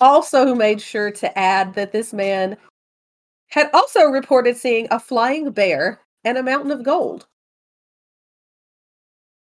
also 0.00 0.54
made 0.54 0.80
sure 0.80 1.10
to 1.12 1.38
add 1.38 1.74
that 1.74 1.92
this 1.92 2.12
man 2.12 2.56
had 3.48 3.70
also 3.72 4.04
reported 4.06 4.56
seeing 4.56 4.88
a 4.90 4.98
flying 4.98 5.50
bear 5.50 6.00
and 6.24 6.38
a 6.38 6.42
mountain 6.42 6.70
of 6.70 6.82
gold. 6.82 7.26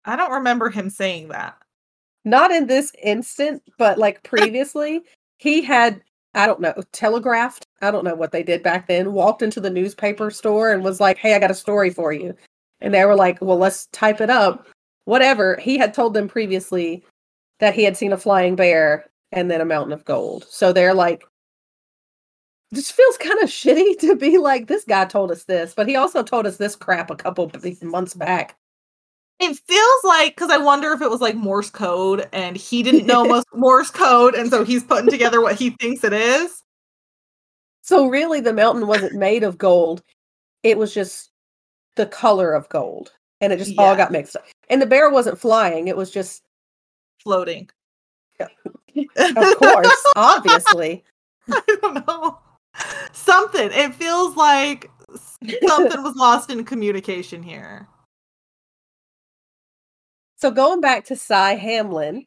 I 0.05 0.15
don't 0.15 0.31
remember 0.31 0.69
him 0.69 0.89
saying 0.89 1.29
that. 1.29 1.57
Not 2.23 2.51
in 2.51 2.67
this 2.67 2.91
instant, 3.01 3.63
but 3.77 3.97
like 3.97 4.23
previously, 4.29 5.01
he 5.37 5.61
had, 5.61 6.01
I 6.33 6.47
don't 6.47 6.61
know, 6.61 6.73
telegraphed. 6.91 7.65
I 7.81 7.91
don't 7.91 8.03
know 8.03 8.15
what 8.15 8.31
they 8.31 8.43
did 8.43 8.63
back 8.63 8.87
then, 8.87 9.13
walked 9.13 9.41
into 9.41 9.59
the 9.59 9.69
newspaper 9.69 10.31
store 10.31 10.71
and 10.71 10.83
was 10.83 10.99
like, 10.99 11.17
hey, 11.17 11.35
I 11.35 11.39
got 11.39 11.51
a 11.51 11.55
story 11.55 11.89
for 11.89 12.13
you. 12.13 12.35
And 12.81 12.93
they 12.93 13.05
were 13.05 13.15
like, 13.15 13.41
well, 13.41 13.57
let's 13.57 13.87
type 13.87 14.21
it 14.21 14.29
up. 14.29 14.67
Whatever. 15.05 15.57
He 15.57 15.77
had 15.77 15.93
told 15.93 16.13
them 16.13 16.27
previously 16.27 17.03
that 17.59 17.73
he 17.73 17.83
had 17.83 17.95
seen 17.95 18.11
a 18.11 18.17
flying 18.17 18.55
bear 18.55 19.05
and 19.31 19.49
then 19.49 19.61
a 19.61 19.65
mountain 19.65 19.93
of 19.93 20.05
gold. 20.05 20.45
So 20.49 20.73
they're 20.73 20.93
like, 20.93 21.23
just 22.75 22.93
feels 22.93 23.17
kind 23.17 23.41
of 23.41 23.49
shitty 23.49 23.99
to 23.99 24.15
be 24.15 24.37
like, 24.37 24.67
this 24.67 24.85
guy 24.85 25.05
told 25.05 25.31
us 25.31 25.43
this, 25.43 25.73
but 25.73 25.87
he 25.87 25.95
also 25.95 26.23
told 26.23 26.45
us 26.45 26.57
this 26.57 26.75
crap 26.75 27.09
a 27.09 27.15
couple 27.15 27.51
months 27.81 28.13
back. 28.13 28.57
It 29.39 29.57
feels 29.67 30.03
like 30.03 30.35
because 30.35 30.49
I 30.49 30.57
wonder 30.57 30.93
if 30.93 31.01
it 31.01 31.09
was 31.09 31.19
like 31.19 31.35
Morse 31.35 31.69
code 31.69 32.29
and 32.31 32.55
he 32.55 32.83
didn't 32.83 33.05
know 33.05 33.25
most 33.27 33.47
Morse 33.53 33.91
code, 33.91 34.33
and 34.33 34.49
so 34.49 34.63
he's 34.63 34.83
putting 34.83 35.09
together 35.09 35.41
what 35.41 35.55
he 35.55 35.71
thinks 35.71 36.03
it 36.03 36.13
is. 36.13 36.61
So 37.81 38.07
really, 38.07 38.39
the 38.39 38.53
mountain 38.53 38.87
wasn't 38.87 39.13
made 39.13 39.43
of 39.43 39.57
gold; 39.57 40.01
it 40.63 40.77
was 40.77 40.93
just 40.93 41.31
the 41.97 42.05
color 42.05 42.53
of 42.53 42.69
gold, 42.69 43.11
and 43.41 43.51
it 43.51 43.57
just 43.57 43.77
all 43.77 43.95
got 43.95 44.11
mixed 44.11 44.37
up. 44.37 44.45
And 44.69 44.81
the 44.81 44.85
bear 44.85 45.09
wasn't 45.09 45.37
flying; 45.37 45.89
it 45.89 45.97
was 45.97 46.11
just, 46.11 46.43
Floating. 47.21 47.69
of 48.39 49.57
course, 49.57 50.05
obviously. 50.15 51.03
I 51.51 51.61
don't 51.81 52.07
know. 52.07 52.39
Something. 53.13 53.69
It 53.71 53.95
feels 53.95 54.35
like 54.35 54.89
something 55.67 56.03
was 56.03 56.15
lost 56.15 56.49
in 56.49 56.63
communication 56.63 57.43
here. 57.43 57.87
So 60.37 60.51
going 60.51 60.81
back 60.81 61.05
to 61.05 61.15
Cy 61.15 61.55
Hamlin, 61.55 62.25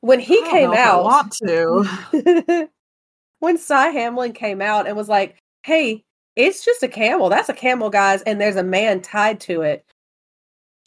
when 0.00 0.20
he 0.20 0.40
came 0.44 0.72
if 0.72 0.78
I 0.78 0.82
out, 0.82 1.04
want 1.04 1.32
to. 1.42 2.68
when 3.40 3.58
Cy 3.58 3.88
Hamlin 3.88 4.32
came 4.32 4.62
out 4.62 4.86
and 4.86 4.96
was 4.96 5.08
like, 5.08 5.38
"Hey, 5.64 6.04
it's 6.36 6.64
just 6.64 6.82
a 6.82 6.88
camel. 6.88 7.28
That's 7.28 7.48
a 7.48 7.54
camel, 7.54 7.90
guys, 7.90 8.22
and 8.22 8.40
there's 8.40 8.56
a 8.56 8.62
man 8.62 9.00
tied 9.00 9.40
to 9.40 9.62
it." 9.62 9.84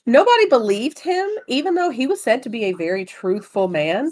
Nobody 0.05 0.47
believed 0.47 0.99
him, 0.99 1.27
even 1.49 1.75
though 1.75 1.89
he 1.89 2.07
was 2.07 2.23
said 2.23 2.41
to 2.43 2.49
be 2.49 2.63
a 2.63 2.73
very 2.73 3.03
truthful 3.03 3.67
man. 3.67 4.09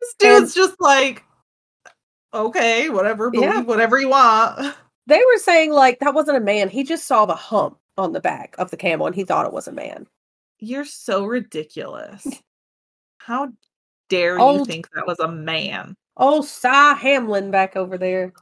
This 0.00 0.14
dude's 0.18 0.54
just 0.54 0.76
like, 0.80 1.22
okay, 2.36 2.88
whatever, 2.90 3.30
believe 3.30 3.48
Yeah. 3.48 3.60
whatever 3.60 3.98
you 3.98 4.08
want. 4.08 4.74
They 5.08 5.20
were 5.20 5.38
saying 5.38 5.70
like 5.70 6.00
that 6.00 6.14
wasn't 6.14 6.38
a 6.38 6.40
man. 6.40 6.68
He 6.68 6.82
just 6.82 7.06
saw 7.06 7.26
the 7.26 7.34
hump 7.36 7.78
on 7.96 8.12
the 8.12 8.20
back 8.20 8.56
of 8.58 8.72
the 8.72 8.76
camel 8.76 9.06
and 9.06 9.14
he 9.14 9.22
thought 9.22 9.46
it 9.46 9.52
was 9.52 9.68
a 9.68 9.72
man. 9.72 10.08
You're 10.58 10.84
so 10.84 11.24
ridiculous. 11.26 12.26
How 13.18 13.52
dare 14.08 14.36
you 14.38 14.64
think 14.64 14.88
that 14.94 15.06
was 15.06 15.20
a 15.20 15.30
man? 15.30 15.94
Oh, 16.16 16.42
Cy 16.42 16.94
Hamlin 16.94 17.52
back 17.52 17.76
over 17.76 17.96
there. 17.96 18.32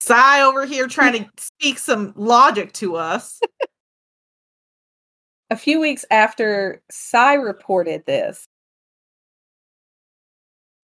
Cy 0.00 0.42
over 0.42 0.66
here 0.66 0.86
trying 0.88 1.12
to 1.12 1.30
speak 1.36 1.78
some 1.78 2.12
logic 2.16 2.72
to 2.72 2.96
us. 2.96 3.38
A 5.50 5.56
few 5.56 5.78
weeks 5.78 6.04
after 6.10 6.82
Cy 6.90 7.34
reported 7.34 8.04
this, 8.06 8.46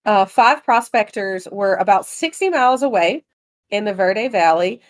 uh, 0.06 0.24
five 0.24 0.64
prospectors 0.64 1.46
were 1.50 1.74
about 1.74 2.06
60 2.06 2.48
miles 2.48 2.82
away 2.82 3.24
in 3.70 3.84
the 3.84 3.92
Verde 3.92 4.28
Valley, 4.28 4.80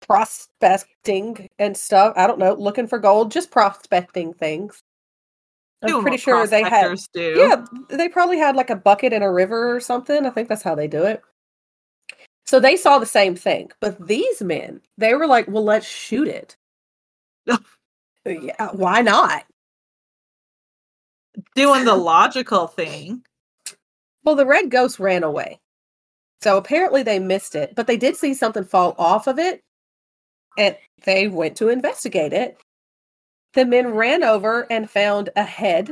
prospecting 0.00 1.48
and 1.58 1.76
stuff. 1.76 2.14
I 2.16 2.26
don't 2.26 2.38
know, 2.38 2.54
looking 2.54 2.86
for 2.86 2.98
gold, 2.98 3.30
just 3.30 3.50
prospecting 3.50 4.32
things. 4.32 4.80
I'm 5.82 5.90
Doing 5.90 6.02
pretty 6.02 6.16
sure 6.16 6.46
they 6.46 6.62
had, 6.62 6.96
do. 7.12 7.34
yeah, 7.36 7.64
they 7.90 8.08
probably 8.08 8.38
had 8.38 8.56
like 8.56 8.70
a 8.70 8.76
bucket 8.76 9.12
in 9.12 9.22
a 9.22 9.30
river 9.30 9.74
or 9.74 9.80
something. 9.80 10.24
I 10.24 10.30
think 10.30 10.48
that's 10.48 10.62
how 10.62 10.74
they 10.74 10.88
do 10.88 11.04
it. 11.04 11.20
So 12.46 12.60
they 12.60 12.76
saw 12.76 12.98
the 12.98 13.06
same 13.06 13.34
thing, 13.34 13.70
but 13.80 14.06
these 14.06 14.40
men, 14.40 14.80
they 14.96 15.14
were 15.14 15.26
like, 15.26 15.48
"Well, 15.48 15.64
let's 15.64 15.86
shoot 15.86 16.28
it." 16.28 16.56
yeah, 18.24 18.70
why 18.72 19.02
not? 19.02 19.44
doing 21.54 21.84
the 21.84 21.94
logical 21.94 22.66
thing. 22.66 23.22
Well, 24.26 24.34
the 24.34 24.44
red 24.44 24.70
ghost 24.72 24.98
ran 24.98 25.22
away. 25.22 25.60
So 26.42 26.58
apparently 26.58 27.04
they 27.04 27.20
missed 27.20 27.54
it, 27.54 27.74
but 27.76 27.86
they 27.86 27.96
did 27.96 28.16
see 28.16 28.34
something 28.34 28.64
fall 28.64 28.96
off 28.98 29.28
of 29.28 29.38
it 29.38 29.62
and 30.58 30.76
they 31.04 31.28
went 31.28 31.56
to 31.58 31.68
investigate 31.68 32.32
it. 32.32 32.58
The 33.54 33.64
men 33.64 33.94
ran 33.94 34.24
over 34.24 34.66
and 34.70 34.90
found 34.90 35.30
a 35.36 35.44
head. 35.44 35.90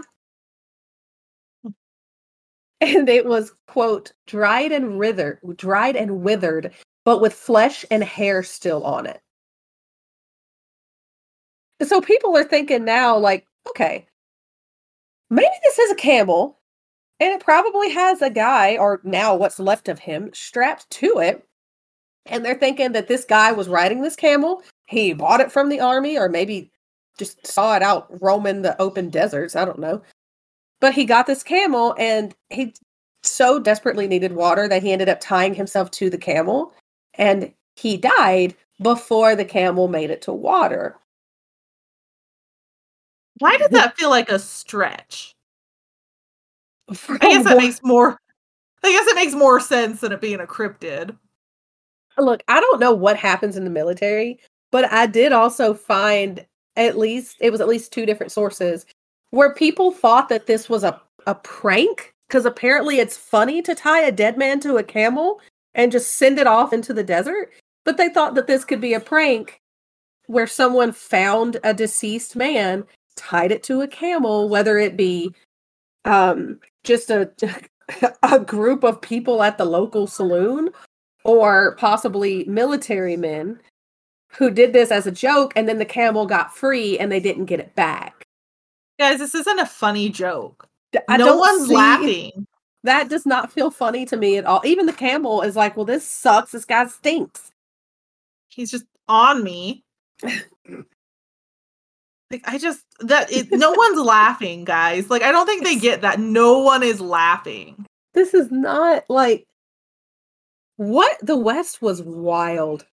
And 2.81 3.09
it 3.09 3.25
was, 3.25 3.55
quote, 3.69 4.13
dried 4.27 4.73
and 4.73 4.99
withered, 4.99 5.39
dried 5.57 5.97
and 5.97 6.23
withered, 6.23 6.75
but 7.05 7.21
with 7.21 7.33
flesh 7.33 7.85
and 7.91 8.03
hair 8.03 8.43
still 8.43 8.83
on 8.85 9.07
it. 9.07 9.21
So 11.83 12.01
people 12.01 12.37
are 12.37 12.45
thinking 12.45 12.85
now, 12.85 13.17
like, 13.17 13.47
okay, 13.71 14.07
maybe 15.31 15.55
this 15.63 15.79
is 15.79 15.93
a 15.93 15.97
camel 15.97 16.59
and 17.25 17.33
it 17.33 17.43
probably 17.43 17.91
has 17.91 18.21
a 18.21 18.29
guy, 18.29 18.77
or 18.77 19.01
now 19.03 19.35
what's 19.35 19.59
left 19.59 19.89
of 19.89 19.99
him, 19.99 20.31
strapped 20.35 20.91
to 20.91 21.21
it. 21.21 21.43
And 22.27 22.45
they're 22.45 22.59
thinking 22.59 22.93
that 22.93 23.09
this 23.09 23.25
guy 23.25 23.51
was 23.51 23.67
riding 23.67 24.03
this 24.03 24.15
camel. 24.15 24.63
He 24.89 25.15
bought 25.15 25.41
it 25.41 25.51
from 25.51 25.71
the 25.71 25.81
army, 25.81 26.19
or 26.19 26.29
maybe 26.29 26.71
just 27.19 27.47
saw 27.47 27.77
it 27.77 27.83
out 27.83 28.09
roaming 28.21 28.61
the 28.61 28.79
open 28.81 29.09
deserts. 29.09 29.57
I 29.57 29.65
don't 29.65 29.79
know. 29.79 30.03
But 30.83 30.93
he 30.93 31.07
got 31.07 31.27
this 31.27 31.43
camel 31.43 31.95
and 31.99 32.35
he 32.51 32.75
so 33.23 33.59
desperately 33.59 34.07
needed 34.07 34.33
water 34.33 34.69
that 34.69 34.83
he 34.83 34.93
ended 34.93 35.09
up 35.09 35.19
tying 35.19 35.55
himself 35.55 35.91
to 35.93 36.11
the 36.11 36.19
camel. 36.19 36.75
And 37.15 37.55
he 37.77 37.97
died 37.97 38.55
before 38.83 39.35
the 39.35 39.47
camel 39.47 39.89
made 39.89 40.11
it 40.11 40.21
to 40.23 40.33
water. 40.35 40.99
Why 43.39 43.57
does 43.57 43.71
that 43.71 43.97
feel 43.97 44.11
like 44.11 44.29
a 44.29 44.39
stretch? 44.39 45.34
I 46.89 47.19
guess 47.19 47.45
that 47.45 47.57
makes 47.57 47.81
more. 47.83 48.19
I 48.83 48.93
guess 48.93 49.07
it 49.07 49.15
makes 49.15 49.35
more 49.35 49.61
sense 49.61 50.01
than 50.01 50.13
it 50.13 50.21
being 50.21 50.41
a 50.41 50.47
cryptid. 50.47 51.17
look, 52.19 52.43
I 52.49 52.61
don't 52.61 52.81
know 52.81 52.93
what 52.93 53.17
happens 53.17 53.57
in 53.57 53.65
the 53.65 53.71
military, 53.71 54.39
but 54.71 54.93
I 54.93 55.07
did 55.07 55.33
also 55.33 55.73
find 55.73 56.45
at 56.77 56.99
least 56.99 57.37
it 57.41 57.51
was 57.51 57.61
at 57.61 57.69
least 57.69 57.93
two 57.93 58.05
different 58.05 58.33
sources 58.33 58.85
where 59.31 59.55
people 59.55 59.91
thought 59.91 60.29
that 60.29 60.47
this 60.47 60.69
was 60.69 60.85
a, 60.85 61.01
a 61.27 61.35
prank 61.35 62.13
because 62.29 62.47
apparently 62.47 62.99
it's 62.99 63.17
funny 63.17 63.63
to 63.63 63.75
tie 63.75 64.03
a 64.03 64.13
dead 64.13 64.37
man 64.37 64.61
to 64.61 64.77
a 64.77 64.83
camel 64.83 65.41
and 65.75 65.93
just 65.93 66.15
send 66.15 66.39
it 66.39 66.47
off 66.47 66.73
into 66.73 66.93
the 66.93 67.03
desert. 67.03 67.51
But 67.85 67.97
they 67.97 68.09
thought 68.09 68.35
that 68.35 68.47
this 68.47 68.65
could 68.65 68.81
be 68.81 68.95
a 68.95 69.01
prank 69.01 69.61
where 70.27 70.47
someone 70.47 70.93
found 70.93 71.59
a 71.65 71.75
deceased 71.75 72.37
man, 72.37 72.85
tied 73.17 73.53
it 73.53 73.63
to 73.65 73.83
a 73.83 73.89
camel, 73.89 74.49
whether 74.49 74.79
it 74.79 74.97
be 74.97 75.35
um 76.05 76.61
just 76.85 77.11
a 77.11 77.31
a 78.23 78.41
group 78.41 78.85
of 78.85 79.01
people 79.01 79.43
at 79.43 79.59
the 79.59 79.65
local 79.65 80.07
saloon 80.07 80.71
or 81.25 81.77
possibly 81.77 82.45
military 82.45 83.17
men 83.17 83.59
who 84.29 84.51
did 84.51 84.73
this 84.73 84.91
as 84.91 85.07
a 85.07 85.13
joke 85.13 85.53
and 85.57 85.69
then 85.69 85.79
the 85.79 85.85
camel 85.85 86.27
got 86.27 86.55
free 86.55 86.99
and 86.99 87.11
they 87.11 87.21
didn't 87.21 87.45
get 87.47 87.61
it 87.61 87.75
back. 87.75 88.25
Guys, 88.99 89.19
this 89.19 89.35
isn't 89.35 89.59
a 89.59 89.67
funny 89.67 90.09
joke. 90.09 90.69
I 91.09 91.17
no 91.17 91.37
one's 91.37 91.69
see- 91.69 91.75
laughing. 91.75 92.47
That 92.85 93.09
does 93.09 93.25
not 93.25 93.51
feel 93.51 93.71
funny 93.71 94.05
to 94.07 94.17
me 94.17 94.37
at 94.37 94.45
all. 94.45 94.61
Even 94.65 94.85
the 94.85 94.93
camel 94.93 95.41
is 95.41 95.57
like, 95.57 95.75
well, 95.75 95.87
this 95.87 96.07
sucks. 96.07 96.53
This 96.53 96.67
guy 96.67 96.87
stinks. 96.87 97.51
He's 98.49 98.71
just 98.71 98.85
on 99.09 99.43
me. 99.43 99.83
Like 102.31 102.43
I 102.47 102.59
just 102.59 102.83
that 103.01 103.31
it, 103.31 103.49
no 103.51 103.71
one's 103.77 104.01
laughing, 104.01 104.65
guys. 104.65 105.11
Like 105.11 105.23
I 105.23 105.33
don't 105.33 105.47
think 105.47 105.65
they 105.65 105.77
get 105.77 106.01
that. 106.03 106.21
No 106.21 106.59
one 106.61 106.83
is 106.83 107.01
laughing. 107.01 107.87
This 108.15 108.35
is 108.35 108.51
not 108.51 109.05
like 109.09 109.47
what 110.77 111.17
the 111.23 111.37
West 111.37 111.83
was 111.83 112.03
wild. 112.03 112.87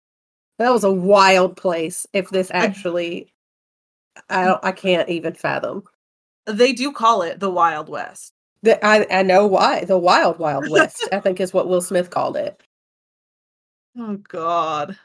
That 0.59 0.71
was 0.71 0.85
a 0.85 0.93
wild 0.93 1.57
place. 1.57 2.07
If 2.13 2.31
this 2.31 2.51
actually, 2.53 3.33
I 4.29 4.43
mm. 4.43 4.45
don't, 4.47 4.65
I 4.65 4.73
can't 4.73 5.09
even 5.09 5.35
fathom. 5.35 5.85
They 6.47 6.73
do 6.73 6.93
call 6.93 7.23
it 7.23 7.41
the 7.41 7.51
Wild 7.51 7.89
West. 7.89 8.33
The, 8.63 8.85
I 8.85 9.07
I 9.11 9.23
know 9.23 9.47
why 9.47 9.85
the 9.85 9.99
Wild 9.99 10.39
Wild 10.39 10.69
West. 10.69 11.09
I 11.13 11.21
think 11.21 11.41
is 11.41 11.55
what 11.55 11.69
Will 11.69 11.81
Smith 11.81 12.11
called 12.11 12.37
it. 12.37 12.63
Oh 13.99 14.17
God. 14.17 14.99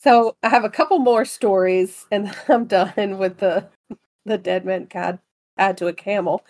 So 0.00 0.36
I 0.42 0.48
have 0.48 0.64
a 0.64 0.70
couple 0.70 0.98
more 0.98 1.24
stories, 1.24 2.06
and 2.10 2.34
I'm 2.48 2.66
done 2.66 3.18
with 3.18 3.38
the 3.38 3.68
the 4.24 4.38
dead 4.38 4.64
man 4.64 4.86
god 4.90 5.18
add 5.56 5.76
to 5.78 5.86
a 5.86 5.92
camel. 5.92 6.44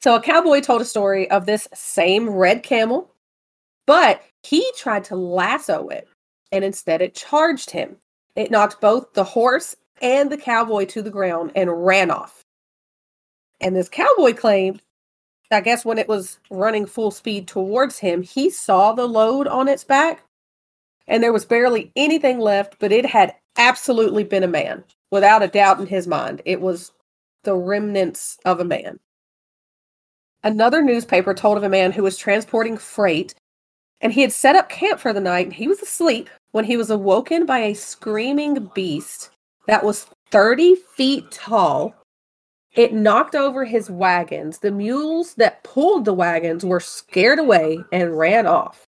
So 0.00 0.16
a 0.16 0.22
cowboy 0.22 0.60
told 0.60 0.80
a 0.80 0.86
story 0.86 1.30
of 1.30 1.46
this 1.46 1.68
same 1.74 2.28
red 2.28 2.62
camel, 2.62 3.12
but 3.86 4.22
he 4.42 4.68
tried 4.76 5.04
to 5.04 5.16
lasso 5.16 5.88
it, 5.88 6.08
and 6.50 6.64
instead 6.64 7.00
it 7.02 7.14
charged 7.14 7.70
him. 7.70 7.96
It 8.34 8.50
knocked 8.50 8.80
both 8.80 9.12
the 9.12 9.24
horse 9.24 9.76
and 10.00 10.30
the 10.30 10.38
cowboy 10.38 10.86
to 10.86 11.02
the 11.02 11.10
ground 11.10 11.52
and 11.54 11.86
ran 11.86 12.10
off. 12.10 12.42
And 13.60 13.76
this 13.76 13.88
cowboy 13.88 14.34
claimed, 14.34 14.82
I 15.52 15.60
guess 15.60 15.84
when 15.84 15.98
it 15.98 16.08
was 16.08 16.40
running 16.50 16.86
full 16.86 17.12
speed 17.12 17.46
towards 17.46 17.98
him, 17.98 18.22
he 18.22 18.50
saw 18.50 18.92
the 18.92 19.06
load 19.06 19.46
on 19.46 19.68
its 19.68 19.84
back 19.84 20.24
and 21.06 21.22
there 21.22 21.32
was 21.32 21.44
barely 21.44 21.92
anything 21.96 22.38
left, 22.38 22.76
but 22.78 22.92
it 22.92 23.06
had 23.06 23.34
absolutely 23.56 24.24
been 24.24 24.42
a 24.42 24.48
man, 24.48 24.84
without 25.10 25.42
a 25.42 25.48
doubt 25.48 25.80
in 25.80 25.86
his 25.86 26.06
mind. 26.06 26.42
It 26.44 26.60
was 26.60 26.92
the 27.44 27.54
remnants 27.54 28.38
of 28.44 28.60
a 28.60 28.64
man. 28.64 28.98
Another 30.44 30.82
newspaper 30.82 31.34
told 31.34 31.56
of 31.56 31.62
a 31.62 31.68
man 31.68 31.92
who 31.92 32.02
was 32.02 32.16
transporting 32.16 32.76
freight 32.76 33.34
and 34.00 34.12
he 34.12 34.22
had 34.22 34.32
set 34.32 34.56
up 34.56 34.68
camp 34.68 34.98
for 34.98 35.12
the 35.12 35.20
night 35.20 35.46
and 35.46 35.54
he 35.54 35.68
was 35.68 35.80
asleep 35.80 36.28
when 36.50 36.64
he 36.64 36.76
was 36.76 36.90
awoken 36.90 37.46
by 37.46 37.60
a 37.60 37.74
screaming 37.74 38.70
beast 38.74 39.30
that 39.66 39.84
was 39.84 40.06
30 40.30 40.74
feet 40.74 41.30
tall. 41.30 41.94
It 42.74 42.92
knocked 42.92 43.34
over 43.34 43.64
his 43.64 43.90
wagons. 43.90 44.58
The 44.58 44.72
mules 44.72 45.34
that 45.34 45.62
pulled 45.62 46.04
the 46.04 46.14
wagons 46.14 46.64
were 46.64 46.80
scared 46.80 47.38
away 47.38 47.78
and 47.92 48.18
ran 48.18 48.46
off. 48.46 48.86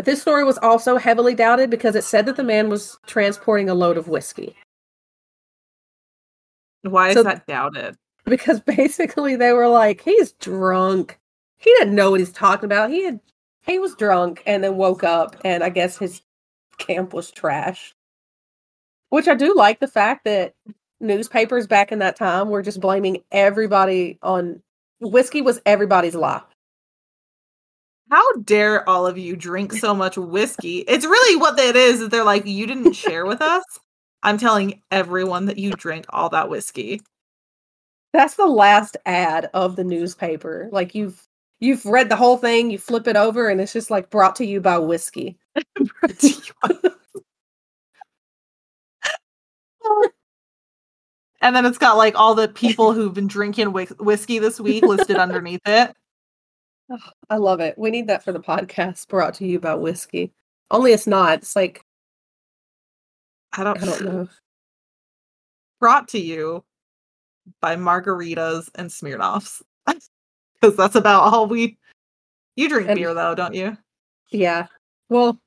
But 0.00 0.06
this 0.06 0.22
story 0.22 0.44
was 0.44 0.56
also 0.56 0.96
heavily 0.96 1.34
doubted 1.34 1.68
because 1.68 1.94
it 1.94 2.04
said 2.04 2.24
that 2.24 2.36
the 2.36 2.42
man 2.42 2.70
was 2.70 2.96
transporting 3.06 3.68
a 3.68 3.74
load 3.74 3.98
of 3.98 4.08
whiskey. 4.08 4.56
Why 6.80 7.08
is 7.10 7.16
So- 7.16 7.22
that 7.24 7.46
doubted? 7.46 7.96
Because 8.24 8.60
basically 8.76 9.36
they 9.36 9.52
were 9.52 9.68
like, 9.68 10.00
he's 10.00 10.32
drunk. 10.32 11.18
He 11.58 11.70
didn't 11.72 11.94
know 11.94 12.12
what 12.12 12.20
he's 12.20 12.32
talking 12.32 12.64
about. 12.64 12.88
He 12.88 13.04
had 13.04 13.20
he 13.66 13.78
was 13.78 13.94
drunk 13.94 14.42
and 14.46 14.64
then 14.64 14.78
woke 14.78 15.04
up 15.04 15.36
and 15.44 15.62
I 15.62 15.68
guess 15.68 15.98
his 15.98 16.22
camp 16.78 17.12
was 17.12 17.30
trash. 17.30 17.94
Which 19.10 19.28
I 19.28 19.34
do 19.34 19.54
like 19.54 19.80
the 19.80 19.86
fact 19.86 20.24
that 20.24 20.54
newspapers 21.00 21.66
back 21.66 21.92
in 21.92 21.98
that 21.98 22.16
time 22.16 22.48
were 22.48 22.62
just 22.62 22.80
blaming 22.80 23.22
everybody 23.32 24.18
on 24.22 24.62
whiskey 24.98 25.42
was 25.42 25.60
everybody's 25.66 26.14
lie. 26.14 26.40
How 28.10 28.32
dare 28.44 28.88
all 28.88 29.06
of 29.06 29.16
you 29.18 29.36
drink 29.36 29.72
so 29.72 29.94
much 29.94 30.16
whiskey? 30.16 30.78
It's 30.78 31.04
really 31.04 31.36
what 31.36 31.58
it 31.60 31.76
is. 31.76 32.00
Is 32.00 32.08
they're 32.08 32.24
like, 32.24 32.44
you 32.44 32.66
didn't 32.66 32.94
share 32.94 33.24
with 33.24 33.40
us. 33.40 33.62
I'm 34.22 34.36
telling 34.36 34.82
everyone 34.90 35.46
that 35.46 35.58
you 35.58 35.70
drink 35.70 36.06
all 36.10 36.28
that 36.30 36.50
whiskey. 36.50 37.00
That's 38.12 38.34
the 38.34 38.46
last 38.46 38.96
ad 39.06 39.48
of 39.54 39.76
the 39.76 39.84
newspaper. 39.84 40.68
Like 40.72 40.94
you've 40.94 41.24
you've 41.60 41.86
read 41.86 42.08
the 42.08 42.16
whole 42.16 42.36
thing, 42.36 42.70
you 42.70 42.78
flip 42.78 43.06
it 43.06 43.14
over, 43.16 43.48
and 43.48 43.60
it's 43.60 43.72
just 43.72 43.90
like 43.90 44.10
brought 44.10 44.34
to 44.36 44.44
you 44.44 44.60
by 44.60 44.78
whiskey. 44.78 45.38
and 51.40 51.54
then 51.54 51.64
it's 51.64 51.78
got 51.78 51.96
like 51.96 52.16
all 52.16 52.34
the 52.34 52.48
people 52.48 52.92
who've 52.92 53.14
been 53.14 53.28
drinking 53.28 53.68
whiskey 53.72 54.40
this 54.40 54.58
week 54.58 54.82
listed 54.82 55.16
underneath 55.16 55.60
it. 55.66 55.94
I 57.28 57.36
love 57.36 57.60
it. 57.60 57.78
We 57.78 57.90
need 57.90 58.08
that 58.08 58.24
for 58.24 58.32
the 58.32 58.40
podcast 58.40 59.06
brought 59.08 59.34
to 59.34 59.46
you 59.46 59.60
by 59.60 59.74
whiskey. 59.74 60.32
Only 60.70 60.92
it's 60.92 61.06
not. 61.06 61.38
It's 61.38 61.54
like 61.54 61.84
I 63.52 63.64
don't, 63.64 63.80
I 63.82 63.86
don't 63.86 64.04
know. 64.04 64.28
Brought 65.80 66.08
to 66.08 66.18
you 66.20 66.64
by 67.60 67.76
margaritas 67.76 68.68
and 68.74 68.90
Smirnoffs. 68.90 69.62
Because 70.60 70.76
that's 70.76 70.94
about 70.94 71.22
all 71.32 71.46
we. 71.46 71.78
You 72.54 72.68
drink 72.68 72.88
And- 72.90 72.98
beer 72.98 73.14
though, 73.14 73.34
don't 73.34 73.54
you? 73.54 73.78
Yeah. 74.30 74.66
Well, 75.08 75.40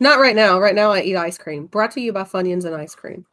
not 0.00 0.18
right 0.18 0.34
now. 0.34 0.58
Right 0.58 0.74
now 0.74 0.90
I 0.90 1.02
eat 1.02 1.14
ice 1.16 1.38
cream. 1.38 1.66
Brought 1.66 1.92
to 1.92 2.00
you 2.00 2.12
by 2.12 2.24
Funyuns 2.24 2.64
and 2.64 2.74
ice 2.74 2.94
cream. 2.96 3.24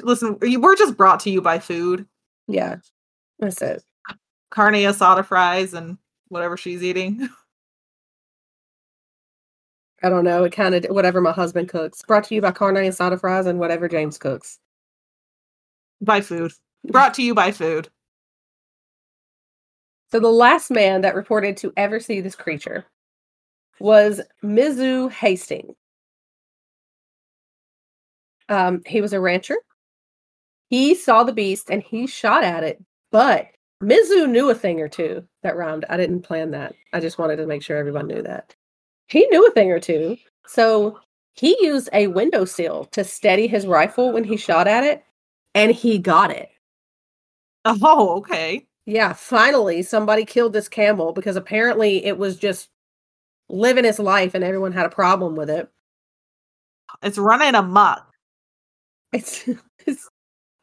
Listen, 0.00 0.38
we- 0.40 0.56
we're 0.56 0.76
just 0.76 0.96
brought 0.96 1.18
to 1.20 1.30
you 1.30 1.42
by 1.42 1.58
food. 1.58 2.06
Yeah. 2.46 2.76
That's 3.40 3.60
it. 3.62 3.82
Carne 4.52 4.74
asada 4.74 5.24
fries 5.24 5.72
and 5.72 5.96
whatever 6.28 6.58
she's 6.58 6.84
eating. 6.84 7.26
I 10.02 10.10
don't 10.10 10.24
know. 10.24 10.44
It 10.44 10.52
kind 10.52 10.74
of 10.74 10.84
whatever 10.94 11.20
my 11.20 11.32
husband 11.32 11.70
cooks. 11.70 12.02
Brought 12.02 12.24
to 12.24 12.34
you 12.34 12.42
by 12.42 12.52
carne 12.52 12.74
asada 12.74 13.18
fries 13.18 13.46
and 13.46 13.58
whatever 13.58 13.88
James 13.88 14.18
cooks. 14.18 14.58
by 16.02 16.20
food. 16.20 16.52
Brought 16.84 17.14
to 17.14 17.22
you 17.22 17.34
by 17.34 17.50
food. 17.50 17.88
So 20.10 20.20
the 20.20 20.28
last 20.28 20.70
man 20.70 21.00
that 21.00 21.14
reported 21.14 21.56
to 21.58 21.72
ever 21.76 21.98
see 21.98 22.20
this 22.20 22.36
creature 22.36 22.84
was 23.80 24.20
Mizoo 24.44 25.10
Hastings. 25.10 25.74
Um, 28.50 28.82
he 28.84 29.00
was 29.00 29.14
a 29.14 29.20
rancher. 29.20 29.56
He 30.68 30.94
saw 30.94 31.24
the 31.24 31.32
beast 31.32 31.70
and 31.70 31.82
he 31.82 32.06
shot 32.06 32.44
at 32.44 32.64
it, 32.64 32.84
but 33.10 33.46
Mizoo 33.82 34.30
knew 34.30 34.48
a 34.48 34.54
thing 34.54 34.80
or 34.80 34.88
two 34.88 35.24
that 35.42 35.56
round. 35.56 35.84
I 35.88 35.96
didn't 35.96 36.22
plan 36.22 36.52
that. 36.52 36.74
I 36.92 37.00
just 37.00 37.18
wanted 37.18 37.36
to 37.36 37.46
make 37.46 37.62
sure 37.62 37.76
everyone 37.76 38.06
knew 38.06 38.22
that. 38.22 38.54
He 39.08 39.26
knew 39.26 39.46
a 39.46 39.50
thing 39.50 39.70
or 39.72 39.80
two. 39.80 40.16
So 40.46 41.00
he 41.34 41.56
used 41.60 41.88
a 41.92 42.06
window 42.06 42.38
windowsill 42.38 42.84
to 42.86 43.04
steady 43.04 43.46
his 43.46 43.66
rifle 43.66 44.12
when 44.12 44.24
he 44.24 44.36
shot 44.36 44.68
at 44.68 44.84
it, 44.84 45.04
and 45.54 45.72
he 45.72 45.98
got 45.98 46.30
it. 46.30 46.48
Oh, 47.64 48.16
okay. 48.18 48.66
Yeah, 48.86 49.12
finally 49.12 49.82
somebody 49.82 50.24
killed 50.24 50.52
this 50.52 50.68
camel 50.68 51.12
because 51.12 51.36
apparently 51.36 52.04
it 52.04 52.18
was 52.18 52.36
just 52.36 52.68
living 53.48 53.84
its 53.84 53.98
life 53.98 54.34
and 54.34 54.42
everyone 54.42 54.72
had 54.72 54.86
a 54.86 54.90
problem 54.90 55.36
with 55.36 55.50
it. 55.50 55.68
It's 57.02 57.18
running 57.18 57.54
amok. 57.54 58.08
It's, 59.12 59.48
it's 59.86 60.08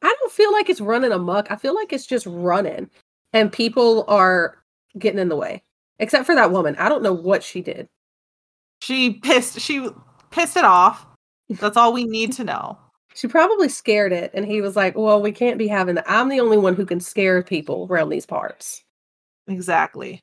I 0.02 0.16
don't 0.20 0.32
feel 0.32 0.52
like 0.52 0.70
it's 0.70 0.82
running 0.82 1.12
amok. 1.12 1.52
I 1.52 1.56
feel 1.56 1.76
like 1.76 1.94
it's 1.94 2.08
just 2.08 2.26
running 2.26 2.90
and 3.34 3.52
people 3.52 4.06
are 4.08 4.58
getting 4.98 5.20
in 5.20 5.30
the 5.30 5.36
way. 5.36 5.64
Except 6.00 6.26
for 6.26 6.36
that 6.36 6.52
woman. 6.52 6.76
I 6.78 6.88
don't 6.90 7.04
know 7.04 7.14
what 7.14 7.44
she 7.44 7.62
did. 7.62 7.90
She 8.82 9.14
pissed. 9.16 9.60
She 9.60 9.90
pissed 10.32 10.58
it 10.58 10.64
off. 10.64 11.06
That's 11.50 11.78
all 11.78 11.92
we 11.94 12.06
need 12.06 12.34
to 12.34 12.44
know. 12.44 12.78
She 13.16 13.28
probably 13.28 13.68
scared 13.68 14.14
it 14.14 14.32
and 14.36 14.46
he 14.46 14.62
was 14.62 14.76
like, 14.78 14.96
"Well, 14.96 15.22
we 15.22 15.32
can't 15.34 15.58
be 15.58 15.68
having 15.68 15.96
that. 15.96 16.06
I'm 16.08 16.30
the 16.30 16.40
only 16.40 16.58
one 16.58 16.76
who 16.76 16.86
can 16.86 17.00
scare 17.02 17.42
people 17.44 17.88
around 17.90 18.10
these 18.10 18.26
parts." 18.26 18.84
Exactly. 19.48 20.22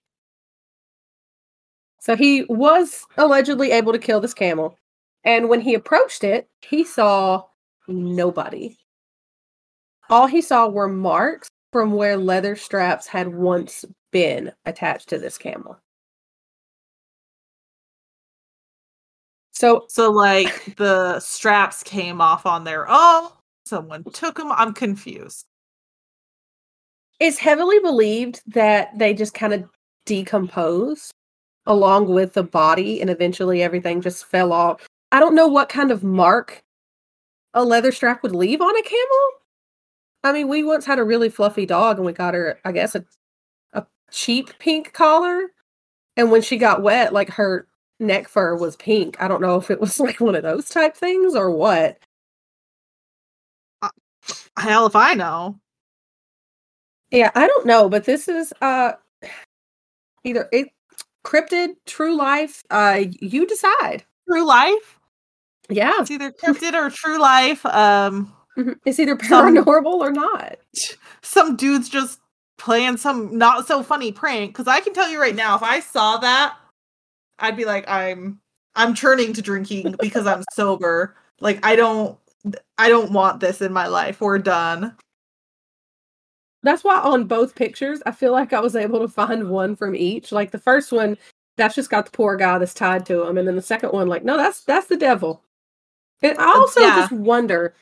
So 2.00 2.16
he 2.16 2.44
was 2.44 3.04
allegedly 3.18 3.72
able 3.72 3.92
to 3.92 3.98
kill 3.98 4.20
this 4.20 4.32
camel. 4.32 4.78
And 5.24 5.48
when 5.48 5.60
he 5.60 5.74
approached 5.74 6.22
it, 6.22 6.48
he 6.62 6.84
saw 6.84 7.42
nobody. 7.88 8.78
All 10.08 10.28
he 10.28 10.40
saw 10.40 10.68
were 10.68 10.88
marks 10.88 11.48
from 11.72 11.92
where 11.92 12.16
leather 12.16 12.56
straps 12.56 13.06
had 13.06 13.28
once 13.34 13.84
been 14.12 14.52
attached 14.64 15.08
to 15.10 15.18
this 15.18 15.38
camel. 15.38 15.78
So 19.52 19.86
So, 19.88 20.10
like, 20.10 20.74
the 20.76 21.18
straps 21.20 21.82
came 21.82 22.20
off 22.20 22.46
on 22.46 22.64
their 22.64 22.88
own. 22.88 23.30
Someone 23.64 24.04
took 24.12 24.36
them. 24.36 24.52
I'm 24.52 24.72
confused. 24.74 25.46
it's 27.18 27.38
heavily 27.38 27.78
believed 27.80 28.42
that 28.46 28.96
they 28.98 29.14
just 29.14 29.34
kind 29.34 29.52
of 29.54 29.64
decomposed 30.04 31.12
along 31.66 32.08
with 32.08 32.34
the 32.34 32.42
body 32.44 33.00
and 33.00 33.10
eventually 33.10 33.62
everything 33.62 34.00
just 34.00 34.26
fell 34.26 34.52
off. 34.52 34.86
I 35.12 35.20
don't 35.20 35.34
know 35.34 35.48
what 35.48 35.68
kind 35.68 35.90
of 35.90 36.04
mark 36.04 36.62
a 37.54 37.64
leather 37.64 37.90
strap 37.92 38.22
would 38.22 38.34
leave 38.34 38.60
on 38.60 38.76
a 38.76 38.82
camel. 38.82 39.45
I 40.26 40.32
mean, 40.32 40.48
we 40.48 40.64
once 40.64 40.84
had 40.84 40.98
a 40.98 41.04
really 41.04 41.28
fluffy 41.28 41.66
dog 41.66 41.98
and 41.98 42.04
we 42.06 42.12
got 42.12 42.34
her, 42.34 42.58
I 42.64 42.72
guess, 42.72 42.94
a, 42.96 43.04
a 43.72 43.86
cheap 44.10 44.58
pink 44.58 44.92
collar. 44.92 45.52
And 46.16 46.30
when 46.32 46.42
she 46.42 46.56
got 46.56 46.82
wet, 46.82 47.12
like 47.12 47.30
her 47.30 47.68
neck 48.00 48.28
fur 48.28 48.56
was 48.56 48.76
pink. 48.76 49.16
I 49.20 49.28
don't 49.28 49.40
know 49.40 49.56
if 49.56 49.70
it 49.70 49.80
was 49.80 50.00
like 50.00 50.20
one 50.20 50.34
of 50.34 50.42
those 50.42 50.68
type 50.68 50.96
things 50.96 51.34
or 51.36 51.50
what. 51.50 51.98
Hell 54.58 54.86
if 54.86 54.96
I 54.96 55.14
know. 55.14 55.60
Yeah, 57.10 57.30
I 57.34 57.46
don't 57.46 57.66
know, 57.66 57.88
but 57.88 58.04
this 58.04 58.26
is 58.26 58.52
uh 58.60 58.92
either 60.24 60.48
it 60.52 60.68
cryptid, 61.24 61.76
true 61.86 62.16
life, 62.16 62.64
uh 62.70 63.04
you 63.20 63.46
decide. 63.46 64.04
True 64.28 64.44
life. 64.44 64.98
Yeah. 65.68 65.92
It's 66.00 66.10
either 66.10 66.32
cryptid 66.32 66.74
or 66.74 66.90
true 66.90 67.18
life. 67.20 67.64
Um, 67.66 68.35
Mhm. 68.56 68.78
It's 68.84 68.98
either 68.98 69.18
Some- 69.24 69.54
paranormal 69.54 69.86
or 70.00 70.12
not. 70.12 70.56
some 71.22 71.56
dude's 71.56 71.88
just 71.88 72.20
playing 72.58 72.96
some 72.96 73.36
not 73.36 73.66
so 73.66 73.82
funny 73.82 74.12
prank. 74.12 74.52
Because 74.52 74.66
I 74.66 74.80
can 74.80 74.94
tell 74.94 75.10
you 75.10 75.20
right 75.20 75.34
now, 75.34 75.56
if 75.56 75.62
I 75.62 75.80
saw 75.80 76.16
that, 76.18 76.56
I'd 77.38 77.56
be 77.56 77.64
like, 77.64 77.88
I'm 77.88 78.40
I'm 78.74 78.94
turning 78.94 79.32
to 79.34 79.42
drinking 79.42 79.96
because 80.00 80.26
I'm 80.26 80.44
sober. 80.54 81.16
Like 81.40 81.64
I 81.64 81.76
don't 81.76 82.18
I 82.78 82.88
don't 82.88 83.12
want 83.12 83.40
this 83.40 83.60
in 83.60 83.72
my 83.72 83.86
life. 83.86 84.20
We're 84.20 84.38
done. 84.38 84.96
That's 86.62 86.82
why 86.82 86.98
on 87.00 87.24
both 87.26 87.54
pictures, 87.54 88.02
I 88.06 88.10
feel 88.10 88.32
like 88.32 88.52
I 88.52 88.60
was 88.60 88.74
able 88.74 88.98
to 89.00 89.08
find 89.08 89.50
one 89.50 89.76
from 89.76 89.94
each. 89.94 90.32
Like 90.32 90.50
the 90.50 90.58
first 90.58 90.90
one, 90.92 91.16
that's 91.56 91.74
just 91.74 91.90
got 91.90 92.06
the 92.06 92.10
poor 92.10 92.36
guy 92.36 92.58
that's 92.58 92.74
tied 92.74 93.06
to 93.06 93.22
him, 93.22 93.38
and 93.38 93.46
then 93.46 93.56
the 93.56 93.62
second 93.62 93.92
one, 93.92 94.08
like, 94.08 94.24
no, 94.24 94.36
that's 94.36 94.62
that's 94.64 94.86
the 94.88 94.96
devil. 94.96 95.42
And 96.22 96.36
I 96.38 96.46
also 96.46 96.80
yeah. 96.80 96.96
just 97.00 97.12
wonder 97.12 97.74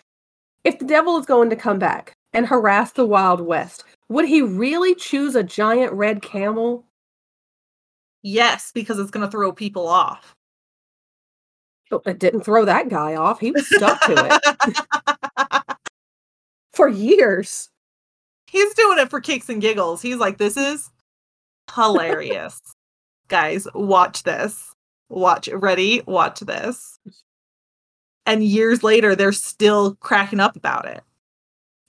if 0.64 0.78
the 0.78 0.84
devil 0.86 1.18
is 1.18 1.26
going 1.26 1.50
to 1.50 1.56
come 1.56 1.78
back 1.78 2.14
and 2.32 2.46
harass 2.46 2.92
the 2.92 3.06
Wild 3.06 3.40
West, 3.40 3.84
would 4.08 4.26
he 4.26 4.42
really 4.42 4.94
choose 4.94 5.34
a 5.36 5.42
giant 5.42 5.92
red 5.92 6.22
camel? 6.22 6.84
Yes, 8.22 8.72
because 8.74 8.98
it's 8.98 9.10
gonna 9.10 9.30
throw 9.30 9.52
people 9.52 9.86
off. 9.86 10.34
It 12.06 12.18
didn't 12.18 12.42
throw 12.42 12.64
that 12.64 12.88
guy 12.88 13.14
off. 13.14 13.38
He 13.38 13.52
was 13.52 13.68
stuck 13.68 14.00
to 14.02 14.40
it 14.66 14.76
for 16.72 16.88
years. 16.88 17.68
he's 18.50 18.74
doing 18.74 18.98
it 18.98 19.10
for 19.10 19.20
kicks 19.20 19.48
and 19.48 19.60
giggles. 19.60 20.02
He's 20.02 20.16
like, 20.16 20.38
this 20.38 20.56
is 20.56 20.90
hilarious. 21.74 22.60
Guys, 23.28 23.66
watch 23.74 24.22
this. 24.22 24.74
Watch 25.08 25.48
ready, 25.48 26.02
watch 26.06 26.40
this. 26.40 26.98
And 28.26 28.42
years 28.42 28.82
later, 28.82 29.14
they're 29.14 29.32
still 29.32 29.96
cracking 29.96 30.40
up 30.40 30.56
about 30.56 30.86
it. 30.86 31.02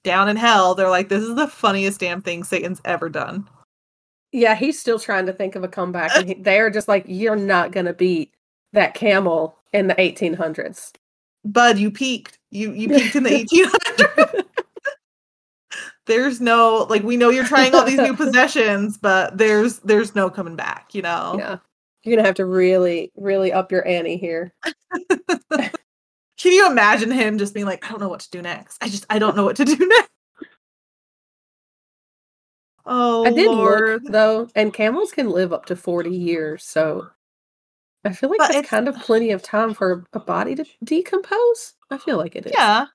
Down 0.04 0.30
in 0.30 0.36
hell, 0.36 0.76
they're 0.76 0.90
like, 0.90 1.10
this 1.10 1.24
is 1.24 1.36
the 1.36 1.48
funniest 1.48 2.00
damn 2.00 2.22
thing 2.22 2.44
Satan's 2.44 2.82
ever 2.86 3.10
done. 3.10 3.48
Yeah, 4.36 4.56
he's 4.56 4.78
still 4.78 5.00
trying 5.00 5.26
to 5.28 5.34
think 5.34 5.56
of 5.56 5.64
a 5.64 5.68
comeback, 5.70 6.12
and 6.14 6.28
he, 6.28 6.34
they're 6.34 6.70
just 6.70 6.90
like, 6.90 7.06
"You're 7.08 7.38
not 7.38 7.72
gonna 7.72 7.94
beat 7.94 8.34
that 8.74 8.94
camel 8.94 9.58
in 9.72 9.88
the 9.88 9.96
1800s." 9.96 10.92
Bud, 11.46 11.78
you 11.78 11.90
peaked. 11.90 12.38
You 12.52 12.74
you 12.74 12.90
peaked 12.90 13.16
in 13.16 13.24
the 13.24 13.30
1800s. 14.28 14.44
there's 16.06 16.42
no 16.42 16.86
like 16.90 17.04
we 17.04 17.16
know 17.16 17.30
you're 17.30 17.46
trying 17.46 17.74
all 17.74 17.86
these 17.86 17.98
new 17.98 18.14
possessions, 18.18 18.98
but 18.98 19.38
there's 19.38 19.80
there's 19.80 20.16
no 20.16 20.30
coming 20.30 20.58
back. 20.58 20.94
You 20.94 21.04
know. 21.04 21.38
Yeah, 21.40 21.60
you're 22.04 22.18
gonna 22.18 22.28
have 22.28 22.36
to 22.36 22.46
really 22.46 23.14
really 23.16 23.54
up 23.54 23.72
your 23.72 23.88
ante 23.88 24.18
here. 24.18 24.54
Can 26.40 26.52
you 26.52 26.68
imagine 26.70 27.12
him 27.12 27.38
just 27.38 27.54
being 27.54 27.66
like, 27.66 27.86
I 27.86 27.90
don't 27.90 28.00
know 28.02 28.10
what 28.10 28.20
to 28.22 28.30
do 28.30 28.42
next. 28.42 28.78
I 28.84 28.90
just 28.90 29.06
I 29.10 29.20
don't 29.20 29.36
know 29.36 29.46
what 29.46 29.56
to 29.58 29.66
do 29.66 29.76
next. 29.80 30.10
Oh, 32.86 33.26
I 33.26 33.32
did 33.32 33.48
Lord. 33.48 34.04
look 34.04 34.12
though, 34.12 34.48
and 34.56 34.74
camels 34.74 35.12
can 35.12 35.30
live 35.30 35.52
up 35.52 35.66
to 35.68 35.76
40 35.76 36.12
years, 36.12 36.64
so 36.64 37.08
I 38.04 38.14
feel 38.14 38.30
like 38.30 38.38
But 38.38 38.48
that's 38.48 38.58
it's- 38.58 38.70
kind 38.70 38.88
of 38.88 38.96
plenty 38.98 39.32
of 39.32 39.42
time 39.42 39.74
for 39.74 40.06
a 40.14 40.20
body 40.20 40.56
to 40.56 40.66
decompose. 40.84 41.74
I 41.90 41.98
feel 41.98 42.18
like 42.18 42.36
it 42.36 42.46
is. 42.46 42.52
Yeah. 42.54 42.86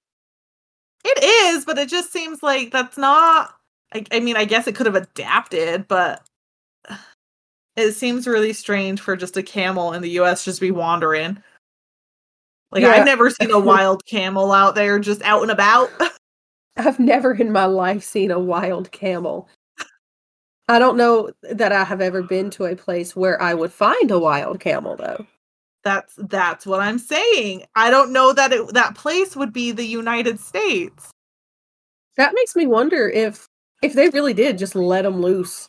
It 1.05 1.25
is, 1.57 1.65
but 1.65 1.79
it 1.79 1.89
just 1.89 2.13
seems 2.13 2.43
like 2.43 2.71
that's 2.71 2.99
not 2.99 3.55
I, 3.93 4.05
I 4.13 4.21
mean, 4.21 4.37
I 4.37 4.45
guess 4.45 4.69
it 4.69 4.77
could 4.77 4.87
have 4.87 4.95
adapted, 4.95 5.89
but 5.89 6.25
it 7.77 7.93
seems 7.93 8.29
really 8.29 8.53
strange 8.53 9.01
for 9.01 9.17
just 9.17 9.37
a 9.37 9.43
camel 9.43 9.93
in 9.95 10.03
the 10.03 10.21
US 10.21 10.45
just 10.45 10.61
be 10.61 10.71
wandering. 10.71 11.43
Like 12.73 12.83
Yeah. 12.83 12.91
I've 12.91 13.07
never 13.07 13.31
seen 13.31 13.51
a 13.51 13.59
wild 13.59 14.05
camel 14.07 14.53
out 14.53 14.75
there 14.75 14.99
just 14.99 15.23
out 15.23 15.43
and 15.43 15.51
about. 15.51 15.91
I've 16.77 17.01
never 17.01 17.33
in 17.33 17.53
my 17.53 17.67
life 17.67 18.03
seen 18.03 18.31
a 18.31 18.39
wild 18.39 18.91
camel. 18.93 19.49
I 20.69 20.79
don't 20.79 20.97
know 20.97 21.31
that 21.43 21.73
I 21.73 21.83
have 21.83 22.01
ever 22.01 22.23
been 22.23 22.49
to 22.51 22.67
a 22.67 22.77
place 22.77 23.17
where 23.17 23.43
I 23.43 23.55
would 23.55 23.73
find 23.73 24.11
a 24.11 24.21
wild 24.21 24.61
camel 24.61 24.95
though. 24.97 25.27
That's 25.83 26.15
that's 26.17 26.65
what 26.65 26.81
I'm 26.81 26.99
saying. 26.99 27.65
I 27.75 27.91
don't 27.91 28.13
know 28.13 28.33
that 28.33 28.53
it, 28.53 28.73
that 28.75 28.95
place 28.95 29.35
would 29.35 29.53
be 29.53 29.73
the 29.73 29.85
United 29.85 30.39
States. 30.39 31.11
That 32.17 32.35
makes 32.35 32.55
me 32.55 32.67
wonder 32.67 33.09
if 33.09 33.47
if 33.83 33.95
they 33.95 34.11
really 34.11 34.35
did 34.35 34.59
just 34.59 34.77
let 34.77 35.03
them 35.03 35.21
loose. 35.21 35.69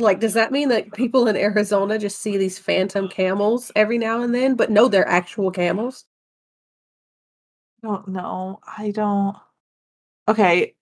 Like 0.00 0.18
does 0.18 0.34
that 0.34 0.50
mean 0.50 0.68
that 0.70 0.92
people 0.94 1.28
in 1.28 1.36
Arizona 1.36 1.96
just 1.96 2.20
see 2.20 2.36
these 2.36 2.58
phantom 2.58 3.06
camels 3.08 3.70
every 3.76 3.98
now 3.98 4.20
and 4.22 4.34
then 4.34 4.56
but 4.56 4.70
no 4.70 4.88
they're 4.88 5.06
actual 5.06 5.52
camels? 5.52 6.04
I 7.82 7.86
don't 7.86 8.08
know. 8.08 8.60
I 8.66 8.90
don't. 8.90 9.36
Okay. 10.28 10.74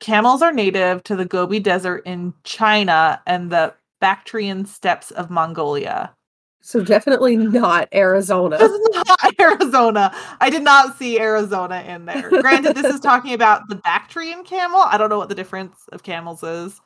Camels 0.00 0.42
are 0.42 0.52
native 0.52 1.02
to 1.04 1.16
the 1.16 1.24
Gobi 1.24 1.60
Desert 1.60 2.02
in 2.04 2.34
China 2.44 3.22
and 3.26 3.50
the 3.50 3.74
Bactrian 4.00 4.66
steppes 4.66 5.10
of 5.12 5.30
Mongolia. 5.30 6.14
So 6.60 6.82
definitely 6.82 7.36
not 7.36 7.88
Arizona. 7.94 8.58
This 8.58 8.70
is 8.72 8.88
not 8.94 9.34
Arizona. 9.40 10.14
I 10.40 10.50
did 10.50 10.62
not 10.62 10.96
see 10.98 11.20
Arizona 11.20 11.82
in 11.86 12.06
there. 12.06 12.32
Granted, 12.40 12.74
this 12.74 12.86
is 12.92 13.00
talking 13.02 13.34
about 13.34 13.68
the 13.68 13.76
Bactrian 13.76 14.44
camel. 14.44 14.80
I 14.80 14.96
don't 14.98 15.10
know 15.10 15.18
what 15.18 15.28
the 15.28 15.34
difference 15.34 15.76
of 15.92 16.02
camels 16.02 16.42
is. 16.42 16.80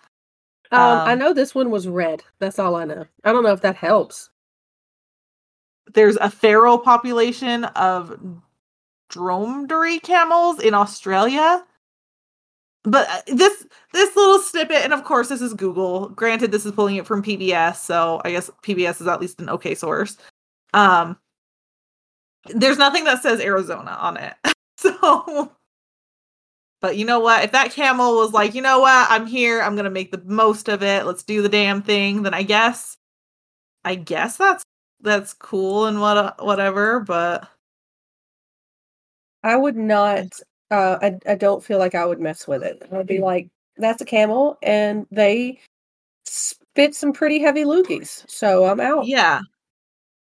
Um, 0.71 0.81
I 1.09 1.13
Um, 1.15 1.19
know 1.21 1.33
this 1.33 1.55
one 1.55 1.71
was 1.71 1.89
red. 1.89 2.23
That's 2.41 2.59
all 2.59 2.77
I 2.77 2.85
know. 2.85 3.07
I 3.25 3.33
don't 3.33 3.45
know 3.45 3.53
if 3.53 3.63
that 3.63 3.77
helps. 3.77 4.31
There's 5.95 6.17
a 6.17 6.31
feral 6.31 6.79
population 6.79 7.65
of 7.65 8.19
dromedary 9.09 9.99
camels 10.01 10.61
in 10.61 10.75
Australia. 10.75 11.65
But 12.85 13.09
uh, 13.09 13.21
this 13.27 13.67
this 13.93 14.15
little 14.17 14.39
snippet, 14.39 14.85
and 14.85 14.93
of 14.93 15.05
course 15.05 15.29
this 15.29 15.43
is 15.43 15.53
Google. 15.53 16.09
Granted, 16.11 16.53
this 16.53 16.65
is 16.65 16.73
pulling 16.73 16.97
it 16.97 17.07
from 17.07 17.23
PBS, 17.23 17.77
so 17.77 18.21
I 18.25 18.31
guess 18.31 18.51
PBS 18.63 19.01
is 19.01 19.07
at 19.07 19.21
least 19.21 19.41
an 19.41 19.51
okay 19.51 19.75
source. 19.75 20.17
Um, 20.75 21.19
there's 22.47 22.79
nothing 22.79 23.05
that 23.05 23.23
says 23.23 23.41
Arizona 23.41 23.91
on 23.91 24.17
it. 24.17 24.35
so, 24.77 25.53
but 26.81 26.97
you 26.97 27.05
know 27.05 27.21
what? 27.21 27.45
If 27.45 27.53
that 27.53 27.73
camel 27.73 28.17
was 28.17 28.33
like, 28.33 28.55
you 28.55 28.63
know 28.63 28.81
what, 28.81 29.11
I'm 29.11 29.27
here, 29.27 29.61
I'm 29.61 29.77
gonna 29.77 29.91
make 29.91 30.13
the 30.13 30.23
most 30.25 30.69
of 30.69 30.83
it. 30.83 31.05
Let's 31.05 31.25
do 31.25 31.43
the 31.43 31.49
damn 31.49 31.83
thing. 31.83 32.23
Then 32.23 32.35
I 32.35 32.43
guess, 32.43 32.97
I 33.85 33.97
guess 33.97 34.37
that's 34.37 34.63
that's 35.01 35.35
cool 35.35 35.87
and 35.87 36.01
what 36.01 36.43
whatever. 36.45 37.01
But 37.01 37.49
I 39.49 39.57
would 39.57 39.77
not. 39.77 40.27
Uh, 40.71 40.99
I 41.01 41.19
I 41.33 41.35
don't 41.35 41.65
feel 41.65 41.79
like 41.79 41.95
I 41.95 42.05
would 42.05 42.21
mess 42.21 42.47
with 42.47 42.63
it. 42.63 42.83
I'd 42.93 43.07
be 43.07 43.19
like, 43.21 43.49
that's 43.79 44.03
a 44.03 44.05
camel, 44.05 44.59
and 44.63 45.07
they 45.11 45.61
spit 46.27 46.95
some 46.95 47.13
pretty 47.13 47.39
heavy 47.39 47.65
loogies. 47.65 48.29
So 48.31 48.67
I'm 48.67 48.79
out. 48.81 49.07
yeah, 49.07 49.41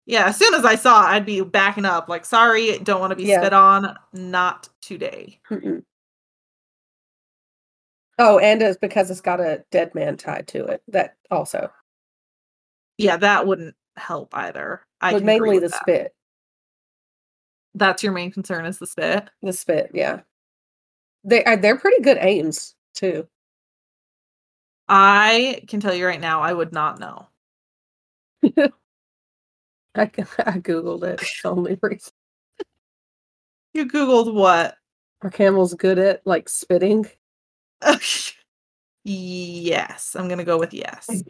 yeah. 0.06 0.26
As 0.28 0.36
soon 0.38 0.54
as 0.54 0.64
I 0.64 0.74
saw, 0.76 1.02
it, 1.06 1.10
I'd 1.14 1.26
be 1.26 1.42
backing 1.42 1.84
up. 1.84 2.08
Like, 2.08 2.24
sorry, 2.24 2.78
don't 2.78 3.00
want 3.00 3.10
to 3.10 3.16
be 3.16 3.24
Yeah. 3.24 3.40
spit 3.40 3.52
on. 3.52 3.94
Not 4.14 4.68
today. 4.80 5.38
Mm-mm. 5.50 5.82
Oh, 8.18 8.38
and 8.38 8.62
it's 8.62 8.78
because 8.78 9.10
it's 9.10 9.20
got 9.20 9.40
a 9.40 9.64
dead 9.70 9.94
man 9.94 10.16
tied 10.16 10.46
to 10.48 10.64
it. 10.66 10.82
That 10.88 11.16
also, 11.30 11.70
Yeah, 12.98 13.16
that 13.18 13.46
wouldn't 13.46 13.74
help 13.96 14.34
either. 14.34 14.82
I 15.00 15.12
but 15.12 15.22
mainly 15.24 15.58
the 15.58 15.68
that. 15.68 15.80
spit. 15.80 16.14
That's 17.74 18.02
your 18.02 18.12
main 18.12 18.32
concern 18.32 18.66
is 18.66 18.78
the 18.78 18.86
spit. 18.86 19.30
The 19.42 19.52
spit, 19.52 19.90
yeah. 19.94 20.20
They 21.24 21.44
are 21.44 21.56
they're 21.56 21.78
pretty 21.78 22.02
good 22.02 22.18
aims 22.20 22.74
too. 22.94 23.26
I 24.88 25.62
can 25.68 25.78
tell 25.80 25.94
you 25.94 26.06
right 26.06 26.20
now, 26.20 26.40
I 26.40 26.52
would 26.52 26.72
not 26.72 26.98
know. 26.98 27.28
I, 28.56 28.70
I 29.94 30.58
googled 30.58 31.04
it. 31.04 31.22
It's 31.22 31.42
the 31.42 31.50
only 31.50 31.78
reason. 31.80 32.12
You 33.72 33.86
googled 33.86 34.34
what? 34.34 34.76
Are 35.22 35.30
camels 35.30 35.74
good 35.74 35.98
at 35.98 36.26
like 36.26 36.48
spitting? 36.48 37.06
yes, 39.04 40.16
I'm 40.16 40.28
gonna 40.28 40.44
go 40.44 40.58
with 40.58 40.74
yes. 40.74 41.22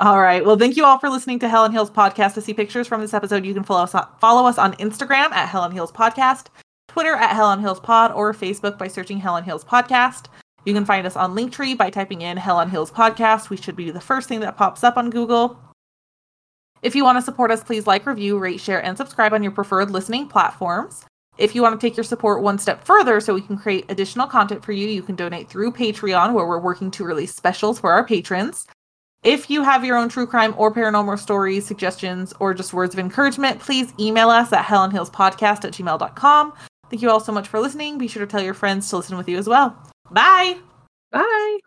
All 0.00 0.20
right. 0.20 0.46
Well, 0.46 0.56
thank 0.56 0.76
you 0.76 0.84
all 0.84 1.00
for 1.00 1.10
listening 1.10 1.40
to 1.40 1.48
Hell 1.48 1.64
on 1.64 1.72
Heels 1.72 1.90
podcast. 1.90 2.34
To 2.34 2.40
see 2.40 2.54
pictures 2.54 2.86
from 2.86 3.00
this 3.00 3.14
episode, 3.14 3.44
you 3.44 3.52
can 3.52 3.64
follow 3.64 3.82
us 3.82 3.96
on, 3.96 4.06
follow 4.20 4.46
us 4.46 4.56
on 4.56 4.74
Instagram 4.74 5.32
at 5.32 5.48
Hell 5.48 5.62
on 5.62 5.72
Heels 5.72 5.90
Podcast, 5.90 6.46
Twitter 6.86 7.14
at 7.14 7.34
Hell 7.34 7.46
on 7.46 7.58
Heels 7.58 7.80
Pod, 7.80 8.12
or 8.12 8.32
Facebook 8.32 8.78
by 8.78 8.86
searching 8.86 9.18
Hell 9.18 9.34
on 9.34 9.42
Heels 9.42 9.64
Podcast. 9.64 10.26
You 10.64 10.72
can 10.72 10.84
find 10.84 11.04
us 11.04 11.16
on 11.16 11.34
Linktree 11.34 11.76
by 11.76 11.90
typing 11.90 12.22
in 12.22 12.36
Hell 12.36 12.58
on 12.58 12.70
Heels 12.70 12.92
Podcast. 12.92 13.50
We 13.50 13.56
should 13.56 13.74
be 13.74 13.90
the 13.90 14.00
first 14.00 14.28
thing 14.28 14.38
that 14.38 14.56
pops 14.56 14.84
up 14.84 14.96
on 14.96 15.10
Google. 15.10 15.58
If 16.80 16.94
you 16.94 17.02
want 17.02 17.18
to 17.18 17.22
support 17.22 17.50
us, 17.50 17.64
please 17.64 17.88
like, 17.88 18.06
review, 18.06 18.38
rate, 18.38 18.60
share, 18.60 18.84
and 18.84 18.96
subscribe 18.96 19.32
on 19.32 19.42
your 19.42 19.50
preferred 19.50 19.90
listening 19.90 20.28
platforms. 20.28 21.04
If 21.38 21.56
you 21.56 21.62
want 21.62 21.80
to 21.80 21.84
take 21.84 21.96
your 21.96 22.04
support 22.04 22.40
one 22.40 22.60
step 22.60 22.84
further 22.84 23.18
so 23.20 23.34
we 23.34 23.40
can 23.40 23.58
create 23.58 23.86
additional 23.88 24.28
content 24.28 24.64
for 24.64 24.70
you, 24.70 24.86
you 24.86 25.02
can 25.02 25.16
donate 25.16 25.48
through 25.48 25.72
Patreon, 25.72 26.34
where 26.34 26.46
we're 26.46 26.60
working 26.60 26.92
to 26.92 27.04
release 27.04 27.34
specials 27.34 27.80
for 27.80 27.90
our 27.90 28.06
patrons. 28.06 28.64
If 29.24 29.50
you 29.50 29.62
have 29.64 29.84
your 29.84 29.96
own 29.96 30.08
true 30.08 30.26
crime 30.26 30.54
or 30.56 30.72
paranormal 30.72 31.18
stories, 31.18 31.66
suggestions, 31.66 32.32
or 32.38 32.54
just 32.54 32.72
words 32.72 32.94
of 32.94 33.00
encouragement, 33.00 33.60
please 33.60 33.92
email 33.98 34.30
us 34.30 34.52
at 34.52 34.64
hellonheelspodcast 34.64 35.64
at 35.64 35.72
gmail.com. 35.72 36.52
Thank 36.88 37.02
you 37.02 37.10
all 37.10 37.20
so 37.20 37.32
much 37.32 37.48
for 37.48 37.60
listening. 37.60 37.98
Be 37.98 38.08
sure 38.08 38.24
to 38.24 38.30
tell 38.30 38.42
your 38.42 38.54
friends 38.54 38.88
to 38.90 38.96
listen 38.96 39.16
with 39.16 39.28
you 39.28 39.36
as 39.36 39.48
well. 39.48 39.76
Bye! 40.10 40.58
Bye. 41.10 41.58